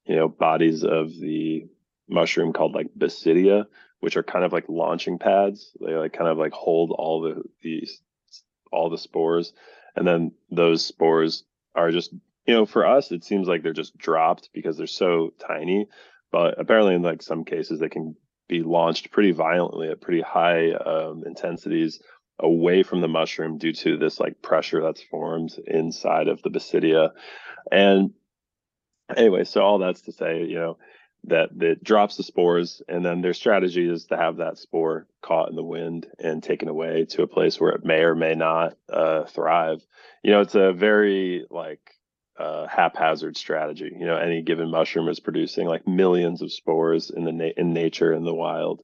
you 0.07 0.17
know 0.17 0.29
bodies 0.29 0.85
of 0.85 1.11
the 1.11 1.67
mushroom 2.09 2.53
called 2.53 2.75
like 2.75 2.89
basidia 2.97 3.67
which 4.01 4.17
are 4.17 4.23
kind 4.23 4.45
of 4.45 4.53
like 4.53 4.69
launching 4.69 5.19
pads. 5.19 5.73
They 5.81 5.95
like 5.95 6.13
kind 6.13 6.31
of 6.31 6.39
like 6.39 6.53
hold 6.53 6.93
all 6.93 7.23
the 7.23 7.43
these 7.63 8.01
all 8.73 8.91
the 8.91 8.99
spores, 8.99 9.53
and 9.95 10.07
then 10.07 10.33
those 10.51 10.85
spores 10.85 11.45
are 11.75 11.91
just 11.91 12.13
you 12.47 12.55
know 12.55 12.67
for 12.67 12.87
us 12.87 13.11
it 13.11 13.25
seems 13.25 13.49
like 13.49 13.63
they're 13.63 13.73
just 13.73 13.97
dropped 13.97 14.51
because 14.53 14.77
they're 14.77 14.87
so 14.87 15.33
tiny, 15.45 15.89
but 16.31 16.59
apparently 16.61 16.95
in 16.95 17.03
like 17.03 17.23
some 17.23 17.45
cases 17.45 17.81
they 17.81 17.89
can 17.89 18.17
be 18.49 18.63
launched 18.63 19.11
pretty 19.11 19.33
violently 19.33 19.89
at 19.89 20.01
pretty 20.01 20.21
high 20.21 20.71
um, 20.71 21.25
intensities 21.27 22.01
away 22.39 22.83
from 22.83 23.01
the 23.01 23.09
mushroom 23.09 23.59
due 23.59 23.73
to 23.73 23.97
this 23.97 24.21
like 24.21 24.43
pressure 24.43 24.83
that's 24.83 25.03
formed 25.03 25.57
inside 25.67 26.29
of 26.29 26.43
the 26.43 26.51
basidia 26.51 27.11
and 27.73 28.11
anyway 29.17 29.45
so 29.45 29.63
all 29.63 29.79
that's 29.79 30.03
to 30.03 30.13
say 30.13 30.45
you 30.45 30.57
know 30.57 30.77
that 31.27 31.49
that 31.59 31.83
drops 31.83 32.17
the 32.17 32.23
spores 32.23 32.83
and 32.89 33.05
then 33.05 33.21
their 33.21 33.35
strategy 33.35 33.89
is 33.89 34.07
to 34.07 34.17
have 34.17 34.37
that 34.37 34.59
spore 34.59 35.07
caught 35.23 35.51
in 35.51 35.57
the 35.57 35.63
wind 35.63 36.07
and 36.19 36.43
taken 36.43 36.69
away 36.69 37.05
to 37.05 37.23
a 37.23 37.27
place 37.27 37.61
where 37.61 37.73
it 37.73 37.85
may 37.85 38.01
or 38.01 38.15
may 38.15 38.35
not 38.35 38.77
uh, 38.93 39.25
thrive. 39.25 39.85
You 40.23 40.31
know 40.31 40.41
it's 40.41 40.55
a 40.55 40.73
very 40.73 41.45
like 41.51 41.81
uh, 42.39 42.67
haphazard 42.69 43.37
strategy. 43.37 43.91
You 43.99 44.07
know 44.07 44.17
any 44.17 44.43
given 44.43 44.71
mushroom 44.71 45.09
is 45.09 45.21
producing 45.21 45.67
like 45.67 45.87
millions 45.87 46.43
of 46.43 46.53
spores 46.53 47.11
in 47.11 47.25
the 47.25 47.33
na- 47.33 47.55
in 47.57 47.73
nature 47.73 48.13
in 48.13 48.25
the 48.25 48.35
wild. 48.35 48.83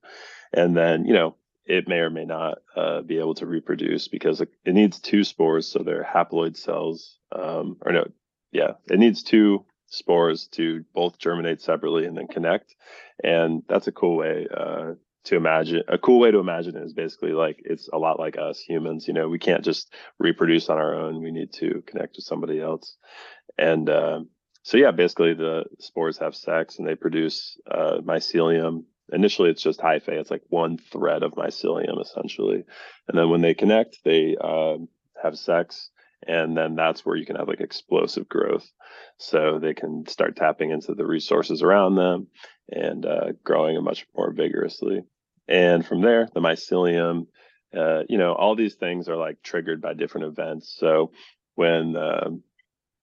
And 0.51 0.75
then 0.75 1.05
you 1.05 1.13
know 1.13 1.35
it 1.65 1.87
may 1.87 1.99
or 1.99 2.09
may 2.09 2.25
not 2.25 2.59
uh, 2.75 3.01
be 3.01 3.19
able 3.19 3.35
to 3.35 3.45
reproduce 3.45 4.07
because 4.07 4.41
it, 4.41 4.49
needs 4.65 4.99
two 4.99 5.23
spores 5.23 5.67
so 5.67 5.79
they're 5.79 6.03
haploid 6.03 6.57
cells 6.57 7.17
um, 7.31 7.77
or 7.85 7.91
no 7.91 8.05
yeah 8.51 8.71
it 8.89 8.99
needs 8.99 9.23
two 9.23 9.65
spores 9.93 10.47
to 10.47 10.83
both 10.93 11.19
germinate 11.19 11.61
separately 11.61 12.05
and 12.05 12.17
then 12.17 12.27
connect. 12.27 12.75
And 13.23 13.63
that's 13.69 13.87
a 13.87 13.91
cool 13.91 14.17
way 14.17 14.47
uh, 14.55 14.93
to 15.25 15.35
imagine. 15.35 15.83
A 15.87 15.97
cool 15.97 16.19
way 16.19 16.31
to 16.31 16.39
imagine 16.39 16.75
it 16.75 16.83
is 16.83 16.93
basically 16.93 17.31
like 17.31 17.61
it's 17.63 17.87
a 17.93 17.97
lot 17.97 18.19
like 18.19 18.37
us 18.37 18.59
humans. 18.59 19.07
You 19.07 19.13
know, 19.13 19.29
we 19.29 19.39
can't 19.39 19.63
just 19.63 19.93
reproduce 20.19 20.69
on 20.69 20.77
our 20.77 20.95
own. 20.95 21.21
We 21.21 21.31
need 21.31 21.53
to 21.53 21.83
connect 21.85 22.15
with 22.15 22.25
somebody 22.25 22.59
else. 22.59 22.97
And 23.57 23.89
uh, 23.89 24.21
so, 24.63 24.77
yeah, 24.77 24.91
basically 24.91 25.35
the 25.35 25.65
spores 25.79 26.17
have 26.17 26.35
sex 26.35 26.79
and 26.79 26.87
they 26.87 26.95
produce 26.95 27.57
uh, 27.69 27.99
mycelium. 28.03 28.85
Initially, 29.11 29.49
it's 29.49 29.61
just 29.61 29.81
hyphae. 29.81 30.19
It's 30.19 30.31
like 30.31 30.43
one 30.49 30.77
thread 30.77 31.23
of 31.23 31.33
mycelium, 31.33 32.01
essentially. 32.01 32.63
And 33.07 33.17
then 33.17 33.29
when 33.29 33.41
they 33.41 33.53
connect, 33.53 33.99
they 34.03 34.37
uh, 34.39 34.77
have 35.21 35.37
sex 35.37 35.89
and 36.27 36.55
then 36.55 36.75
that's 36.75 37.05
where 37.05 37.15
you 37.15 37.25
can 37.25 37.35
have 37.35 37.47
like 37.47 37.61
explosive 37.61 38.27
growth 38.29 38.69
so 39.17 39.59
they 39.59 39.73
can 39.73 40.05
start 40.07 40.35
tapping 40.35 40.71
into 40.71 40.93
the 40.93 41.05
resources 41.05 41.61
around 41.61 41.95
them 41.95 42.27
and 42.69 43.05
uh, 43.05 43.31
growing 43.43 43.81
much 43.83 44.05
more 44.15 44.31
vigorously 44.31 45.01
and 45.47 45.85
from 45.85 46.01
there 46.01 46.27
the 46.33 46.39
mycelium 46.39 47.27
uh, 47.77 48.03
you 48.07 48.17
know 48.17 48.33
all 48.33 48.55
these 48.55 48.75
things 48.75 49.09
are 49.09 49.17
like 49.17 49.41
triggered 49.43 49.81
by 49.81 49.93
different 49.93 50.27
events 50.27 50.75
so 50.77 51.11
when 51.55 51.95
um, 51.95 52.43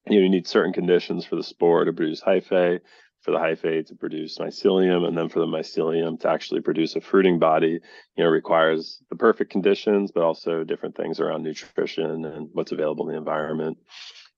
you, 0.07 0.16
know, 0.16 0.22
you 0.22 0.28
need 0.28 0.46
certain 0.46 0.72
conditions 0.72 1.24
for 1.24 1.36
the 1.36 1.42
spore 1.42 1.84
to 1.84 1.92
produce 1.92 2.22
hyphae 2.22 2.80
for 3.23 3.33
the 3.33 3.39
hyphae 3.39 3.87
to 3.87 3.95
produce 3.95 4.39
mycelium 4.39 5.07
and 5.07 5.16
then 5.16 5.29
for 5.29 5.41
the 5.41 5.47
mycelium 5.47 6.18
to 6.18 6.29
actually 6.29 6.61
produce 6.61 6.97
a 6.97 7.01
fruiting 7.01 7.39
body 7.39 7.81
you 8.16 8.25
know 8.25 8.31
requires 8.31 9.03
the 9.11 9.16
perfect 9.16 9.51
conditions 9.51 10.11
but 10.11 10.23
also 10.23 10.64
different 10.64 10.97
things 10.97 11.21
around 11.21 11.43
nutrition 11.43 12.25
and 12.25 12.49
what's 12.53 12.73
available 12.73 13.09
in 13.09 13.12
the 13.12 13.18
environment. 13.18 13.79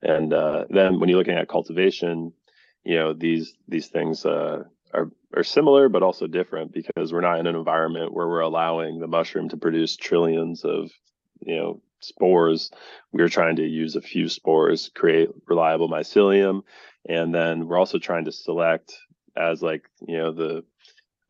And 0.02 0.34
uh, 0.34 0.64
then 0.68 0.98
when 0.98 1.08
you're 1.08 1.18
looking 1.18 1.36
at 1.36 1.48
cultivation 1.48 2.32
you 2.84 2.96
know 2.96 3.12
these 3.12 3.54
these 3.68 3.88
things 3.88 4.24
uh, 4.26 4.64
are 4.92 5.10
are 5.34 5.44
similar 5.44 5.88
but 5.88 6.02
also 6.02 6.26
different 6.26 6.72
because 6.72 7.12
we're 7.12 7.20
not 7.20 7.38
in 7.38 7.46
an 7.46 7.56
environment 7.56 8.12
where 8.12 8.28
we're 8.28 8.40
allowing 8.40 8.98
the 8.98 9.06
mushroom 9.06 9.48
to 9.48 9.56
produce 9.56 9.96
trillions 9.96 10.64
of 10.64 10.90
you 11.40 11.56
know 11.56 11.80
spores. 12.04 12.70
We're 13.12 13.28
trying 13.28 13.56
to 13.56 13.66
use 13.66 13.96
a 13.96 14.00
few 14.00 14.28
spores 14.28 14.90
create 14.94 15.30
reliable 15.46 15.88
mycelium. 15.88 16.62
And 17.08 17.34
then 17.34 17.66
we're 17.66 17.78
also 17.78 17.98
trying 17.98 18.26
to 18.26 18.32
select 18.32 18.94
as 19.36 19.62
like 19.62 19.88
you 20.06 20.18
know 20.18 20.32
the 20.32 20.64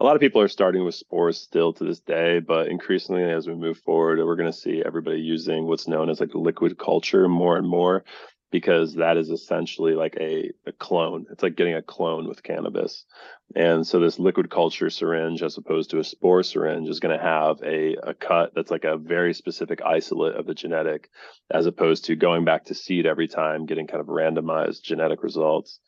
a 0.01 0.05
lot 0.05 0.16
of 0.16 0.20
people 0.20 0.41
are 0.41 0.49
starting 0.49 0.85
with 0.85 0.97
spores 0.97 1.41
still 1.41 1.73
to 1.75 1.85
this 1.85 2.01
day, 2.01 2.41
but 2.41 2.66
increasingly 2.66 3.23
as 3.23 3.47
we 3.47 3.55
move 3.55 3.79
forward, 3.79 4.18
we're 4.18 4.35
going 4.35 4.51
to 4.51 4.59
see 4.59 4.83
everybody 4.85 5.20
using 5.20 5.68
what's 5.68 5.87
known 5.87 6.11
as 6.11 6.18
like 6.18 6.35
liquid 6.35 6.77
culture 6.77 7.29
more 7.29 7.57
and 7.57 7.68
more 7.68 8.03
because 8.53 8.95
that 8.95 9.17
is 9.17 9.31
essentially 9.31 9.95
like 9.95 10.15
a, 10.21 10.53
a 10.67 10.73
clone. 10.73 11.25
It's 11.33 11.43
like 11.43 11.57
getting 11.57 11.75
a 11.75 11.83
clone 11.83 12.29
with 12.29 12.43
cannabis. 12.43 13.05
And 13.57 13.85
so 13.85 13.99
this 13.99 14.19
liquid 14.19 14.51
culture 14.51 14.91
syringe, 14.91 15.43
as 15.43 15.57
opposed 15.57 15.91
to 15.91 15.99
a 15.99 16.05
spore 16.05 16.43
syringe, 16.43 16.89
is 16.89 17.01
going 17.01 17.19
to 17.19 17.25
have 17.25 17.61
a, 17.63 17.97
a 18.03 18.15
cut 18.15 18.53
that's 18.55 18.71
like 18.71 18.85
a 18.85 18.99
very 18.99 19.35
specific 19.35 19.81
isolate 19.85 20.37
of 20.37 20.47
the 20.47 20.55
genetic, 20.55 21.11
as 21.51 21.67
opposed 21.67 22.05
to 22.05 22.15
going 22.15 22.45
back 22.45 22.67
to 22.67 22.75
seed 22.75 23.07
every 23.07 23.27
time, 23.27 23.67
getting 23.67 23.87
kind 23.87 24.01
of 24.01 24.07
randomized 24.07 24.83
genetic 24.83 25.23
results. 25.23 25.81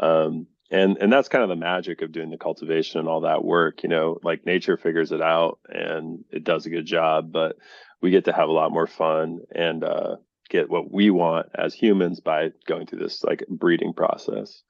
Um, 0.00 0.46
and 0.70 0.96
and 1.00 1.12
that's 1.12 1.28
kind 1.28 1.42
of 1.42 1.50
the 1.50 1.56
magic 1.56 2.00
of 2.00 2.12
doing 2.12 2.30
the 2.30 2.38
cultivation 2.38 2.98
and 2.98 3.06
all 3.06 3.20
that 3.20 3.44
work 3.44 3.82
you 3.82 3.88
know 3.88 4.18
like 4.22 4.46
nature 4.46 4.78
figures 4.78 5.12
it 5.12 5.20
out 5.20 5.58
and 5.68 6.24
it 6.30 6.42
does 6.42 6.64
a 6.64 6.70
good 6.70 6.86
job 6.86 7.30
but 7.30 7.56
we 8.00 8.10
get 8.10 8.24
to 8.24 8.32
have 8.32 8.48
a 8.48 8.52
lot 8.52 8.72
more 8.72 8.86
fun 8.86 9.40
and 9.54 9.84
uh, 9.84 10.16
get 10.48 10.70
what 10.70 10.92
we 10.92 11.10
want 11.10 11.46
as 11.54 11.74
humans 11.74 12.20
by 12.20 12.50
going 12.66 12.86
through 12.86 13.00
this 13.00 13.24
like 13.24 13.44
breeding 13.48 13.92
process. 13.92 14.62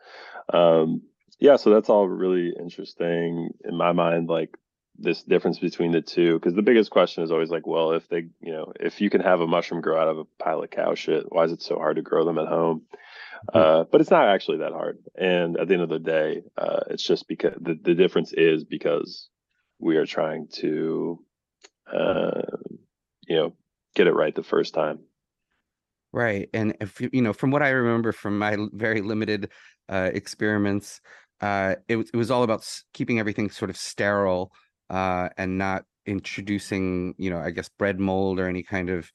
Um, 0.53 1.03
yeah, 1.39 1.57
so 1.57 1.70
that's 1.70 1.89
all 1.89 2.09
really 2.09 2.53
interesting 2.59 3.51
in 3.64 3.77
my 3.77 3.93
mind. 3.93 4.29
Like 4.29 4.57
this 4.97 5.22
difference 5.22 5.59
between 5.59 5.93
the 5.93 6.01
two, 6.01 6.35
because 6.35 6.55
the 6.55 6.62
biggest 6.62 6.91
question 6.91 7.25
is 7.25 7.33
always 7.33 7.51
like, 7.51 7.66
well, 7.66 7.93
if 7.93 8.09
they, 8.09 8.29
you 8.41 8.53
know, 8.53 8.72
if 8.79 9.01
you 9.01 9.11
can 9.11 9.20
have 9.20 9.41
a 9.41 9.47
mushroom 9.47 9.81
grow 9.81 10.01
out 10.01 10.09
of 10.09 10.18
a 10.18 10.25
pile 10.43 10.62
of 10.62 10.70
cow 10.70 10.95
shit, 10.95 11.25
why 11.29 11.45
is 11.45 11.53
it 11.53 11.62
so 11.62 11.77
hard 11.77 11.97
to 11.97 12.03
grow 12.03 12.25
them 12.25 12.39
at 12.39 12.47
home? 12.47 12.83
Hmm. 13.53 13.59
Uh, 13.59 13.85
but 13.91 14.01
it's 14.01 14.11
not 14.11 14.29
actually 14.29 14.59
that 14.59 14.72
hard. 14.72 14.99
And 15.16 15.59
at 15.59 15.68
the 15.68 15.75
end 15.75 15.83
of 15.83 15.89
the 15.89 15.99
day, 15.99 16.43
uh, 16.57 16.81
it's 16.91 17.03
just 17.03 17.27
because 17.27 17.55
the, 17.61 17.79
the 17.83 17.95
difference 17.95 18.33
is 18.33 18.64
because 18.64 19.29
we 19.81 19.97
are 19.97 20.07
trying 20.07 20.49
to, 20.55 21.18
uh, 21.93 22.43
you 23.27 23.37
know, 23.37 23.53
get 23.97 24.07
it 24.07 24.14
right 24.14 24.35
the 24.35 24.43
first 24.43 24.75
time. 24.75 25.01
Right. 26.15 26.49
And 26.55 26.77
if 26.81 27.01
you 27.01 27.23
know, 27.23 27.33
from 27.33 27.51
what 27.51 27.62
I 27.62 27.71
remember 27.71 28.12
from 28.12 28.39
my 28.39 28.57
very 28.73 29.01
limited 29.01 29.51
uh, 29.89 30.11
experiments, 30.15 31.01
uh, 31.41 31.75
it, 31.89 31.97
it 31.97 32.17
was 32.17 32.31
all 32.31 32.45
about 32.45 32.65
keeping 32.93 33.19
everything 33.19 33.51
sort 33.51 33.69
of 33.69 33.77
sterile 33.77 34.53
uh, 34.91 35.31
and 35.37 35.59
not 35.59 35.83
introducing, 36.07 37.17
you 37.19 37.31
know, 37.31 37.39
I 37.39 37.51
guess 37.51 37.69
bread 37.69 37.99
mold 37.99 38.39
or 38.39 38.47
any 38.49 38.62
kind 38.62 38.91
of 38.91 39.11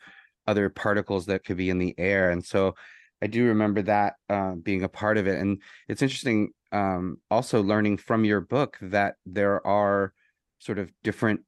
other 0.45 0.69
particles 0.69 1.25
that 1.27 1.45
could 1.45 1.55
be 1.55 1.69
in 1.69 1.77
the 1.77 1.95
air. 1.97 2.31
And 2.31 2.43
so 2.43 2.75
I 3.21 3.27
do 3.27 3.45
remember 3.45 3.81
that 3.83 4.15
uh, 4.29 4.55
being 4.55 4.83
a 4.83 4.89
part 4.89 5.17
of 5.17 5.25
it. 5.25 5.39
And 5.39 5.61
it's 5.87 6.01
interesting 6.01 6.49
um, 6.73 7.19
also 7.31 7.63
learning 7.63 7.99
from 7.99 8.25
your 8.25 8.41
book 8.41 8.77
that 8.81 9.15
there 9.25 9.65
are 9.65 10.11
sort 10.59 10.79
of 10.79 10.91
different 11.01 11.41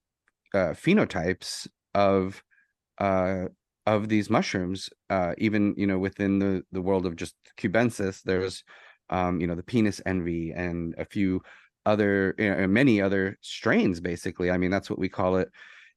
uh, 0.54 0.76
phenotypes 0.76 1.68
of 1.94 2.42
uh, 3.00 3.46
of 3.86 4.10
these 4.10 4.30
mushrooms 4.30 4.90
uh, 5.10 5.34
even 5.38 5.74
you 5.78 5.88
know 5.88 5.98
within 5.98 6.40
the 6.40 6.64
the 6.72 6.82
world 6.82 7.06
of 7.06 7.16
just 7.16 7.36
cubensis 7.58 8.22
there's 8.24 8.64
um, 9.10 9.42
you 9.42 9.48
know 9.48 9.56
the 9.56 9.64
penis 9.64 10.02
envy 10.06 10.52
and 10.52 10.96
a 10.98 11.06
few 11.06 11.42
other 11.86 12.36
you 12.38 12.54
know, 12.54 12.68
many 12.68 13.02
other 13.02 13.38
strains 13.42 14.00
basically 14.00 14.52
i 14.52 14.58
mean 14.58 14.70
that's 14.70 14.90
what 14.90 15.00
we 15.00 15.10
call 15.10 15.38
it 15.38 15.50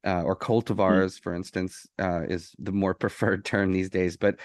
uh, 0.06 0.22
or 0.22 0.34
hmm. 0.34 0.44
cultivars 0.44 1.18
mm. 1.18 1.22
for 1.22 1.34
instance 1.34 1.86
uh, 1.98 2.22
is 2.22 2.54
the 2.58 2.72
more 2.72 2.94
preferred 3.04 3.44
term 3.44 3.72
these 3.72 3.90
days 3.90 4.16
but 4.16 4.36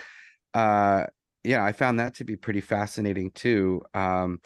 uh, 0.54 1.06
yeah 1.44 1.64
i 1.64 1.72
found 1.72 2.00
that 2.00 2.16
to 2.16 2.24
be 2.24 2.36
pretty 2.36 2.62
fascinating 2.62 3.32
too 3.32 3.82
um, 3.94 4.40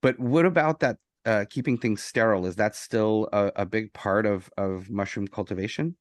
but 0.00 0.18
what 0.18 0.46
about 0.46 0.80
that 0.80 0.96
uh, 1.26 1.44
keeping 1.48 1.78
things 1.78 2.02
sterile 2.02 2.46
is 2.46 2.56
that 2.56 2.74
still 2.74 3.28
a, 3.32 3.52
a 3.56 3.66
big 3.66 3.92
part 3.92 4.24
of 4.24 4.48
of 4.56 4.88
mushroom 4.90 5.28
cultivation 5.28 5.94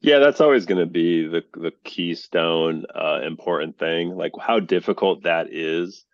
yeah, 0.00 0.18
that's 0.18 0.40
always 0.40 0.66
going 0.66 0.80
to 0.80 0.90
be 0.90 1.26
the 1.26 1.44
the 1.52 1.72
keystone 1.84 2.84
uh, 2.94 3.20
important 3.22 3.78
thing. 3.78 4.16
Like 4.16 4.32
how 4.40 4.58
difficult 4.58 5.24
that 5.24 5.48
is, 5.52 6.04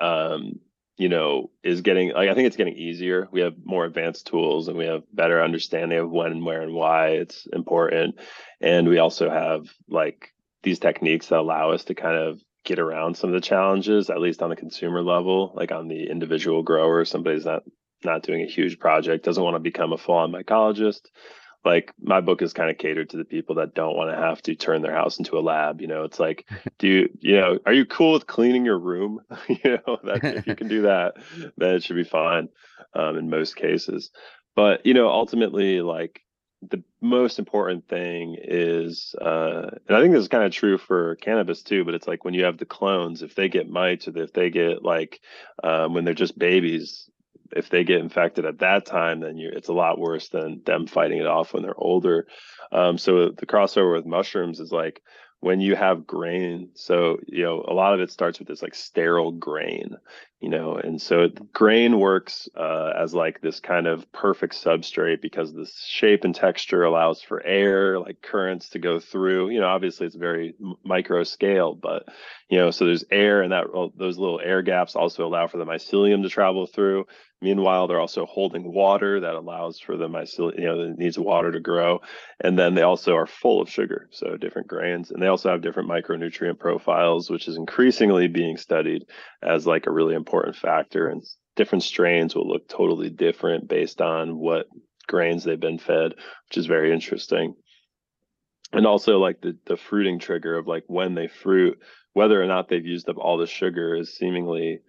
um, 0.00 0.60
you 0.96 1.08
know, 1.08 1.50
is 1.64 1.80
getting. 1.80 2.12
Like 2.12 2.28
I 2.28 2.34
think 2.34 2.46
it's 2.46 2.56
getting 2.56 2.76
easier. 2.76 3.28
We 3.32 3.40
have 3.40 3.54
more 3.64 3.84
advanced 3.84 4.28
tools 4.28 4.68
and 4.68 4.78
we 4.78 4.86
have 4.86 5.02
better 5.12 5.42
understanding 5.42 5.98
of 5.98 6.10
when, 6.10 6.44
where, 6.44 6.62
and 6.62 6.72
why 6.72 7.08
it's 7.08 7.46
important. 7.52 8.16
And 8.60 8.88
we 8.88 8.98
also 8.98 9.28
have 9.28 9.66
like 9.88 10.32
these 10.62 10.78
techniques 10.78 11.28
that 11.28 11.40
allow 11.40 11.72
us 11.72 11.84
to 11.84 11.94
kind 11.96 12.16
of 12.16 12.40
get 12.64 12.78
around 12.78 13.16
some 13.16 13.30
of 13.30 13.34
the 13.34 13.46
challenges, 13.46 14.08
at 14.08 14.20
least 14.20 14.40
on 14.40 14.50
the 14.50 14.56
consumer 14.56 15.02
level, 15.02 15.52
like 15.56 15.72
on 15.72 15.88
the 15.88 16.08
individual 16.08 16.62
grower. 16.62 17.04
Somebody's 17.04 17.44
not 17.44 17.64
not 18.04 18.22
doing 18.22 18.42
a 18.42 18.46
huge 18.46 18.78
project, 18.78 19.24
doesn't 19.24 19.42
want 19.42 19.56
to 19.56 19.60
become 19.60 19.92
a 19.92 19.98
full-on 19.98 20.30
mycologist 20.30 21.00
like 21.66 21.92
my 22.00 22.20
book 22.20 22.40
is 22.40 22.54
kind 22.54 22.70
of 22.70 22.78
catered 22.78 23.10
to 23.10 23.16
the 23.18 23.24
people 23.24 23.56
that 23.56 23.74
don't 23.74 23.96
want 23.96 24.10
to 24.10 24.16
have 24.16 24.40
to 24.42 24.54
turn 24.54 24.80
their 24.80 24.94
house 24.94 25.18
into 25.18 25.38
a 25.38 25.40
lab 25.40 25.80
you 25.80 25.86
know? 25.86 26.04
It's 26.04 26.20
like 26.20 26.48
do 26.78 26.88
you 26.88 27.08
you 27.20 27.36
know 27.36 27.58
are 27.66 27.72
you 27.72 27.84
cool 27.84 28.12
with 28.12 28.26
cleaning 28.26 28.64
your 28.64 28.78
room? 28.78 29.20
You 29.48 29.78
know 29.86 29.98
that 30.04 30.24
if 30.24 30.46
you 30.46 30.54
can 30.54 30.68
do 30.68 30.82
that 30.90 31.16
then 31.56 31.74
it 31.74 31.82
should 31.82 31.96
be 31.96 32.04
fine 32.04 32.48
um, 32.94 33.16
in 33.18 33.28
most 33.28 33.56
cases. 33.56 34.10
But 34.54 34.86
you 34.86 34.94
know 34.94 35.08
ultimately 35.08 35.82
like 35.82 36.22
the 36.62 36.82
most 37.02 37.38
important 37.38 37.86
thing 37.86 38.36
is 38.40 39.14
uh, 39.20 39.68
and 39.86 39.96
i 39.96 40.00
think 40.00 40.12
this 40.12 40.22
is 40.22 40.28
kind 40.28 40.44
of 40.44 40.52
true 40.52 40.78
for 40.78 41.14
cannabis 41.16 41.62
too 41.62 41.84
but 41.84 41.94
it's 41.94 42.08
like 42.08 42.24
when 42.24 42.32
you 42.32 42.44
have 42.44 42.56
the 42.56 42.64
clones 42.64 43.22
if 43.22 43.34
they 43.34 43.48
get 43.48 43.68
mites 43.68 44.08
or 44.08 44.16
if 44.16 44.32
they 44.32 44.48
get 44.48 44.82
like 44.82 45.20
um, 45.62 45.92
when 45.92 46.04
they're 46.04 46.14
just 46.14 46.38
babies 46.38 47.10
if 47.52 47.68
they 47.68 47.84
get 47.84 48.00
infected 48.00 48.44
at 48.44 48.58
that 48.58 48.86
time, 48.86 49.20
then 49.20 49.36
it's 49.38 49.68
a 49.68 49.72
lot 49.72 49.98
worse 49.98 50.28
than 50.28 50.62
them 50.64 50.86
fighting 50.86 51.18
it 51.18 51.26
off 51.26 51.52
when 51.52 51.62
they're 51.62 51.78
older. 51.78 52.26
Um, 52.72 52.98
so 52.98 53.30
the 53.30 53.46
crossover 53.46 53.94
with 53.94 54.06
mushrooms 54.06 54.60
is 54.60 54.72
like 54.72 55.02
when 55.40 55.60
you 55.60 55.76
have 55.76 56.06
grain 56.06 56.70
so 56.74 57.18
you 57.26 57.44
know 57.44 57.64
a 57.68 57.74
lot 57.74 57.94
of 57.94 58.00
it 58.00 58.10
starts 58.10 58.38
with 58.38 58.48
this 58.48 58.62
like 58.62 58.74
sterile 58.74 59.32
grain 59.32 59.96
you 60.40 60.50
know 60.50 60.76
and 60.76 61.00
so 61.00 61.28
grain 61.52 61.98
works 61.98 62.48
uh, 62.56 62.92
as 62.96 63.14
like 63.14 63.40
this 63.40 63.60
kind 63.60 63.86
of 63.86 64.10
perfect 64.12 64.54
substrate 64.54 65.22
because 65.22 65.52
the 65.52 65.68
shape 65.86 66.24
and 66.24 66.34
texture 66.34 66.84
allows 66.84 67.22
for 67.22 67.42
air 67.42 67.98
like 67.98 68.20
currents 68.20 68.68
to 68.68 68.78
go 68.78 69.00
through 69.00 69.50
you 69.50 69.60
know 69.60 69.66
obviously 69.66 70.06
it's 70.06 70.16
very 70.16 70.54
micro 70.84 71.24
scale 71.24 71.74
but 71.74 72.04
you 72.50 72.58
know 72.58 72.70
so 72.70 72.84
there's 72.84 73.04
air 73.10 73.42
and 73.42 73.52
that 73.52 73.64
those 73.96 74.18
little 74.18 74.40
air 74.40 74.62
gaps 74.62 74.94
also 74.94 75.26
allow 75.26 75.46
for 75.46 75.56
the 75.58 75.64
mycelium 75.64 76.22
to 76.22 76.28
travel 76.28 76.66
through 76.66 77.06
Meanwhile, 77.42 77.86
they're 77.86 78.00
also 78.00 78.24
holding 78.24 78.72
water 78.72 79.20
that 79.20 79.34
allows 79.34 79.78
for 79.78 79.98
the 79.98 80.08
mycelium, 80.08 80.58
you 80.58 80.64
know, 80.64 80.80
it 80.80 80.98
needs 80.98 81.18
water 81.18 81.52
to 81.52 81.60
grow. 81.60 82.00
And 82.40 82.58
then 82.58 82.74
they 82.74 82.80
also 82.80 83.14
are 83.14 83.26
full 83.26 83.60
of 83.60 83.68
sugar, 83.68 84.08
so 84.10 84.38
different 84.38 84.68
grains. 84.68 85.10
And 85.10 85.22
they 85.22 85.26
also 85.26 85.50
have 85.50 85.60
different 85.60 85.90
micronutrient 85.90 86.58
profiles, 86.58 87.28
which 87.28 87.46
is 87.46 87.56
increasingly 87.56 88.26
being 88.26 88.56
studied 88.56 89.04
as 89.42 89.66
like 89.66 89.86
a 89.86 89.90
really 89.90 90.14
important 90.14 90.25
factor. 90.54 91.08
And 91.08 91.22
different 91.56 91.84
strains 91.84 92.34
will 92.34 92.48
look 92.48 92.68
totally 92.68 93.10
different 93.10 93.68
based 93.68 94.00
on 94.00 94.38
what 94.38 94.66
grains 95.06 95.44
they've 95.44 95.58
been 95.58 95.78
fed, 95.78 96.14
which 96.48 96.56
is 96.56 96.66
very 96.66 96.92
interesting. 96.92 97.54
And 98.72 98.86
also 98.86 99.18
like 99.18 99.40
the 99.40 99.56
the 99.66 99.76
fruiting 99.76 100.18
trigger 100.18 100.58
of 100.58 100.66
like 100.66 100.84
when 100.88 101.14
they 101.14 101.28
fruit, 101.28 101.78
whether 102.12 102.42
or 102.42 102.46
not 102.46 102.68
they've 102.68 102.84
used 102.84 103.08
up 103.08 103.16
all 103.18 103.38
the 103.38 103.46
sugar 103.46 103.94
is 103.94 104.16
seemingly 104.16 104.80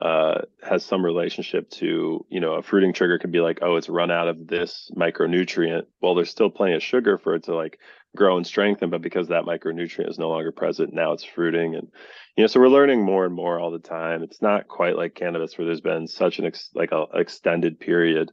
uh, 0.00 0.40
has 0.62 0.84
some 0.84 1.04
relationship 1.04 1.70
to, 1.70 2.24
you 2.28 2.40
know, 2.40 2.54
a 2.54 2.62
fruiting 2.62 2.92
trigger 2.92 3.18
could 3.18 3.32
be 3.32 3.40
like, 3.40 3.60
oh, 3.62 3.76
it's 3.76 3.88
run 3.88 4.10
out 4.10 4.28
of 4.28 4.46
this 4.46 4.90
micronutrient. 4.96 5.84
Well, 6.00 6.14
there's 6.14 6.30
still 6.30 6.50
plenty 6.50 6.74
of 6.74 6.82
sugar 6.82 7.18
for 7.18 7.34
it 7.34 7.44
to 7.44 7.54
like 7.54 7.78
grow 8.14 8.36
and 8.36 8.46
strengthen, 8.46 8.90
but 8.90 9.02
because 9.02 9.28
that 9.28 9.44
micronutrient 9.44 10.08
is 10.08 10.18
no 10.18 10.28
longer 10.28 10.52
present, 10.52 10.92
now 10.92 11.12
it's 11.12 11.24
fruiting. 11.24 11.74
And, 11.74 11.88
you 12.36 12.42
know, 12.42 12.46
so 12.46 12.60
we're 12.60 12.68
learning 12.68 13.02
more 13.02 13.24
and 13.24 13.34
more 13.34 13.58
all 13.58 13.70
the 13.70 13.78
time. 13.78 14.22
It's 14.22 14.42
not 14.42 14.68
quite 14.68 14.96
like 14.96 15.14
cannabis 15.14 15.56
where 15.56 15.66
there's 15.66 15.80
been 15.80 16.06
such 16.06 16.38
an, 16.38 16.46
ex- 16.46 16.70
like 16.74 16.92
a 16.92 17.06
extended 17.14 17.80
period. 17.80 18.30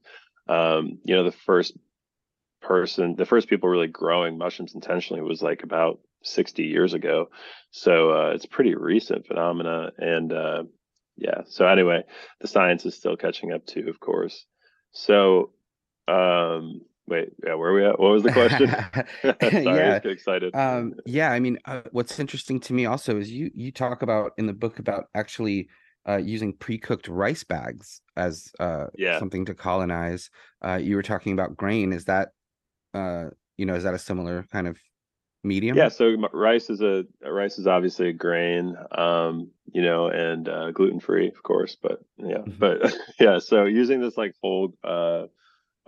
Um, 0.48 1.00
you 1.04 1.16
know, 1.16 1.24
the 1.24 1.32
first 1.32 1.78
person, 2.62 3.16
the 3.16 3.26
first 3.26 3.48
people 3.48 3.70
really 3.70 3.88
growing 3.88 4.38
mushrooms 4.38 4.76
intentionally 4.76 5.22
was 5.22 5.42
like 5.42 5.64
about 5.64 6.00
60 6.24 6.64
years 6.64 6.94
ago. 6.94 7.30
So 7.72 8.12
uh, 8.12 8.32
it's 8.36 8.46
pretty 8.46 8.76
recent 8.76 9.26
phenomena. 9.26 9.92
And, 9.98 10.32
uh, 10.32 10.64
yeah. 11.18 11.42
So 11.48 11.66
anyway, 11.68 12.04
the 12.40 12.48
science 12.48 12.86
is 12.86 12.96
still 12.96 13.16
catching 13.16 13.52
up 13.52 13.66
too, 13.66 13.88
of 13.90 14.00
course. 14.00 14.46
So, 14.92 15.52
um, 16.08 16.82
wait, 17.08 17.30
yeah, 17.46 17.56
where 17.56 17.72
are 17.72 17.74
we 17.74 17.86
at? 17.86 18.00
What 18.00 18.12
was 18.12 18.24
the 18.24 18.32
question? 18.32 18.70
Sorry, 19.64 19.64
yeah. 19.64 20.00
Excited. 20.04 20.56
Um, 20.56 20.96
yeah, 21.06 21.32
I 21.32 21.40
mean, 21.40 21.60
uh, 21.66 21.82
what's 21.92 22.20
interesting 22.20 22.60
to 22.62 22.74
me 22.74 22.86
also 22.86 23.18
is 23.18 23.32
you 23.32 23.52
you 23.54 23.72
talk 23.72 24.02
about 24.02 24.32
in 24.38 24.48
the 24.48 24.54
book 24.54 24.80
about 24.80 25.06
actually 25.16 25.70
uh, 26.08 26.18
using 26.18 26.54
pre-cooked 26.54 27.08
rice 27.08 27.44
bags 27.44 28.02
as 28.18 28.52
uh, 28.60 28.88
yeah. 28.98 29.20
something 29.20 29.46
to 29.46 29.54
colonize. 29.54 30.30
Uh, 30.66 30.80
you 30.82 30.96
were 30.96 31.04
talking 31.04 31.34
about 31.34 31.56
grain. 31.56 31.94
Is 31.94 32.06
that 32.06 32.30
uh, 32.94 33.26
you 33.58 33.66
know, 33.66 33.76
is 33.76 33.84
that 33.84 33.94
a 33.94 34.00
similar 34.00 34.46
kind 34.52 34.68
of 34.68 34.78
medium? 35.44 35.78
Yeah, 35.78 35.90
so 35.90 36.16
rice 36.34 36.70
is 36.70 36.82
a 36.82 37.06
rice 37.24 37.58
is 37.58 37.68
obviously 37.68 38.10
a 38.10 38.14
grain, 38.14 38.76
um, 38.98 39.52
you 39.72 39.82
know, 39.82 40.08
and 40.08 40.48
uh, 40.48 40.72
gluten 40.72 41.00
free, 41.00 41.28
of 41.28 41.44
course. 41.44 41.78
But 41.82 42.04
yeah, 42.18 42.38
mm-hmm. 42.38 42.58
but 42.58 42.94
yeah, 43.20 43.40
so 43.40 43.66
using 43.66 44.02
this 44.02 44.18
like 44.18 44.34
whole, 44.42 44.74
uh, 44.84 45.26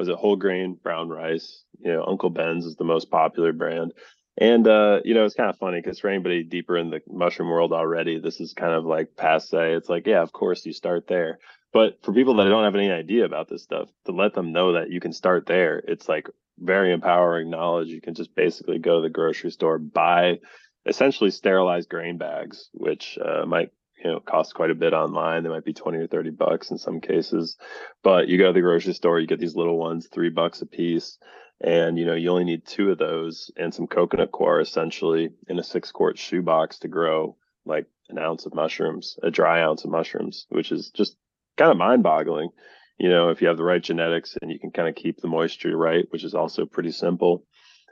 was 0.04 0.10
it 0.10 0.20
whole 0.20 0.36
grain 0.36 0.74
brown 0.74 1.08
rice? 1.08 1.64
You 1.80 1.94
know, 1.94 2.04
Uncle 2.06 2.30
Ben's 2.30 2.66
is 2.66 2.76
the 2.76 2.84
most 2.84 3.10
popular 3.10 3.54
brand, 3.54 3.94
and 4.38 4.68
uh, 4.68 5.00
you 5.06 5.14
know, 5.14 5.24
it's 5.24 5.34
kind 5.34 5.50
of 5.50 5.58
funny 5.58 5.80
because 5.80 6.00
for 6.00 6.10
anybody 6.10 6.44
deeper 6.44 6.78
in 6.78 6.90
the 6.90 7.02
mushroom 7.10 7.50
world 7.50 7.72
already, 7.72 8.20
this 8.20 8.42
is 8.42 8.54
kind 8.54 8.74
of 8.74 8.84
like 8.84 9.16
passe. 9.16 9.74
It's 9.74 9.88
like, 9.88 10.06
yeah, 10.06 10.22
of 10.22 10.34
course 10.34 10.66
you 10.66 10.74
start 10.74 11.08
there. 11.08 11.40
But 11.72 12.04
for 12.04 12.12
people 12.12 12.36
that 12.36 12.50
don't 12.50 12.66
have 12.66 12.76
any 12.76 12.92
idea 12.92 13.24
about 13.24 13.48
this 13.48 13.64
stuff, 13.64 13.88
to 14.06 14.12
let 14.12 14.34
them 14.34 14.52
know 14.52 14.74
that 14.74 14.92
you 14.92 15.00
can 15.00 15.14
start 15.14 15.46
there, 15.46 15.82
it's 15.88 16.10
like 16.10 16.28
very 16.60 16.92
empowering 16.92 17.50
knowledge. 17.50 17.88
You 17.88 18.02
can 18.02 18.14
just 18.14 18.36
basically 18.36 18.80
go 18.80 18.98
to 18.98 19.04
the 19.04 19.10
grocery 19.10 19.52
store, 19.52 19.80
buy 19.80 20.40
essentially 20.86 21.32
sterilized 21.32 21.88
grain 21.88 22.18
bags, 22.18 22.70
which 22.74 23.18
uh, 23.24 23.46
might 23.46 23.72
you 24.04 24.12
know 24.12 24.20
cost 24.20 24.54
quite 24.54 24.72
a 24.72 24.76
bit 24.76 24.94
online. 24.94 25.44
They 25.44 25.50
might 25.50 25.66
be 25.66 25.74
twenty 25.74 26.00
or 26.00 26.08
thirty 26.08 26.30
bucks 26.30 26.72
in 26.72 26.78
some 26.78 27.02
cases, 27.02 27.58
but 28.04 28.28
you 28.28 28.38
go 28.38 28.48
to 28.48 28.54
the 28.54 28.62
grocery 28.62 28.94
store, 28.94 29.20
you 29.20 29.28
get 29.28 29.40
these 29.40 29.56
little 29.56 29.78
ones, 29.78 30.08
three 30.08 30.30
bucks 30.30 30.62
a 30.62 30.66
piece, 30.66 31.18
and 31.62 31.98
you 31.98 32.06
know 32.06 32.16
you 32.16 32.30
only 32.30 32.46
need 32.46 32.66
two 32.66 32.92
of 32.92 32.98
those 32.98 33.52
and 33.58 33.74
some 33.74 33.88
coconut 33.88 34.32
coir 34.32 34.60
essentially 34.60 35.30
in 35.48 35.60
a 35.60 35.64
six 35.64 35.92
quart 35.92 36.18
shoebox 36.18 36.80
to 36.80 36.88
grow 36.88 37.38
like 37.66 37.86
an 38.10 38.20
ounce 38.20 38.46
of 38.46 38.54
mushrooms, 38.54 39.18
a 39.24 39.32
dry 39.32 39.62
ounce 39.62 39.86
of 39.86 39.92
mushrooms, 39.92 40.46
which 40.50 40.72
is 40.72 40.90
just 40.90 41.16
kind 41.58 41.72
of 41.72 41.78
mind 41.78 42.04
boggling 42.04 42.50
you 42.98 43.10
know, 43.10 43.30
if 43.30 43.42
you 43.42 43.48
have 43.48 43.58
the 43.58 43.64
right 43.64 43.82
genetics 43.82 44.38
and 44.42 44.52
you 44.52 44.60
can 44.60 44.72
kind 44.72 44.88
of 44.88 44.96
keep 44.96 45.20
the 45.20 45.28
moisture 45.28 45.76
right, 45.76 46.06
which 46.12 46.24
is 46.24 46.36
also 46.36 46.66
pretty 46.66 46.92
simple. 46.92 47.46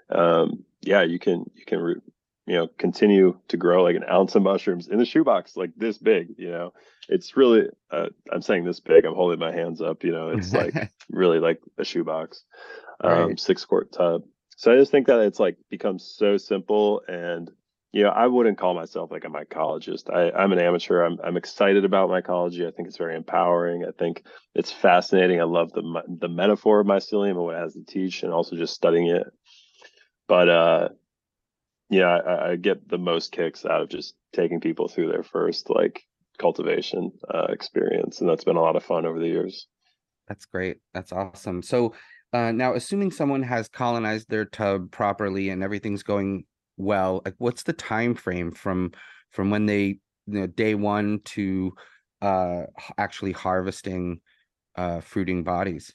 Um, 0.09 0.65
yeah, 0.81 1.01
you 1.03 1.19
can 1.19 1.45
you 1.55 1.65
can 1.65 1.79
re- 1.79 2.01
you 2.47 2.55
know 2.55 2.67
continue 2.77 3.37
to 3.47 3.57
grow 3.57 3.83
like 3.83 3.95
an 3.95 4.05
ounce 4.09 4.35
of 4.35 4.43
mushrooms 4.43 4.87
in 4.87 4.97
the 4.97 5.05
shoebox 5.05 5.55
like 5.55 5.71
this 5.75 5.97
big. 5.97 6.35
You 6.37 6.51
know, 6.51 6.73
it's 7.09 7.37
really 7.37 7.67
uh, 7.91 8.07
I'm 8.31 8.41
saying 8.41 8.65
this 8.65 8.79
big. 8.79 9.05
I'm 9.05 9.15
holding 9.15 9.39
my 9.39 9.51
hands 9.51 9.81
up. 9.81 10.03
You 10.03 10.11
know, 10.11 10.29
it's 10.29 10.53
like 10.53 10.73
really 11.09 11.39
like 11.39 11.61
a 11.77 11.85
shoebox, 11.85 12.43
um, 13.01 13.11
right. 13.11 13.39
six 13.39 13.65
quart 13.65 13.91
tub. 13.91 14.23
So 14.57 14.71
I 14.71 14.77
just 14.77 14.91
think 14.91 15.07
that 15.07 15.19
it's 15.21 15.39
like 15.39 15.57
become 15.69 15.97
so 15.97 16.37
simple 16.37 17.01
and 17.07 17.49
you 17.93 18.03
know, 18.03 18.09
I 18.09 18.27
wouldn't 18.27 18.57
call 18.57 18.73
myself 18.73 19.11
like 19.11 19.25
a 19.25 19.27
mycologist. 19.27 20.09
I, 20.09 20.31
I'm 20.31 20.53
an 20.53 20.59
amateur. 20.59 21.03
I'm, 21.03 21.19
I'm 21.23 21.35
excited 21.35 21.83
about 21.83 22.09
mycology. 22.09 22.65
I 22.65 22.71
think 22.71 22.87
it's 22.87 22.97
very 22.97 23.17
empowering. 23.17 23.83
I 23.85 23.91
think 23.91 24.23
it's 24.55 24.71
fascinating. 24.71 25.41
I 25.41 25.43
love 25.43 25.73
the 25.73 26.03
the 26.07 26.29
metaphor 26.29 26.79
of 26.79 26.87
mycelium 26.87 27.31
and 27.31 27.39
what 27.39 27.55
it 27.55 27.59
has 27.59 27.73
to 27.73 27.83
teach, 27.83 28.23
and 28.23 28.31
also 28.31 28.55
just 28.55 28.73
studying 28.73 29.07
it. 29.07 29.27
But 30.27 30.49
uh, 30.49 30.89
yeah, 31.91 32.17
I, 32.25 32.51
I 32.51 32.55
get 32.55 32.89
the 32.89 32.97
most 32.97 33.31
kicks 33.31 33.65
out 33.65 33.81
of 33.81 33.89
just 33.89 34.15
taking 34.33 34.59
people 34.59 34.87
through 34.87 35.11
their 35.11 35.23
first 35.23 35.69
like 35.69 36.03
cultivation 36.39 37.11
uh, 37.31 37.47
experience, 37.49 38.21
and 38.21 38.29
that's 38.29 38.43
been 38.43 38.55
a 38.55 38.61
lot 38.61 38.75
of 38.75 38.83
fun 38.83 39.05
over 39.05 39.19
the 39.19 39.27
years. 39.27 39.67
That's 40.27 40.45
great. 40.45 40.77
That's 40.93 41.11
awesome. 41.11 41.61
So 41.61 41.93
uh, 42.33 42.51
now, 42.53 42.73
assuming 42.73 43.11
someone 43.11 43.43
has 43.43 43.67
colonized 43.67 44.29
their 44.29 44.45
tub 44.45 44.89
properly 44.91 45.49
and 45.49 45.61
everything's 45.61 46.03
going 46.03 46.45
well 46.77 47.21
like 47.25 47.35
what's 47.37 47.63
the 47.63 47.73
time 47.73 48.15
frame 48.15 48.51
from 48.51 48.91
from 49.31 49.49
when 49.49 49.65
they 49.65 49.99
you 50.27 50.39
know 50.39 50.47
day 50.47 50.73
one 50.73 51.19
to 51.23 51.73
uh 52.21 52.63
actually 52.97 53.31
harvesting 53.31 54.19
uh 54.75 54.99
fruiting 55.01 55.43
bodies 55.43 55.93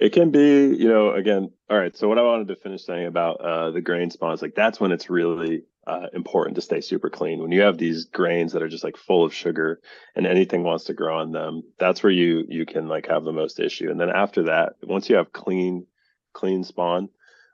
it 0.00 0.12
can 0.12 0.30
be 0.30 0.74
you 0.76 0.88
know 0.88 1.12
again 1.12 1.50
all 1.68 1.78
right 1.78 1.96
so 1.96 2.08
what 2.08 2.18
i 2.18 2.22
wanted 2.22 2.48
to 2.48 2.56
finish 2.56 2.84
saying 2.84 3.06
about 3.06 3.40
uh 3.40 3.70
the 3.70 3.80
grain 3.80 4.10
spawns 4.10 4.42
like 4.42 4.54
that's 4.54 4.80
when 4.80 4.92
it's 4.92 5.10
really 5.10 5.62
uh, 5.86 6.06
important 6.12 6.54
to 6.54 6.60
stay 6.60 6.82
super 6.82 7.08
clean 7.08 7.40
when 7.40 7.50
you 7.50 7.62
have 7.62 7.78
these 7.78 8.04
grains 8.04 8.52
that 8.52 8.62
are 8.62 8.68
just 8.68 8.84
like 8.84 8.98
full 8.98 9.24
of 9.24 9.32
sugar 9.32 9.80
and 10.14 10.26
anything 10.26 10.62
wants 10.62 10.84
to 10.84 10.92
grow 10.92 11.18
on 11.18 11.32
them 11.32 11.62
that's 11.78 12.02
where 12.02 12.12
you 12.12 12.44
you 12.46 12.66
can 12.66 12.88
like 12.88 13.06
have 13.08 13.24
the 13.24 13.32
most 13.32 13.58
issue 13.58 13.90
and 13.90 13.98
then 13.98 14.10
after 14.10 14.44
that 14.44 14.74
once 14.82 15.08
you 15.08 15.16
have 15.16 15.32
clean 15.32 15.86
clean 16.34 16.62
spawn 16.62 17.08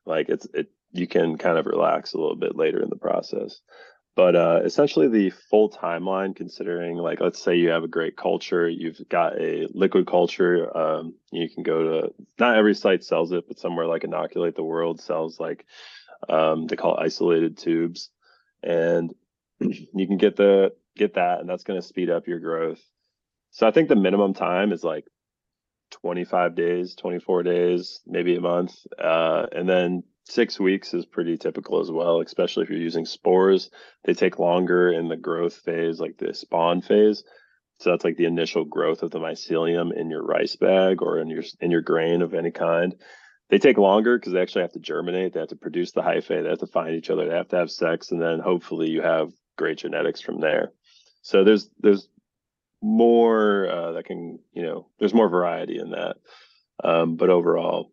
like 0.04 0.28
it's 0.28 0.48
it 0.52 0.68
you 0.94 1.08
can 1.08 1.36
kind 1.36 1.58
of 1.58 1.66
relax 1.66 2.14
a 2.14 2.18
little 2.18 2.36
bit 2.36 2.56
later 2.56 2.80
in 2.80 2.88
the 2.88 2.96
process. 2.96 3.60
But 4.16 4.36
uh, 4.36 4.60
essentially, 4.64 5.08
the 5.08 5.30
full 5.30 5.68
timeline, 5.68 6.36
considering 6.36 6.96
like 6.96 7.20
let's 7.20 7.42
say 7.42 7.56
you 7.56 7.70
have 7.70 7.82
a 7.82 7.88
great 7.88 8.16
culture, 8.16 8.68
you've 8.68 9.00
got 9.08 9.40
a 9.40 9.66
liquid 9.72 10.06
culture, 10.06 10.76
um, 10.76 11.14
you 11.32 11.48
can 11.50 11.64
go 11.64 11.82
to 11.82 12.14
not 12.38 12.56
every 12.56 12.74
site 12.74 13.02
sells 13.02 13.32
it, 13.32 13.48
but 13.48 13.58
somewhere 13.58 13.86
like 13.86 14.04
Inoculate 14.04 14.54
the 14.54 14.62
World 14.62 15.00
sells 15.00 15.40
like 15.40 15.66
um, 16.28 16.68
they 16.68 16.76
call 16.76 16.96
isolated 16.96 17.58
tubes, 17.58 18.10
and 18.62 19.12
you 19.60 20.06
can 20.06 20.16
get 20.16 20.36
the 20.36 20.72
get 20.96 21.14
that, 21.14 21.40
and 21.40 21.48
that's 21.48 21.64
going 21.64 21.80
to 21.80 21.86
speed 21.86 22.08
up 22.08 22.28
your 22.28 22.38
growth. 22.38 22.80
So 23.50 23.66
I 23.66 23.72
think 23.72 23.88
the 23.88 23.96
minimum 23.96 24.34
time 24.34 24.72
is 24.72 24.84
like 24.84 25.06
25 25.90 26.54
days, 26.54 26.94
24 26.94 27.42
days, 27.42 28.00
maybe 28.06 28.36
a 28.36 28.40
month, 28.40 28.76
uh, 28.96 29.46
and 29.52 29.68
then 29.68 30.04
six 30.24 30.58
weeks 30.58 30.94
is 30.94 31.06
pretty 31.06 31.36
typical 31.36 31.80
as 31.80 31.90
well, 31.90 32.20
especially 32.20 32.64
if 32.64 32.70
you're 32.70 32.78
using 32.78 33.06
spores. 33.06 33.70
They 34.04 34.14
take 34.14 34.38
longer 34.38 34.90
in 34.92 35.08
the 35.08 35.16
growth 35.16 35.54
phase, 35.54 36.00
like 36.00 36.16
the 36.18 36.34
spawn 36.34 36.82
phase. 36.82 37.24
So 37.80 37.90
that's 37.90 38.04
like 38.04 38.16
the 38.16 38.24
initial 38.24 38.64
growth 38.64 39.02
of 39.02 39.10
the 39.10 39.18
mycelium 39.18 39.92
in 39.94 40.10
your 40.10 40.24
rice 40.24 40.56
bag 40.56 41.02
or 41.02 41.18
in 41.18 41.28
your 41.28 41.42
in 41.60 41.70
your 41.70 41.82
grain 41.82 42.22
of 42.22 42.34
any 42.34 42.50
kind. 42.50 42.94
They 43.50 43.58
take 43.58 43.78
longer 43.78 44.18
because 44.18 44.32
they 44.32 44.40
actually 44.40 44.62
have 44.62 44.72
to 44.72 44.78
germinate. 44.78 45.34
They 45.34 45.40
have 45.40 45.50
to 45.50 45.56
produce 45.56 45.92
the 45.92 46.00
hyphae. 46.00 46.42
They 46.42 46.48
have 46.48 46.60
to 46.60 46.66
find 46.66 46.94
each 46.94 47.10
other. 47.10 47.28
They 47.28 47.34
have 47.34 47.48
to 47.48 47.56
have 47.56 47.70
sex, 47.70 48.10
and 48.10 48.22
then 48.22 48.40
hopefully 48.40 48.88
you 48.88 49.02
have 49.02 49.32
great 49.56 49.78
genetics 49.78 50.20
from 50.20 50.40
there. 50.40 50.72
So 51.22 51.44
there's 51.44 51.68
there's 51.80 52.08
more 52.80 53.68
uh, 53.68 53.92
that 53.92 54.04
can 54.04 54.38
you 54.52 54.62
know 54.62 54.88
there's 54.98 55.14
more 55.14 55.28
variety 55.28 55.78
in 55.78 55.90
that. 55.90 56.16
Um, 56.82 57.16
but 57.16 57.30
overall, 57.30 57.92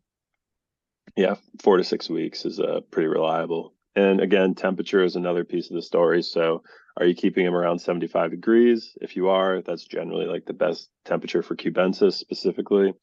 yeah, 1.16 1.36
four 1.62 1.78
to 1.78 1.84
six 1.84 2.10
weeks 2.10 2.46
is 2.46 2.60
uh, 2.60 2.82
pretty 2.92 3.08
reliable. 3.08 3.74
And 3.96 4.22
again, 4.22 4.56
temperature 4.56 5.04
is 5.04 5.16
another 5.16 5.44
piece 5.44 5.70
of 5.70 5.76
the 5.76 5.82
story. 5.82 6.24
So, 6.24 6.64
are 6.98 7.06
you 7.06 7.16
keeping 7.16 7.46
them 7.46 7.56
around 7.56 7.80
75 7.80 8.32
degrees? 8.32 8.98
If 9.02 9.16
you 9.16 9.30
are, 9.30 9.62
that's 9.62 9.84
generally 9.84 10.26
like 10.26 10.46
the 10.46 10.54
best 10.54 10.90
temperature 11.06 11.42
for 11.42 11.56
cubensis 11.56 12.14
specifically. 12.14 12.94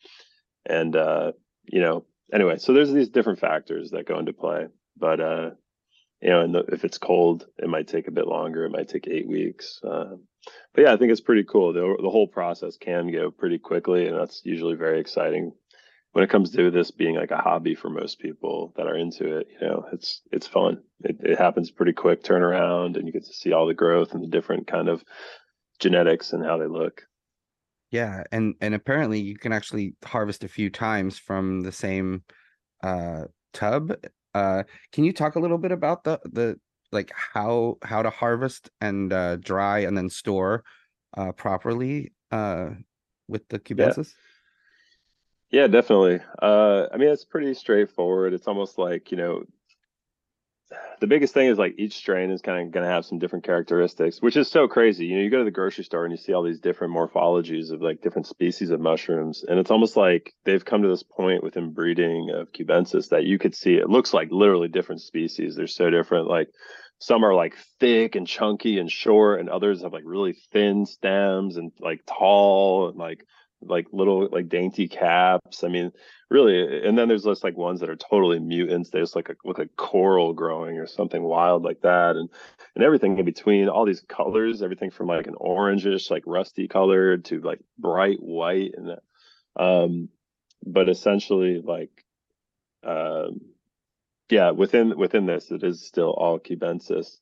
And, 0.66 0.94
uh, 0.94 1.32
you 1.64 1.80
know, 1.80 2.04
anyway, 2.32 2.58
so 2.58 2.72
there's 2.72 2.92
these 2.92 3.08
different 3.08 3.38
factors 3.38 3.90
that 3.90 4.06
go 4.06 4.18
into 4.18 4.32
play. 4.32 4.66
But, 4.96 5.20
uh, 5.20 5.50
you 6.20 6.30
know, 6.30 6.52
the, 6.52 6.58
if 6.72 6.84
it's 6.84 6.98
cold, 6.98 7.46
it 7.58 7.68
might 7.68 7.88
take 7.88 8.08
a 8.08 8.12
bit 8.12 8.26
longer. 8.26 8.64
It 8.64 8.72
might 8.72 8.88
take 8.88 9.08
eight 9.08 9.28
weeks. 9.28 9.80
Uh, 9.82 10.16
but 10.74 10.82
yeah, 10.82 10.92
I 10.92 10.96
think 10.96 11.12
it's 11.12 11.20
pretty 11.20 11.44
cool. 11.44 11.72
The, 11.72 11.96
the 12.02 12.10
whole 12.10 12.28
process 12.28 12.76
can 12.76 13.10
go 13.10 13.30
pretty 13.30 13.58
quickly, 13.58 14.06
and 14.06 14.18
that's 14.18 14.42
usually 14.44 14.74
very 14.74 15.00
exciting 15.00 15.52
when 16.12 16.24
it 16.24 16.30
comes 16.30 16.50
to 16.52 16.70
this 16.70 16.90
being 16.90 17.16
like 17.16 17.30
a 17.30 17.36
hobby 17.36 17.74
for 17.74 17.90
most 17.90 18.18
people 18.18 18.72
that 18.76 18.86
are 18.86 18.96
into 18.96 19.38
it, 19.38 19.48
you 19.60 19.66
know, 19.66 19.86
it's 19.92 20.22
it's 20.32 20.46
fun. 20.46 20.82
It, 21.00 21.16
it 21.20 21.38
happens 21.38 21.70
pretty 21.70 21.92
quick 21.92 22.22
turnaround, 22.22 22.96
and 22.96 23.06
you 23.06 23.12
get 23.12 23.24
to 23.26 23.32
see 23.32 23.52
all 23.52 23.66
the 23.66 23.74
growth 23.74 24.12
and 24.12 24.22
the 24.22 24.28
different 24.28 24.66
kind 24.66 24.88
of 24.88 25.04
genetics 25.78 26.32
and 26.32 26.44
how 26.44 26.58
they 26.58 26.66
look. 26.66 27.02
Yeah, 27.90 28.24
and 28.32 28.54
and 28.60 28.74
apparently 28.74 29.20
you 29.20 29.36
can 29.36 29.52
actually 29.52 29.94
harvest 30.04 30.44
a 30.44 30.48
few 30.48 30.70
times 30.70 31.18
from 31.18 31.62
the 31.62 31.72
same 31.72 32.24
uh, 32.82 33.24
tub. 33.52 33.92
Uh, 34.34 34.64
can 34.92 35.04
you 35.04 35.12
talk 35.12 35.36
a 35.36 35.40
little 35.40 35.58
bit 35.58 35.72
about 35.72 36.04
the 36.04 36.20
the 36.24 36.58
like 36.90 37.12
how 37.14 37.76
how 37.82 38.02
to 38.02 38.10
harvest 38.10 38.70
and 38.80 39.12
uh, 39.12 39.36
dry 39.36 39.80
and 39.80 39.96
then 39.96 40.08
store 40.08 40.64
uh, 41.16 41.32
properly 41.32 42.12
uh, 42.30 42.70
with 43.26 43.46
the 43.48 43.58
cubensis? 43.58 44.08
Yeah. 44.08 44.27
Yeah, 45.50 45.66
definitely. 45.66 46.20
Uh, 46.42 46.86
I 46.92 46.96
mean, 46.98 47.08
it's 47.08 47.24
pretty 47.24 47.54
straightforward. 47.54 48.34
It's 48.34 48.46
almost 48.48 48.78
like, 48.78 49.10
you 49.10 49.16
know, 49.16 49.44
the 51.00 51.06
biggest 51.06 51.32
thing 51.32 51.48
is 51.48 51.56
like 51.56 51.74
each 51.78 51.94
strain 51.96 52.30
is 52.30 52.42
kind 52.42 52.66
of 52.66 52.72
going 52.72 52.84
to 52.84 52.90
have 52.90 53.06
some 53.06 53.18
different 53.18 53.44
characteristics, 53.44 54.20
which 54.20 54.36
is 54.36 54.50
so 54.50 54.68
crazy. 54.68 55.06
You 55.06 55.16
know, 55.16 55.22
you 55.22 55.30
go 55.30 55.38
to 55.38 55.44
the 55.44 55.50
grocery 55.50 55.84
store 55.84 56.04
and 56.04 56.12
you 56.12 56.18
see 56.18 56.34
all 56.34 56.42
these 56.42 56.60
different 56.60 56.92
morphologies 56.92 57.70
of 57.70 57.80
like 57.80 58.02
different 58.02 58.26
species 58.26 58.70
of 58.70 58.80
mushrooms. 58.80 59.44
And 59.48 59.58
it's 59.58 59.70
almost 59.70 59.96
like 59.96 60.34
they've 60.44 60.64
come 60.64 60.82
to 60.82 60.88
this 60.88 61.02
point 61.02 61.42
within 61.42 61.72
breeding 61.72 62.30
of 62.30 62.52
cubensis 62.52 63.08
that 63.08 63.24
you 63.24 63.38
could 63.38 63.54
see 63.54 63.74
it 63.74 63.88
looks 63.88 64.12
like 64.12 64.28
literally 64.30 64.68
different 64.68 65.00
species. 65.00 65.56
They're 65.56 65.66
so 65.66 65.88
different. 65.88 66.28
Like 66.28 66.50
some 66.98 67.24
are 67.24 67.34
like 67.34 67.56
thick 67.80 68.16
and 68.16 68.26
chunky 68.26 68.78
and 68.78 68.90
short, 68.90 69.40
and 69.40 69.48
others 69.48 69.82
have 69.82 69.92
like 69.92 70.04
really 70.04 70.36
thin 70.52 70.84
stems 70.84 71.56
and 71.56 71.72
like 71.80 72.00
tall 72.06 72.88
and 72.88 72.98
like 72.98 73.24
like 73.60 73.86
little 73.92 74.28
like 74.30 74.48
dainty 74.48 74.88
caps. 74.88 75.64
I 75.64 75.68
mean, 75.68 75.92
really. 76.30 76.86
And 76.86 76.96
then 76.96 77.08
there's 77.08 77.24
just 77.24 77.44
like 77.44 77.56
ones 77.56 77.80
that 77.80 77.90
are 77.90 77.96
totally 77.96 78.38
mutants. 78.38 78.90
They 78.90 79.00
just 79.00 79.16
like 79.16 79.28
a, 79.28 79.36
look 79.44 79.58
like 79.58 79.76
coral 79.76 80.32
growing 80.32 80.78
or 80.78 80.86
something 80.86 81.22
wild 81.22 81.64
like 81.64 81.82
that, 81.82 82.16
and 82.16 82.28
and 82.74 82.84
everything 82.84 83.18
in 83.18 83.24
between. 83.24 83.68
All 83.68 83.84
these 83.84 84.02
colors, 84.08 84.62
everything 84.62 84.90
from 84.90 85.08
like 85.08 85.26
an 85.26 85.34
orangish, 85.34 86.10
like 86.10 86.24
rusty 86.26 86.68
colored 86.68 87.24
to 87.26 87.40
like 87.40 87.60
bright 87.78 88.18
white, 88.20 88.72
and 88.76 88.96
um, 89.56 90.08
but 90.64 90.88
essentially 90.88 91.60
like 91.64 92.04
um 92.84 93.40
yeah, 94.30 94.50
within 94.50 94.96
within 94.98 95.26
this, 95.26 95.50
it 95.50 95.62
is 95.62 95.86
still 95.86 96.10
all 96.10 96.38
cubensis. 96.38 97.18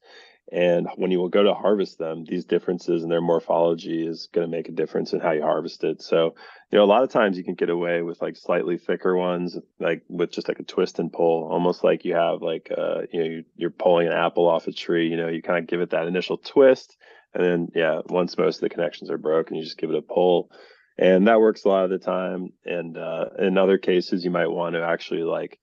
And 0.53 0.88
when 0.94 1.11
you 1.11 1.18
will 1.18 1.28
go 1.28 1.42
to 1.42 1.55
harvest 1.55 1.99
them, 1.99 2.24
these 2.24 2.44
differences 2.44 3.03
in 3.03 3.09
their 3.09 3.20
morphology 3.20 4.07
is 4.07 4.28
going 4.32 4.49
to 4.49 4.57
make 4.57 4.68
a 4.68 4.72
difference 4.72 5.12
in 5.12 5.18
how 5.18 5.32
you 5.32 5.42
harvest 5.42 5.82
it. 5.82 6.01
So, 6.03 6.36
you 6.70 6.78
know, 6.78 6.84
a 6.84 6.86
lot 6.86 7.03
of 7.03 7.11
times 7.11 7.36
you 7.36 7.42
can 7.42 7.55
get 7.55 7.68
away 7.68 8.03
with 8.03 8.22
like 8.22 8.36
slightly 8.36 8.78
thicker 8.78 9.16
ones, 9.16 9.59
like 9.80 10.03
with 10.09 10.30
just 10.30 10.47
like 10.47 10.61
a 10.61 10.64
twist 10.64 11.01
and 11.01 11.12
pull, 11.12 11.49
almost 11.51 11.82
like 11.82 12.05
you 12.05 12.14
have 12.14 12.42
like, 12.42 12.70
uh, 12.76 13.03
you 13.12 13.24
know, 13.24 13.42
you're 13.57 13.70
pulling 13.70 14.07
an 14.07 14.12
apple 14.12 14.47
off 14.49 14.68
a 14.68 14.72
tree. 14.72 15.09
You 15.09 15.16
know, 15.16 15.28
you 15.28 15.42
kind 15.42 15.59
of 15.59 15.66
give 15.66 15.80
it 15.80 15.90
that 15.90 16.07
initial 16.07 16.38
twist, 16.38 16.97
and 17.34 17.44
then 17.44 17.68
yeah, 17.74 18.03
once 18.07 18.38
most 18.38 18.57
of 18.57 18.61
the 18.61 18.68
connections 18.68 19.11
are 19.11 19.18
broken, 19.18 19.57
you 19.57 19.64
just 19.64 19.78
give 19.78 19.90
it 19.90 19.97
a 19.97 20.03
pull, 20.03 20.51
and 20.97 21.26
that 21.26 21.40
works 21.40 21.64
a 21.64 21.68
lot 21.68 21.84
of 21.84 21.90
the 21.90 21.99
time. 21.99 22.51
And 22.64 22.97
uh, 22.97 23.26
in 23.40 23.59
other 23.59 23.78
cases, 23.78 24.24
you 24.24 24.30
might 24.30 24.47
want 24.47 24.76
to 24.76 24.82
actually 24.82 25.24
like 25.24 25.59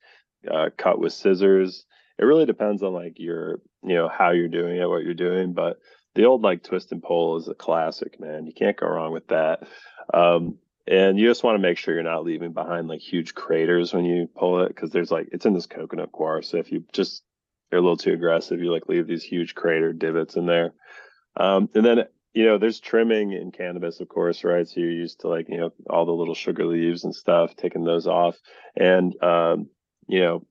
uh, 0.49 0.71
cut 0.77 0.99
with 0.99 1.13
scissors 1.13 1.85
it 2.19 2.25
really 2.25 2.45
depends 2.45 2.83
on 2.83 2.93
like 2.93 3.19
your 3.19 3.59
you 3.83 3.95
know 3.95 4.07
how 4.07 4.31
you're 4.31 4.47
doing 4.47 4.77
it 4.77 4.89
what 4.89 5.03
you're 5.03 5.13
doing 5.13 5.53
but 5.53 5.79
the 6.15 6.25
old 6.25 6.41
like 6.41 6.63
twist 6.63 6.91
and 6.91 7.01
pull 7.01 7.37
is 7.37 7.47
a 7.47 7.53
classic 7.53 8.19
man. 8.19 8.45
You 8.45 8.53
can't 8.53 8.77
go 8.77 8.87
wrong 8.87 9.13
with 9.13 9.27
that. 9.27 9.63
Um, 10.13 10.57
and 10.85 11.17
you 11.17 11.27
just 11.27 11.43
want 11.43 11.55
to 11.55 11.61
make 11.61 11.77
sure 11.77 11.93
you're 11.93 12.03
not 12.03 12.25
leaving 12.25 12.53
behind 12.53 12.87
like 12.87 12.99
huge 12.99 13.33
craters 13.33 13.93
when 13.93 14.05
you 14.05 14.29
pull 14.35 14.61
it 14.63 14.67
because 14.67 14.91
there's 14.91 15.11
like 15.11 15.29
it's 15.31 15.45
in 15.45 15.53
this 15.53 15.65
coconut 15.65 16.11
coir 16.11 16.41
so 16.41 16.57
if 16.57 16.73
you 16.73 16.83
just 16.91 17.23
they're 17.69 17.79
a 17.79 17.81
little 17.81 17.95
too 17.95 18.11
aggressive 18.11 18.59
you 18.59 18.69
like 18.69 18.89
leave 18.89 19.07
these 19.07 19.23
huge 19.23 19.55
crater 19.55 19.93
divots 19.93 20.35
in 20.35 20.45
there. 20.45 20.73
Um, 21.37 21.69
and 21.73 21.85
then 21.85 22.03
you 22.33 22.45
know 22.45 22.57
there's 22.57 22.79
trimming 22.79 23.31
in 23.31 23.51
cannabis 23.51 24.01
of 24.01 24.09
course 24.09 24.43
right? 24.43 24.67
So 24.67 24.81
you're 24.81 24.91
used 24.91 25.21
to 25.21 25.29
like 25.29 25.47
you 25.49 25.57
know 25.57 25.73
all 25.89 26.05
the 26.05 26.11
little 26.11 26.35
sugar 26.35 26.65
leaves 26.65 27.05
and 27.05 27.15
stuff 27.15 27.55
taking 27.55 27.85
those 27.85 28.05
off. 28.05 28.37
And 28.75 29.15
um, 29.23 29.69
you 30.07 30.19
know 30.19 30.45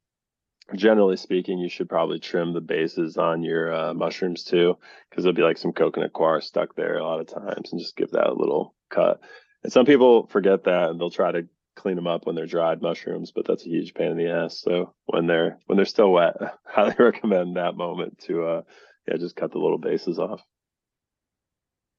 generally 0.75 1.17
speaking, 1.17 1.59
you 1.59 1.69
should 1.69 1.89
probably 1.89 2.19
trim 2.19 2.53
the 2.53 2.61
bases 2.61 3.17
on 3.17 3.43
your 3.43 3.73
uh, 3.73 3.95
mushrooms 3.95 4.45
too, 4.45 4.77
because 5.09 5.25
there'll 5.25 5.37
be 5.37 5.43
like 5.43 5.59
some 5.59 5.73
coconut 5.73 6.13
coir 6.13 6.41
stuck 6.41 6.75
there 6.75 6.99
a 6.99 7.05
lot 7.05 7.21
of 7.21 7.27
times, 7.27 7.73
and 7.73 7.81
just 7.81 7.97
give 7.97 8.11
that 8.11 8.29
a 8.29 8.35
little 8.35 8.75
cut. 8.91 9.21
And 9.63 9.73
some 9.73 9.87
people 9.87 10.27
forget 10.27 10.65
that, 10.65 10.91
and 10.91 11.01
they'll 11.01 11.11
try 11.11 11.33
to 11.33 11.49
clean 11.75 11.97
them 11.97 12.07
up 12.07 12.27
when 12.27 12.35
they're 12.35 12.47
dried 12.47 12.83
mushrooms, 12.83 13.33
but 13.33 13.47
that's 13.47 13.65
a 13.65 13.69
huge 13.69 13.95
pain 13.95 14.11
in 14.11 14.17
the 14.17 14.29
ass. 14.29 14.61
So 14.61 14.95
when 15.07 15.27
they're 15.27 15.59
when 15.67 15.77
they're 15.77 15.85
still 15.85 16.13
wet, 16.13 16.37
I 16.41 16.51
highly 16.65 16.95
recommend 16.99 17.57
that 17.57 17.77
moment 17.77 18.19
to 18.27 18.45
uh, 18.45 18.63
yeah, 19.09 19.17
just 19.17 19.37
cut 19.37 19.53
the 19.53 19.59
little 19.59 19.79
bases 19.79 20.19
off. 20.19 20.43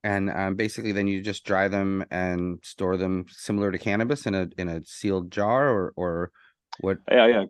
And 0.04 0.30
um, 0.30 0.56
basically, 0.56 0.92
then 0.92 1.08
you 1.08 1.22
just 1.22 1.46
dry 1.46 1.70
them 1.70 2.04
and 2.12 2.60
store 2.62 2.98
them 2.98 3.26
similar 3.30 3.72
to 3.72 3.78
cannabis 3.78 4.26
in 4.26 4.36
a 4.36 4.48
in 4.58 4.68
a 4.68 4.82
sealed 4.86 5.32
jar, 5.32 5.70
or 5.70 5.94
or 5.96 6.32
what? 6.82 6.98
Yeah, 7.10 7.28
yeah. 7.28 7.44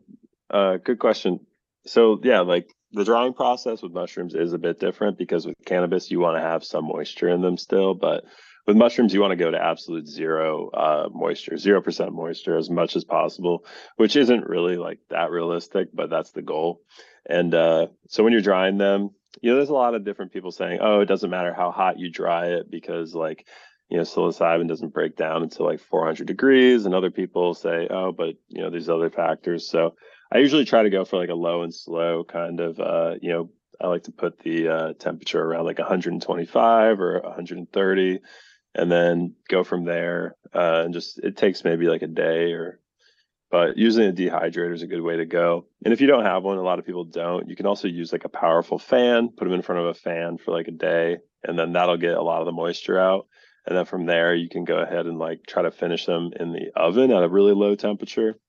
Uh, 0.54 0.78
good 0.78 1.00
question. 1.00 1.40
So 1.88 2.20
yeah, 2.24 2.42
like 2.42 2.70
the 2.92 3.04
drying 3.04 3.34
process 3.34 3.82
with 3.82 3.92
mushrooms 3.92 4.36
is 4.36 4.54
a 4.54 4.60
bit 4.60 4.80
different 4.80 5.18
because 5.18 5.48
with 5.48 5.56
cannabis 5.66 6.12
you 6.12 6.20
want 6.20 6.38
to 6.38 6.42
have 6.42 6.64
some 6.64 6.86
moisture 6.86 7.28
in 7.28 7.42
them 7.42 7.58
still, 7.58 7.96
but 7.96 8.24
with 8.68 8.78
mushrooms 8.78 9.14
you 9.14 9.20
want 9.20 9.32
to 9.32 9.36
go 9.36 9.50
to 9.50 9.62
absolute 9.62 10.08
zero 10.08 10.70
uh, 10.70 11.10
moisture, 11.12 11.58
zero 11.58 11.82
percent 11.82 12.14
moisture 12.14 12.56
as 12.56 12.70
much 12.70 12.96
as 12.96 13.04
possible, 13.04 13.66
which 13.98 14.16
isn't 14.16 14.48
really 14.48 14.78
like 14.78 15.00
that 15.10 15.32
realistic, 15.32 15.90
but 15.92 16.12
that's 16.12 16.32
the 16.32 16.44
goal. 16.44 16.82
And 17.26 17.54
uh, 17.56 17.88
so 18.08 18.24
when 18.24 18.32
you're 18.32 18.42
drying 18.42 18.78
them, 18.78 19.10
you 19.42 19.50
know, 19.50 19.58
there's 19.58 19.70
a 19.70 19.74
lot 19.74 19.96
of 19.96 20.06
different 20.06 20.34
people 20.34 20.52
saying, 20.52 20.80
oh, 20.82 21.00
it 21.00 21.08
doesn't 21.08 21.32
matter 21.32 21.54
how 21.54 21.72
hot 21.72 21.98
you 21.98 22.12
dry 22.12 22.50
it 22.50 22.70
because 22.70 23.16
like 23.16 23.48
you 23.90 23.98
know 23.98 24.04
psilocybin 24.04 24.68
doesn't 24.68 24.94
break 24.94 25.16
down 25.18 25.42
until 25.42 25.66
like 25.66 25.80
400 25.80 26.28
degrees, 26.28 26.86
and 26.86 26.94
other 26.94 27.12
people 27.12 27.56
say, 27.56 27.88
oh, 27.90 28.12
but 28.12 28.36
you 28.50 28.62
know, 28.62 28.70
there's 28.70 28.88
other 28.90 29.10
factors. 29.10 29.68
So 29.68 29.96
I 30.34 30.40
usually 30.40 30.66
try 30.66 30.82
to 30.82 30.90
go 30.90 31.06
for 31.06 31.20
like 31.20 31.30
a 31.30 31.36
low 31.36 31.62
and 31.62 31.74
slow 31.74 32.24
kind 32.24 32.60
of, 32.60 32.80
uh, 32.80 33.16
you 33.22 33.32
know, 33.32 33.50
I 33.80 33.88
like 33.88 34.04
to 34.04 34.12
put 34.12 34.40
the 34.40 34.68
uh, 34.68 34.94
temperature 34.94 35.40
around 35.40 35.66
like 35.66 35.78
125 35.78 37.00
or 37.00 37.20
130 37.20 38.20
and 38.74 38.92
then 38.92 39.36
go 39.48 39.64
from 39.64 39.86
there. 39.86 40.36
Uh, 40.52 40.82
and 40.86 40.94
just, 40.94 41.20
it 41.20 41.38
takes 41.38 41.64
maybe 41.64 41.86
like 41.86 42.02
a 42.02 42.08
day 42.08 42.54
or, 42.54 42.80
but 43.52 43.78
using 43.78 44.10
a 44.10 44.12
dehydrator 44.12 44.74
is 44.74 44.82
a 44.82 44.88
good 44.88 45.04
way 45.04 45.18
to 45.18 45.26
go. 45.26 45.68
And 45.86 45.94
if 45.94 46.02
you 46.02 46.08
don't 46.08 46.26
have 46.26 46.42
one, 46.42 46.58
a 46.58 46.64
lot 46.64 46.80
of 46.80 46.86
people 46.86 47.04
don't, 47.04 47.48
you 47.48 47.56
can 47.56 47.68
also 47.68 47.88
use 47.88 48.12
like 48.12 48.26
a 48.26 48.30
powerful 48.30 48.80
fan, 48.80 49.30
put 49.30 49.46
them 49.46 49.54
in 49.54 49.62
front 49.62 49.82
of 49.82 49.88
a 49.88 49.94
fan 49.94 50.40
for 50.40 50.52
like 50.52 50.68
a 50.68 50.72
day, 50.72 51.18
and 51.44 51.60
then 51.60 51.74
that'll 51.74 51.98
get 51.98 52.18
a 52.18 52.24
lot 52.24 52.40
of 52.40 52.48
the 52.48 52.52
moisture 52.52 53.00
out. 53.00 53.28
And 53.68 53.78
then 53.78 53.86
from 53.86 54.08
there, 54.08 54.34
you 54.34 54.50
can 54.50 54.64
go 54.64 54.78
ahead 54.78 55.06
and 55.06 55.20
like 55.20 55.42
try 55.48 55.62
to 55.62 55.70
finish 55.70 56.08
them 56.08 56.32
in 56.40 56.54
the 56.54 56.72
oven 56.76 57.12
at 57.12 57.22
a 57.22 57.30
really 57.30 57.54
low 57.54 57.76
temperature 57.76 58.40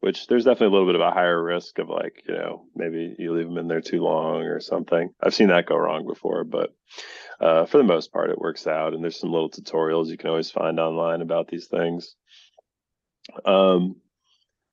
which 0.00 0.26
there's 0.26 0.44
definitely 0.44 0.68
a 0.68 0.70
little 0.70 0.86
bit 0.86 0.94
of 0.94 1.06
a 1.06 1.10
higher 1.10 1.42
risk 1.42 1.78
of 1.78 1.88
like 1.88 2.22
you 2.26 2.34
know 2.34 2.64
maybe 2.74 3.14
you 3.18 3.34
leave 3.34 3.46
them 3.46 3.58
in 3.58 3.68
there 3.68 3.80
too 3.80 4.02
long 4.02 4.42
or 4.42 4.60
something. 4.60 5.10
I've 5.22 5.34
seen 5.34 5.48
that 5.48 5.66
go 5.66 5.76
wrong 5.76 6.06
before 6.06 6.44
but 6.44 6.74
uh, 7.40 7.66
for 7.66 7.78
the 7.78 7.84
most 7.84 8.12
part 8.12 8.30
it 8.30 8.38
works 8.38 8.66
out 8.66 8.92
and 8.92 9.02
there's 9.02 9.18
some 9.18 9.32
little 9.32 9.50
tutorials 9.50 10.08
you 10.08 10.18
can 10.18 10.30
always 10.30 10.50
find 10.50 10.80
online 10.80 11.22
about 11.22 11.48
these 11.48 11.66
things. 11.66 12.14
Um 13.44 13.96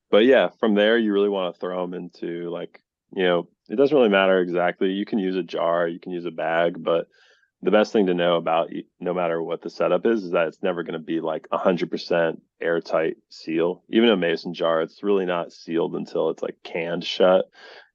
but 0.10 0.26
yeah 0.26 0.50
from 0.60 0.74
there 0.76 0.98
you 0.98 1.14
really 1.14 1.30
want 1.30 1.54
to 1.54 1.60
throw 1.60 1.82
them 1.82 1.94
into 1.94 2.50
like 2.50 2.82
you 3.14 3.24
know 3.24 3.48
it 3.70 3.76
doesn't 3.76 3.96
really 3.96 4.10
matter 4.10 4.40
exactly. 4.40 4.92
You 4.92 5.06
can 5.06 5.20
use 5.20 5.36
a 5.36 5.44
jar 5.44 5.88
you 5.88 6.00
can 6.00 6.14
use 6.14 6.26
a 6.26 6.32
bag 6.32 6.82
but 6.82 7.08
the 7.62 7.72
best 7.72 7.92
thing 7.92 8.06
to 8.08 8.14
know 8.14 8.36
about 8.36 8.70
no 9.00 9.14
matter 9.14 9.42
what 9.42 9.62
the 9.62 9.70
setup 9.70 10.06
is 10.06 10.24
is 10.24 10.32
that 10.32 10.48
it's 10.48 10.62
never 10.62 10.84
going 10.84 10.94
to 10.94 11.00
be 11.00 11.20
like 11.20 11.48
100% 11.52 12.40
airtight 12.62 13.18
seal. 13.30 13.84
Even 13.90 14.10
a 14.10 14.18
mason 14.18 14.54
jar 14.54 14.82
it's 14.82 15.04
really 15.04 15.26
not 15.26 15.52
sealed 15.52 15.96
until 15.96 16.30
it's 16.30 16.44
like 16.44 16.58
canned 16.64 17.04
shut. 17.04 17.46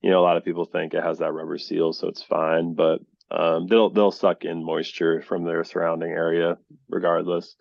You 0.02 0.10
know 0.10 0.20
a 0.20 0.22
lot 0.24 0.36
of 0.36 0.44
people 0.44 0.64
think 0.64 0.94
it 0.94 1.02
has 1.02 1.18
that 1.18 1.32
rubber 1.32 1.58
seal 1.58 1.92
so 1.92 2.08
it's 2.08 2.22
fine 2.22 2.74
but 2.74 3.00
um, 3.30 3.66
they'll 3.66 3.90
they'll 3.90 4.10
suck 4.10 4.44
in 4.44 4.64
moisture 4.64 5.22
from 5.22 5.44
their 5.44 5.64
surrounding 5.64 6.10
area 6.10 6.58
regardless. 6.88 7.56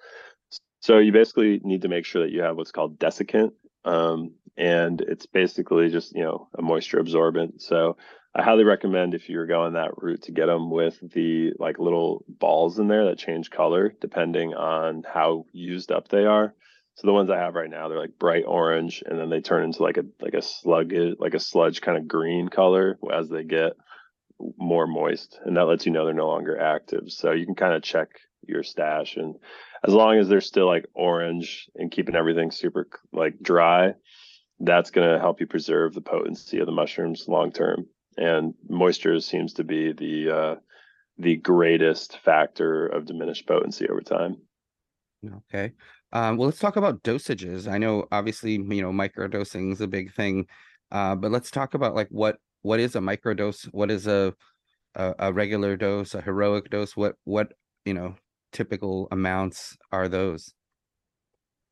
So 0.80 0.98
you 0.98 1.12
basically 1.12 1.62
need 1.64 1.84
to 1.84 1.88
make 1.88 2.06
sure 2.06 2.24
that 2.24 2.32
you 2.32 2.42
have 2.42 2.58
what's 2.58 2.72
called 2.72 3.00
desiccant 3.00 3.52
um, 3.86 4.34
and 4.58 5.02
it's 5.02 5.26
basically 5.26 5.90
just 5.90 6.16
you 6.16 6.24
know 6.24 6.48
a 6.58 6.62
moisture 6.62 7.00
absorbent. 7.00 7.62
So 7.62 7.98
I 8.34 8.44
highly 8.44 8.64
recommend 8.64 9.14
if 9.14 9.28
you're 9.28 9.46
going 9.46 9.74
that 9.74 9.98
route 9.98 10.24
to 10.24 10.32
get 10.32 10.46
them 10.46 10.72
with 10.72 10.98
the 11.02 11.52
like 11.60 11.80
little 11.80 12.24
balls 12.30 12.80
in 12.80 12.88
there 12.88 13.06
that 13.06 13.18
change 13.18 13.50
color 13.50 13.94
depending 14.00 14.54
on 14.54 15.04
how 15.04 15.46
used 15.52 15.92
up 15.92 16.08
they 16.08 16.24
are. 16.24 16.54
So 16.96 17.08
the 17.08 17.14
ones 17.14 17.30
I 17.30 17.38
have 17.38 17.56
right 17.56 17.70
now, 17.70 17.88
they're 17.88 18.00
like 18.00 18.18
bright 18.18 18.46
orange, 18.48 19.04
and 19.06 19.20
then 19.20 19.30
they 19.30 19.42
turn 19.42 19.64
into 19.64 19.84
like 19.84 19.98
a 19.98 20.04
like 20.22 20.34
a 20.34 20.42
slug 20.42 20.94
like 21.20 21.34
a 21.34 21.40
sludge 21.40 21.82
kind 21.82 21.98
of 21.98 22.08
green 22.08 22.48
color 22.48 22.98
as 23.14 23.28
they 23.28 23.44
get 23.44 23.74
more 24.58 24.88
moist, 24.88 25.40
and 25.44 25.58
that 25.58 25.66
lets 25.66 25.86
you 25.86 25.92
know 25.92 26.06
they're 26.06 26.14
no 26.14 26.28
longer 26.28 26.58
active. 26.60 27.04
So 27.08 27.32
you 27.32 27.46
can 27.46 27.56
kind 27.56 27.74
of 27.74 27.84
check 27.84 28.10
your 28.48 28.64
stash, 28.64 29.18
and 29.18 29.36
as 29.86 29.94
long 29.94 30.18
as 30.18 30.30
they're 30.30 30.42
still 30.42 30.68
like 30.68 30.86
orange 30.94 31.70
and 31.76 31.92
keeping 31.92 32.16
everything 32.16 32.52
super 32.52 32.88
like 33.12 33.42
dry, 33.42 33.94
that's 34.60 34.92
going 34.92 35.10
to 35.10 35.20
help 35.20 35.42
you 35.42 35.48
preserve 35.48 35.94
the 35.94 36.02
potency 36.02 36.60
of 36.60 36.66
the 36.66 36.72
mushrooms 36.72 37.28
long 37.28 37.52
term 37.52 37.88
and 38.18 38.54
moisture 38.68 39.20
seems 39.20 39.54
to 39.54 39.64
be 39.64 39.94
the 39.94 40.30
uh, 40.30 40.56
the 41.18 41.38
greatest 41.38 42.18
factor 42.20 42.88
of 42.88 43.06
diminished 43.06 43.48
potency 43.48 43.88
over 43.88 44.02
time. 44.02 44.38
Okay. 45.26 45.74
Um, 46.14 46.38
well, 46.38 46.48
let's 46.48 46.60
talk 46.60 46.76
about 46.76 47.04
dosages. 47.04 47.72
I 47.72 47.78
know, 47.78 48.08
obviously, 48.12 48.54
you 48.54 48.82
know, 48.82 48.92
microdosing 48.92 49.72
is 49.72 49.82
a 49.82 49.88
big 49.88 50.14
thing, 50.14 50.48
uh, 50.92 51.16
but 51.16 51.32
let's 51.32 51.52
talk 51.52 51.74
about 51.74 51.96
like 51.96 52.10
what 52.10 52.38
what 52.64 52.80
is 52.80 52.96
a 52.96 53.00
microdose? 53.00 53.66
What 53.72 53.92
is 53.92 54.08
a, 54.08 54.34
a 54.96 55.14
a 55.20 55.34
regular 55.34 55.78
dose? 55.78 56.14
A 56.16 56.22
heroic 56.22 56.70
dose? 56.70 56.98
What 56.98 57.16
what 57.24 57.54
you 57.86 57.94
know 57.94 58.16
typical 58.52 59.08
amounts 59.12 59.78
are 59.92 60.08
those? 60.08 60.54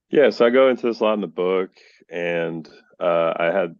Yeah, 0.10 0.30
so 0.30 0.46
I 0.46 0.50
go 0.50 0.70
into 0.70 0.88
this 0.88 1.02
a 1.02 1.04
lot 1.04 1.14
in 1.14 1.22
the 1.22 1.28
book, 1.28 1.72
and 2.10 2.68
uh, 3.00 3.34
I 3.38 3.46
had 3.46 3.76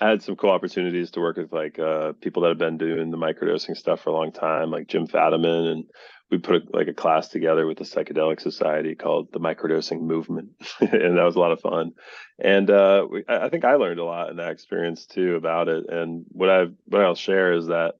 Had 0.00 0.22
some 0.22 0.36
cool 0.36 0.50
opportunities 0.50 1.12
to 1.12 1.20
work 1.20 1.36
with 1.36 1.52
like 1.52 1.78
uh, 1.78 2.12
people 2.20 2.42
that 2.42 2.48
have 2.48 2.58
been 2.58 2.78
doing 2.78 3.10
the 3.10 3.16
microdosing 3.16 3.76
stuff 3.76 4.00
for 4.00 4.10
a 4.10 4.12
long 4.12 4.32
time, 4.32 4.70
like 4.70 4.88
Jim 4.88 5.06
Fadiman, 5.06 5.70
and 5.70 5.84
we 6.30 6.38
put 6.38 6.56
a, 6.56 6.76
like 6.76 6.88
a 6.88 6.94
class 6.94 7.28
together 7.28 7.66
with 7.66 7.78
the 7.78 7.84
Psychedelic 7.84 8.40
Society 8.40 8.94
called 8.94 9.32
the 9.32 9.38
Microdosing 9.38 10.00
Movement, 10.00 10.50
and 10.80 11.16
that 11.16 11.24
was 11.24 11.36
a 11.36 11.40
lot 11.40 11.52
of 11.52 11.60
fun. 11.60 11.92
And 12.38 12.68
uh, 12.70 13.06
we, 13.08 13.24
I 13.28 13.48
think 13.48 13.64
I 13.64 13.74
learned 13.74 14.00
a 14.00 14.04
lot 14.04 14.30
in 14.30 14.36
that 14.36 14.50
experience 14.52 15.06
too 15.06 15.36
about 15.36 15.68
it. 15.68 15.84
And 15.88 16.24
what 16.28 16.50
I 16.50 16.66
what 16.86 17.02
I'll 17.02 17.14
share 17.14 17.52
is 17.52 17.66
that 17.66 17.94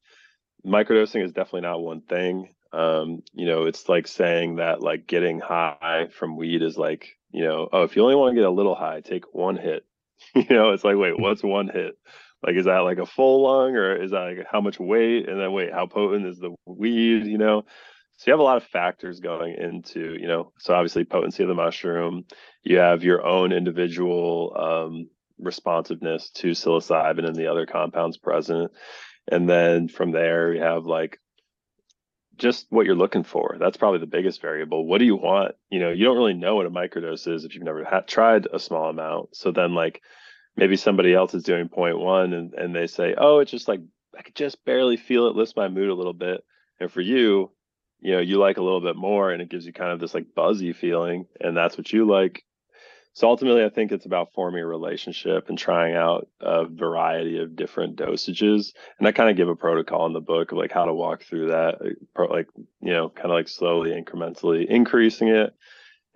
microdosing 0.66 1.24
is 1.24 1.32
definitely 1.32 1.62
not 1.62 1.80
one 1.80 2.00
thing. 2.00 2.48
Um, 2.72 3.22
you 3.32 3.46
know, 3.46 3.66
it's 3.66 3.88
like 3.88 4.08
saying 4.08 4.56
that 4.56 4.82
like 4.82 5.06
getting 5.06 5.38
high 5.38 6.08
from 6.10 6.36
weed 6.36 6.62
is 6.62 6.76
like 6.76 7.16
you 7.30 7.44
know, 7.44 7.68
oh, 7.72 7.82
if 7.82 7.96
you 7.96 8.02
only 8.02 8.14
want 8.14 8.32
to 8.32 8.40
get 8.40 8.46
a 8.46 8.50
little 8.50 8.74
high, 8.74 9.00
take 9.00 9.34
one 9.34 9.56
hit 9.56 9.84
you 10.34 10.46
know, 10.50 10.70
it's 10.70 10.84
like, 10.84 10.96
wait, 10.96 11.18
what's 11.18 11.42
one 11.42 11.68
hit? 11.68 11.96
Like, 12.42 12.56
is 12.56 12.66
that 12.66 12.80
like 12.80 12.98
a 12.98 13.06
full 13.06 13.42
lung 13.44 13.74
or 13.74 13.96
is 13.96 14.10
that 14.10 14.20
like 14.20 14.46
how 14.50 14.60
much 14.60 14.78
weight? 14.78 15.28
And 15.28 15.40
then 15.40 15.52
wait, 15.52 15.72
how 15.72 15.86
potent 15.86 16.26
is 16.26 16.38
the 16.38 16.54
weed? 16.66 17.26
You 17.26 17.38
know, 17.38 17.64
so 18.16 18.30
you 18.30 18.32
have 18.32 18.40
a 18.40 18.44
lot 18.44 18.58
of 18.58 18.64
factors 18.64 19.20
going 19.20 19.54
into, 19.54 20.16
you 20.20 20.28
know, 20.28 20.52
so 20.58 20.74
obviously 20.74 21.04
potency 21.04 21.42
of 21.42 21.48
the 21.48 21.54
mushroom. 21.54 22.24
You 22.62 22.78
have 22.78 23.02
your 23.02 23.24
own 23.24 23.52
individual, 23.52 24.54
um, 24.56 25.08
responsiveness 25.38 26.30
to 26.30 26.52
psilocybin 26.52 27.26
and 27.26 27.34
the 27.34 27.48
other 27.48 27.66
compounds 27.66 28.18
present. 28.18 28.70
And 29.30 29.48
then 29.48 29.88
from 29.88 30.12
there, 30.12 30.50
we 30.50 30.58
have 30.58 30.84
like 30.84 31.18
just 32.36 32.66
what 32.70 32.86
you're 32.86 32.94
looking 32.94 33.24
for. 33.24 33.56
That's 33.58 33.76
probably 33.76 34.00
the 34.00 34.06
biggest 34.06 34.40
variable. 34.40 34.86
What 34.86 34.98
do 34.98 35.04
you 35.04 35.16
want? 35.16 35.54
You 35.70 35.80
know, 35.80 35.90
you 35.90 36.04
don't 36.04 36.16
really 36.16 36.34
know 36.34 36.56
what 36.56 36.66
a 36.66 36.70
microdose 36.70 37.32
is 37.32 37.44
if 37.44 37.54
you've 37.54 37.64
never 37.64 37.84
ha- 37.84 38.02
tried 38.06 38.46
a 38.52 38.58
small 38.58 38.90
amount. 38.90 39.36
So 39.36 39.50
then, 39.50 39.74
like, 39.74 40.02
maybe 40.56 40.76
somebody 40.76 41.14
else 41.14 41.34
is 41.34 41.42
doing 41.42 41.68
0.1 41.68 42.34
and, 42.34 42.54
and 42.54 42.74
they 42.74 42.86
say, 42.86 43.14
oh, 43.16 43.38
it's 43.38 43.50
just 43.50 43.68
like, 43.68 43.80
I 44.16 44.22
could 44.22 44.34
just 44.34 44.64
barely 44.64 44.96
feel 44.96 45.26
it, 45.28 45.36
lifts 45.36 45.56
my 45.56 45.68
mood 45.68 45.88
a 45.88 45.94
little 45.94 46.12
bit. 46.12 46.44
And 46.80 46.90
for 46.90 47.00
you, 47.00 47.50
you 48.00 48.12
know, 48.12 48.20
you 48.20 48.38
like 48.38 48.58
a 48.58 48.62
little 48.62 48.80
bit 48.80 48.96
more 48.96 49.30
and 49.30 49.40
it 49.42 49.48
gives 49.48 49.66
you 49.66 49.72
kind 49.72 49.92
of 49.92 50.00
this 50.00 50.14
like 50.14 50.34
buzzy 50.34 50.72
feeling. 50.72 51.26
And 51.40 51.56
that's 51.56 51.76
what 51.76 51.92
you 51.92 52.06
like. 52.08 52.44
So 53.14 53.28
ultimately, 53.28 53.64
I 53.64 53.68
think 53.68 53.92
it's 53.92 54.06
about 54.06 54.32
forming 54.34 54.64
a 54.64 54.66
relationship 54.66 55.48
and 55.48 55.56
trying 55.56 55.94
out 55.94 56.28
a 56.40 56.64
variety 56.66 57.38
of 57.38 57.54
different 57.54 57.96
dosages. 57.96 58.72
And 58.98 59.06
I 59.06 59.12
kind 59.12 59.30
of 59.30 59.36
give 59.36 59.48
a 59.48 59.54
protocol 59.54 60.06
in 60.06 60.12
the 60.12 60.20
book 60.20 60.50
of 60.50 60.58
like 60.58 60.72
how 60.72 60.84
to 60.84 60.92
walk 60.92 61.22
through 61.22 61.48
that, 61.48 61.76
like, 62.16 62.48
you 62.80 62.92
know, 62.92 63.08
kind 63.08 63.26
of 63.26 63.36
like 63.36 63.48
slowly, 63.48 63.90
incrementally 63.90 64.66
increasing 64.66 65.28
it. 65.28 65.54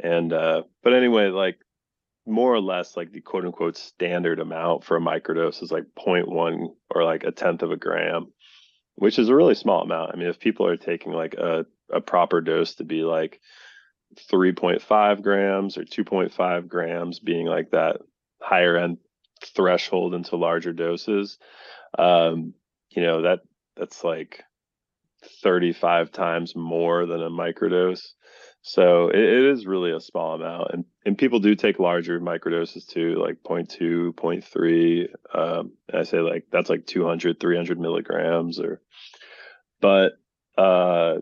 And, 0.03 0.32
uh, 0.32 0.62
but 0.82 0.92
anyway, 0.92 1.28
like 1.28 1.59
more 2.26 2.53
or 2.53 2.61
less 2.61 2.96
like 2.96 3.12
the 3.12 3.20
quote 3.20 3.44
unquote 3.44 3.76
standard 3.76 4.40
amount 4.40 4.82
for 4.82 4.96
a 4.96 5.01
microdose 5.01 5.62
is 5.62 5.70
like 5.70 5.84
0.1 5.96 6.74
or 6.90 7.05
like 7.05 7.22
a 7.22 7.30
tenth 7.30 7.62
of 7.62 7.70
a 7.70 7.76
gram, 7.76 8.32
which 8.96 9.20
is 9.20 9.28
a 9.28 9.36
really 9.36 9.55
small 9.55 9.82
amount. 9.82 10.11
I 10.12 10.16
mean, 10.16 10.28
if 10.28 10.40
people 10.40 10.66
are 10.66 10.76
taking 10.76 11.12
like 11.12 11.34
a, 11.34 11.64
a 11.92 12.01
proper 12.01 12.40
dose 12.40 12.74
to 12.76 12.84
be 12.84 13.05
like, 13.05 13.40
3.5 14.31 15.23
grams 15.23 15.79
or 15.79 15.85
2.5 15.85 16.69
grams 16.69 17.19
being 17.19 17.47
like 17.47 17.71
that 17.71 17.99
higher 18.41 18.77
end 18.77 18.99
threshold 19.45 20.14
into 20.14 20.37
larger 20.37 20.73
doses. 20.73 21.39
Um 21.99 22.55
you 22.91 23.03
know 23.03 23.23
that 23.23 23.41
that's 23.77 24.03
like 24.03 24.43
35 25.43 26.11
times 26.12 26.55
more 26.55 27.07
than 27.07 27.23
a 27.23 27.31
microdose. 27.31 28.12
So 28.62 29.09
it, 29.09 29.19
it 29.19 29.45
is 29.45 29.66
really 29.66 29.93
a 29.93 30.01
small 30.01 30.35
amount 30.35 30.73
and 30.73 30.85
and 31.05 31.16
people 31.16 31.39
do 31.41 31.55
take 31.55 31.79
larger 31.79 32.21
microdoses 32.21 32.87
too 32.87 33.14
like 33.14 33.43
0.2 33.43 34.12
0.3 34.12 35.09
um 35.35 35.73
i 35.95 36.03
say 36.03 36.19
like 36.19 36.45
that's 36.53 36.69
like 36.69 36.87
200 36.87 37.41
300 37.41 37.81
milligrams 37.81 38.61
or 38.61 38.83
but 39.81 40.12
uh 40.59 41.14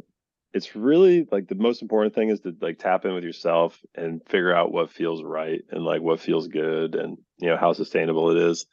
it's 0.57 0.75
really 0.75 1.29
like 1.31 1.49
the 1.49 1.55
most 1.55 1.83
important 1.83 2.15
thing 2.15 2.31
is 2.31 2.41
to 2.41 2.57
like 2.63 2.79
tap 2.79 3.05
in 3.05 3.13
with 3.13 3.25
yourself 3.25 3.79
and 3.95 4.23
figure 4.27 4.55
out 4.55 4.73
what 4.73 4.91
feels 4.91 5.23
right 5.23 5.61
and 5.71 5.85
like 5.85 6.01
what 6.01 6.19
feels 6.19 6.49
good 6.49 6.95
and 6.95 7.19
you 7.37 7.49
know 7.49 7.59
how 7.59 7.75
sustainable 7.75 8.31
it 8.31 8.39
is. 8.39 8.65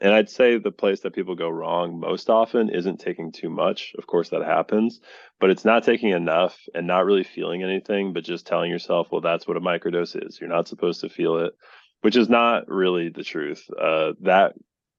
And 0.00 0.14
i'd 0.14 0.30
say 0.30 0.58
the 0.58 0.70
place 0.70 1.00
that 1.00 1.12
people 1.12 1.34
go 1.34 1.48
wrong 1.48 1.98
most 1.98 2.30
often 2.30 2.70
isn't 2.70 3.00
taking 3.00 3.32
too 3.32 3.50
much. 3.50 3.94
Of 3.98 4.06
course 4.06 4.28
that 4.28 4.44
happens 4.44 5.00
but 5.40 5.50
it's 5.50 5.64
not 5.64 5.82
taking 5.82 6.10
enough 6.10 6.56
and 6.72 6.86
not 6.86 7.04
really 7.04 7.24
feeling 7.24 7.64
anything 7.64 8.12
but 8.12 8.22
just 8.22 8.46
telling 8.46 8.70
yourself 8.70 9.08
well 9.10 9.20
that's 9.20 9.48
what 9.48 9.56
a 9.56 9.60
microdose 9.60 10.14
is. 10.24 10.40
You're 10.40 10.48
not 10.56 10.68
supposed 10.68 11.00
to 11.00 11.08
feel 11.08 11.38
it 11.38 11.54
which 12.02 12.16
is 12.16 12.28
not 12.28 12.68
really 12.68 13.08
the 13.08 13.24
truth. 13.24 13.66
Uh, 13.76 14.12
that 14.20 14.52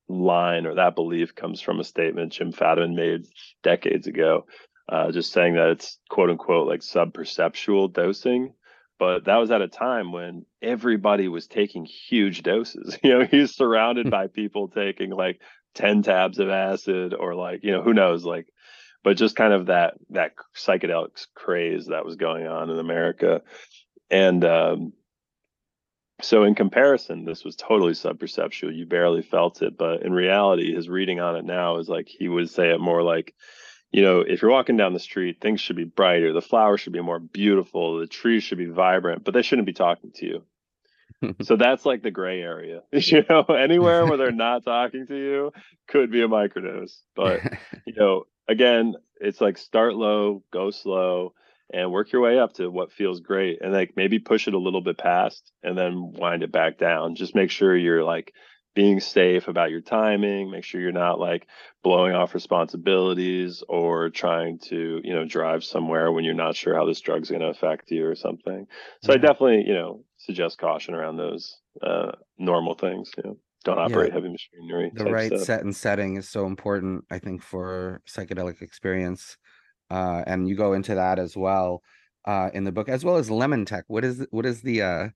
line 0.10 0.66
or 0.66 0.76
that 0.76 0.96
belief 0.96 1.34
comes 1.34 1.62
from 1.62 1.80
a 1.80 1.84
statement 1.84 2.32
jim 2.32 2.52
fadiman 2.52 2.94
made 2.94 3.26
decades 3.64 4.06
ago 4.06 4.46
uh, 4.88 5.12
just 5.12 5.32
saying 5.32 5.56
that 5.56 5.70
it's 5.70 5.98
quote 6.10 6.30
unquote 6.30 6.68
like 6.68 6.84
sub 6.84 7.14
perceptual 7.14 7.88
dosing. 7.88 8.54
But 8.98 9.26
that 9.26 9.38
was 9.38 9.52
at 9.52 9.62
a 9.62 9.68
time 9.68 10.14
when 10.14 10.46
everybody 10.62 11.28
was 11.28 11.48
taking 11.48 11.86
huge 11.86 12.44
doses. 12.44 12.98
You 13.04 13.20
know, 13.20 13.26
he's 13.26 13.54
surrounded 13.56 14.10
by 14.10 14.28
people 14.28 14.70
taking 14.70 15.10
like 15.10 15.42
10 15.74 16.04
tabs 16.04 16.40
of 16.40 16.50
acid 16.50 17.14
or 17.14 17.36
like, 17.36 17.64
you 17.64 17.72
know, 17.72 17.82
who 17.82 17.94
knows, 17.94 18.24
like, 18.24 18.48
but 19.04 19.18
just 19.18 19.36
kind 19.36 19.54
of 19.54 19.68
that 19.68 19.96
that 20.12 20.32
psychedelics 20.56 21.28
craze 21.36 21.88
that 21.88 22.06
was 22.06 22.16
going 22.16 22.48
on 22.48 22.70
in 22.70 22.80
America. 22.80 23.42
And 24.10 24.44
um, 24.46 24.94
so 26.22 26.44
in 26.44 26.56
comparison, 26.56 27.26
this 27.26 27.44
was 27.44 27.56
totally 27.56 27.94
subperceptual. 27.94 28.76
You 28.76 28.86
barely 28.86 29.22
felt 29.22 29.62
it, 29.62 29.78
but 29.78 30.04
in 30.04 30.14
reality, 30.14 30.74
his 30.74 30.90
reading 30.90 31.20
on 31.20 31.36
it 31.36 31.46
now 31.46 31.78
is 31.78 31.90
like 31.90 32.08
he 32.08 32.28
would 32.30 32.50
say 32.50 32.70
it 32.70 32.80
more 32.80 33.04
like 33.04 33.36
you 33.96 34.02
know, 34.02 34.20
if 34.20 34.42
you're 34.42 34.52
walking 34.52 34.76
down 34.76 34.92
the 34.92 35.00
street, 35.00 35.38
things 35.40 35.62
should 35.62 35.78
be 35.78 35.86
brighter. 35.86 36.34
The 36.34 36.42
flowers 36.42 36.82
should 36.82 36.92
be 36.92 37.00
more 37.00 37.18
beautiful. 37.18 37.98
The 37.98 38.08
trees 38.08 38.44
should 38.44 38.58
be 38.58 38.66
vibrant, 38.66 39.24
but 39.24 39.34
they 39.34 39.42
shouldn't 39.42 39.66
be 39.66 39.72
talking 39.72 40.12
to 40.16 40.26
you. 40.26 41.34
so 41.44 41.56
that's 41.56 41.86
like 41.86 42.04
the 42.04 42.12
gray 42.12 42.42
area. 42.42 42.82
You 42.92 43.24
know, 43.30 43.44
anywhere 43.44 44.06
where 44.06 44.18
they're 44.18 44.34
not 44.34 44.66
talking 44.66 45.08
to 45.08 45.16
you 45.16 45.54
could 45.88 46.12
be 46.12 46.22
a 46.22 46.28
microdose. 46.28 46.98
But, 47.16 47.40
you 47.86 47.94
know, 47.96 48.26
again, 48.50 48.96
it's 49.22 49.40
like 49.40 49.58
start 49.58 49.96
low, 49.96 50.44
go 50.52 50.72
slow, 50.72 51.34
and 51.74 51.90
work 51.90 52.12
your 52.12 52.22
way 52.22 52.38
up 52.38 52.52
to 52.56 52.70
what 52.70 52.92
feels 52.92 53.22
great. 53.22 53.62
And 53.62 53.72
like 53.72 53.94
maybe 53.96 54.20
push 54.20 54.50
it 54.50 54.54
a 54.54 54.60
little 54.60 54.82
bit 54.82 54.98
past 54.98 55.54
and 55.64 55.78
then 55.78 56.12
wind 56.12 56.44
it 56.44 56.52
back 56.52 56.78
down. 56.78 57.16
Just 57.16 57.34
make 57.34 57.50
sure 57.50 57.78
you're 57.78 58.04
like 58.04 58.34
being 58.76 59.00
safe 59.00 59.48
about 59.48 59.72
your 59.72 59.82
timing 59.82 60.52
make 60.52 60.64
sure 60.64 60.80
you're 60.80 60.92
not 60.92 61.18
like 61.18 61.48
blowing 61.82 62.14
off 62.14 62.34
responsibilities 62.34 63.64
or 63.70 64.10
trying 64.10 64.60
to 64.60 65.00
you 65.04 65.14
know 65.14 65.26
drive 65.26 65.64
somewhere 65.64 66.12
when 66.12 66.24
you're 66.24 66.34
not 66.34 66.56
sure 66.56 66.76
how 66.76 66.86
this 66.86 67.02
drug's 67.02 67.30
going 67.30 67.42
to 67.42 67.48
affect 67.48 67.90
you 67.90 68.06
or 68.06 68.16
something 68.16 68.68
so 69.02 69.12
yeah. 69.12 69.16
i 69.16 69.18
definitely 69.18 69.64
you 69.66 69.74
know 69.74 70.04
suggest 70.18 70.58
caution 70.58 70.94
around 70.94 71.18
those 71.18 71.58
uh, 71.82 72.12
normal 72.38 72.76
things 72.76 73.10
you 73.18 73.24
know 73.24 73.38
don't 73.64 73.80
operate 73.80 74.10
yeah. 74.10 74.16
heavy 74.16 74.30
machinery 74.30 74.92
the 74.94 75.06
right 75.06 75.28
stuff. 75.28 75.42
set 75.42 75.64
and 75.64 75.76
setting 75.76 76.18
is 76.18 76.30
so 76.30 76.46
important 76.46 77.04
i 77.10 77.18
think 77.18 77.42
for 77.42 78.02
psychedelic 78.08 78.62
experience 78.62 79.38
uh, 79.90 80.24
and 80.28 80.48
you 80.50 80.56
go 80.56 80.74
into 80.74 80.96
that 80.96 81.18
as 81.18 81.38
well 81.38 81.82
uh, 82.26 82.50
in 82.54 82.64
the 82.64 82.72
book 82.72 82.90
as 82.90 83.06
well 83.06 83.16
as 83.16 83.32
lemon 83.32 83.66
tek 83.66 83.86
what 83.88 84.04
is 84.04 84.26
what 84.32 84.46
is 84.46 84.62
the 84.62 84.82
uh 84.82 85.08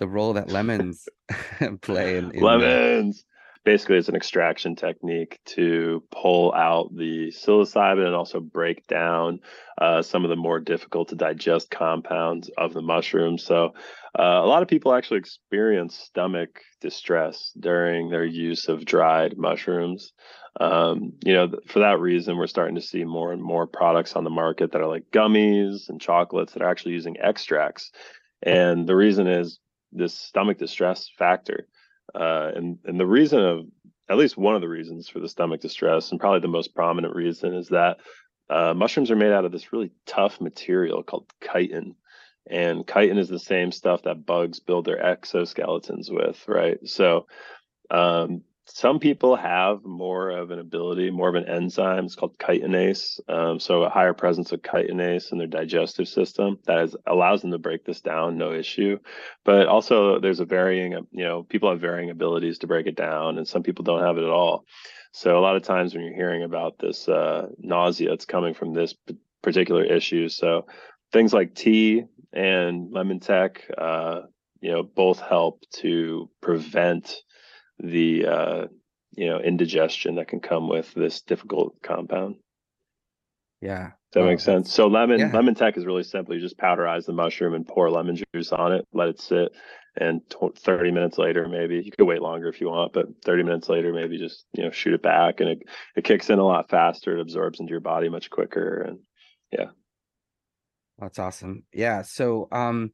the 0.00 0.08
role 0.08 0.32
that 0.32 0.48
lemons 0.48 1.08
play 1.82 2.16
in, 2.16 2.32
in 2.32 2.42
lemons. 2.42 3.24
Basically 3.62 3.98
it's 3.98 4.08
an 4.08 4.16
extraction 4.16 4.74
technique 4.74 5.38
to 5.44 6.02
pull 6.10 6.54
out 6.54 6.88
the 6.96 7.28
psilocybin 7.28 8.06
and 8.06 8.14
also 8.14 8.40
break 8.40 8.86
down 8.86 9.40
uh, 9.78 10.00
some 10.00 10.24
of 10.24 10.30
the 10.30 10.36
more 10.36 10.58
difficult 10.58 11.10
to 11.10 11.14
digest 11.14 11.70
compounds 11.70 12.50
of 12.56 12.72
the 12.72 12.80
mushroom. 12.80 13.36
So 13.36 13.74
uh, 14.18 14.40
a 14.42 14.46
lot 14.46 14.62
of 14.62 14.68
people 14.68 14.94
actually 14.94 15.18
experience 15.18 15.94
stomach 15.98 16.62
distress 16.80 17.52
during 17.60 18.08
their 18.08 18.24
use 18.24 18.66
of 18.68 18.86
dried 18.86 19.36
mushrooms. 19.36 20.12
Um, 20.58 21.12
you 21.22 21.34
know 21.34 21.52
for 21.66 21.80
that 21.80 22.00
reason 22.00 22.38
we're 22.38 22.46
starting 22.46 22.74
to 22.74 22.80
see 22.80 23.04
more 23.04 23.32
and 23.32 23.42
more 23.42 23.66
products 23.66 24.16
on 24.16 24.24
the 24.24 24.30
market 24.30 24.72
that 24.72 24.80
are 24.80 24.88
like 24.88 25.04
gummies 25.12 25.88
and 25.90 26.00
chocolates 26.00 26.54
that 26.54 26.62
are 26.62 26.70
actually 26.70 26.94
using 26.94 27.18
extracts. 27.20 27.92
And 28.42 28.88
the 28.88 28.96
reason 28.96 29.26
is 29.26 29.58
this 29.92 30.14
stomach 30.14 30.58
distress 30.58 31.10
factor. 31.18 31.66
Uh, 32.14 32.50
and 32.54 32.78
and 32.84 32.98
the 32.98 33.06
reason 33.06 33.40
of 33.40 33.66
at 34.08 34.18
least 34.18 34.36
one 34.36 34.56
of 34.56 34.60
the 34.60 34.68
reasons 34.68 35.08
for 35.08 35.20
the 35.20 35.28
stomach 35.28 35.60
distress, 35.60 36.10
and 36.10 36.20
probably 36.20 36.40
the 36.40 36.48
most 36.48 36.74
prominent 36.74 37.14
reason, 37.14 37.54
is 37.54 37.68
that 37.68 37.98
uh, 38.50 38.74
mushrooms 38.74 39.10
are 39.10 39.16
made 39.16 39.32
out 39.32 39.44
of 39.44 39.52
this 39.52 39.72
really 39.72 39.92
tough 40.06 40.40
material 40.40 41.02
called 41.02 41.32
chitin. 41.40 41.94
And 42.48 42.84
chitin 42.86 43.18
is 43.18 43.28
the 43.28 43.38
same 43.38 43.70
stuff 43.70 44.02
that 44.02 44.26
bugs 44.26 44.58
build 44.58 44.86
their 44.86 44.98
exoskeletons 44.98 46.10
with, 46.10 46.42
right? 46.48 46.78
So 46.88 47.26
um, 47.90 48.42
some 48.72 48.98
people 48.98 49.36
have 49.36 49.84
more 49.84 50.30
of 50.30 50.50
an 50.50 50.58
ability, 50.58 51.10
more 51.10 51.28
of 51.28 51.34
an 51.34 51.48
enzyme. 51.48 52.04
It's 52.04 52.14
called 52.14 52.38
chitinase. 52.38 53.20
Um, 53.28 53.58
so 53.58 53.82
a 53.82 53.90
higher 53.90 54.14
presence 54.14 54.52
of 54.52 54.62
chitinase 54.62 55.32
in 55.32 55.38
their 55.38 55.46
digestive 55.46 56.08
system 56.08 56.58
that 56.66 56.80
is, 56.80 56.96
allows 57.06 57.42
them 57.42 57.50
to 57.50 57.58
break 57.58 57.84
this 57.84 58.00
down, 58.00 58.38
no 58.38 58.52
issue. 58.52 58.98
But 59.44 59.66
also, 59.66 60.20
there's 60.20 60.40
a 60.40 60.44
varying, 60.44 60.92
you 61.10 61.24
know, 61.24 61.42
people 61.42 61.70
have 61.70 61.80
varying 61.80 62.10
abilities 62.10 62.58
to 62.58 62.66
break 62.66 62.86
it 62.86 62.96
down, 62.96 63.38
and 63.38 63.46
some 63.46 63.62
people 63.62 63.84
don't 63.84 64.02
have 64.02 64.18
it 64.18 64.24
at 64.24 64.30
all. 64.30 64.64
So 65.12 65.36
a 65.36 65.40
lot 65.40 65.56
of 65.56 65.62
times 65.62 65.94
when 65.94 66.04
you're 66.04 66.14
hearing 66.14 66.44
about 66.44 66.78
this 66.78 67.08
uh, 67.08 67.48
nausea, 67.58 68.12
it's 68.12 68.26
coming 68.26 68.54
from 68.54 68.72
this 68.72 68.94
particular 69.42 69.84
issue. 69.84 70.28
So 70.28 70.66
things 71.12 71.32
like 71.32 71.54
tea 71.54 72.04
and 72.32 72.92
lemon 72.92 73.18
tek, 73.18 73.68
uh, 73.76 74.22
you 74.60 74.70
know, 74.70 74.82
both 74.82 75.20
help 75.20 75.64
to 75.78 76.30
prevent 76.40 77.22
the 77.82 78.26
uh, 78.26 78.66
you 79.12 79.28
know 79.28 79.40
indigestion 79.40 80.16
that 80.16 80.28
can 80.28 80.40
come 80.40 80.68
with 80.68 80.92
this 80.94 81.22
difficult 81.22 81.76
compound. 81.82 82.36
Yeah. 83.60 83.90
Does 84.12 84.14
that 84.14 84.20
well, 84.20 84.28
makes 84.30 84.42
sense? 84.42 84.72
So 84.72 84.86
lemon 84.86 85.20
yeah. 85.20 85.30
lemon 85.32 85.54
tek 85.54 85.76
is 85.76 85.86
really 85.86 86.02
simple. 86.02 86.34
You 86.34 86.40
just 86.40 86.58
powderize 86.58 87.06
the 87.06 87.12
mushroom 87.12 87.54
and 87.54 87.66
pour 87.66 87.90
lemon 87.90 88.18
juice 88.34 88.52
on 88.52 88.72
it, 88.72 88.86
let 88.92 89.08
it 89.08 89.20
sit, 89.20 89.52
and 89.96 90.22
t- 90.30 90.48
30 90.56 90.90
minutes 90.92 91.18
later, 91.18 91.48
maybe 91.48 91.82
you 91.84 91.90
could 91.90 92.06
wait 92.06 92.22
longer 92.22 92.48
if 92.48 92.60
you 92.60 92.68
want, 92.68 92.92
but 92.92 93.06
30 93.24 93.42
minutes 93.42 93.68
later, 93.68 93.92
maybe 93.92 94.18
just 94.18 94.44
you 94.52 94.64
know 94.64 94.70
shoot 94.70 94.94
it 94.94 95.02
back, 95.02 95.40
and 95.40 95.50
it 95.50 95.62
it 95.96 96.04
kicks 96.04 96.30
in 96.30 96.38
a 96.38 96.46
lot 96.46 96.70
faster. 96.70 97.16
It 97.16 97.20
absorbs 97.20 97.60
into 97.60 97.70
your 97.70 97.80
body 97.80 98.08
much 98.08 98.30
quicker, 98.30 98.82
and 98.82 98.98
yeah. 99.52 99.70
That's 100.98 101.18
awesome. 101.18 101.64
Yeah. 101.72 102.02
So 102.02 102.48
um, 102.52 102.92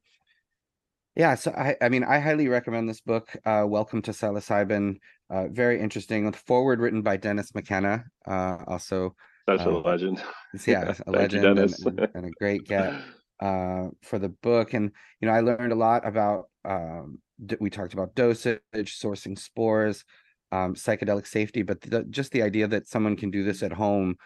Yeah, 1.17 1.33
so 1.33 1.51
I, 1.57 1.75
I 1.81 1.89
mean, 1.89 2.03
I 2.03 2.19
highly 2.19 2.47
recommend 2.47 2.87
this 2.87 3.01
book. 3.01 3.35
Uh, 3.43 3.63
Welcome 3.67 4.03
to 4.03 4.11
Psilocybin. 4.11 4.97
Uh, 5.31 5.47
very 5.47 5.81
interesting. 5.81 6.27
With 6.27 6.35
foreword 6.35 6.79
written 6.79 7.01
by 7.01 7.17
Dennis 7.17 7.55
McKenna. 7.55 8.05
Uh, 8.27 8.57
also, 8.67 9.15
such 9.49 9.61
a 9.61 9.69
uh, 9.71 9.79
legend. 9.79 10.21
Yeah, 10.67 10.93
a 11.07 11.11
legend 11.11 11.43
you, 11.43 11.63
and, 11.63 12.09
and, 12.13 12.25
a 12.27 12.29
great 12.39 12.65
get 12.65 12.93
uh, 13.39 13.87
for 14.03 14.19
the 14.19 14.29
book. 14.29 14.75
And 14.75 14.91
you 15.19 15.27
know, 15.27 15.33
I 15.33 15.39
learned 15.39 15.71
a 15.71 15.75
lot 15.75 16.07
about. 16.07 16.49
Um, 16.63 17.17
we 17.59 17.71
talked 17.71 17.93
about 17.93 18.13
dosage, 18.13 18.61
sourcing 18.75 19.39
spores, 19.39 20.05
um, 20.51 20.75
psychedelic 20.75 21.25
safety, 21.25 21.63
but 21.63 21.81
the, 21.81 22.03
just 22.03 22.31
the 22.31 22.43
idea 22.43 22.67
that 22.67 22.87
someone 22.87 23.15
can 23.15 23.31
do 23.31 23.43
this 23.43 23.63
at 23.63 23.73
home 23.73 24.17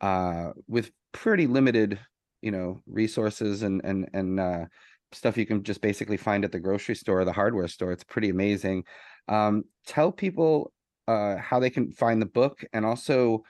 uh, 0.00 0.50
with 0.66 0.90
pretty 1.12 1.46
limited, 1.46 2.00
you 2.42 2.50
know, 2.50 2.82
resources 2.88 3.62
and 3.62 3.80
and 3.84 4.08
and 4.12 4.40
uh, 4.40 4.64
stuff 5.12 5.36
you 5.36 5.46
can 5.46 5.62
just 5.62 5.80
basically 5.80 6.16
find 6.16 6.44
at 6.44 6.52
the 6.52 6.60
grocery 6.60 6.94
store 6.94 7.20
or 7.20 7.24
the 7.24 7.32
hardware 7.32 7.68
store. 7.68 7.92
It's 7.92 8.04
pretty 8.04 8.30
amazing. 8.30 8.84
Um, 9.28 9.64
tell 9.86 10.12
people 10.12 10.72
uh, 11.08 11.36
how 11.36 11.60
they 11.60 11.70
can 11.70 11.92
find 11.92 12.20
the 12.20 12.26
book 12.26 12.64
and 12.72 12.84
also 12.84 13.42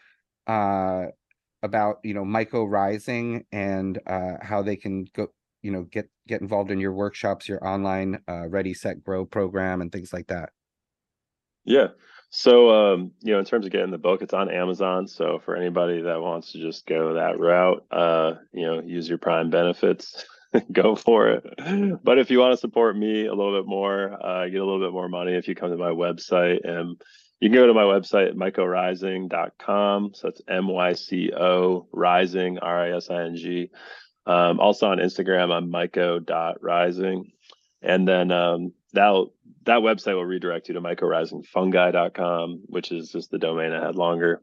uh, 0.47 1.07
about 1.63 1.99
you 2.03 2.15
know 2.15 2.25
Myco 2.25 2.69
Rising 2.69 3.45
and 3.53 3.99
uh, 4.07 4.37
how 4.43 4.63
they 4.63 4.77
can 4.77 5.07
go 5.15 5.29
you 5.63 5.71
know 5.71 5.83
get 5.83 6.09
get 6.27 6.41
involved 6.41 6.71
in 6.71 6.81
your 6.81 6.93
workshops, 6.93 7.49
your 7.49 7.67
online 7.67 8.21
uh, 8.29 8.49
Ready 8.49 8.75
Set 8.75 9.03
Grow 9.03 9.25
program, 9.25 9.81
and 9.81 9.93
things 9.93 10.13
like 10.13 10.29
that. 10.29 10.51
Yeah. 11.65 11.89
So, 12.33 12.71
um, 12.71 13.11
you 13.23 13.33
know, 13.33 13.41
in 13.41 13.45
terms 13.45 13.67
of 13.67 13.73
getting 13.73 13.91
the 13.91 13.99
book, 13.99 14.23
it's 14.23 14.33
on 14.33 14.51
Amazon. 14.51 15.09
So, 15.09 15.41
for 15.45 15.57
anybody 15.57 16.01
that 16.03 16.21
wants 16.21 16.53
to 16.53 16.59
just 16.61 16.87
go 16.87 17.15
that 17.15 17.41
route, 17.41 17.85
uh, 17.91 18.35
you 18.53 18.67
know, 18.67 18.81
use 18.81 19.09
your 19.09 19.19
Prime 19.19 19.51
benefits. 19.51 20.25
go 20.73 20.95
for 20.95 21.29
it. 21.29 22.03
But 22.03 22.19
if 22.19 22.31
you 22.31 22.39
want 22.39 22.53
to 22.53 22.57
support 22.57 22.97
me 22.97 23.27
a 23.27 23.35
little 23.35 23.57
bit 23.57 23.69
more, 23.69 24.19
uh, 24.25 24.47
get 24.47 24.61
a 24.61 24.65
little 24.65 24.81
bit 24.81 24.93
more 24.93 25.09
money 25.09 25.35
if 25.35 25.49
you 25.49 25.55
come 25.55 25.71
to 25.71 25.77
my 25.77 25.91
website. 25.91 26.69
And 26.69 27.01
you 27.41 27.49
can 27.49 27.55
go 27.55 27.67
to 27.67 27.75
my 27.75 27.85
website, 27.85 28.35
mycorising.com. 28.35 30.13
So 30.15 30.29
that's 30.29 30.43
M 30.49 30.69
Y 30.69 30.93
C 30.93 31.33
O 31.33 31.87
rising, 31.93 32.59
R 32.59 32.85
I 32.85 32.97
S 32.97 33.11
I 33.11 33.25
N 33.25 33.37
G. 33.37 33.71
Um, 34.27 34.61
also 34.61 34.89
on 34.89 34.99
Instagram, 34.99 35.53
I'm 35.53 35.71
myco.rising. 35.71 37.33
And 37.83 38.07
then 38.07 38.31
um, 38.31 38.73
that'll 38.93 39.33
that 39.65 39.81
website 39.81 40.15
will 40.15 40.25
redirect 40.25 40.69
you 40.69 40.75
to 40.75 40.81
mycorisingfungi.com, 40.81 42.63
which 42.67 42.93
is 42.93 43.11
just 43.11 43.31
the 43.31 43.39
domain 43.39 43.73
I 43.73 43.85
had 43.85 43.97
longer. 43.97 44.41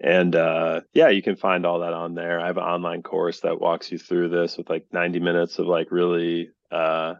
And 0.00 0.34
uh, 0.34 0.82
yeah, 0.94 1.08
you 1.08 1.22
can 1.22 1.36
find 1.36 1.66
all 1.66 1.80
that 1.80 1.92
on 1.92 2.14
there. 2.14 2.40
I 2.40 2.46
have 2.46 2.56
an 2.56 2.64
online 2.64 3.02
course 3.02 3.40
that 3.40 3.60
walks 3.60 3.92
you 3.92 3.98
through 3.98 4.30
this 4.30 4.56
with 4.56 4.70
like 4.70 4.86
90 4.92 5.20
minutes 5.20 5.58
of 5.58 5.66
like 5.66 5.90
really 5.90 6.50
uh, 6.70 7.14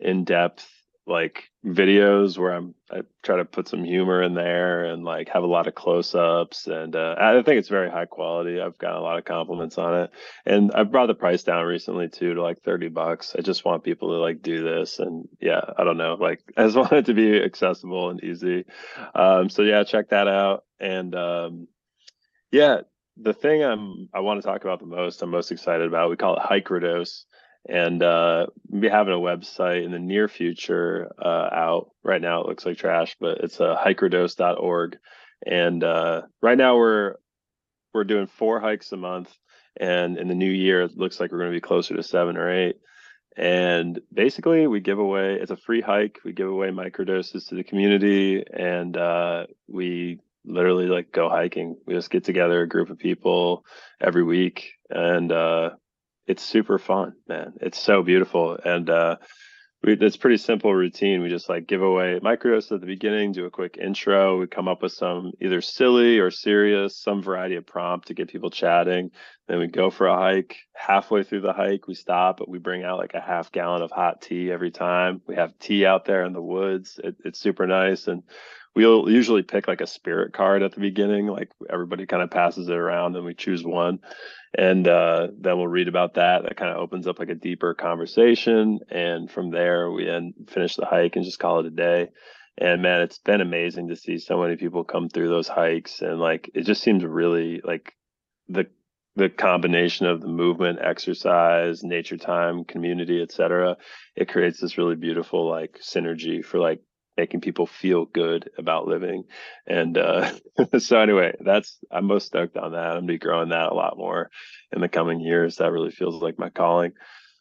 in 0.00 0.24
depth 0.24 0.68
like 1.06 1.50
videos 1.64 2.38
where 2.38 2.52
I'm 2.52 2.74
I 2.90 3.02
try 3.22 3.36
to 3.36 3.44
put 3.44 3.68
some 3.68 3.84
humor 3.84 4.22
in 4.22 4.34
there 4.34 4.84
and 4.84 5.04
like 5.04 5.28
have 5.28 5.42
a 5.42 5.46
lot 5.46 5.66
of 5.66 5.74
close 5.74 6.14
ups 6.14 6.66
and 6.66 6.96
uh, 6.96 7.14
I 7.18 7.42
think 7.42 7.58
it's 7.58 7.68
very 7.68 7.90
high 7.90 8.06
quality. 8.06 8.60
I've 8.60 8.78
got 8.78 8.96
a 8.96 9.00
lot 9.00 9.18
of 9.18 9.24
compliments 9.24 9.76
on 9.76 10.02
it, 10.02 10.10
and 10.46 10.72
I've 10.72 10.90
brought 10.90 11.06
the 11.06 11.14
price 11.14 11.42
down 11.42 11.66
recently 11.66 12.08
too 12.08 12.34
to 12.34 12.42
like 12.42 12.62
thirty 12.62 12.88
bucks. 12.88 13.34
I 13.38 13.42
just 13.42 13.64
want 13.64 13.84
people 13.84 14.10
to 14.10 14.16
like 14.16 14.40
do 14.42 14.64
this, 14.64 14.98
and 14.98 15.28
yeah, 15.40 15.60
I 15.76 15.84
don't 15.84 15.98
know, 15.98 16.14
like 16.14 16.40
I 16.56 16.64
just 16.64 16.76
want 16.76 16.92
it 16.92 17.06
to 17.06 17.14
be 17.14 17.42
accessible 17.42 18.10
and 18.10 18.22
easy. 18.24 18.64
Um, 19.14 19.50
so 19.50 19.62
yeah, 19.62 19.84
check 19.84 20.08
that 20.10 20.28
out, 20.28 20.64
and 20.80 21.14
um, 21.14 21.68
yeah, 22.50 22.80
the 23.16 23.34
thing 23.34 23.62
I'm 23.62 24.08
I 24.14 24.20
want 24.20 24.40
to 24.40 24.46
talk 24.46 24.64
about 24.64 24.80
the 24.80 24.86
most, 24.86 25.22
I'm 25.22 25.30
most 25.30 25.52
excited 25.52 25.86
about. 25.86 26.10
We 26.10 26.16
call 26.16 26.36
it 26.36 26.42
Hikrodose 26.42 27.24
and 27.68 28.02
uh, 28.02 28.46
be 28.78 28.88
having 28.88 29.14
a 29.14 29.18
website 29.18 29.84
in 29.84 29.92
the 29.92 29.98
near 29.98 30.28
future 30.28 31.10
uh, 31.18 31.48
out. 31.52 31.90
Right 32.02 32.20
now, 32.20 32.42
it 32.42 32.46
looks 32.46 32.66
like 32.66 32.76
trash, 32.76 33.16
but 33.18 33.38
it's 33.38 33.60
uh, 33.60 33.76
hikrodose.org. 33.76 34.98
And 35.46 35.82
uh, 35.82 36.22
right 36.42 36.58
now, 36.58 36.76
we're 36.76 37.14
we're 37.92 38.04
doing 38.04 38.26
four 38.26 38.60
hikes 38.60 38.92
a 38.92 38.96
month, 38.96 39.32
and 39.78 40.18
in 40.18 40.28
the 40.28 40.34
new 40.34 40.50
year, 40.50 40.82
it 40.82 40.96
looks 40.96 41.20
like 41.20 41.32
we're 41.32 41.38
going 41.38 41.52
to 41.52 41.56
be 41.56 41.60
closer 41.60 41.94
to 41.94 42.02
seven 42.02 42.36
or 42.36 42.50
eight. 42.50 42.76
And 43.36 44.00
basically, 44.12 44.66
we 44.66 44.80
give 44.80 44.98
away 44.98 45.34
it's 45.40 45.50
a 45.50 45.56
free 45.56 45.80
hike. 45.80 46.20
We 46.24 46.32
give 46.32 46.48
away 46.48 46.68
microdoses 46.68 47.48
to 47.48 47.54
the 47.54 47.64
community, 47.64 48.44
and 48.52 48.96
uh, 48.96 49.46
we 49.68 50.20
literally 50.44 50.86
like 50.86 51.10
go 51.12 51.28
hiking. 51.28 51.76
We 51.86 51.94
just 51.94 52.10
get 52.10 52.24
together 52.24 52.62
a 52.62 52.68
group 52.68 52.90
of 52.90 52.98
people 52.98 53.64
every 54.00 54.22
week, 54.22 54.74
and 54.88 55.32
uh, 55.32 55.70
it's 56.26 56.42
super 56.42 56.78
fun, 56.78 57.14
man. 57.28 57.54
It's 57.60 57.78
so 57.78 58.02
beautiful. 58.02 58.58
And 58.64 58.88
uh, 58.88 59.16
we, 59.82 59.92
it's 59.92 60.16
pretty 60.16 60.38
simple 60.38 60.74
routine. 60.74 61.22
We 61.22 61.28
just 61.28 61.48
like 61.48 61.66
give 61.66 61.82
away 61.82 62.18
microdoses 62.20 62.72
at 62.72 62.80
the 62.80 62.86
beginning, 62.86 63.32
do 63.32 63.44
a 63.44 63.50
quick 63.50 63.76
intro. 63.80 64.38
We 64.40 64.46
come 64.46 64.66
up 64.66 64.82
with 64.82 64.92
some 64.92 65.32
either 65.40 65.60
silly 65.60 66.18
or 66.18 66.30
serious, 66.30 66.96
some 66.96 67.22
variety 67.22 67.56
of 67.56 67.66
prompt 67.66 68.08
to 68.08 68.14
get 68.14 68.28
people 68.28 68.50
chatting. 68.50 69.10
Then 69.46 69.58
we 69.58 69.66
go 69.66 69.90
for 69.90 70.06
a 70.06 70.16
hike. 70.16 70.56
Halfway 70.74 71.22
through 71.22 71.42
the 71.42 71.52
hike, 71.52 71.86
we 71.86 71.94
stop, 71.94 72.38
but 72.38 72.48
we 72.48 72.58
bring 72.58 72.82
out 72.82 72.98
like 72.98 73.14
a 73.14 73.20
half 73.20 73.52
gallon 73.52 73.82
of 73.82 73.90
hot 73.90 74.22
tea 74.22 74.50
every 74.50 74.70
time. 74.70 75.20
We 75.26 75.34
have 75.34 75.58
tea 75.58 75.84
out 75.84 76.06
there 76.06 76.24
in 76.24 76.32
the 76.32 76.42
woods. 76.42 76.98
It, 77.02 77.16
it's 77.24 77.40
super 77.40 77.66
nice. 77.66 78.08
And 78.08 78.22
we'll 78.74 79.08
usually 79.08 79.42
pick 79.42 79.68
like 79.68 79.80
a 79.80 79.86
spirit 79.86 80.32
card 80.32 80.62
at 80.62 80.72
the 80.72 80.80
beginning 80.80 81.26
like 81.26 81.50
everybody 81.70 82.06
kind 82.06 82.22
of 82.22 82.30
passes 82.30 82.68
it 82.68 82.74
around 82.74 83.16
and 83.16 83.24
we 83.24 83.34
choose 83.34 83.64
one. 83.64 84.00
And 84.56 84.86
uh, 84.86 85.28
then 85.38 85.56
we'll 85.56 85.66
read 85.68 85.88
about 85.88 86.14
that. 86.14 86.42
That 86.42 86.56
kind 86.56 86.70
of 86.70 86.78
opens 86.78 87.06
up 87.06 87.18
like 87.18 87.28
a 87.28 87.34
deeper 87.34 87.74
conversation. 87.74 88.80
And 88.90 89.30
from 89.30 89.50
there 89.50 89.90
we 89.90 90.08
end 90.08 90.34
finish 90.48 90.76
the 90.76 90.86
hike 90.86 91.16
and 91.16 91.24
just 91.24 91.38
call 91.38 91.60
it 91.60 91.66
a 91.66 91.70
day. 91.70 92.08
And 92.58 92.82
man 92.82 93.00
it's 93.00 93.18
been 93.18 93.40
amazing 93.40 93.88
to 93.88 93.96
see 93.96 94.18
so 94.18 94.40
many 94.40 94.56
people 94.56 94.84
come 94.84 95.08
through 95.08 95.28
those 95.28 95.48
hikes. 95.48 96.02
And 96.02 96.18
like 96.18 96.50
it 96.54 96.62
just 96.62 96.82
seems 96.82 97.04
really 97.04 97.60
like 97.64 97.92
the 98.48 98.66
the 99.16 99.28
combination 99.28 100.06
of 100.06 100.20
the 100.20 100.28
movement 100.28 100.80
exercise 100.82 101.84
nature 101.84 102.16
time 102.16 102.64
community 102.64 103.22
etc 103.22 103.76
it 104.16 104.28
creates 104.28 104.60
this 104.60 104.76
really 104.76 104.96
beautiful 104.96 105.48
like 105.48 105.78
synergy 105.80 106.44
for 106.44 106.58
like 106.58 106.80
making 107.16 107.40
people 107.40 107.66
feel 107.66 108.04
good 108.04 108.50
about 108.58 108.86
living. 108.86 109.24
And 109.66 109.96
uh, 109.96 110.32
so 110.78 110.98
anyway, 110.98 111.34
that's 111.40 111.78
I'm 111.90 112.06
most 112.06 112.26
stoked 112.26 112.56
on 112.56 112.72
that. 112.72 112.90
I'm 112.90 112.94
gonna 112.96 113.06
be 113.06 113.18
growing 113.18 113.50
that 113.50 113.70
a 113.70 113.74
lot 113.74 113.98
more 113.98 114.30
in 114.72 114.80
the 114.80 114.88
coming 114.88 115.20
years. 115.20 115.56
That 115.56 115.72
really 115.72 115.90
feels 115.90 116.22
like 116.22 116.38
my 116.38 116.50
calling. 116.50 116.92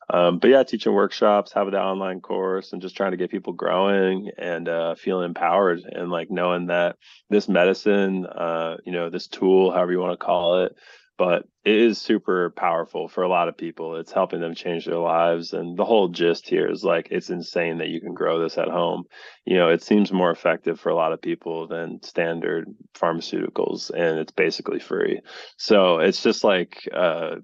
Um, 0.09 0.39
but 0.39 0.49
yeah, 0.49 0.63
teaching 0.63 0.93
workshops, 0.93 1.53
having 1.53 1.71
the 1.71 1.81
online 1.81 2.19
course, 2.19 2.73
and 2.73 2.81
just 2.81 2.97
trying 2.97 3.11
to 3.11 3.17
get 3.17 3.31
people 3.31 3.53
growing 3.53 4.31
and 4.37 4.67
uh, 4.67 4.95
feeling 4.95 5.25
empowered 5.25 5.79
and 5.79 6.11
like 6.11 6.29
knowing 6.29 6.67
that 6.67 6.97
this 7.29 7.47
medicine, 7.47 8.25
uh, 8.25 8.77
you 8.85 8.91
know, 8.91 9.09
this 9.09 9.27
tool, 9.27 9.71
however 9.71 9.91
you 9.91 9.99
want 9.99 10.19
to 10.19 10.25
call 10.25 10.63
it, 10.63 10.75
but 11.23 11.47
it 11.63 11.77
is 11.77 12.01
super 12.01 12.49
powerful 12.49 13.07
for 13.07 13.23
a 13.23 13.29
lot 13.29 13.47
of 13.47 13.55
people. 13.55 13.95
It's 13.95 14.11
helping 14.11 14.41
them 14.41 14.55
change 14.55 14.83
their 14.83 14.97
lives. 14.97 15.53
And 15.53 15.77
the 15.77 15.85
whole 15.85 16.09
gist 16.09 16.49
here 16.49 16.69
is 16.69 16.83
like, 16.83 17.07
it's 17.11 17.29
insane 17.29 17.77
that 17.77 17.87
you 17.87 18.01
can 18.01 18.13
grow 18.13 18.41
this 18.41 18.57
at 18.57 18.67
home. 18.67 19.05
You 19.45 19.55
know, 19.55 19.69
it 19.69 19.81
seems 19.81 20.11
more 20.11 20.31
effective 20.31 20.81
for 20.81 20.89
a 20.89 20.95
lot 20.95 21.13
of 21.13 21.21
people 21.21 21.65
than 21.69 22.03
standard 22.03 22.67
pharmaceuticals, 22.93 23.89
and 23.89 24.19
it's 24.19 24.33
basically 24.33 24.79
free. 24.79 25.21
So 25.55 25.99
it's 25.99 26.21
just 26.21 26.43
like, 26.43 26.89
uh, 26.93 27.35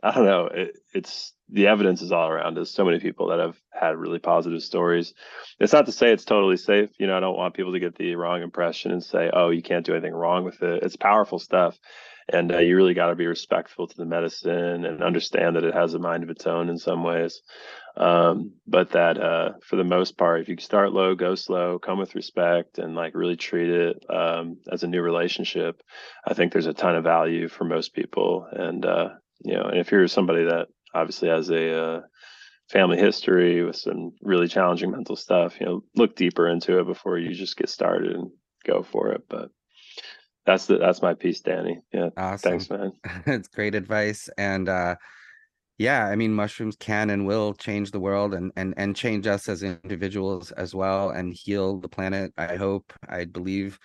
I 0.00 0.14
don't 0.14 0.26
know, 0.26 0.46
it, 0.46 0.78
it's 0.92 1.32
the 1.48 1.66
evidence 1.66 2.02
is 2.02 2.12
all 2.12 2.28
around 2.28 2.56
us. 2.56 2.70
So 2.70 2.84
many 2.84 3.00
people 3.00 3.30
that 3.30 3.40
have 3.40 3.56
had 3.72 3.96
really 3.96 4.20
positive 4.20 4.62
stories. 4.62 5.12
It's 5.58 5.72
not 5.72 5.86
to 5.86 5.92
say 5.92 6.12
it's 6.12 6.24
totally 6.24 6.56
safe. 6.56 6.90
You 7.00 7.08
know, 7.08 7.16
I 7.16 7.20
don't 7.20 7.36
want 7.36 7.54
people 7.54 7.72
to 7.72 7.80
get 7.80 7.96
the 7.96 8.14
wrong 8.14 8.42
impression 8.42 8.92
and 8.92 9.02
say, 9.02 9.28
oh, 9.32 9.50
you 9.50 9.60
can't 9.60 9.84
do 9.84 9.92
anything 9.92 10.14
wrong 10.14 10.44
with 10.44 10.62
it. 10.62 10.84
It's 10.84 10.94
powerful 10.94 11.40
stuff 11.40 11.76
and 12.28 12.52
uh, 12.52 12.58
you 12.58 12.76
really 12.76 12.94
got 12.94 13.08
to 13.08 13.14
be 13.14 13.26
respectful 13.26 13.86
to 13.86 13.96
the 13.96 14.04
medicine 14.04 14.84
and 14.84 15.02
understand 15.02 15.56
that 15.56 15.64
it 15.64 15.74
has 15.74 15.94
a 15.94 15.98
mind 15.98 16.22
of 16.22 16.30
its 16.30 16.46
own 16.46 16.68
in 16.68 16.78
some 16.78 17.02
ways. 17.02 17.42
Um, 17.96 18.54
but 18.66 18.90
that 18.90 19.20
uh, 19.20 19.52
for 19.62 19.76
the 19.76 19.84
most 19.84 20.18
part 20.18 20.40
if 20.40 20.48
you 20.48 20.56
start 20.58 20.92
low 20.92 21.14
go 21.14 21.36
slow 21.36 21.78
come 21.78 22.00
with 22.00 22.16
respect 22.16 22.78
and 22.78 22.96
like 22.96 23.14
really 23.14 23.36
treat 23.36 23.70
it 23.70 24.04
um, 24.10 24.56
as 24.72 24.82
a 24.82 24.88
new 24.88 25.00
relationship 25.00 25.80
i 26.26 26.34
think 26.34 26.52
there's 26.52 26.66
a 26.66 26.72
ton 26.72 26.96
of 26.96 27.04
value 27.04 27.46
for 27.46 27.62
most 27.62 27.94
people. 27.94 28.48
And 28.50 28.84
uh, 28.84 29.10
you 29.44 29.54
know 29.54 29.66
and 29.66 29.78
if 29.78 29.92
you're 29.92 30.08
somebody 30.08 30.42
that 30.42 30.66
obviously 30.92 31.28
has 31.28 31.50
a 31.50 31.84
uh, 31.84 32.00
family 32.68 32.98
history 32.98 33.62
with 33.62 33.76
some 33.76 34.10
really 34.22 34.48
challenging 34.48 34.90
mental 34.90 35.14
stuff 35.14 35.60
you 35.60 35.66
know 35.66 35.84
look 35.94 36.16
deeper 36.16 36.48
into 36.48 36.80
it 36.80 36.86
before 36.86 37.16
you 37.16 37.32
just 37.32 37.56
get 37.56 37.68
started 37.68 38.16
and 38.16 38.32
go 38.64 38.82
for 38.82 39.12
it. 39.12 39.22
But 39.28 39.50
that's 40.46 40.66
the 40.66 40.78
that's 40.78 41.02
my 41.02 41.14
piece, 41.14 41.40
Danny. 41.40 41.80
Yeah. 41.92 42.10
Awesome. 42.16 42.50
Thanks, 42.50 42.70
man. 42.70 42.92
it's 43.26 43.48
great 43.48 43.74
advice. 43.74 44.28
And 44.38 44.68
uh 44.68 44.96
yeah, 45.78 46.06
I 46.06 46.16
mean 46.16 46.32
mushrooms 46.34 46.76
can 46.76 47.10
and 47.10 47.26
will 47.26 47.54
change 47.54 47.90
the 47.90 48.00
world 48.00 48.34
and 48.34 48.52
and 48.56 48.74
and 48.76 48.94
change 48.94 49.26
us 49.26 49.48
as 49.48 49.62
individuals 49.62 50.52
as 50.52 50.74
well 50.74 51.10
and 51.10 51.34
heal 51.34 51.78
the 51.80 51.88
planet. 51.88 52.32
I 52.38 52.56
hope, 52.56 52.92
I 53.08 53.24
believe, 53.24 53.78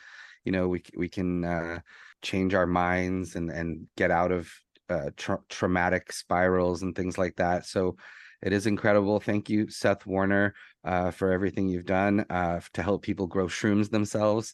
you 0.46 0.52
know, 0.52 0.68
we 0.68 0.84
we 0.96 1.10
can 1.10 1.44
uh 1.46 1.80
change 2.22 2.54
our 2.54 2.68
minds 2.68 3.36
and 3.36 3.50
and 3.50 3.88
get 3.98 4.12
out 4.12 4.32
of 4.32 4.52
uh 4.90 5.10
tra- 5.18 5.44
traumatic 5.50 6.12
spirals 6.12 6.82
and 6.84 6.96
things 6.96 7.18
like 7.18 7.36
that. 7.38 7.66
So 7.66 7.96
It 8.42 8.54
is 8.54 8.68
incredible. 8.68 9.20
Thank 9.20 9.50
you, 9.50 9.70
Seth 9.70 10.06
Warner, 10.06 10.54
uh, 10.86 11.12
for 11.12 11.32
everything 11.32 11.68
you've 11.68 11.86
done 11.86 12.26
uh, 12.30 12.62
to 12.74 12.82
help 12.84 13.02
people 13.04 13.28
grow 13.28 13.48
shrooms 13.48 13.90
themselves. 13.90 14.54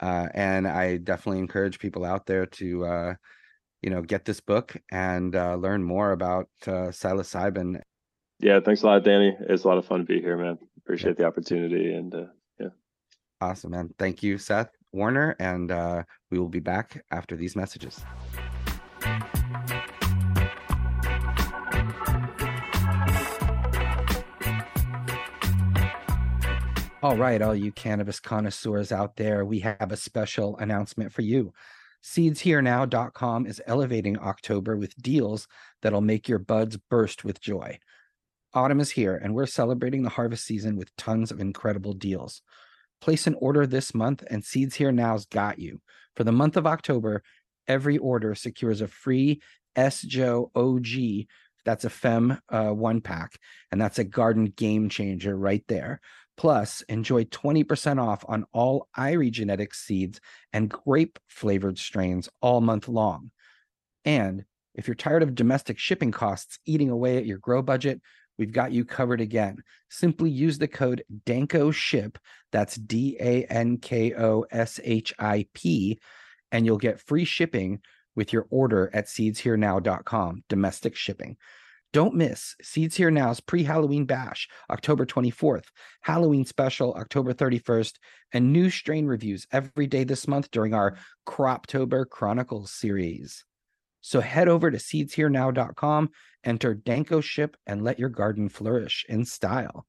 Uh, 0.00 0.28
and 0.34 0.66
I 0.66 0.98
definitely 0.98 1.40
encourage 1.40 1.78
people 1.78 2.04
out 2.04 2.26
there 2.26 2.46
to, 2.46 2.84
uh, 2.84 3.14
you 3.82 3.90
know, 3.90 4.02
get 4.02 4.24
this 4.24 4.40
book 4.40 4.76
and 4.90 5.34
uh, 5.34 5.56
learn 5.56 5.82
more 5.82 6.12
about 6.12 6.48
uh, 6.66 6.90
psilocybin. 6.90 7.80
Yeah, 8.40 8.60
thanks 8.60 8.82
a 8.82 8.86
lot, 8.86 9.04
Danny. 9.04 9.34
It's 9.48 9.64
a 9.64 9.68
lot 9.68 9.78
of 9.78 9.86
fun 9.86 10.00
to 10.00 10.04
be 10.04 10.20
here, 10.20 10.36
man. 10.36 10.58
Appreciate 10.78 11.12
yeah. 11.12 11.24
the 11.24 11.24
opportunity 11.24 11.94
and 11.94 12.14
uh, 12.14 12.26
yeah. 12.60 12.68
Awesome, 13.40 13.70
man. 13.70 13.90
Thank 13.98 14.22
you, 14.22 14.38
Seth 14.38 14.70
Warner, 14.92 15.36
and 15.38 15.70
uh, 15.70 16.02
we 16.30 16.38
will 16.38 16.48
be 16.48 16.60
back 16.60 17.02
after 17.10 17.36
these 17.36 17.56
messages. 17.56 18.04
All 27.06 27.16
right, 27.16 27.40
all 27.40 27.54
you 27.54 27.70
cannabis 27.70 28.18
connoisseurs 28.18 28.90
out 28.90 29.14
there, 29.14 29.44
we 29.44 29.60
have 29.60 29.92
a 29.92 29.96
special 29.96 30.56
announcement 30.56 31.12
for 31.12 31.22
you. 31.22 31.52
SeedsHereNow.com 32.02 33.46
is 33.46 33.62
elevating 33.64 34.18
October 34.18 34.76
with 34.76 35.00
deals 35.00 35.46
that'll 35.82 36.00
make 36.00 36.28
your 36.28 36.40
buds 36.40 36.76
burst 36.76 37.22
with 37.22 37.40
joy. 37.40 37.78
Autumn 38.54 38.80
is 38.80 38.90
here, 38.90 39.14
and 39.14 39.36
we're 39.36 39.46
celebrating 39.46 40.02
the 40.02 40.10
harvest 40.10 40.46
season 40.46 40.74
with 40.74 40.96
tons 40.96 41.30
of 41.30 41.38
incredible 41.38 41.92
deals. 41.92 42.42
Place 43.00 43.28
an 43.28 43.36
order 43.38 43.68
this 43.68 43.94
month, 43.94 44.24
and 44.28 44.44
Seeds 44.44 44.74
Here 44.74 44.90
Now's 44.90 45.26
got 45.26 45.60
you. 45.60 45.80
For 46.16 46.24
the 46.24 46.32
month 46.32 46.56
of 46.56 46.66
October, 46.66 47.22
every 47.68 47.98
order 47.98 48.34
secures 48.34 48.80
a 48.80 48.88
free 48.88 49.40
S 49.76 50.02
Joe 50.02 50.50
OG. 50.56 51.26
That's 51.64 51.84
a 51.84 51.90
Fem 51.90 52.40
uh, 52.48 52.70
one 52.70 53.00
pack, 53.00 53.38
and 53.70 53.80
that's 53.80 54.00
a 54.00 54.04
garden 54.04 54.46
game 54.46 54.88
changer 54.88 55.36
right 55.36 55.64
there. 55.68 56.00
Plus, 56.36 56.82
enjoy 56.82 57.24
20% 57.24 58.00
off 58.00 58.24
on 58.28 58.44
all 58.52 58.88
Irie 58.96 59.30
genetics 59.30 59.80
seeds 59.80 60.20
and 60.52 60.68
grape 60.68 61.18
flavored 61.28 61.78
strains 61.78 62.28
all 62.42 62.60
month 62.60 62.88
long. 62.88 63.30
And 64.04 64.44
if 64.74 64.86
you're 64.86 64.94
tired 64.94 65.22
of 65.22 65.34
domestic 65.34 65.78
shipping 65.78 66.12
costs 66.12 66.58
eating 66.66 66.90
away 66.90 67.16
at 67.16 67.26
your 67.26 67.38
grow 67.38 67.62
budget, 67.62 68.02
we've 68.38 68.52
got 68.52 68.72
you 68.72 68.84
covered 68.84 69.22
again. 69.22 69.62
Simply 69.88 70.28
use 70.28 70.58
the 70.58 70.68
code 70.68 71.02
DANKO 71.24 71.72
SHIP, 71.72 72.18
that's 72.52 72.76
D 72.76 73.16
A 73.18 73.44
N 73.44 73.78
K 73.78 74.12
O 74.14 74.44
S 74.50 74.78
H 74.84 75.14
I 75.18 75.46
P, 75.54 75.98
and 76.52 76.66
you'll 76.66 76.76
get 76.76 77.00
free 77.00 77.24
shipping 77.24 77.80
with 78.14 78.32
your 78.32 78.46
order 78.50 78.90
at 78.92 79.06
seedsherenow.com, 79.06 80.44
domestic 80.48 80.96
shipping. 80.96 81.36
Don't 81.92 82.14
miss 82.14 82.54
Seeds 82.62 82.96
Here 82.96 83.10
Now's 83.10 83.40
pre 83.40 83.62
Halloween 83.62 84.04
bash, 84.04 84.48
October 84.70 85.06
24th, 85.06 85.66
Halloween 86.02 86.44
special, 86.44 86.94
October 86.94 87.32
31st, 87.32 87.94
and 88.32 88.52
new 88.52 88.70
strain 88.70 89.06
reviews 89.06 89.46
every 89.52 89.86
day 89.86 90.04
this 90.04 90.28
month 90.28 90.50
during 90.50 90.74
our 90.74 90.96
Croptober 91.26 92.08
Chronicles 92.08 92.72
series. 92.72 93.44
So 94.02 94.20
head 94.20 94.48
over 94.48 94.70
to 94.70 94.76
seedsherenow.com, 94.76 96.10
enter 96.44 96.74
Danko 96.74 97.20
Ship, 97.20 97.56
and 97.66 97.82
let 97.82 97.98
your 97.98 98.10
garden 98.10 98.48
flourish 98.48 99.04
in 99.08 99.24
style. 99.24 99.86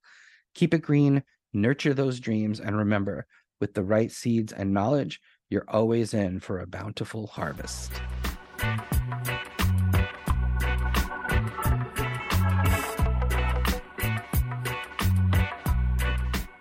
Keep 0.56 0.74
it 0.74 0.82
green, 0.82 1.24
nurture 1.54 1.93
those 1.93 2.20
dreams, 2.20 2.60
and 2.60 2.78
remember, 2.78 3.28
with 3.60 3.74
the 3.74 3.84
right 3.84 4.12
seeds 4.12 4.54
and 4.54 4.74
knowledge, 4.74 5.20
you're 5.50 5.70
always 5.70 6.14
in 6.14 6.39
for 6.39 6.60
a 6.60 6.68
bountiful 6.68 7.28
harvest. 7.28 7.91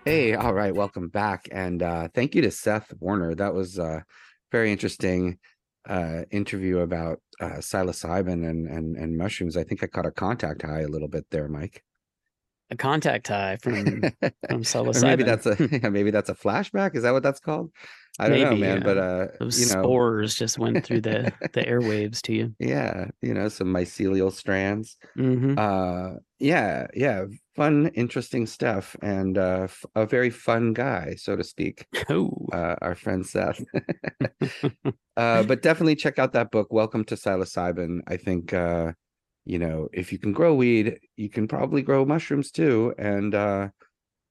Hey, 0.07 0.35
all 0.35 0.53
right, 0.53 0.73
welcome 0.73 1.09
back, 1.09 1.49
and 1.51 1.83
uh, 1.83 2.07
thank 2.15 2.33
you 2.33 2.41
to 2.43 2.49
Seth 2.49 2.93
Warner. 2.97 3.35
That 3.35 3.53
was 3.53 3.77
a 3.77 4.05
very 4.53 4.71
interesting 4.71 5.37
uh, 5.85 6.21
interview 6.31 6.77
about 6.77 7.19
uh, 7.41 7.57
psilocybin 7.57 8.49
and, 8.49 8.69
and 8.69 8.95
and 8.95 9.17
mushrooms. 9.17 9.57
I 9.57 9.65
think 9.65 9.83
I 9.83 9.87
caught 9.87 10.05
a 10.05 10.11
contact 10.11 10.61
high 10.61 10.83
a 10.83 10.87
little 10.87 11.09
bit 11.09 11.25
there, 11.29 11.49
Mike. 11.49 11.83
A 12.71 12.77
contact 12.77 13.27
high 13.27 13.57
from 13.61 13.83
from 14.49 14.63
psilocybin. 14.63 15.03
maybe 15.03 15.23
that's 15.23 15.45
a 15.45 15.89
maybe 15.89 16.11
that's 16.11 16.29
a 16.29 16.35
flashback. 16.35 16.95
Is 16.95 17.03
that 17.03 17.11
what 17.11 17.23
that's 17.23 17.41
called? 17.41 17.73
I 18.19 18.29
don't 18.29 18.39
Maybe, 18.39 18.61
know, 18.61 18.67
man. 18.75 18.83
but 18.83 18.97
uh, 18.97 19.27
those 19.39 19.59
you 19.59 19.75
know, 19.75 19.83
spores 19.83 20.35
just 20.35 20.57
went 20.57 20.83
through 20.83 21.01
the 21.01 21.31
the 21.53 21.63
airwaves 21.63 22.21
to 22.23 22.33
you. 22.33 22.55
Yeah, 22.59 23.09
you 23.21 23.33
know, 23.33 23.47
some 23.49 23.67
mycelial 23.67 24.31
strands. 24.31 24.97
Mm-hmm. 25.17 25.55
Uh, 25.57 26.19
yeah, 26.39 26.87
yeah, 26.95 27.25
fun, 27.55 27.87
interesting 27.93 28.47
stuff, 28.47 28.95
and 29.01 29.37
uh, 29.37 29.61
f- 29.65 29.85
a 29.95 30.05
very 30.05 30.31
fun 30.31 30.73
guy, 30.73 31.15
so 31.15 31.35
to 31.35 31.43
speak. 31.43 31.85
Oh, 32.09 32.31
uh, 32.51 32.75
our 32.81 32.95
friend 32.95 33.25
Seth. 33.25 33.63
uh, 35.17 35.43
but 35.43 35.61
definitely 35.61 35.95
check 35.95 36.17
out 36.17 36.33
that 36.33 36.51
book, 36.51 36.71
Welcome 36.71 37.03
to 37.05 37.15
Psilocybin. 37.15 37.99
I 38.07 38.17
think 38.17 38.53
uh, 38.53 38.93
you 39.45 39.59
know, 39.59 39.89
if 39.93 40.11
you 40.11 40.17
can 40.19 40.33
grow 40.33 40.53
weed, 40.55 40.99
you 41.15 41.29
can 41.29 41.47
probably 41.47 41.81
grow 41.81 42.03
mushrooms 42.05 42.51
too, 42.51 42.93
and 42.97 43.33
uh 43.35 43.69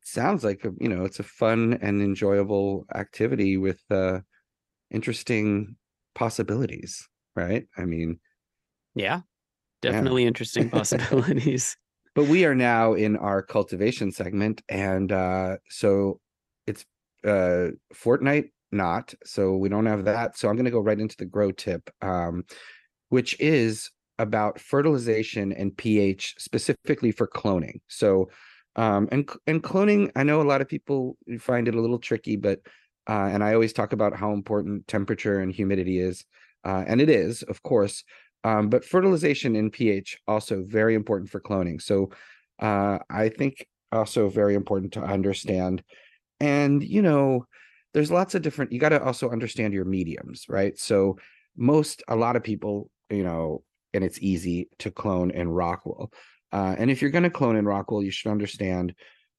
sounds 0.06 0.44
like 0.44 0.64
a, 0.64 0.70
you 0.80 0.88
know 0.88 1.04
it's 1.04 1.20
a 1.20 1.24
fun 1.24 1.78
and 1.82 2.00
enjoyable 2.02 2.86
activity 2.94 3.56
with 3.56 3.80
uh 3.90 4.20
interesting 4.90 5.76
possibilities 6.14 7.08
right? 7.34 7.66
I 7.76 7.84
mean 7.84 8.18
yeah 8.94 9.20
definitely 9.82 10.22
yeah. 10.22 10.28
interesting 10.28 10.70
possibilities. 10.78 11.76
But 12.14 12.28
we 12.28 12.46
are 12.46 12.54
now 12.54 12.94
in 12.94 13.16
our 13.16 13.42
cultivation 13.42 14.10
segment 14.10 14.62
and 14.68 15.12
uh 15.12 15.56
so 15.68 16.20
it's 16.66 16.84
uh 17.24 17.68
fortnight 17.92 18.46
not 18.72 19.14
so 19.24 19.56
we 19.56 19.68
don't 19.68 19.86
have 19.86 20.04
that 20.04 20.36
so 20.36 20.48
i'm 20.48 20.56
going 20.56 20.64
to 20.64 20.70
go 20.72 20.80
right 20.80 20.98
into 20.98 21.16
the 21.16 21.24
grow 21.24 21.52
tip 21.52 21.88
um 22.02 22.42
which 23.10 23.38
is 23.40 23.90
about 24.18 24.58
fertilization 24.58 25.52
and 25.52 25.76
ph 25.76 26.34
specifically 26.38 27.12
for 27.12 27.26
cloning. 27.26 27.80
So 27.88 28.30
um, 28.76 29.08
and 29.10 29.28
and 29.46 29.62
cloning, 29.62 30.10
I 30.14 30.22
know 30.22 30.40
a 30.40 30.44
lot 30.44 30.60
of 30.60 30.68
people 30.68 31.16
find 31.40 31.66
it 31.66 31.74
a 31.74 31.80
little 31.80 31.98
tricky, 31.98 32.36
but 32.36 32.60
uh, 33.08 33.28
and 33.32 33.42
I 33.42 33.54
always 33.54 33.72
talk 33.72 33.92
about 33.92 34.16
how 34.16 34.32
important 34.32 34.86
temperature 34.86 35.40
and 35.40 35.52
humidity 35.52 35.98
is, 35.98 36.24
uh, 36.64 36.84
and 36.86 37.00
it 37.00 37.08
is, 37.08 37.42
of 37.42 37.62
course. 37.62 38.04
Um, 38.44 38.68
but 38.68 38.84
fertilization 38.84 39.56
in 39.56 39.70
pH 39.70 40.18
also 40.28 40.62
very 40.64 40.94
important 40.94 41.30
for 41.30 41.40
cloning. 41.40 41.80
So 41.82 42.10
uh, 42.60 42.98
I 43.10 43.28
think 43.30 43.66
also 43.90 44.28
very 44.28 44.54
important 44.54 44.92
to 44.92 45.02
understand. 45.02 45.82
And 46.38 46.82
you 46.82 47.02
know, 47.02 47.46
there's 47.94 48.10
lots 48.10 48.34
of 48.34 48.42
different. 48.42 48.72
You 48.72 48.78
got 48.78 48.90
to 48.90 49.02
also 49.02 49.30
understand 49.30 49.72
your 49.72 49.86
mediums, 49.86 50.44
right? 50.48 50.78
So 50.78 51.16
most, 51.56 52.02
a 52.08 52.16
lot 52.16 52.36
of 52.36 52.42
people, 52.42 52.90
you 53.08 53.24
know, 53.24 53.62
and 53.94 54.04
it's 54.04 54.18
easy 54.20 54.68
to 54.80 54.90
clone 54.90 55.30
in 55.30 55.48
Rockwool. 55.48 56.12
Uh, 56.52 56.74
and 56.78 56.90
if 56.90 57.02
you're 57.02 57.10
going 57.10 57.24
to 57.24 57.30
clone 57.30 57.56
in 57.56 57.64
Rockwool, 57.64 58.04
you 58.04 58.10
should 58.10 58.30
understand. 58.30 58.94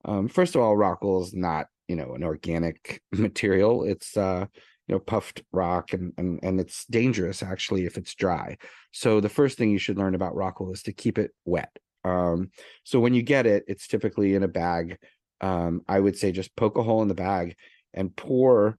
Um, 0.06 0.28
first 0.28 0.56
of 0.56 0.62
all, 0.62 0.76
Rockwool 0.76 1.24
is 1.24 1.34
not, 1.34 1.68
you 1.88 1.96
know, 1.96 2.14
an 2.14 2.24
organic 2.24 3.02
material. 3.12 3.84
It's, 3.84 4.16
uh, 4.18 4.46
you 4.88 4.96
know, 4.96 5.00
puffed 5.00 5.44
rock, 5.52 5.94
and 5.94 6.14
and 6.18 6.40
and 6.44 6.60
it's 6.60 6.86
dangerous 6.86 7.44
actually 7.44 7.86
if 7.86 7.98
it's 7.98 8.16
dry. 8.16 8.58
So 8.92 9.20
the 9.20 9.30
first 9.30 9.58
thing 9.58 9.70
you 9.70 9.80
should 9.80 9.98
learn 9.98 10.16
about 10.16 10.36
Rockwool 10.36 10.74
is 10.74 10.84
to 10.84 10.94
keep 10.94 11.18
it 11.18 11.32
wet. 11.44 11.78
Um, 12.06 12.52
so 12.84 13.00
when 13.00 13.14
you 13.14 13.22
get 13.22 13.46
it, 13.46 13.66
it's 13.68 13.88
typically 13.88 14.34
in 14.34 14.44
a 14.44 14.48
bag. 14.48 14.98
Um, 15.42 15.82
I 15.88 16.00
would 16.00 16.18
say 16.18 16.32
just 16.32 16.56
poke 16.56 16.78
a 16.78 16.84
hole 16.84 17.02
in 17.02 17.10
the 17.10 17.14
bag 17.14 17.56
and 17.94 18.16
pour. 18.16 18.78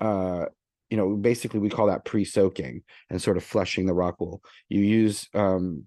Uh, 0.00 0.46
you 0.90 0.96
know, 0.96 1.16
basically 1.16 1.60
we 1.60 1.70
call 1.70 1.86
that 1.86 2.04
pre-soaking 2.04 2.82
and 3.10 3.22
sort 3.22 3.36
of 3.36 3.44
flushing 3.44 3.86
the 3.86 3.94
Rockwool. 3.94 4.40
You 4.68 4.80
use 4.80 5.28
um, 5.34 5.86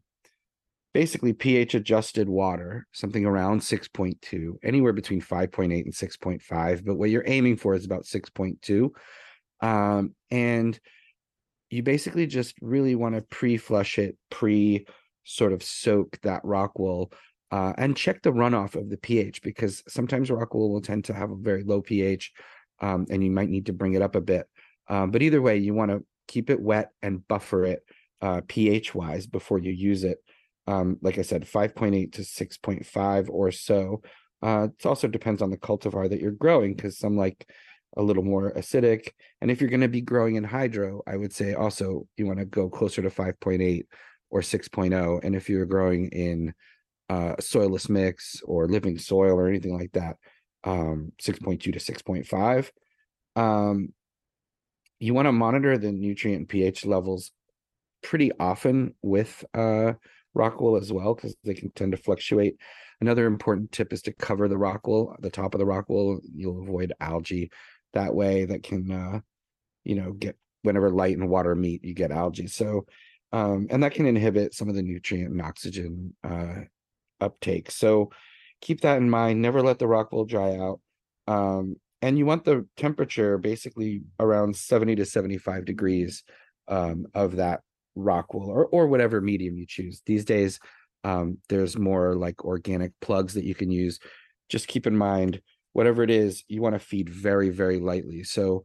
basically 0.98 1.32
pH 1.32 1.76
adjusted 1.76 2.28
water, 2.28 2.88
something 2.92 3.24
around 3.24 3.62
6.2, 3.62 4.56
anywhere 4.64 4.94
between 4.94 5.22
5.8 5.22 5.66
and 5.86 5.94
6.5. 5.94 6.84
But 6.84 6.96
what 6.96 7.12
you're 7.12 7.24
aiming 7.28 7.58
for 7.58 7.76
is 7.76 7.86
about 7.86 8.06
6.2. 8.06 8.90
Um, 9.62 10.16
and 10.32 10.80
you 11.70 11.84
basically 11.84 12.26
just 12.26 12.56
really 12.62 12.96
want 12.96 13.14
to 13.14 13.22
pre 13.22 13.58
flush 13.58 14.00
it, 14.00 14.18
pre 14.32 14.88
sort 15.24 15.54
of 15.54 15.62
soak 15.62 16.20
that 16.24 16.42
Rockwool. 16.42 17.14
Uh, 17.52 17.74
and 17.78 17.96
check 17.96 18.24
the 18.24 18.34
runoff 18.34 18.74
of 18.74 18.90
the 18.90 18.98
pH 18.98 19.44
because 19.44 19.84
sometimes 19.88 20.32
Rockwool 20.32 20.72
will 20.72 20.82
tend 20.82 21.06
to 21.06 21.14
have 21.14 21.30
a 21.30 21.36
very 21.36 21.62
low 21.64 21.80
pH 21.80 22.32
um, 22.82 23.06
and 23.12 23.24
you 23.24 23.30
might 23.30 23.50
need 23.50 23.68
to 23.68 23.74
bring 23.74 23.94
it 23.94 24.02
up 24.02 24.16
a 24.16 24.22
bit. 24.22 24.48
Um, 24.88 25.12
but 25.12 25.22
either 25.22 25.44
way, 25.44 25.58
you 25.58 25.76
want 25.76 25.92
to 25.92 26.04
keep 26.28 26.50
it 26.50 26.60
wet 26.60 26.90
and 27.04 27.26
buffer 27.28 27.66
it 27.66 27.84
uh, 28.20 28.42
pH 28.48 28.96
wise 28.96 29.28
before 29.28 29.60
you 29.60 29.72
use 29.72 30.04
it 30.04 30.18
um, 30.68 30.98
like 31.02 31.18
I 31.18 31.22
said, 31.22 31.46
5.8 31.46 32.14
to 32.14 32.22
6.5 32.22 33.30
or 33.30 33.52
so. 33.52 34.02
Uh, 34.42 34.68
it 34.78 34.86
also 34.86 35.08
depends 35.08 35.42
on 35.42 35.50
the 35.50 35.58
cultivar 35.58 36.10
that 36.10 36.20
you're 36.20 36.32
growing 36.32 36.76
because 36.76 37.00
some 37.00 37.18
like 37.18 37.50
a 37.96 38.04
little 38.04 38.24
more 38.24 38.54
acidic. 38.54 39.10
And 39.42 39.50
if 39.50 39.62
you're 39.62 39.70
going 39.70 39.82
to 39.82 39.88
be 39.88 40.02
growing 40.02 40.36
in 40.36 40.44
hydro, 40.44 41.02
I 41.08 41.16
would 41.16 41.34
say 41.34 41.54
also 41.54 42.08
you 42.18 42.28
want 42.28 42.40
to 42.40 42.46
go 42.46 42.70
closer 42.70 43.02
to 43.02 43.10
5.8 43.10 43.86
or 44.30 44.42
6.0. 44.42 45.24
And 45.24 45.36
if 45.36 45.50
you're 45.50 45.66
growing 45.66 46.10
in 46.10 46.54
uh, 47.10 47.36
soilless 47.40 47.90
mix 47.90 48.42
or 48.44 48.68
living 48.68 48.98
soil 48.98 49.40
or 49.40 49.48
anything 49.48 49.76
like 49.78 49.94
that, 49.94 50.18
um, 50.64 51.14
6.2 51.22 51.62
to 51.62 51.72
6.5. 51.72 52.70
Um, 53.36 53.94
you 55.00 55.14
want 55.14 55.28
to 55.28 55.32
monitor 55.32 55.78
the 55.78 55.92
nutrient 55.92 56.50
pH 56.50 56.86
levels 56.86 57.32
pretty 58.04 58.32
often 58.40 58.96
with 59.02 59.44
uh, 59.54 59.94
rock 60.34 60.62
wool 60.62 60.76
as 60.76 60.92
well 60.92 61.16
because 61.16 61.36
they 61.44 61.54
can 61.54 61.72
tend 61.72 61.92
to 61.92 61.98
fluctuate. 61.98 62.58
Another 63.02 63.26
important 63.26 63.72
tip 63.72 63.94
is 63.94 64.02
to 64.04 64.14
cover 64.14 64.48
the 64.48 64.58
rock 64.58 64.88
wool, 64.88 65.16
the 65.20 65.30
top 65.30 65.54
of 65.54 65.60
the 65.60 65.66
rock 65.66 65.86
wool. 65.88 66.20
You'll 66.34 66.62
avoid 66.62 66.94
algae 67.00 67.52
that 67.94 68.14
way. 68.14 68.46
That 68.46 68.64
can, 68.64 68.92
uh, 68.92 69.20
you 69.84 69.96
know, 69.96 70.14
get 70.14 70.38
whenever 70.64 70.90
light 70.90 71.18
and 71.18 71.30
water 71.30 71.56
meet, 71.56 71.84
you 71.84 71.94
get 71.94 72.12
algae. 72.12 72.48
So, 72.48 72.86
um, 73.32 73.68
and 73.70 73.84
that 73.84 73.94
can 73.94 74.06
inhibit 74.06 74.54
some 74.54 74.70
of 74.70 74.76
the 74.76 74.82
nutrient 74.82 75.32
and 75.32 75.42
oxygen 75.42 76.16
uh, 76.24 76.62
uptake. 77.22 77.72
So, 77.72 78.12
keep 78.62 78.82
that 78.82 78.98
in 78.98 79.10
mind. 79.10 79.42
Never 79.42 79.62
let 79.62 79.80
the 79.80 79.88
rock 79.88 80.12
wool 80.12 80.26
dry 80.26 80.56
out. 80.56 80.80
Um, 81.28 81.76
and 82.02 82.18
you 82.18 82.26
want 82.26 82.46
the 82.46 82.66
temperature 82.78 83.38
basically 83.38 84.02
around 84.20 84.56
70 84.56 84.96
to 84.98 85.06
75 85.06 85.66
degrees 85.66 86.24
um, 86.68 87.08
of 87.14 87.38
that 87.38 87.62
rock 87.98 88.34
wool 88.34 88.50
or, 88.50 88.66
or 88.68 88.88
whatever 88.88 89.22
medium 89.22 89.58
you 89.58 89.66
choose. 89.66 90.02
These 90.06 90.26
days, 90.26 90.60
um, 91.04 91.38
there's 91.50 91.78
more 91.78 92.16
like 92.16 92.44
organic 92.46 92.92
plugs 93.02 93.34
that 93.34 93.46
you 93.46 93.56
can 93.56 93.72
use. 93.72 94.00
Just 94.50 94.68
keep 94.68 94.88
in 94.88 94.98
mind, 94.98 95.42
whatever 95.74 96.04
it 96.04 96.10
is, 96.10 96.44
you 96.48 96.62
want 96.62 96.76
to 96.76 96.80
feed 96.80 97.10
very, 97.10 97.50
very 97.50 97.80
lightly. 97.80 98.24
So 98.24 98.64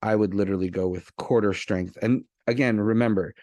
I 0.00 0.16
would 0.16 0.34
literally 0.34 0.70
go 0.70 0.88
with 0.88 1.14
quarter 1.16 1.52
strength. 1.54 1.96
And 2.02 2.24
again, 2.46 2.80
remember 2.80 3.34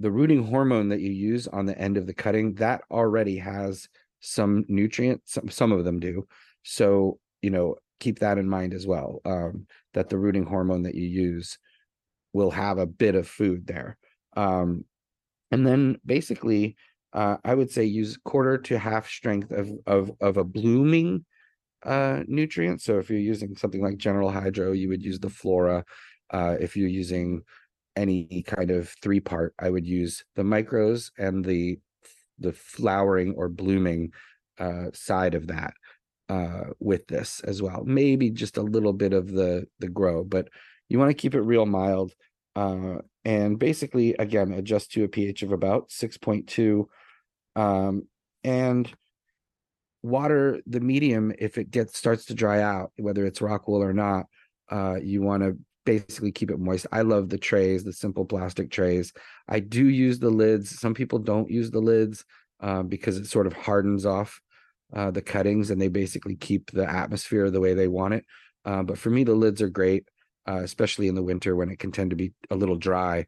the 0.00 0.10
rooting 0.10 0.44
hormone 0.44 0.88
that 0.88 1.00
you 1.00 1.10
use 1.10 1.46
on 1.46 1.64
the 1.64 1.78
end 1.78 1.96
of 1.96 2.06
the 2.06 2.14
cutting, 2.14 2.54
that 2.54 2.82
already 2.90 3.38
has 3.38 3.88
some 4.20 4.64
nutrients, 4.68 5.34
some, 5.34 5.48
some 5.48 5.72
of 5.72 5.84
them 5.84 6.00
do. 6.00 6.26
So, 6.64 7.18
you 7.40 7.50
know, 7.50 7.76
keep 8.00 8.18
that 8.18 8.38
in 8.38 8.48
mind 8.48 8.74
as 8.74 8.86
well. 8.86 9.20
Um, 9.24 9.66
that 9.94 10.08
the 10.08 10.18
rooting 10.18 10.44
hormone 10.44 10.82
that 10.82 10.94
you 10.94 11.06
use 11.06 11.58
will 12.32 12.50
have 12.50 12.78
a 12.78 12.86
bit 12.86 13.14
of 13.14 13.28
food 13.28 13.66
there. 13.66 13.96
Um, 14.36 14.84
and 15.50 15.66
then 15.66 15.98
basically, 16.04 16.76
uh, 17.12 17.36
I 17.44 17.54
would 17.54 17.70
say 17.70 17.84
use 17.84 18.16
quarter 18.16 18.58
to 18.58 18.78
half 18.78 19.08
strength 19.08 19.50
of 19.52 19.70
of 19.86 20.12
of 20.20 20.36
a 20.36 20.44
blooming 20.44 21.24
uh, 21.84 22.22
nutrient. 22.26 22.80
So 22.80 22.98
if 22.98 23.10
you're 23.10 23.18
using 23.18 23.56
something 23.56 23.82
like 23.82 23.98
General 23.98 24.30
Hydro, 24.30 24.72
you 24.72 24.88
would 24.88 25.02
use 25.02 25.18
the 25.20 25.30
Flora. 25.30 25.84
Uh, 26.30 26.56
if 26.60 26.76
you're 26.76 26.88
using 26.88 27.42
any 27.96 28.42
kind 28.46 28.70
of 28.70 28.94
three 29.02 29.20
part, 29.20 29.54
I 29.58 29.68
would 29.68 29.86
use 29.86 30.24
the 30.36 30.42
micros 30.42 31.10
and 31.18 31.44
the 31.44 31.78
the 32.38 32.52
flowering 32.52 33.34
or 33.36 33.48
blooming 33.48 34.12
uh, 34.58 34.86
side 34.94 35.34
of 35.34 35.46
that 35.48 35.74
uh, 36.28 36.64
with 36.80 37.06
this 37.06 37.40
as 37.40 37.60
well. 37.62 37.84
Maybe 37.84 38.30
just 38.30 38.56
a 38.56 38.62
little 38.62 38.92
bit 38.92 39.12
of 39.12 39.30
the 39.30 39.66
the 39.80 39.88
grow, 39.88 40.24
but 40.24 40.48
you 40.88 40.98
want 40.98 41.10
to 41.10 41.14
keep 41.20 41.34
it 41.34 41.40
real 41.42 41.66
mild. 41.66 42.12
Uh, 42.54 42.96
and 43.24 43.58
basically 43.58 44.14
again 44.18 44.52
adjust 44.52 44.92
to 44.92 45.04
a 45.04 45.08
pH 45.08 45.42
of 45.42 45.52
about 45.52 45.88
6.2 45.88 46.86
um, 47.56 48.06
and 48.44 48.92
water 50.02 50.60
the 50.66 50.80
medium 50.80 51.32
if 51.38 51.56
it 51.56 51.70
gets 51.70 51.96
starts 51.96 52.26
to 52.26 52.34
dry 52.34 52.60
out 52.60 52.92
whether 52.96 53.24
it's 53.24 53.40
rock 53.40 53.68
wool 53.68 53.82
or 53.82 53.92
not 53.92 54.26
uh, 54.70 54.96
you 55.02 55.22
want 55.22 55.42
to 55.42 55.56
basically 55.84 56.32
keep 56.32 56.50
it 56.50 56.58
moist. 56.58 56.86
I 56.92 57.02
love 57.02 57.28
the 57.28 57.38
trays 57.38 57.84
the 57.84 57.92
simple 57.92 58.24
plastic 58.24 58.70
trays. 58.70 59.12
I 59.48 59.60
do 59.60 59.88
use 59.88 60.18
the 60.18 60.30
lids. 60.30 60.78
Some 60.78 60.94
people 60.94 61.18
don't 61.18 61.50
use 61.50 61.70
the 61.70 61.80
lids 61.80 62.24
uh, 62.60 62.82
because 62.82 63.16
it 63.16 63.26
sort 63.26 63.46
of 63.46 63.52
hardens 63.52 64.06
off 64.06 64.40
uh, 64.94 65.10
the 65.10 65.22
cuttings 65.22 65.70
and 65.70 65.80
they 65.80 65.88
basically 65.88 66.36
keep 66.36 66.70
the 66.70 66.88
atmosphere 66.88 67.50
the 67.50 67.60
way 67.60 67.74
they 67.74 67.88
want 67.88 68.14
it. 68.14 68.24
Uh, 68.64 68.82
but 68.82 68.98
for 68.98 69.10
me 69.10 69.24
the 69.24 69.34
lids 69.34 69.60
are 69.60 69.68
great 69.68 70.06
uh, 70.46 70.60
especially 70.62 71.08
in 71.08 71.14
the 71.14 71.22
winter 71.22 71.54
when 71.54 71.70
it 71.70 71.78
can 71.78 71.92
tend 71.92 72.10
to 72.10 72.16
be 72.16 72.32
a 72.50 72.56
little 72.56 72.76
dry. 72.76 73.26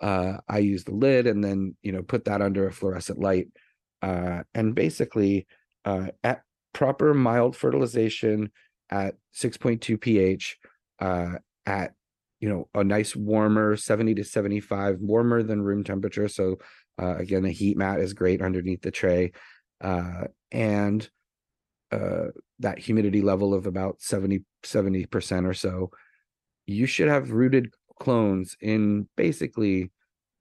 Uh, 0.00 0.38
I 0.48 0.58
use 0.58 0.84
the 0.84 0.94
lid 0.94 1.26
and 1.26 1.42
then 1.42 1.76
you 1.82 1.92
know 1.92 2.02
put 2.02 2.24
that 2.24 2.42
under 2.42 2.66
a 2.66 2.72
fluorescent 2.72 3.18
light, 3.18 3.48
uh, 4.02 4.42
and 4.54 4.74
basically 4.74 5.46
uh, 5.84 6.08
at 6.24 6.42
proper 6.72 7.14
mild 7.14 7.56
fertilization 7.56 8.50
at 8.90 9.14
6.2 9.34 10.00
pH 10.00 10.58
uh, 11.00 11.34
at 11.66 11.92
you 12.40 12.48
know 12.48 12.68
a 12.74 12.82
nice 12.82 13.14
warmer 13.14 13.76
70 13.76 14.16
to 14.16 14.24
75 14.24 14.98
warmer 15.00 15.42
than 15.42 15.62
room 15.62 15.84
temperature 15.84 16.28
so 16.28 16.58
uh, 17.00 17.16
again 17.16 17.44
a 17.44 17.50
heat 17.50 17.76
mat 17.76 18.00
is 18.00 18.14
great 18.14 18.42
underneath 18.42 18.82
the 18.82 18.90
tray 18.90 19.32
and 20.50 21.08
that 21.90 22.78
humidity 22.78 23.20
level 23.20 23.54
of 23.54 23.66
about 23.66 24.00
70 24.00 24.44
70% 24.64 25.46
or 25.46 25.54
so 25.54 25.90
you 26.66 26.86
should 26.86 27.08
have 27.08 27.32
rooted 27.32 27.72
clones 28.00 28.56
in 28.60 29.08
basically 29.16 29.90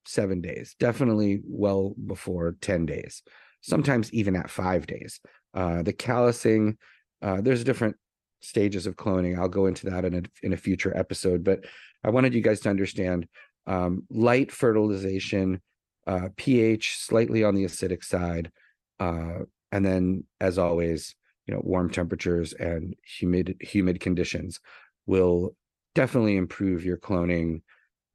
seven 0.05 0.41
days, 0.41 0.75
definitely 0.79 1.41
well 1.43 1.93
before 2.05 2.55
10 2.61 2.85
days, 2.85 3.21
sometimes 3.61 4.11
even 4.13 4.35
at 4.35 4.49
five 4.49 4.87
days. 4.87 5.19
Uh, 5.53 5.83
the 5.83 5.93
callusing, 5.93 6.77
uh, 7.21 7.41
there's 7.41 7.63
different 7.63 7.95
stages 8.41 8.87
of 8.87 8.95
cloning. 8.95 9.37
I'll 9.37 9.47
go 9.47 9.67
into 9.67 9.89
that 9.89 10.05
in 10.05 10.15
a, 10.15 10.21
in 10.43 10.53
a 10.53 10.57
future 10.57 10.95
episode, 10.95 11.43
but 11.43 11.65
I 12.03 12.09
wanted 12.09 12.33
you 12.33 12.41
guys 12.41 12.61
to 12.61 12.69
understand 12.69 13.27
um, 13.67 14.03
light 14.09 14.51
fertilization, 14.51 15.61
uh, 16.07 16.29
pH 16.35 16.97
slightly 16.97 17.43
on 17.43 17.53
the 17.55 17.65
acidic 17.65 18.03
side, 18.03 18.51
uh, 18.99 19.39
and 19.71 19.85
then 19.85 20.23
as 20.39 20.57
always, 20.57 21.15
you 21.45 21.53
know, 21.53 21.61
warm 21.63 21.89
temperatures 21.89 22.53
and 22.53 22.95
humid 23.03 23.57
humid 23.61 23.99
conditions 23.99 24.59
will 25.05 25.55
definitely 25.95 26.37
improve 26.37 26.85
your 26.85 26.97
cloning. 26.97 27.61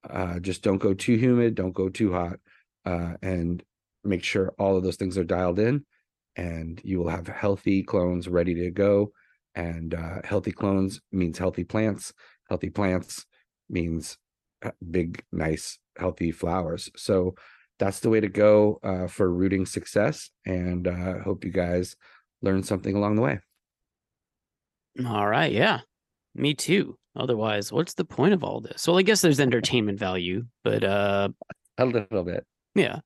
Uh, 0.09 0.39
just 0.41 0.63
don't 0.63 0.79
go 0.79 0.95
too 0.95 1.17
humid, 1.17 1.55
don't 1.55 1.73
go 1.73 1.89
too 1.89 2.13
hot, 2.13 2.39
uh, 2.85 3.15
and 3.23 3.65
make 4.05 4.25
sure 4.25 4.55
all 4.59 4.77
of 4.77 4.85
those 4.85 4.97
things 4.97 5.19
are 5.19 5.25
dialed 5.25 5.59
in, 5.59 5.85
and 6.37 6.81
you 6.85 6.99
will 6.99 7.09
have 7.09 7.27
healthy 7.27 7.83
clones 7.83 8.29
ready 8.29 8.55
to 8.55 8.71
go. 8.71 9.13
And 9.55 9.95
uh, 9.95 10.21
healthy 10.25 10.53
clones 10.53 11.01
means 11.13 11.39
healthy 11.39 11.65
plants. 11.65 12.13
Healthy 12.49 12.71
plants 12.71 13.27
means 13.69 14.19
uh, 14.63 14.73
big, 14.91 15.25
nice, 15.33 15.79
healthy 15.99 16.31
flowers. 16.31 16.91
So 16.97 17.35
that's 17.79 18.01
the 18.01 18.11
way 18.11 18.21
to 18.21 18.29
go 18.29 18.79
uh, 18.83 19.07
for 19.09 19.33
rooting 19.33 19.67
success. 19.67 20.31
And 20.45 20.87
uh, 20.87 21.21
hope 21.21 21.45
you 21.45 21.51
guys 21.51 21.97
learn 22.43 22.63
something 22.63 22.95
along 22.95 23.17
the 23.17 23.23
way. 23.23 23.41
All 25.05 25.27
right. 25.29 25.53
Yeah. 25.53 25.81
Me 26.35 26.55
too. 26.55 26.99
Otherwise, 27.17 27.73
what's 27.73 27.95
the 27.95 28.05
point 28.05 28.35
of 28.35 28.45
all 28.45 28.61
this? 28.61 28.87
Well, 28.87 28.99
I 28.99 29.03
guess 29.03 29.21
there's 29.21 29.41
entertainment 29.41 29.99
value, 29.99 30.47
but 30.65 30.85
uh 30.85 31.29
a 31.79 31.85
little 31.85 32.25
bit. 32.25 32.45
Yeah. 32.75 33.01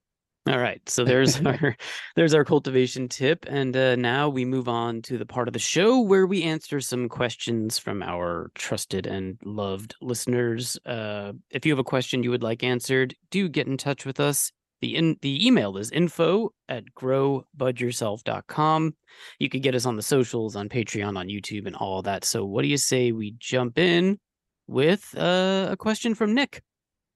All 0.48 0.58
right. 0.58 0.80
So 0.88 1.04
there's 1.04 1.40
our 1.46 1.76
there's 2.16 2.34
our 2.34 2.44
cultivation 2.44 3.08
tip 3.08 3.46
and 3.48 3.76
uh 3.76 3.96
now 3.96 4.28
we 4.28 4.44
move 4.44 4.68
on 4.68 5.02
to 5.02 5.18
the 5.18 5.26
part 5.26 5.48
of 5.48 5.52
the 5.52 5.58
show 5.58 6.00
where 6.00 6.26
we 6.26 6.42
answer 6.42 6.80
some 6.80 7.08
questions 7.08 7.78
from 7.78 8.02
our 8.02 8.50
trusted 8.54 9.06
and 9.06 9.38
loved 9.44 9.94
listeners. 10.00 10.78
Uh 10.86 11.32
if 11.50 11.66
you 11.66 11.72
have 11.72 11.78
a 11.78 11.84
question 11.84 12.22
you 12.22 12.30
would 12.30 12.42
like 12.42 12.62
answered, 12.62 13.14
do 13.30 13.48
get 13.48 13.66
in 13.66 13.76
touch 13.76 14.04
with 14.06 14.20
us. 14.20 14.50
The 14.80 14.96
in 14.96 15.16
the 15.20 15.46
email 15.46 15.76
is 15.76 15.90
info 15.90 16.52
at 16.68 16.84
growbudyourself.com. 16.98 18.94
You 19.38 19.48
can 19.48 19.60
get 19.60 19.74
us 19.74 19.86
on 19.86 19.96
the 19.96 20.02
socials, 20.02 20.56
on 20.56 20.68
Patreon, 20.68 21.18
on 21.18 21.28
YouTube, 21.28 21.66
and 21.66 21.76
all 21.76 22.02
that. 22.02 22.24
So 22.24 22.44
what 22.44 22.62
do 22.62 22.68
you 22.68 22.78
say 22.78 23.12
we 23.12 23.34
jump 23.38 23.78
in 23.78 24.18
with 24.66 25.14
uh, 25.16 25.68
a 25.70 25.76
question 25.76 26.14
from 26.14 26.34
Nick? 26.34 26.62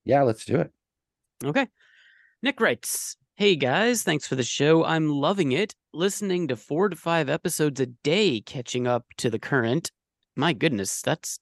Yeah, 0.05 0.23
let's 0.23 0.45
do 0.45 0.57
it. 0.57 0.71
Okay. 1.43 1.67
Nick 2.43 2.61
writes, 2.61 3.17
Hey 3.37 3.57
guys, 3.57 4.03
thanks 4.03 4.27
for 4.29 4.37
the 4.37 4.45
show. 4.45 4.85
I'm 4.85 5.09
loving 5.09 5.53
it. 5.53 5.75
Listening 5.93 6.47
to 6.49 6.57
four 6.57 6.89
to 6.89 6.97
five 6.97 7.29
episodes 7.29 7.81
a 7.81 7.87
day, 7.87 8.41
catching 8.41 8.87
up 8.87 9.07
to 9.17 9.31
the 9.31 9.39
current. 9.39 9.91
My 10.37 10.53
goodness, 10.53 11.03
that's 11.03 11.39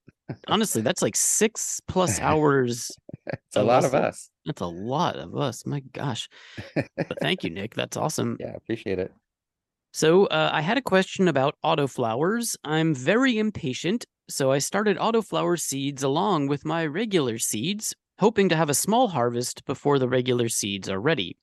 honestly, 0.48 0.82
that's 0.82 1.02
like 1.02 1.16
six 1.16 1.80
plus 1.88 2.20
hours. 2.20 2.90
it's 3.26 3.56
a 3.56 3.62
lot 3.62 3.84
of 3.84 3.94
us. 3.94 4.30
That's 4.44 4.60
a 4.60 4.66
lot 4.66 5.16
of 5.16 5.36
us. 5.36 5.64
My 5.66 5.80
gosh. 5.80 6.28
But 6.74 7.18
thank 7.20 7.44
you, 7.44 7.50
Nick. 7.50 7.74
That's 7.74 7.96
awesome. 7.96 8.36
Yeah, 8.40 8.54
appreciate 8.54 8.98
it. 8.98 9.12
So, 9.94 10.26
uh, 10.26 10.50
I 10.52 10.62
had 10.62 10.78
a 10.78 10.82
question 10.82 11.28
about 11.28 11.56
autoflowers. 11.64 12.56
I'm 12.64 12.94
very 12.94 13.38
impatient, 13.38 14.06
so 14.28 14.50
I 14.50 14.58
started 14.58 14.96
autoflower 14.96 15.60
seeds 15.60 16.02
along 16.02 16.46
with 16.48 16.64
my 16.64 16.86
regular 16.86 17.38
seeds, 17.38 17.94
hoping 18.18 18.48
to 18.48 18.56
have 18.56 18.70
a 18.70 18.74
small 18.74 19.08
harvest 19.08 19.64
before 19.66 19.98
the 19.98 20.08
regular 20.08 20.48
seeds 20.48 20.88
are 20.88 21.00
ready. 21.00 21.36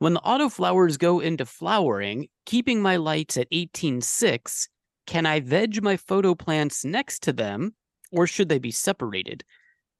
When 0.00 0.14
the 0.14 0.20
autoflowers 0.20 0.98
go 0.98 1.20
into 1.20 1.46
flowering, 1.46 2.28
keeping 2.44 2.82
my 2.82 2.96
lights 2.96 3.36
at 3.38 3.50
18.6, 3.50 4.68
can 5.08 5.24
I 5.24 5.40
veg 5.40 5.82
my 5.82 5.96
photo 5.96 6.34
plants 6.34 6.84
next 6.84 7.22
to 7.22 7.32
them, 7.32 7.74
or 8.12 8.26
should 8.26 8.50
they 8.50 8.58
be 8.58 8.70
separated? 8.70 9.42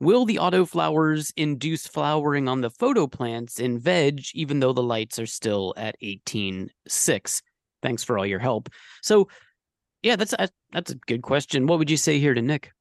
Will 0.01 0.27
the 0.27 0.37
autoflowers 0.37 1.33
induce 1.35 1.87
flowering 1.87 2.47
on 2.47 2.61
the 2.61 2.69
photo 2.69 3.07
plants 3.07 3.59
in 3.59 3.79
veg, 3.79 4.21
even 4.35 4.61
though 4.61 4.75
the 4.75 4.83
lights 4.83 5.19
are 5.19 5.27
still 5.27 5.73
at 5.79 5.97
18.6? 6.03 7.43
thanks 7.81 8.03
for 8.03 8.19
all 8.19 8.27
your 8.27 8.41
help. 8.41 8.69
So, 9.03 9.29
yeah, 10.03 10.17
that's 10.17 10.33
a, 10.33 10.49
that's 10.73 10.91
a 10.91 10.97
good 10.97 11.23
question. 11.23 11.69
What 11.69 11.79
would 11.79 11.91
you 11.91 11.97
say 11.97 12.19
here 12.19 12.35
to 12.35 12.43
Nick? 12.43 12.73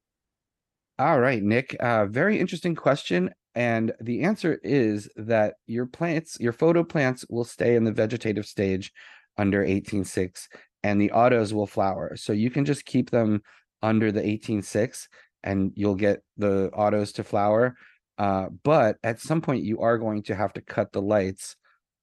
All 0.98 1.20
right, 1.20 1.40
Nick. 1.40 1.76
Uh, 1.78 2.06
very 2.06 2.38
interesting 2.38 2.74
question. 2.74 3.30
And 3.54 3.92
the 4.00 4.24
answer 4.24 4.58
is 4.64 5.08
that 5.16 5.54
your 5.66 5.86
plants, 5.86 6.36
your 6.40 6.52
photo 6.52 6.82
plants 6.82 7.24
will 7.30 7.44
stay 7.44 7.76
in 7.76 7.84
the 7.84 7.92
vegetative 7.92 8.44
stage 8.44 8.92
under 9.38 9.64
18.6 9.64 10.48
and 10.82 11.00
the 11.00 11.12
autos 11.12 11.52
will 11.52 11.66
flower. 11.66 12.16
So 12.16 12.32
you 12.32 12.50
can 12.50 12.64
just 12.64 12.84
keep 12.84 13.10
them 13.10 13.42
under 13.82 14.12
the 14.12 14.22
18.6 14.22 15.08
and 15.42 15.72
you'll 15.74 15.94
get 15.94 16.22
the 16.36 16.68
autos 16.70 17.12
to 17.12 17.24
flower. 17.24 17.76
Uh, 18.16 18.46
but 18.64 18.96
at 19.02 19.20
some 19.20 19.40
point, 19.40 19.64
you 19.64 19.80
are 19.80 19.98
going 19.98 20.22
to 20.24 20.34
have 20.34 20.52
to 20.54 20.60
cut 20.60 20.92
the 20.92 21.02
lights 21.02 21.56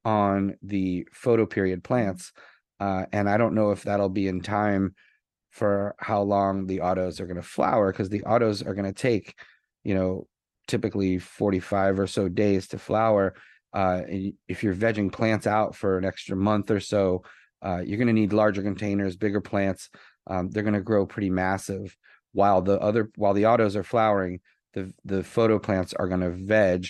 on 0.06 0.56
the 0.62 1.08
photo 1.12 1.46
period 1.46 1.84
plants. 1.84 2.32
Uh, 2.80 3.06
and 3.12 3.30
I 3.30 3.38
don't 3.38 3.56
know 3.56 3.72
if 3.72 3.84
that'll 3.84 4.10
be 4.10 4.28
in 4.28 4.42
time 4.42 4.96
for 5.50 5.96
how 6.00 6.22
long 6.22 6.68
the 6.68 6.82
autos 6.82 7.20
are 7.20 7.26
going 7.26 7.36
to 7.38 7.42
flower 7.42 7.92
because 7.92 8.10
the 8.10 8.24
autos 8.24 8.62
are 8.62 8.74
going 8.74 8.86
to 8.86 8.94
take, 8.94 9.36
you 9.84 9.96
know, 9.96 10.28
typically 10.68 11.18
45 11.18 12.00
or 12.00 12.08
so 12.08 12.28
days 12.28 12.68
to 12.70 12.78
flower. 12.78 13.36
Uh, 13.74 14.02
if 14.48 14.64
you're 14.64 14.76
vegging 14.76 15.12
plants 15.12 15.48
out 15.48 15.76
for 15.76 15.98
an 15.98 16.06
extra 16.06 16.36
month 16.36 16.72
or 16.72 16.80
so, 16.80 17.24
uh, 17.64 17.82
you're 17.86 17.98
going 17.98 18.08
to 18.08 18.14
need 18.14 18.34
larger 18.34 18.62
containers, 18.62 19.16
bigger 19.16 19.42
plants. 19.42 19.90
Um, 20.28 20.50
they're 20.50 20.64
going 20.64 20.74
to 20.74 20.82
grow 20.82 21.06
pretty 21.06 21.30
massive. 21.30 21.96
While 22.34 22.62
the 22.62 22.80
other, 22.80 23.12
while 23.16 23.34
the 23.34 23.46
autos 23.46 23.76
are 23.76 23.84
flowering, 23.84 24.42
the 24.74 24.92
the 25.06 25.24
photo 25.24 25.58
plants 25.58 25.94
are 25.94 26.08
going 26.08 26.22
to 26.22 26.32
veg 26.32 26.88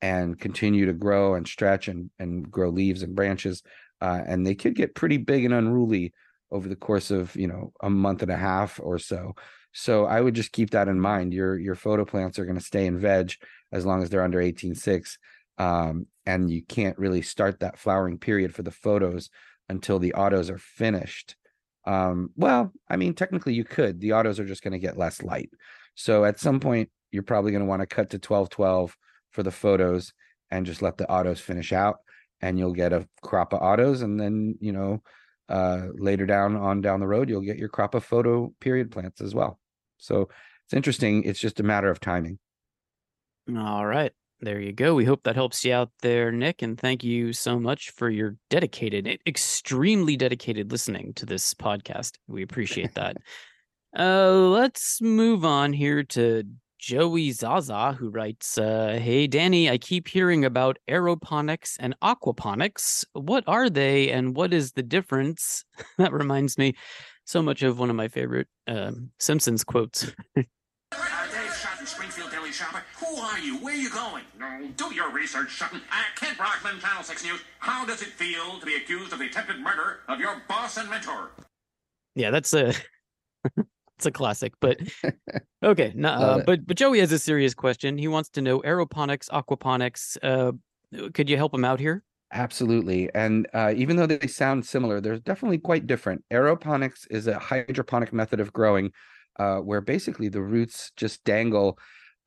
and 0.00 0.38
continue 0.38 0.86
to 0.86 0.92
grow 0.92 1.34
and 1.34 1.46
stretch 1.46 1.88
and 1.88 2.10
and 2.18 2.50
grow 2.50 2.70
leaves 2.70 3.02
and 3.02 3.14
branches, 3.14 3.62
uh, 4.00 4.20
and 4.26 4.46
they 4.46 4.54
could 4.54 4.74
get 4.74 4.94
pretty 4.94 5.16
big 5.16 5.44
and 5.44 5.54
unruly 5.54 6.12
over 6.50 6.68
the 6.68 6.76
course 6.76 7.10
of 7.10 7.34
you 7.36 7.46
know 7.46 7.72
a 7.82 7.90
month 7.90 8.22
and 8.22 8.32
a 8.32 8.36
half 8.36 8.80
or 8.82 8.98
so. 8.98 9.34
So 9.72 10.06
I 10.06 10.20
would 10.20 10.34
just 10.34 10.52
keep 10.52 10.70
that 10.70 10.88
in 10.88 11.00
mind. 11.00 11.32
Your 11.32 11.58
your 11.58 11.76
photo 11.76 12.04
plants 12.04 12.38
are 12.38 12.44
going 12.44 12.58
to 12.58 12.64
stay 12.64 12.86
in 12.86 12.98
veg 12.98 13.32
as 13.70 13.86
long 13.86 14.02
as 14.02 14.10
they're 14.10 14.24
under 14.24 14.40
18.6. 14.40 15.18
Um, 15.58 16.06
and 16.24 16.50
you 16.50 16.62
can't 16.62 16.98
really 16.98 17.22
start 17.22 17.60
that 17.60 17.78
flowering 17.78 18.18
period 18.18 18.54
for 18.54 18.62
the 18.62 18.70
photos 18.70 19.28
until 19.68 19.98
the 19.98 20.14
autos 20.14 20.50
are 20.50 20.58
finished. 20.58 21.36
Um, 21.84 22.30
well, 22.36 22.72
I 22.88 22.96
mean, 22.96 23.14
technically 23.14 23.54
you 23.54 23.64
could. 23.64 24.00
The 24.00 24.12
autos 24.12 24.38
are 24.38 24.44
just 24.44 24.62
going 24.62 24.72
to 24.72 24.78
get 24.78 24.98
less 24.98 25.22
light. 25.22 25.50
So 25.94 26.24
at 26.24 26.38
some 26.38 26.60
point, 26.60 26.90
you're 27.10 27.22
probably 27.22 27.50
going 27.50 27.62
to 27.62 27.68
want 27.68 27.80
to 27.80 27.86
cut 27.86 28.10
to 28.10 28.18
12 28.18 28.50
12 28.50 28.96
for 29.30 29.42
the 29.42 29.50
photos 29.50 30.12
and 30.50 30.66
just 30.66 30.82
let 30.82 30.98
the 30.98 31.08
autos 31.10 31.40
finish 31.40 31.72
out. 31.72 31.96
And 32.40 32.58
you'll 32.58 32.74
get 32.74 32.92
a 32.92 33.08
crop 33.22 33.52
of 33.52 33.62
autos. 33.62 34.02
And 34.02 34.20
then, 34.20 34.56
you 34.60 34.72
know, 34.72 35.02
uh, 35.48 35.86
later 35.94 36.26
down 36.26 36.56
on 36.56 36.80
down 36.82 37.00
the 37.00 37.06
road, 37.06 37.28
you'll 37.28 37.40
get 37.40 37.56
your 37.56 37.68
crop 37.68 37.94
of 37.94 38.04
photo 38.04 38.52
period 38.60 38.90
plants 38.90 39.20
as 39.20 39.34
well. 39.34 39.58
So 39.96 40.28
it's 40.66 40.74
interesting. 40.74 41.24
It's 41.24 41.40
just 41.40 41.60
a 41.60 41.62
matter 41.64 41.90
of 41.90 42.00
timing. 42.00 42.38
All 43.56 43.86
right. 43.86 44.12
There 44.40 44.60
you 44.60 44.72
go. 44.72 44.94
We 44.94 45.04
hope 45.04 45.24
that 45.24 45.34
helps 45.34 45.64
you 45.64 45.74
out 45.74 45.90
there, 46.00 46.30
Nick. 46.30 46.62
And 46.62 46.78
thank 46.78 47.02
you 47.02 47.32
so 47.32 47.58
much 47.58 47.90
for 47.90 48.08
your 48.08 48.36
dedicated, 48.50 49.20
extremely 49.26 50.16
dedicated 50.16 50.70
listening 50.70 51.12
to 51.14 51.26
this 51.26 51.54
podcast. 51.54 52.18
We 52.28 52.42
appreciate 52.42 52.94
that. 52.94 53.16
uh, 53.98 54.30
let's 54.30 55.00
move 55.02 55.44
on 55.44 55.72
here 55.72 56.04
to 56.04 56.44
Joey 56.78 57.32
Zaza, 57.32 57.96
who 57.98 58.10
writes, 58.10 58.56
uh, 58.56 59.00
Hey, 59.02 59.26
Danny, 59.26 59.68
I 59.68 59.76
keep 59.76 60.06
hearing 60.06 60.44
about 60.44 60.78
aeroponics 60.88 61.76
and 61.80 61.96
aquaponics. 62.00 63.04
What 63.14 63.42
are 63.48 63.68
they 63.68 64.10
and 64.10 64.36
what 64.36 64.54
is 64.54 64.70
the 64.72 64.84
difference? 64.84 65.64
that 65.98 66.12
reminds 66.12 66.56
me 66.56 66.76
so 67.24 67.42
much 67.42 67.64
of 67.64 67.80
one 67.80 67.90
of 67.90 67.96
my 67.96 68.06
favorite 68.06 68.46
uh, 68.68 68.92
Simpsons 69.18 69.64
quotes. 69.64 70.12
Shopper. 72.58 72.82
Who 72.98 73.16
are 73.20 73.38
you? 73.38 73.56
Where 73.58 73.72
are 73.72 73.76
you 73.76 73.88
going? 73.88 74.24
No, 74.36 74.68
do 74.76 74.92
your 74.92 75.12
research, 75.12 75.56
Sutton. 75.56 75.80
Uh, 75.92 76.02
Kent 76.16 76.38
Brockman, 76.38 76.80
Channel 76.80 77.04
6 77.04 77.24
News. 77.24 77.40
How 77.60 77.86
does 77.86 78.02
it 78.02 78.08
feel 78.08 78.58
to 78.58 78.66
be 78.66 78.74
accused 78.74 79.12
of 79.12 79.20
the 79.20 79.26
attempted 79.26 79.60
murder 79.60 80.00
of 80.08 80.18
your 80.18 80.42
boss 80.48 80.76
and 80.76 80.90
mentor? 80.90 81.30
Yeah, 82.16 82.32
that's 82.32 82.52
a 82.52 82.74
it's 83.96 84.06
a 84.06 84.10
classic, 84.10 84.54
but 84.60 84.80
okay. 85.64 85.92
No, 85.94 86.08
uh, 86.08 86.42
but 86.44 86.66
but 86.66 86.76
Joey 86.76 86.98
has 86.98 87.12
a 87.12 87.18
serious 87.20 87.54
question. 87.54 87.96
He 87.96 88.08
wants 88.08 88.28
to 88.30 88.42
know 88.42 88.58
aeroponics, 88.62 89.28
aquaponics. 89.28 90.16
Uh, 90.20 90.50
could 91.14 91.30
you 91.30 91.36
help 91.36 91.54
him 91.54 91.64
out 91.64 91.78
here? 91.78 92.02
Absolutely. 92.32 93.08
And 93.14 93.46
uh, 93.54 93.72
even 93.76 93.96
though 93.96 94.06
they 94.06 94.26
sound 94.26 94.66
similar, 94.66 95.00
they're 95.00 95.20
definitely 95.20 95.58
quite 95.58 95.86
different. 95.86 96.24
Aeroponics 96.32 97.06
is 97.08 97.28
a 97.28 97.38
hydroponic 97.38 98.12
method 98.12 98.40
of 98.40 98.52
growing 98.52 98.90
uh, 99.38 99.58
where 99.58 99.80
basically 99.80 100.28
the 100.28 100.42
roots 100.42 100.90
just 100.96 101.22
dangle 101.22 101.78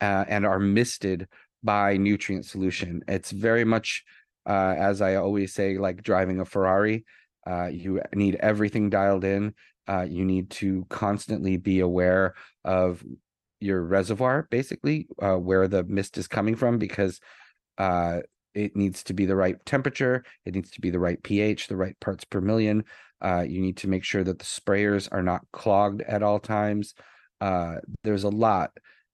uh, 0.01 0.25
and 0.27 0.45
are 0.45 0.59
misted 0.59 1.27
by 1.63 1.95
nutrient 1.95 2.45
solution. 2.45 3.03
It's 3.07 3.31
very 3.31 3.63
much, 3.63 4.03
uh, 4.47 4.75
as 4.77 5.01
I 5.01 5.15
always 5.15 5.53
say, 5.53 5.77
like 5.77 6.01
driving 6.01 6.39
a 6.39 6.45
Ferrari. 6.45 7.05
Uh, 7.45 7.67
you 7.67 8.01
need 8.13 8.35
everything 8.35 8.89
dialed 8.89 9.23
in. 9.23 9.53
Uh, 9.87 10.05
you 10.09 10.25
need 10.25 10.49
to 10.49 10.85
constantly 10.89 11.57
be 11.57 11.79
aware 11.79 12.33
of 12.65 13.03
your 13.59 13.83
reservoir, 13.83 14.47
basically, 14.49 15.07
uh, 15.21 15.35
where 15.35 15.67
the 15.67 15.83
mist 15.83 16.17
is 16.17 16.27
coming 16.27 16.55
from, 16.55 16.79
because 16.79 17.19
uh, 17.77 18.19
it 18.53 18.75
needs 18.75 19.03
to 19.03 19.13
be 19.13 19.25
the 19.25 19.35
right 19.35 19.63
temperature, 19.65 20.23
it 20.45 20.55
needs 20.55 20.71
to 20.71 20.81
be 20.81 20.89
the 20.89 20.99
right 20.99 21.21
pH, 21.21 21.67
the 21.67 21.75
right 21.75 21.99
parts 21.99 22.23
per 22.23 22.41
million. 22.41 22.83
You 23.23 23.61
need 23.61 23.77
to 23.77 23.87
make 23.87 24.03
sure 24.03 24.23
that 24.23 24.39
the 24.39 24.45
sprayers 24.45 25.07
are 25.11 25.21
not 25.21 25.41
clogged 25.53 26.01
at 26.01 26.23
all 26.23 26.39
times. 26.39 26.95
There's 27.39 28.23
a 28.23 28.29
lot 28.29 28.71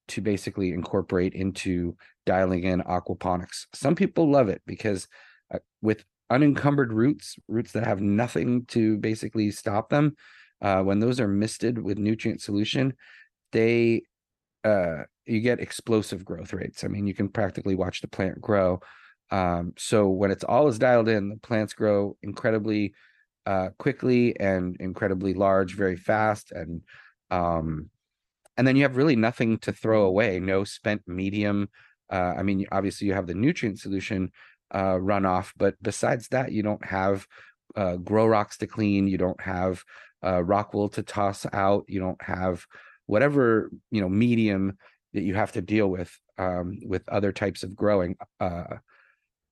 to 0.10 0.22
basically 0.22 0.72
incorporate 0.72 1.34
into 1.34 1.96
dialing 2.26 2.64
in 2.64 2.82
aquaponics. 2.82 3.66
Some 3.74 3.96
people 3.96 4.30
love 4.30 4.50
it 4.50 4.62
because 4.66 5.08
uh, 5.54 5.60
with 5.82 6.04
unencumbered 6.30 6.92
roots, 6.94 7.36
roots 7.48 7.72
that 7.72 7.86
have 7.86 8.02
nothing 8.02 8.66
to 8.66 8.98
basically 8.98 9.52
stop 9.52 9.90
them, 9.90 10.16
uh, 10.62 10.82
when 10.82 11.00
those 11.00 11.20
are 11.20 11.28
misted 11.28 11.78
with 11.78 11.98
nutrient 11.98 12.42
solution, 12.42 12.94
they 13.52 14.04
uh, 14.64 15.04
you 15.26 15.40
get 15.40 15.60
explosive 15.60 16.26
growth 16.26 16.54
rates. 16.54 16.84
I 16.84 16.88
mean, 16.88 17.08
you 17.08 17.14
can 17.14 17.30
practically 17.30 17.76
watch 17.76 18.02
the 18.02 18.08
plant 18.08 18.42
grow. 18.42 18.80
Um, 19.30 19.74
so 19.78 20.08
when 20.10 20.32
it's 20.32 20.44
all 20.44 20.68
is 20.68 20.80
dialed 20.80 21.10
in, 21.10 21.30
the 21.30 21.38
plants 21.38 21.74
grow 21.74 22.18
incredibly 22.22 22.94
uh, 23.46 23.70
quickly 23.78 24.38
and 24.40 24.76
incredibly 24.80 25.34
large, 25.34 25.76
very 25.76 25.96
fast, 25.96 26.52
and 26.52 26.82
um, 27.32 27.90
and 28.58 28.68
then 28.68 28.76
you 28.76 28.84
have 28.84 28.98
really 28.98 29.16
nothing 29.16 29.58
to 29.60 29.72
throw 29.72 30.04
away. 30.04 30.40
No 30.40 30.64
spent 30.64 31.02
medium. 31.08 31.70
Uh, 32.12 32.34
I 32.38 32.44
mean, 32.44 32.66
obviously 32.72 33.08
you 33.08 33.14
have 33.14 33.28
the 33.28 33.34
nutrient 33.34 33.80
solution 33.80 34.32
uh, 34.72 34.96
runoff, 34.96 35.52
but 35.58 35.76
besides 35.82 36.28
that, 36.30 36.52
you 36.52 36.64
don't 36.64 36.84
have 36.84 37.26
uh, 37.76 37.98
grow 37.98 38.26
rocks 38.26 38.58
to 38.58 38.68
clean. 38.68 39.08
You 39.08 39.18
don't 39.18 39.40
have 39.42 39.84
uh, 40.26 40.44
rock 40.44 40.74
wool 40.74 40.90
to 40.90 41.04
toss 41.04 41.46
out. 41.54 41.86
You 41.88 42.00
don't 42.00 42.22
have 42.22 42.66
whatever 43.06 43.72
you 43.92 44.02
know 44.02 44.10
medium 44.10 44.78
that 45.14 45.24
you 45.24 45.36
have 45.36 45.52
to 45.54 45.62
deal 45.62 45.88
with 45.88 46.18
um, 46.38 46.80
with 46.86 47.08
other 47.10 47.32
types 47.32 47.64
of 47.64 47.76
growing. 47.76 48.18
Uh, 48.40 48.78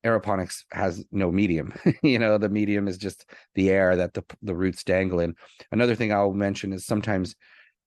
aeroponics 0.06 0.64
has 0.72 1.04
no 1.12 1.32
medium. 1.32 1.74
you 2.02 2.20
know, 2.20 2.38
the 2.38 2.50
medium 2.50 2.88
is 2.88 2.98
just 2.98 3.30
the 3.56 3.70
air 3.70 3.96
that 3.96 4.14
the 4.14 4.24
the 4.42 4.56
roots 4.56 4.84
dangle 4.84 5.20
in. 5.20 5.36
Another 5.72 5.96
thing 5.96 6.12
I'll 6.12 6.34
mention 6.34 6.74
is 6.74 6.86
sometimes 6.86 7.36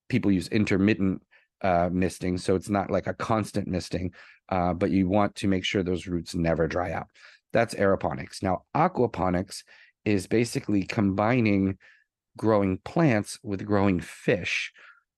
people 0.09 0.31
use 0.31 0.47
intermittent 0.49 1.21
uh, 1.61 1.89
misting, 1.91 2.37
so 2.37 2.55
it's 2.55 2.69
not 2.69 2.91
like 2.91 3.07
a 3.07 3.13
constant 3.13 3.67
misting, 3.67 4.11
uh, 4.49 4.73
but 4.73 4.91
you 4.91 5.07
want 5.07 5.35
to 5.35 5.47
make 5.47 5.63
sure 5.63 5.83
those 5.83 6.07
roots 6.07 6.35
never 6.35 6.67
dry 6.67 6.91
out. 6.91 7.07
That's 7.53 7.75
aeroponics. 7.75 8.43
Now, 8.43 8.63
aquaponics 8.75 9.63
is 10.05 10.27
basically 10.27 10.83
combining 10.83 11.77
growing 12.37 12.77
plants 12.79 13.39
with 13.43 13.65
growing 13.65 13.99
fish. 13.99 14.71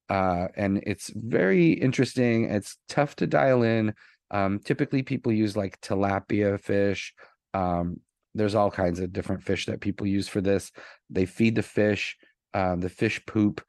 Uh, 0.09 0.47
and 0.57 0.81
it's 0.85 1.11
very 1.15 1.72
interesting. 1.72 2.45
It's 2.45 2.77
tough 2.89 3.15
to 3.18 3.27
dial 3.27 3.63
in. 3.63 3.93
Um, 4.31 4.59
typically, 4.59 5.03
people 5.03 5.31
use 5.31 5.55
like 5.55 5.80
tilapia 5.81 6.59
fish. 6.59 7.13
Um, 7.53 7.99
there's 8.34 8.55
all 8.55 8.72
kinds 8.72 8.99
of 8.99 9.13
different 9.13 9.43
fish 9.43 9.65
that 9.65 9.81
people 9.81 10.07
use 10.07 10.27
for 10.27 10.41
this. 10.41 10.72
They 11.09 11.26
feed 11.26 11.55
the 11.55 11.63
fish, 11.63 12.18
uh, 12.53 12.76
the 12.76 12.89
fish 12.89 13.22
poop. 13.26 13.61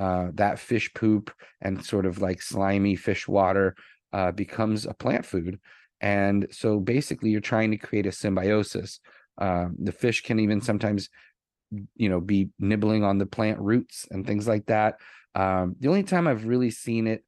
Uh, 0.00 0.28
that 0.32 0.58
fish 0.58 0.90
poop 0.94 1.30
and 1.60 1.84
sort 1.84 2.06
of 2.06 2.22
like 2.22 2.40
slimy 2.40 2.96
fish 2.96 3.28
water 3.28 3.76
uh, 4.14 4.32
becomes 4.32 4.86
a 4.86 4.94
plant 4.94 5.26
food. 5.26 5.60
And 6.00 6.46
so 6.50 6.80
basically, 6.80 7.28
you're 7.28 7.42
trying 7.42 7.70
to 7.72 7.76
create 7.76 8.06
a 8.06 8.12
symbiosis. 8.12 9.00
Um, 9.36 9.76
the 9.78 9.92
fish 9.92 10.22
can 10.22 10.40
even 10.40 10.62
sometimes 10.62 11.10
you 11.94 12.08
know 12.08 12.20
be 12.20 12.48
nibbling 12.58 13.04
on 13.04 13.18
the 13.18 13.26
plant 13.26 13.58
roots 13.60 14.08
and 14.10 14.26
things 14.26 14.48
like 14.48 14.66
that 14.66 14.96
um, 15.36 15.76
the 15.78 15.86
only 15.86 16.02
time 16.02 16.26
i've 16.26 16.44
really 16.44 16.72
seen 16.72 17.06
it 17.06 17.24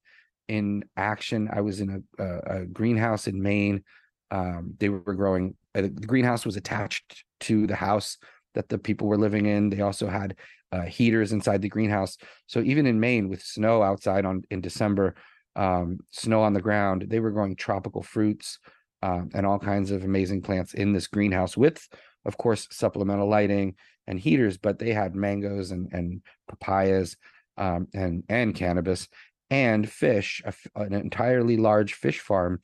in 0.48 0.82
action 0.96 1.48
i 1.52 1.60
was 1.60 1.80
in 1.80 2.04
a, 2.18 2.22
a, 2.22 2.62
a 2.62 2.66
greenhouse 2.66 3.28
in 3.28 3.40
maine 3.40 3.84
um, 4.32 4.74
they 4.80 4.88
were 4.88 5.14
growing 5.14 5.54
uh, 5.76 5.82
the 5.82 5.88
greenhouse 5.88 6.44
was 6.44 6.56
attached 6.56 7.24
to 7.38 7.68
the 7.68 7.76
house 7.76 8.18
that 8.54 8.68
the 8.68 8.78
people 8.78 9.06
were 9.06 9.18
living 9.18 9.46
in. 9.46 9.70
They 9.70 9.80
also 9.80 10.08
had 10.08 10.36
uh, 10.72 10.82
heaters 10.82 11.32
inside 11.32 11.62
the 11.62 11.68
greenhouse. 11.68 12.16
So 12.46 12.60
even 12.60 12.86
in 12.86 12.98
Maine, 12.98 13.28
with 13.28 13.42
snow 13.42 13.82
outside 13.82 14.24
on 14.24 14.42
in 14.50 14.60
December, 14.60 15.14
um, 15.54 15.98
snow 16.10 16.42
on 16.42 16.54
the 16.54 16.62
ground, 16.62 17.06
they 17.08 17.20
were 17.20 17.30
growing 17.30 17.54
tropical 17.54 18.02
fruits 18.02 18.58
um, 19.02 19.30
and 19.34 19.44
all 19.44 19.58
kinds 19.58 19.90
of 19.90 20.02
amazing 20.02 20.42
plants 20.42 20.74
in 20.74 20.92
this 20.92 21.06
greenhouse 21.06 21.56
with, 21.56 21.86
of 22.24 22.38
course, 22.38 22.68
supplemental 22.70 23.28
lighting 23.28 23.74
and 24.06 24.18
heaters. 24.18 24.56
But 24.56 24.78
they 24.78 24.92
had 24.92 25.14
mangoes 25.14 25.70
and 25.70 25.92
and 25.92 26.22
papayas 26.48 27.16
um, 27.58 27.88
and 27.92 28.24
and 28.28 28.54
cannabis 28.54 29.08
and 29.50 29.88
fish, 29.88 30.42
an 30.74 30.94
entirely 30.94 31.58
large 31.58 31.92
fish 31.92 32.20
farm 32.20 32.60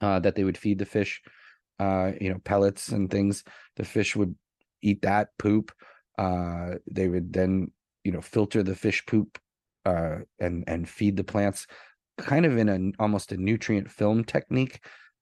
uh, 0.00 0.18
that 0.18 0.34
they 0.34 0.42
would 0.42 0.58
feed 0.58 0.80
the 0.80 0.84
fish, 0.84 1.22
uh, 1.78 2.10
you 2.20 2.30
know, 2.30 2.40
pellets 2.42 2.88
and 2.88 3.08
things. 3.08 3.44
The 3.76 3.84
fish 3.84 4.16
would 4.16 4.34
eat 4.82 5.02
that 5.02 5.28
poop. 5.38 5.70
Uh, 6.18 6.74
they 6.90 7.08
would 7.08 7.32
then, 7.32 7.70
you 8.04 8.12
know, 8.12 8.20
filter 8.20 8.62
the 8.62 8.74
fish 8.74 9.04
poop 9.06 9.38
uh, 9.86 10.18
and 10.38 10.64
and 10.66 10.88
feed 10.88 11.16
the 11.16 11.24
plants, 11.24 11.66
kind 12.18 12.44
of 12.44 12.58
in 12.58 12.68
an 12.68 12.92
almost 12.98 13.32
a 13.32 13.36
nutrient 13.36 13.90
film 13.90 14.24
technique 14.24 14.80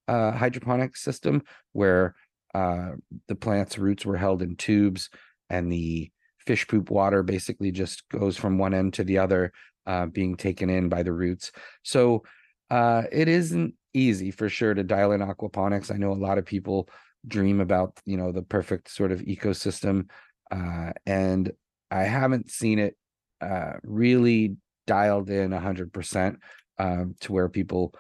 uh, 0.09 0.33
hydroponic 0.33 0.97
system 0.97 1.43
where 1.73 2.15
uh, 2.55 2.93
the 3.29 3.35
plant's 3.35 3.79
roots 3.79 4.05
were 4.05 4.17
held 4.17 4.43
in 4.43 4.57
tubes 4.57 5.11
and 5.51 5.71
the 5.71 6.11
fish 6.39 6.67
poop 6.67 6.91
water 6.91 7.23
basically 7.23 7.71
just 7.71 8.09
goes 8.09 8.37
from 8.37 8.59
one 8.59 8.73
end 8.73 8.95
to 8.95 9.05
the 9.05 9.19
other 9.19 9.53
uh, 9.87 10.07
being 10.07 10.37
taken 10.37 10.71
in 10.71 10.89
by 10.89 11.03
the 11.03 11.13
roots. 11.13 11.53
So 11.83 12.25
uh, 12.71 13.03
it 13.13 13.29
isn't 13.29 13.75
easy 13.95 14.31
for 14.31 14.49
sure 14.49 14.75
to 14.75 14.83
dial 14.83 15.13
in 15.13 15.21
aquaponics. 15.21 15.93
I 15.93 15.99
know 15.99 16.13
a 16.13 16.15
lot 16.15 16.39
of 16.39 16.47
people 16.47 16.89
dream 17.27 17.61
about 17.61 17.99
you 18.07 18.17
know 18.17 18.33
the 18.33 18.43
perfect 18.43 18.91
sort 18.91 19.13
of 19.13 19.21
ecosystem, 19.21 20.09
uh, 20.51 20.93
and 21.07 21.53
I 21.91 22.03
haven't 22.03 22.51
seen 22.51 22.79
it 22.79 22.97
uh, 23.41 23.75
really 23.83 24.57
dialed 24.87 25.31
in 25.31 25.53
hundred 25.53 25.93
percent 25.93 26.41
um, 26.79 27.15
to 27.21 27.33
where 27.33 27.49
people 27.49 27.95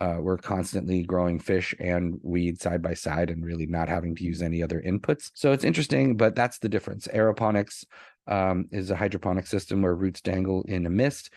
uh, 0.00 0.18
were 0.20 0.36
constantly 0.36 1.02
growing 1.02 1.38
fish 1.38 1.74
and 1.78 2.18
weed 2.22 2.60
side 2.60 2.82
by 2.82 2.94
side 2.94 3.30
and 3.30 3.44
really 3.44 3.66
not 3.66 3.88
having 3.88 4.14
to 4.16 4.24
use 4.24 4.42
any 4.42 4.62
other 4.62 4.82
inputs. 4.86 5.30
So 5.34 5.52
it's 5.52 5.64
interesting, 5.64 6.16
but 6.16 6.34
that's 6.34 6.58
the 6.58 6.68
difference. 6.68 7.06
Aeroponics 7.08 7.84
um, 8.26 8.66
is 8.70 8.90
a 8.90 8.96
hydroponic 8.96 9.46
system 9.46 9.82
where 9.82 9.94
roots 9.94 10.20
dangle 10.20 10.62
in 10.62 10.86
a 10.86 10.90
mist. 10.90 11.30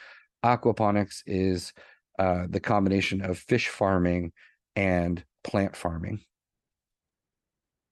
Aquaponics 0.44 1.22
is 1.26 1.74
uh, 2.20 2.46
the 2.50 2.60
combination 2.60 3.22
of 3.22 3.38
fish 3.38 3.68
farming 3.68 4.32
and 4.76 5.24
plant 5.44 5.76
farming. 5.76 6.22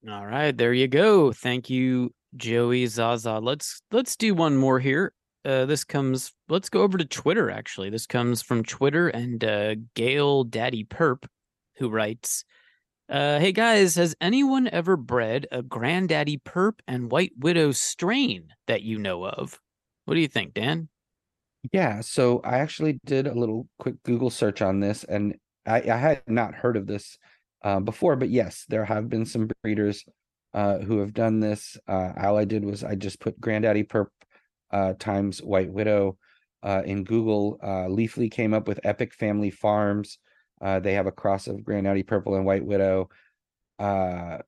All 0.08 0.26
right, 0.26 0.56
there 0.56 0.72
you 0.72 0.88
go. 0.88 1.32
Thank 1.32 1.70
you, 1.70 2.12
Joey 2.36 2.86
Zaza. 2.86 3.38
Let's 3.38 3.82
let's 3.90 4.16
do 4.16 4.34
one 4.34 4.56
more 4.56 4.78
here. 4.78 5.12
Uh, 5.44 5.64
this 5.66 5.84
comes. 5.84 6.32
Let's 6.48 6.68
go 6.68 6.82
over 6.82 6.98
to 6.98 7.04
Twitter. 7.04 7.50
Actually, 7.50 7.90
this 7.90 8.06
comes 8.06 8.42
from 8.42 8.64
Twitter 8.64 9.08
and 9.08 9.42
uh, 9.42 9.76
Gail 9.94 10.44
Daddy 10.44 10.84
Perp, 10.84 11.26
who 11.78 11.88
writes, 11.88 12.44
uh, 13.08 13.38
hey 13.38 13.52
guys, 13.52 13.94
has 13.94 14.16
anyone 14.20 14.68
ever 14.72 14.96
bred 14.96 15.46
a 15.52 15.62
Granddaddy 15.62 16.38
Perp 16.38 16.80
and 16.88 17.10
White 17.10 17.32
Widow 17.38 17.70
strain 17.70 18.48
that 18.66 18.82
you 18.82 18.98
know 18.98 19.24
of? 19.24 19.60
What 20.06 20.14
do 20.14 20.20
you 20.20 20.28
think, 20.28 20.54
Dan? 20.54 20.88
Yeah, 21.72 22.00
so 22.00 22.40
I 22.44 22.58
actually 22.58 22.98
did 23.04 23.26
a 23.26 23.34
little 23.34 23.68
quick 23.78 24.02
Google 24.02 24.30
search 24.30 24.60
on 24.60 24.80
this, 24.80 25.04
and 25.04 25.36
I, 25.66 25.82
I 25.82 25.96
had 25.96 26.22
not 26.26 26.54
heard 26.54 26.76
of 26.76 26.86
this 26.86 27.16
uh, 27.62 27.80
before, 27.80 28.16
but 28.16 28.30
yes, 28.30 28.64
there 28.68 28.84
have 28.84 29.08
been 29.08 29.24
some 29.24 29.50
breeders 29.62 30.04
uh, 30.54 30.78
who 30.78 30.98
have 30.98 31.14
done 31.14 31.40
this. 31.40 31.76
Uh, 31.86 32.12
all 32.16 32.38
I 32.38 32.44
did 32.44 32.64
was 32.64 32.82
I 32.84 32.94
just 32.94 33.20
put 33.20 33.40
Granddaddy 33.40 33.84
Perp 33.84 34.06
uh, 34.70 34.94
times 34.98 35.42
White 35.42 35.72
Widow 35.72 36.18
uh, 36.62 36.82
in 36.84 37.04
Google. 37.04 37.58
Uh, 37.62 37.86
Leafly 37.88 38.30
came 38.30 38.54
up 38.54 38.66
with 38.66 38.80
Epic 38.84 39.14
Family 39.14 39.50
Farms. 39.50 40.18
Uh, 40.60 40.80
they 40.80 40.94
have 40.94 41.06
a 41.06 41.12
cross 41.12 41.46
of 41.46 41.64
Granddaddy 41.64 42.02
Purple 42.02 42.34
and 42.34 42.46
White 42.46 42.64
Widow. 42.64 43.08
Uh, 43.78 44.38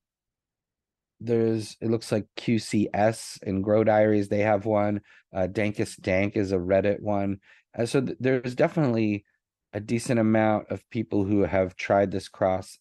there's 1.19 1.75
it 1.81 1.89
looks 1.89 2.11
like 2.11 2.25
QCS 2.37 3.39
and 3.43 3.63
Grow 3.63 3.83
Diaries. 3.83 4.29
They 4.29 4.39
have 4.39 4.65
one. 4.65 5.01
Uh, 5.33 5.47
Dankest 5.51 6.01
Dank 6.01 6.35
is 6.35 6.51
a 6.51 6.57
Reddit 6.57 7.01
one. 7.01 7.39
So 7.85 8.01
th- 8.01 8.17
there's 8.19 8.55
definitely 8.55 9.25
a 9.73 9.79
decent 9.79 10.19
amount 10.19 10.71
of 10.71 10.89
people 10.89 11.25
who 11.25 11.43
have 11.43 11.75
tried 11.75 12.11
this 12.11 12.27
cross. 12.29 12.79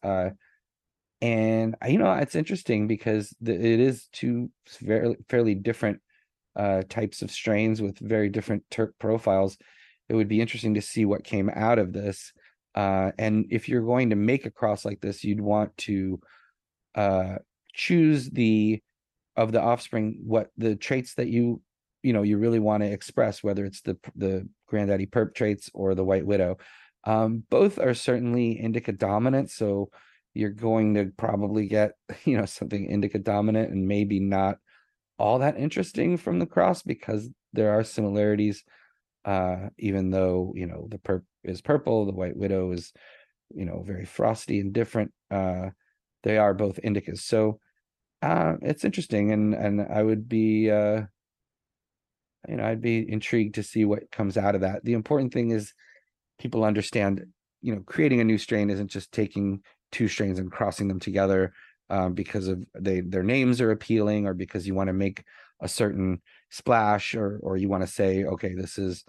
Uh, 1.21 1.25
and 1.27 1.77
you 1.87 1.99
know 1.99 2.13
it's 2.13 2.35
interesting 2.35 2.87
because 2.87 3.35
the, 3.41 3.55
it 3.55 3.81
is 3.81 4.09
two 4.13 4.51
very 4.81 5.17
fairly 5.29 5.55
different 5.55 6.01
uh, 6.57 6.83
types 6.89 7.23
of 7.23 7.31
strains 7.31 7.81
with 7.81 7.99
very 7.99 8.29
different 8.29 8.65
terp 8.71 8.91
profiles. 8.99 9.57
It 10.09 10.15
would 10.15 10.29
be 10.29 10.41
interesting 10.41 10.75
to 10.75 10.83
see 10.83 11.05
what 11.05 11.25
came 11.25 11.51
out 11.55 11.79
of 11.79 11.93
this. 11.93 12.33
Uh, 12.75 13.13
and 13.19 13.47
if 13.51 13.69
you're 13.69 13.83
going 13.83 14.11
to 14.11 14.17
make 14.17 14.47
a 14.47 14.51
cross 14.51 14.85
like 14.85 15.01
this, 15.01 15.25
you'd 15.25 15.41
want 15.41 15.77
to 15.79 16.21
uh, 16.95 17.37
choose 17.75 18.31
the 18.31 18.83
of 19.37 19.53
the 19.53 19.61
offspring 19.61 20.19
what 20.25 20.51
the 20.57 20.75
traits 20.75 21.15
that 21.15 21.29
you 21.29 21.63
you 22.03 22.13
know 22.13 22.23
you 22.23 22.39
really 22.39 22.59
want 22.59 22.83
to 22.83 22.91
express, 22.91 23.43
whether 23.43 23.65
it's 23.65 23.81
the 23.83 23.97
the 24.17 24.49
granddaddy 24.67 25.07
perp 25.07 25.35
traits 25.35 25.71
or 25.75 25.95
the 25.95 26.05
white 26.05 26.27
widow. 26.27 26.59
Um, 27.05 27.45
both 27.49 27.79
are 27.79 27.95
certainly 27.95 28.61
indica 28.61 28.93
dominant, 28.93 29.51
so 29.51 29.91
you're 30.39 30.51
going 30.51 30.95
to 30.95 31.13
probably 31.17 31.67
get 31.67 31.93
you 32.25 32.37
know 32.37 32.47
something 32.47 32.87
indica 32.87 33.19
dominant 33.19 33.71
and 33.71 33.87
maybe 33.87 34.21
not 34.21 34.59
all 35.19 35.39
that 35.41 35.59
interesting 35.59 36.17
from 36.17 36.39
the 36.39 36.47
cross 36.47 36.83
because 36.83 37.29
there 37.53 37.73
are 37.73 37.83
similarities 37.83 38.63
uh, 39.25 39.69
even 39.79 40.11
though 40.11 40.53
you 40.57 40.67
know 40.67 40.89
the 40.91 40.99
perp 40.99 41.23
is 41.45 41.61
purple, 41.61 42.07
the 42.07 42.13
white 42.13 42.37
widow 42.37 42.73
is 42.73 42.93
you 43.55 43.65
know 43.65 43.83
very 43.87 44.05
frosty 44.05 44.61
and 44.61 44.73
different. 44.73 45.13
Uh, 45.31 45.71
they 46.23 46.39
are 46.39 46.55
both 46.55 46.81
indicas, 46.83 47.19
so 47.19 47.61
uh, 48.23 48.55
it's 48.63 48.85
interesting, 48.85 49.33
and 49.33 49.55
and 49.55 49.83
I 49.83 50.03
would 50.03 50.29
be 50.29 50.71
uh, 50.71 51.03
you 52.49 52.57
know 52.57 52.65
I'd 52.65 52.81
be 52.81 53.05
intrigued 53.07 53.57
to 53.57 53.63
see 53.63 53.85
what 53.85 54.11
comes 54.11 54.37
out 54.39 54.55
of 54.55 54.63
that. 54.63 54.85
The 54.85 54.95
important 54.95 55.33
thing 55.33 55.51
is 55.51 55.75
people 56.39 56.65
understand 56.65 57.25
you 57.61 57.75
know 57.75 57.83
creating 57.87 58.21
a 58.21 58.25
new 58.25 58.39
strain 58.39 58.71
isn't 58.71 58.91
just 58.91 59.13
taking 59.13 59.61
two 59.93 60.09
strains 60.09 60.39
and 60.39 60.53
crossing 60.53 60.89
them 60.89 61.01
together 61.01 61.53
um, 61.91 62.13
because 62.15 62.49
of 62.49 62.65
they 62.79 63.01
their 63.01 63.23
names 63.23 63.61
are 63.61 63.71
appealing 63.71 64.27
or 64.27 64.35
because 64.35 64.67
you 64.67 64.75
want 64.75 64.89
to 64.89 64.93
make 64.93 65.25
a 65.61 65.69
certain 65.69 66.21
splash 66.51 67.15
or 67.15 67.39
or 67.43 67.57
you 67.57 67.69
want 67.69 67.83
to 67.83 67.93
say 67.93 68.25
okay 68.25 68.55
this 68.55 68.79
is 68.79 69.05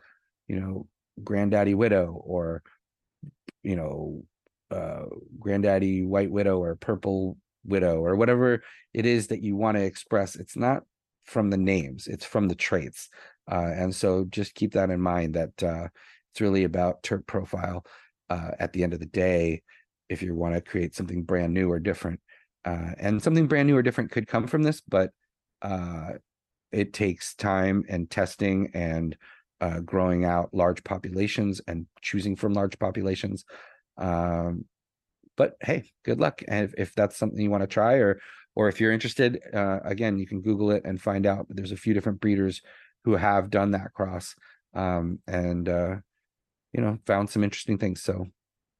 you 0.47 0.59
know 0.59 0.87
granddaddy 1.23 1.73
widow 1.73 2.21
or 2.25 2.63
you 3.63 3.75
know 3.75 4.23
uh 4.71 5.05
granddaddy 5.39 6.03
white 6.03 6.31
widow 6.31 6.59
or 6.59 6.75
purple 6.75 7.37
widow 7.65 7.97
or 7.97 8.15
whatever 8.15 8.63
it 8.93 9.05
is 9.05 9.27
that 9.27 9.43
you 9.43 9.55
want 9.55 9.77
to 9.77 9.83
express. 9.83 10.35
It's 10.35 10.55
not 10.55 10.83
from 11.25 11.49
the 11.49 11.57
names 11.57 12.07
it's 12.07 12.25
from 12.25 12.47
the 12.47 12.55
traits. 12.55 13.09
Uh 13.51 13.71
and 13.75 13.93
so 13.93 14.25
just 14.29 14.55
keep 14.55 14.73
that 14.73 14.89
in 14.89 15.01
mind 15.01 15.35
that 15.35 15.63
uh 15.63 15.87
it's 16.31 16.41
really 16.41 16.63
about 16.63 17.03
terp 17.03 17.25
profile 17.27 17.85
uh 18.29 18.51
at 18.59 18.73
the 18.73 18.83
end 18.83 18.93
of 18.93 18.99
the 18.99 19.05
day 19.05 19.61
if 20.09 20.21
you 20.21 20.35
want 20.35 20.55
to 20.55 20.61
create 20.61 20.95
something 20.95 21.23
brand 21.23 21.53
new 21.53 21.71
or 21.71 21.79
different 21.79 22.19
uh 22.65 22.91
and 22.97 23.21
something 23.21 23.47
brand 23.47 23.67
new 23.67 23.77
or 23.77 23.81
different 23.81 24.11
could 24.11 24.27
come 24.27 24.47
from 24.47 24.63
this 24.63 24.81
but 24.81 25.11
uh 25.61 26.11
it 26.71 26.93
takes 26.93 27.33
time 27.35 27.83
and 27.89 28.09
testing 28.09 28.69
and 28.73 29.17
uh, 29.61 29.79
growing 29.81 30.25
out 30.25 30.53
large 30.53 30.83
populations 30.83 31.61
and 31.67 31.85
choosing 32.01 32.35
from 32.35 32.53
large 32.53 32.77
populations. 32.79 33.45
Um, 33.97 34.65
but 35.35 35.55
hey, 35.61 35.91
good 36.05 36.19
luck. 36.19 36.41
And 36.47 36.65
if, 36.65 36.73
if 36.77 36.95
that's 36.95 37.17
something 37.17 37.39
you 37.39 37.49
want 37.49 37.63
to 37.63 37.67
try, 37.67 37.95
or 37.95 38.19
or 38.55 38.67
if 38.67 38.79
you're 38.79 38.91
interested, 38.91 39.39
uh, 39.53 39.79
again, 39.83 40.17
you 40.17 40.27
can 40.27 40.41
Google 40.41 40.71
it 40.71 40.83
and 40.85 41.01
find 41.01 41.25
out. 41.25 41.45
There's 41.49 41.71
a 41.71 41.77
few 41.77 41.93
different 41.93 42.19
breeders 42.19 42.61
who 43.05 43.15
have 43.15 43.49
done 43.49 43.71
that 43.71 43.93
cross, 43.93 44.35
um, 44.73 45.19
and 45.27 45.67
uh, 45.67 45.95
you 46.73 46.81
know, 46.81 46.99
found 47.05 47.29
some 47.29 47.43
interesting 47.43 47.77
things. 47.77 48.01
So, 48.01 48.27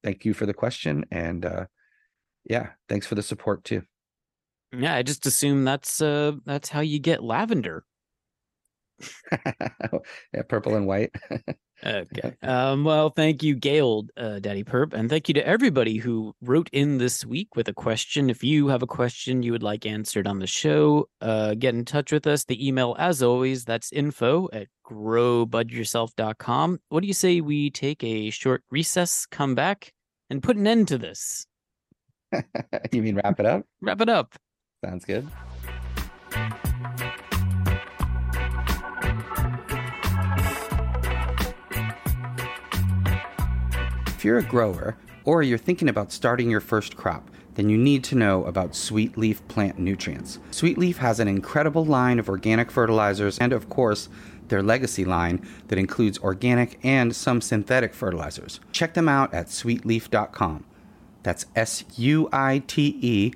thank 0.02 0.24
you 0.24 0.34
for 0.34 0.46
the 0.46 0.54
question, 0.54 1.04
and 1.10 1.44
uh, 1.44 1.66
yeah, 2.44 2.70
thanks 2.88 3.06
for 3.06 3.14
the 3.14 3.22
support 3.22 3.64
too. 3.64 3.82
Yeah, 4.76 4.94
I 4.94 5.02
just 5.02 5.26
assume 5.26 5.64
that's 5.64 6.00
uh 6.00 6.32
that's 6.44 6.68
how 6.68 6.80
you 6.80 6.98
get 6.98 7.24
lavender. 7.24 7.84
yeah, 9.32 10.42
purple 10.48 10.76
and 10.76 10.86
white. 10.86 11.14
okay. 11.84 12.36
Um, 12.42 12.84
well, 12.84 13.10
thank 13.10 13.42
you, 13.42 13.54
Gail, 13.54 14.06
uh, 14.16 14.38
Daddy 14.38 14.64
Perp, 14.64 14.92
and 14.92 15.08
thank 15.08 15.28
you 15.28 15.34
to 15.34 15.46
everybody 15.46 15.96
who 15.98 16.34
wrote 16.40 16.68
in 16.72 16.98
this 16.98 17.24
week 17.24 17.56
with 17.56 17.68
a 17.68 17.72
question. 17.72 18.30
If 18.30 18.44
you 18.44 18.68
have 18.68 18.82
a 18.82 18.86
question 18.86 19.42
you 19.42 19.52
would 19.52 19.62
like 19.62 19.86
answered 19.86 20.26
on 20.26 20.38
the 20.38 20.46
show, 20.46 21.08
uh, 21.20 21.54
get 21.54 21.74
in 21.74 21.84
touch 21.84 22.12
with 22.12 22.26
us. 22.26 22.44
The 22.44 22.66
email, 22.66 22.96
as 22.98 23.22
always, 23.22 23.64
that's 23.64 23.92
info 23.92 24.48
at 24.52 24.68
growbudyourself.com. 24.86 26.80
What 26.88 27.00
do 27.00 27.06
you 27.06 27.14
say 27.14 27.40
we 27.40 27.70
take 27.70 28.02
a 28.04 28.30
short 28.30 28.62
recess, 28.70 29.26
come 29.26 29.54
back, 29.54 29.92
and 30.28 30.42
put 30.42 30.56
an 30.56 30.66
end 30.66 30.88
to 30.88 30.98
this? 30.98 31.46
you 32.92 33.02
mean 33.02 33.16
wrap 33.16 33.40
it 33.40 33.46
up? 33.46 33.64
Wrap 33.80 34.00
it 34.00 34.08
up. 34.08 34.34
Sounds 34.84 35.04
good. 35.04 35.28
If 44.20 44.24
you're 44.26 44.36
a 44.36 44.42
grower 44.42 44.98
or 45.24 45.42
you're 45.42 45.56
thinking 45.56 45.88
about 45.88 46.12
starting 46.12 46.50
your 46.50 46.60
first 46.60 46.94
crop, 46.94 47.30
then 47.54 47.70
you 47.70 47.78
need 47.78 48.04
to 48.04 48.14
know 48.14 48.44
about 48.44 48.76
Suite 48.76 49.16
Leaf 49.16 49.40
plant 49.48 49.78
nutrients. 49.78 50.38
Suite 50.50 50.76
Leaf 50.76 50.98
has 50.98 51.20
an 51.20 51.26
incredible 51.26 51.86
line 51.86 52.18
of 52.18 52.28
organic 52.28 52.70
fertilizers 52.70 53.38
and, 53.38 53.54
of 53.54 53.70
course, 53.70 54.10
their 54.48 54.62
legacy 54.62 55.06
line 55.06 55.48
that 55.68 55.78
includes 55.78 56.18
organic 56.18 56.78
and 56.84 57.16
some 57.16 57.40
synthetic 57.40 57.94
fertilizers. 57.94 58.60
Check 58.72 58.92
them 58.92 59.08
out 59.08 59.32
at 59.32 59.46
suiteleaf.com. 59.46 60.64
That's 61.22 61.46
S 61.56 61.84
U 61.96 62.28
I 62.30 62.62
T 62.66 62.98
E 63.00 63.32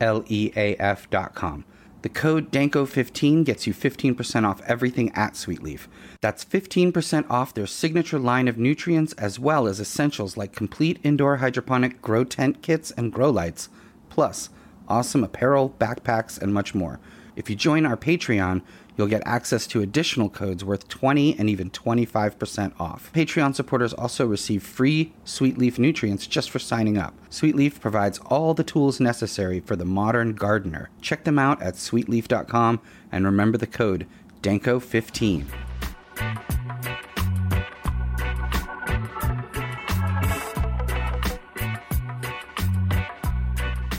L 0.00 0.24
E 0.28 0.50
A 0.56 0.76
F.com. 0.76 1.66
The 2.02 2.08
code 2.08 2.50
DANKO15 2.50 3.44
gets 3.44 3.68
you 3.68 3.72
15% 3.72 4.44
off 4.44 4.60
everything 4.62 5.12
at 5.14 5.34
Suiteleaf. 5.34 5.86
That's 6.20 6.44
15% 6.44 7.30
off 7.30 7.54
their 7.54 7.66
signature 7.68 8.18
line 8.18 8.48
of 8.48 8.58
nutrients 8.58 9.12
as 9.14 9.38
well 9.38 9.68
as 9.68 9.78
essentials 9.78 10.36
like 10.36 10.52
complete 10.52 10.98
indoor 11.04 11.36
hydroponic 11.36 12.02
grow 12.02 12.24
tent 12.24 12.60
kits 12.60 12.90
and 12.90 13.12
grow 13.12 13.30
lights, 13.30 13.68
plus 14.10 14.50
awesome 14.88 15.22
apparel, 15.22 15.74
backpacks, 15.78 16.42
and 16.42 16.52
much 16.52 16.74
more. 16.74 16.98
If 17.36 17.48
you 17.48 17.54
join 17.54 17.86
our 17.86 17.96
Patreon, 17.96 18.62
you'll 18.96 19.06
get 19.06 19.22
access 19.26 19.66
to 19.68 19.80
additional 19.80 20.28
codes 20.28 20.64
worth 20.64 20.88
20 20.88 21.38
and 21.38 21.48
even 21.48 21.70
25% 21.70 22.72
off. 22.80 23.10
Patreon 23.12 23.54
supporters 23.54 23.92
also 23.92 24.26
receive 24.26 24.62
free 24.62 25.12
Suite 25.24 25.58
Leaf 25.58 25.78
nutrients 25.78 26.26
just 26.26 26.50
for 26.50 26.58
signing 26.58 26.98
up. 26.98 27.14
Suite 27.30 27.56
Leaf 27.56 27.80
provides 27.80 28.18
all 28.26 28.54
the 28.54 28.64
tools 28.64 29.00
necessary 29.00 29.60
for 29.60 29.76
the 29.76 29.84
modern 29.84 30.34
gardener. 30.34 30.90
Check 31.00 31.24
them 31.24 31.38
out 31.38 31.62
at 31.62 31.74
suiteleaf.com 31.74 32.80
and 33.10 33.24
remember 33.24 33.58
the 33.58 33.66
code 33.66 34.06
DANKO15. 34.42 35.46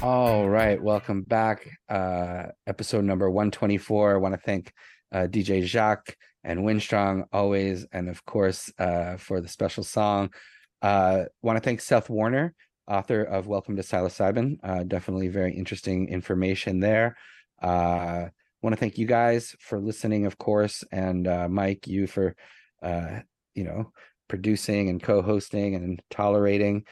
All 0.03 0.49
right, 0.49 0.83
welcome 0.83 1.21
back. 1.21 1.65
Uh, 1.87 2.47
episode 2.67 3.05
number 3.05 3.29
124. 3.31 4.15
I 4.15 4.17
want 4.17 4.33
to 4.33 4.41
thank 4.41 4.73
uh, 5.13 5.27
DJ 5.29 5.63
Jacques 5.63 6.17
and 6.43 6.59
Winstrong 6.59 7.23
always, 7.31 7.85
and 7.93 8.09
of 8.09 8.25
course 8.25 8.69
uh, 8.77 9.15
for 9.15 9.39
the 9.39 9.47
special 9.47 9.81
song. 9.81 10.33
Uh, 10.81 11.23
want 11.41 11.55
to 11.55 11.63
thank 11.63 11.79
Seth 11.79 12.09
Warner, 12.09 12.53
author 12.85 13.23
of 13.23 13.47
Welcome 13.47 13.77
to 13.77 13.81
Psilocybin. 13.81 14.57
Uh, 14.61 14.83
definitely 14.83 15.29
very 15.29 15.55
interesting 15.55 16.09
information 16.09 16.81
there. 16.81 17.15
Uh, 17.61 18.25
want 18.61 18.73
to 18.73 18.79
thank 18.81 18.97
you 18.97 19.05
guys 19.05 19.55
for 19.61 19.79
listening, 19.79 20.25
of 20.25 20.37
course, 20.37 20.83
and 20.91 21.29
uh, 21.29 21.47
Mike, 21.47 21.87
you 21.87 22.07
for 22.07 22.35
uh, 22.81 23.21
you 23.55 23.63
know 23.63 23.93
producing 24.27 24.89
and 24.89 25.01
co-hosting 25.01 25.75
and 25.75 26.01
tolerating 26.11 26.83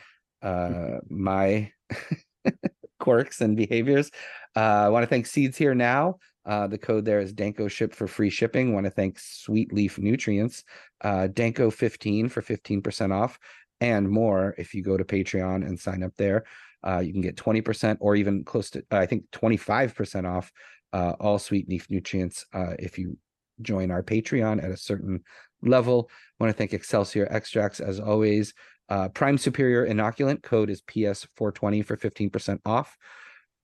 uh, 0.42 1.00
my 1.10 1.74
quirks 3.02 3.42
and 3.42 3.58
behaviors. 3.58 4.10
Uh, 4.56 4.86
I 4.86 4.90
want 4.90 5.04
to 5.04 5.08
thank 5.08 5.26
Seeds 5.26 5.58
Here 5.58 5.76
Now. 5.76 6.20
Uh, 6.46 6.68
the 6.68 6.78
code 6.78 7.06
there 7.06 7.20
is 7.20 7.34
Danko 7.34 7.68
Ship 7.68 7.94
for 7.94 8.08
free 8.08 8.30
shipping. 8.30 8.74
want 8.74 8.86
to 8.86 8.90
thank 8.90 9.20
Suite 9.20 9.74
Leaf 9.74 10.00
Nutrients, 10.00 10.64
uh, 11.02 11.28
Danko 11.28 11.70
15 11.70 12.30
for 12.30 12.42
15% 12.42 13.12
off 13.12 13.38
and 13.80 14.10
more 14.10 14.56
if 14.58 14.74
you 14.74 14.82
go 14.84 14.96
to 14.96 15.04
Patreon 15.04 15.68
and 15.68 15.80
sign 15.80 16.04
up 16.04 16.14
there. 16.18 16.46
Uh, 16.84 17.00
you 17.00 17.12
can 17.12 17.22
get 17.22 17.36
20% 17.36 17.98
or 18.00 18.16
even 18.16 18.44
close 18.44 18.70
to, 18.72 18.84
I 18.92 19.06
think, 19.06 19.30
25% 19.32 20.28
off 20.28 20.52
uh, 20.94 21.14
all 21.20 21.38
Suite 21.38 21.70
Leaf 21.70 21.88
Nutrients 21.90 22.46
uh, 22.54 22.74
if 22.80 22.98
you 22.98 23.18
join 23.62 23.92
our 23.92 24.02
Patreon 24.02 24.64
at 24.64 24.72
a 24.72 24.78
certain 24.78 25.24
level. 25.62 26.10
want 26.40 26.52
to 26.52 26.58
thank 26.58 26.74
Excelsior 26.74 27.28
Extracts 27.30 27.80
as 27.80 28.00
always. 28.00 28.54
Uh, 28.92 29.08
Prime 29.08 29.38
Superior 29.38 29.88
Inoculant 29.88 30.44
code 30.44 30.70
is 30.70 30.82
PS420 30.82 31.86
for 31.86 31.96
15% 31.96 32.60
off. 32.66 32.98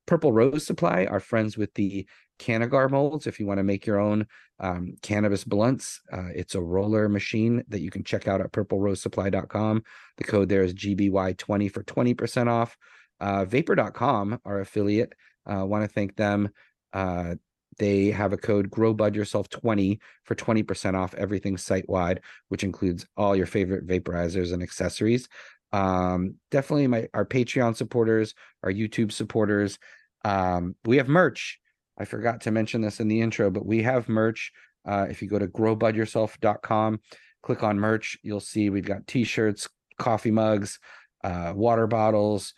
Purple 0.06 0.32
Rose 0.32 0.64
Supply 0.64 1.04
are 1.04 1.20
friends 1.20 1.58
with 1.58 1.74
the 1.74 2.08
Cannagar 2.38 2.90
molds. 2.90 3.26
If 3.26 3.38
you 3.38 3.44
want 3.44 3.58
to 3.58 3.62
make 3.62 3.84
your 3.84 4.00
own 4.00 4.26
um, 4.58 4.94
cannabis 5.02 5.44
blunts, 5.44 6.00
uh, 6.10 6.28
it's 6.34 6.54
a 6.54 6.62
roller 6.62 7.10
machine 7.10 7.62
that 7.68 7.82
you 7.82 7.90
can 7.90 8.04
check 8.04 8.26
out 8.26 8.40
at 8.40 8.52
purplerosesupply.com. 8.52 9.82
The 10.16 10.24
code 10.24 10.48
there 10.48 10.62
is 10.62 10.72
GBY20 10.72 11.70
for 11.70 11.82
20% 11.82 12.48
off. 12.48 12.78
Uh, 13.20 13.44
Vapor.com, 13.44 14.40
our 14.46 14.60
affiliate, 14.60 15.12
uh, 15.44 15.66
want 15.66 15.84
to 15.84 15.88
thank 15.88 16.16
them. 16.16 16.48
Uh, 16.94 17.34
they 17.78 18.10
have 18.10 18.32
a 18.32 18.36
code 18.36 18.70
grow 18.70 18.92
bud 18.92 19.14
yourself 19.14 19.48
20 19.48 20.00
for 20.24 20.34
20% 20.34 20.94
off 20.94 21.14
everything 21.14 21.56
site 21.56 21.88
wide 21.88 22.20
which 22.48 22.64
includes 22.64 23.06
all 23.16 23.36
your 23.36 23.46
favorite 23.46 23.86
vaporizers 23.86 24.52
and 24.52 24.62
accessories. 24.62 25.28
Um 25.72 26.36
definitely 26.50 26.86
my 26.86 27.08
our 27.14 27.26
patreon 27.26 27.76
supporters 27.76 28.34
our 28.62 28.72
youtube 28.72 29.12
supporters 29.12 29.78
um 30.24 30.74
we 30.84 30.96
have 30.96 31.08
merch. 31.08 31.58
I 31.98 32.04
forgot 32.04 32.40
to 32.42 32.50
mention 32.50 32.80
this 32.80 33.00
in 33.00 33.08
the 33.08 33.20
intro 33.20 33.50
but 33.50 33.66
we 33.66 33.82
have 33.82 34.08
merch. 34.08 34.52
Uh 34.86 35.06
if 35.10 35.22
you 35.22 35.28
go 35.28 35.38
to 35.38 35.46
growbudyourself.com 35.46 37.00
click 37.42 37.62
on 37.62 37.78
merch 37.78 38.18
you'll 38.22 38.40
see 38.40 38.70
we've 38.70 38.84
got 38.84 39.06
t-shirts 39.06 39.68
coffee 39.98 40.30
mugs 40.30 40.78
uh 41.24 41.52
water 41.54 41.86
bottles 41.86 42.54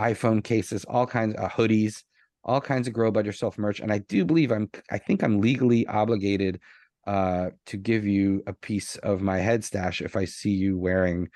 iphone 0.00 0.42
cases 0.42 0.84
all 0.84 1.06
kinds 1.06 1.34
of 1.34 1.44
uh, 1.44 1.48
hoodies 1.48 2.02
all 2.44 2.60
kinds 2.60 2.88
of 2.88 2.94
grow 2.94 3.10
bud 3.10 3.26
yourself 3.26 3.58
merch 3.58 3.80
and 3.80 3.92
i 3.92 3.98
do 3.98 4.24
believe 4.24 4.50
i'm 4.50 4.68
i 4.90 4.98
think 4.98 5.22
i'm 5.22 5.40
legally 5.40 5.86
obligated 5.86 6.60
uh 7.06 7.50
to 7.66 7.76
give 7.76 8.06
you 8.06 8.42
a 8.46 8.52
piece 8.52 8.96
of 8.96 9.22
my 9.22 9.38
head 9.38 9.64
stash 9.64 10.00
if 10.00 10.16
i 10.16 10.24
see 10.24 10.50
you 10.50 10.78
wearing 10.78 11.28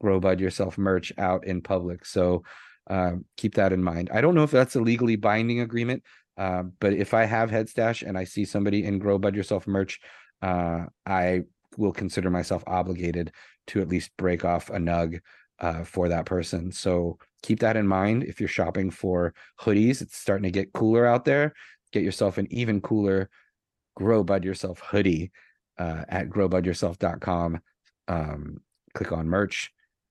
grow 0.00 0.20
bud 0.20 0.40
yourself 0.40 0.76
merch 0.76 1.12
out 1.16 1.46
in 1.46 1.62
public. 1.62 2.04
So 2.04 2.42
um, 2.90 3.24
keep 3.38 3.54
that 3.54 3.72
in 3.72 3.82
mind. 3.82 4.10
I 4.12 4.20
don't 4.20 4.34
know 4.34 4.42
if 4.42 4.50
that's 4.50 4.76
a 4.76 4.80
legally 4.80 5.16
binding 5.16 5.60
agreement 5.60 6.02
uh, 6.36 6.64
but 6.80 6.92
if 6.92 7.14
i 7.14 7.24
have 7.24 7.50
head 7.50 7.68
stash 7.68 8.02
and 8.02 8.18
i 8.18 8.24
see 8.24 8.44
somebody 8.44 8.84
in 8.84 8.98
grow 8.98 9.18
bud 9.18 9.34
yourself 9.34 9.66
merch 9.66 10.00
uh, 10.42 10.84
i 11.06 11.42
will 11.76 11.92
consider 11.92 12.30
myself 12.30 12.62
obligated 12.66 13.32
to 13.66 13.80
at 13.80 13.88
least 13.88 14.10
break 14.16 14.44
off 14.44 14.70
a 14.70 14.76
nug 14.76 15.20
uh, 15.60 15.84
for 15.84 16.08
that 16.08 16.26
person 16.26 16.70
so 16.72 17.18
keep 17.44 17.60
that 17.60 17.76
in 17.76 17.86
mind 17.86 18.24
if 18.24 18.40
you're 18.40 18.48
shopping 18.48 18.90
for 18.90 19.34
hoodies. 19.60 20.00
It's 20.00 20.16
starting 20.16 20.44
to 20.44 20.50
get 20.50 20.72
cooler 20.72 21.06
out 21.06 21.26
there. 21.26 21.52
Get 21.92 22.02
yourself 22.02 22.38
an 22.38 22.48
even 22.50 22.80
cooler 22.80 23.28
Grow 23.96 24.24
Bud 24.24 24.44
Yourself 24.44 24.80
hoodie 24.80 25.30
uh, 25.78 26.04
at 26.08 26.28
growbudyourself.com. 26.30 27.60
Um, 28.08 28.60
click 28.94 29.12
on 29.12 29.28
merch, 29.28 29.70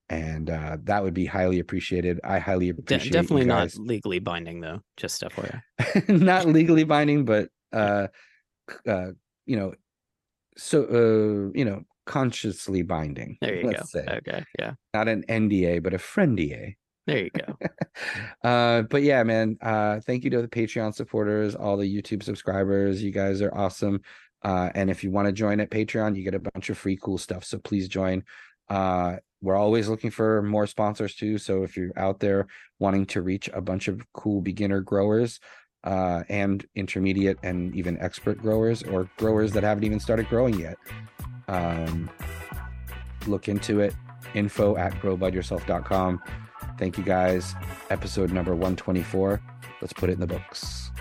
and 0.09 0.49
uh, 0.49 0.77
that 0.83 1.03
would 1.03 1.13
be 1.13 1.25
highly 1.25 1.59
appreciated. 1.59 2.19
I 2.23 2.39
highly 2.39 2.69
appreciate. 2.69 3.11
De- 3.11 3.21
definitely 3.21 3.45
not 3.45 3.75
legally 3.75 4.19
binding, 4.19 4.61
though. 4.61 4.81
Just 4.95 5.21
FYI, 5.21 5.61
not 6.07 6.45
legally 6.45 6.85
binding, 6.85 7.25
but 7.25 7.49
uh, 7.73 8.07
uh, 8.87 9.07
you 9.45 9.57
know, 9.57 9.73
so 10.55 10.83
uh, 10.83 11.57
you 11.57 11.65
know, 11.65 11.83
consciously 12.05 12.81
binding. 12.81 13.37
There 13.41 13.55
you 13.55 13.71
go. 13.71 13.81
Say. 13.85 14.05
Okay, 14.07 14.43
yeah, 14.59 14.73
not 14.93 15.07
an 15.07 15.23
NDA, 15.29 15.83
but 15.83 15.93
a 15.93 15.97
friendia. 15.97 16.75
There 17.05 17.23
you 17.23 17.29
go. 17.31 17.57
uh, 18.49 18.83
but 18.83 19.03
yeah, 19.03 19.23
man, 19.23 19.57
uh, 19.61 19.99
thank 19.99 20.23
you 20.23 20.29
to 20.31 20.41
the 20.41 20.47
Patreon 20.47 20.93
supporters, 20.95 21.55
all 21.55 21.75
the 21.75 22.01
YouTube 22.01 22.23
subscribers. 22.23 23.03
You 23.03 23.11
guys 23.11 23.41
are 23.41 23.53
awesome. 23.53 24.01
Uh, 24.41 24.69
and 24.75 24.89
if 24.89 25.03
you 25.03 25.11
want 25.11 25.25
to 25.25 25.31
join 25.31 25.59
at 25.59 25.69
Patreon, 25.69 26.15
you 26.15 26.23
get 26.23 26.35
a 26.35 26.39
bunch 26.39 26.69
of 26.69 26.77
free 26.77 26.97
cool 27.01 27.17
stuff. 27.17 27.43
So 27.43 27.57
please 27.59 27.87
join. 27.87 28.23
Uh, 28.69 29.17
we're 29.41 29.55
always 29.55 29.89
looking 29.89 30.11
for 30.11 30.41
more 30.41 30.67
sponsors 30.67 31.15
too. 31.15 31.37
So 31.37 31.63
if 31.63 31.75
you're 31.75 31.91
out 31.97 32.19
there 32.19 32.47
wanting 32.79 33.05
to 33.07 33.21
reach 33.21 33.49
a 33.53 33.61
bunch 33.61 33.87
of 33.87 34.01
cool 34.13 34.41
beginner 34.41 34.79
growers, 34.79 35.39
uh, 35.83 36.23
and 36.29 36.65
intermediate 36.75 37.37
and 37.43 37.75
even 37.75 37.97
expert 37.99 38.41
growers 38.41 38.83
or 38.83 39.09
growers 39.17 39.51
that 39.53 39.63
haven't 39.63 39.83
even 39.83 39.99
started 39.99 40.27
growing 40.29 40.59
yet, 40.59 40.77
um, 41.47 42.09
look 43.27 43.47
into 43.47 43.79
it. 43.79 43.93
Info 44.33 44.75
at 44.77 44.93
growbudyourself.com. 44.93 46.21
Thank 46.79 46.97
you 46.97 47.03
guys. 47.03 47.53
Episode 47.89 48.31
number 48.31 48.51
124. 48.51 49.41
Let's 49.81 49.93
put 49.93 50.09
it 50.09 50.13
in 50.13 50.19
the 50.19 50.27
books. 50.27 50.91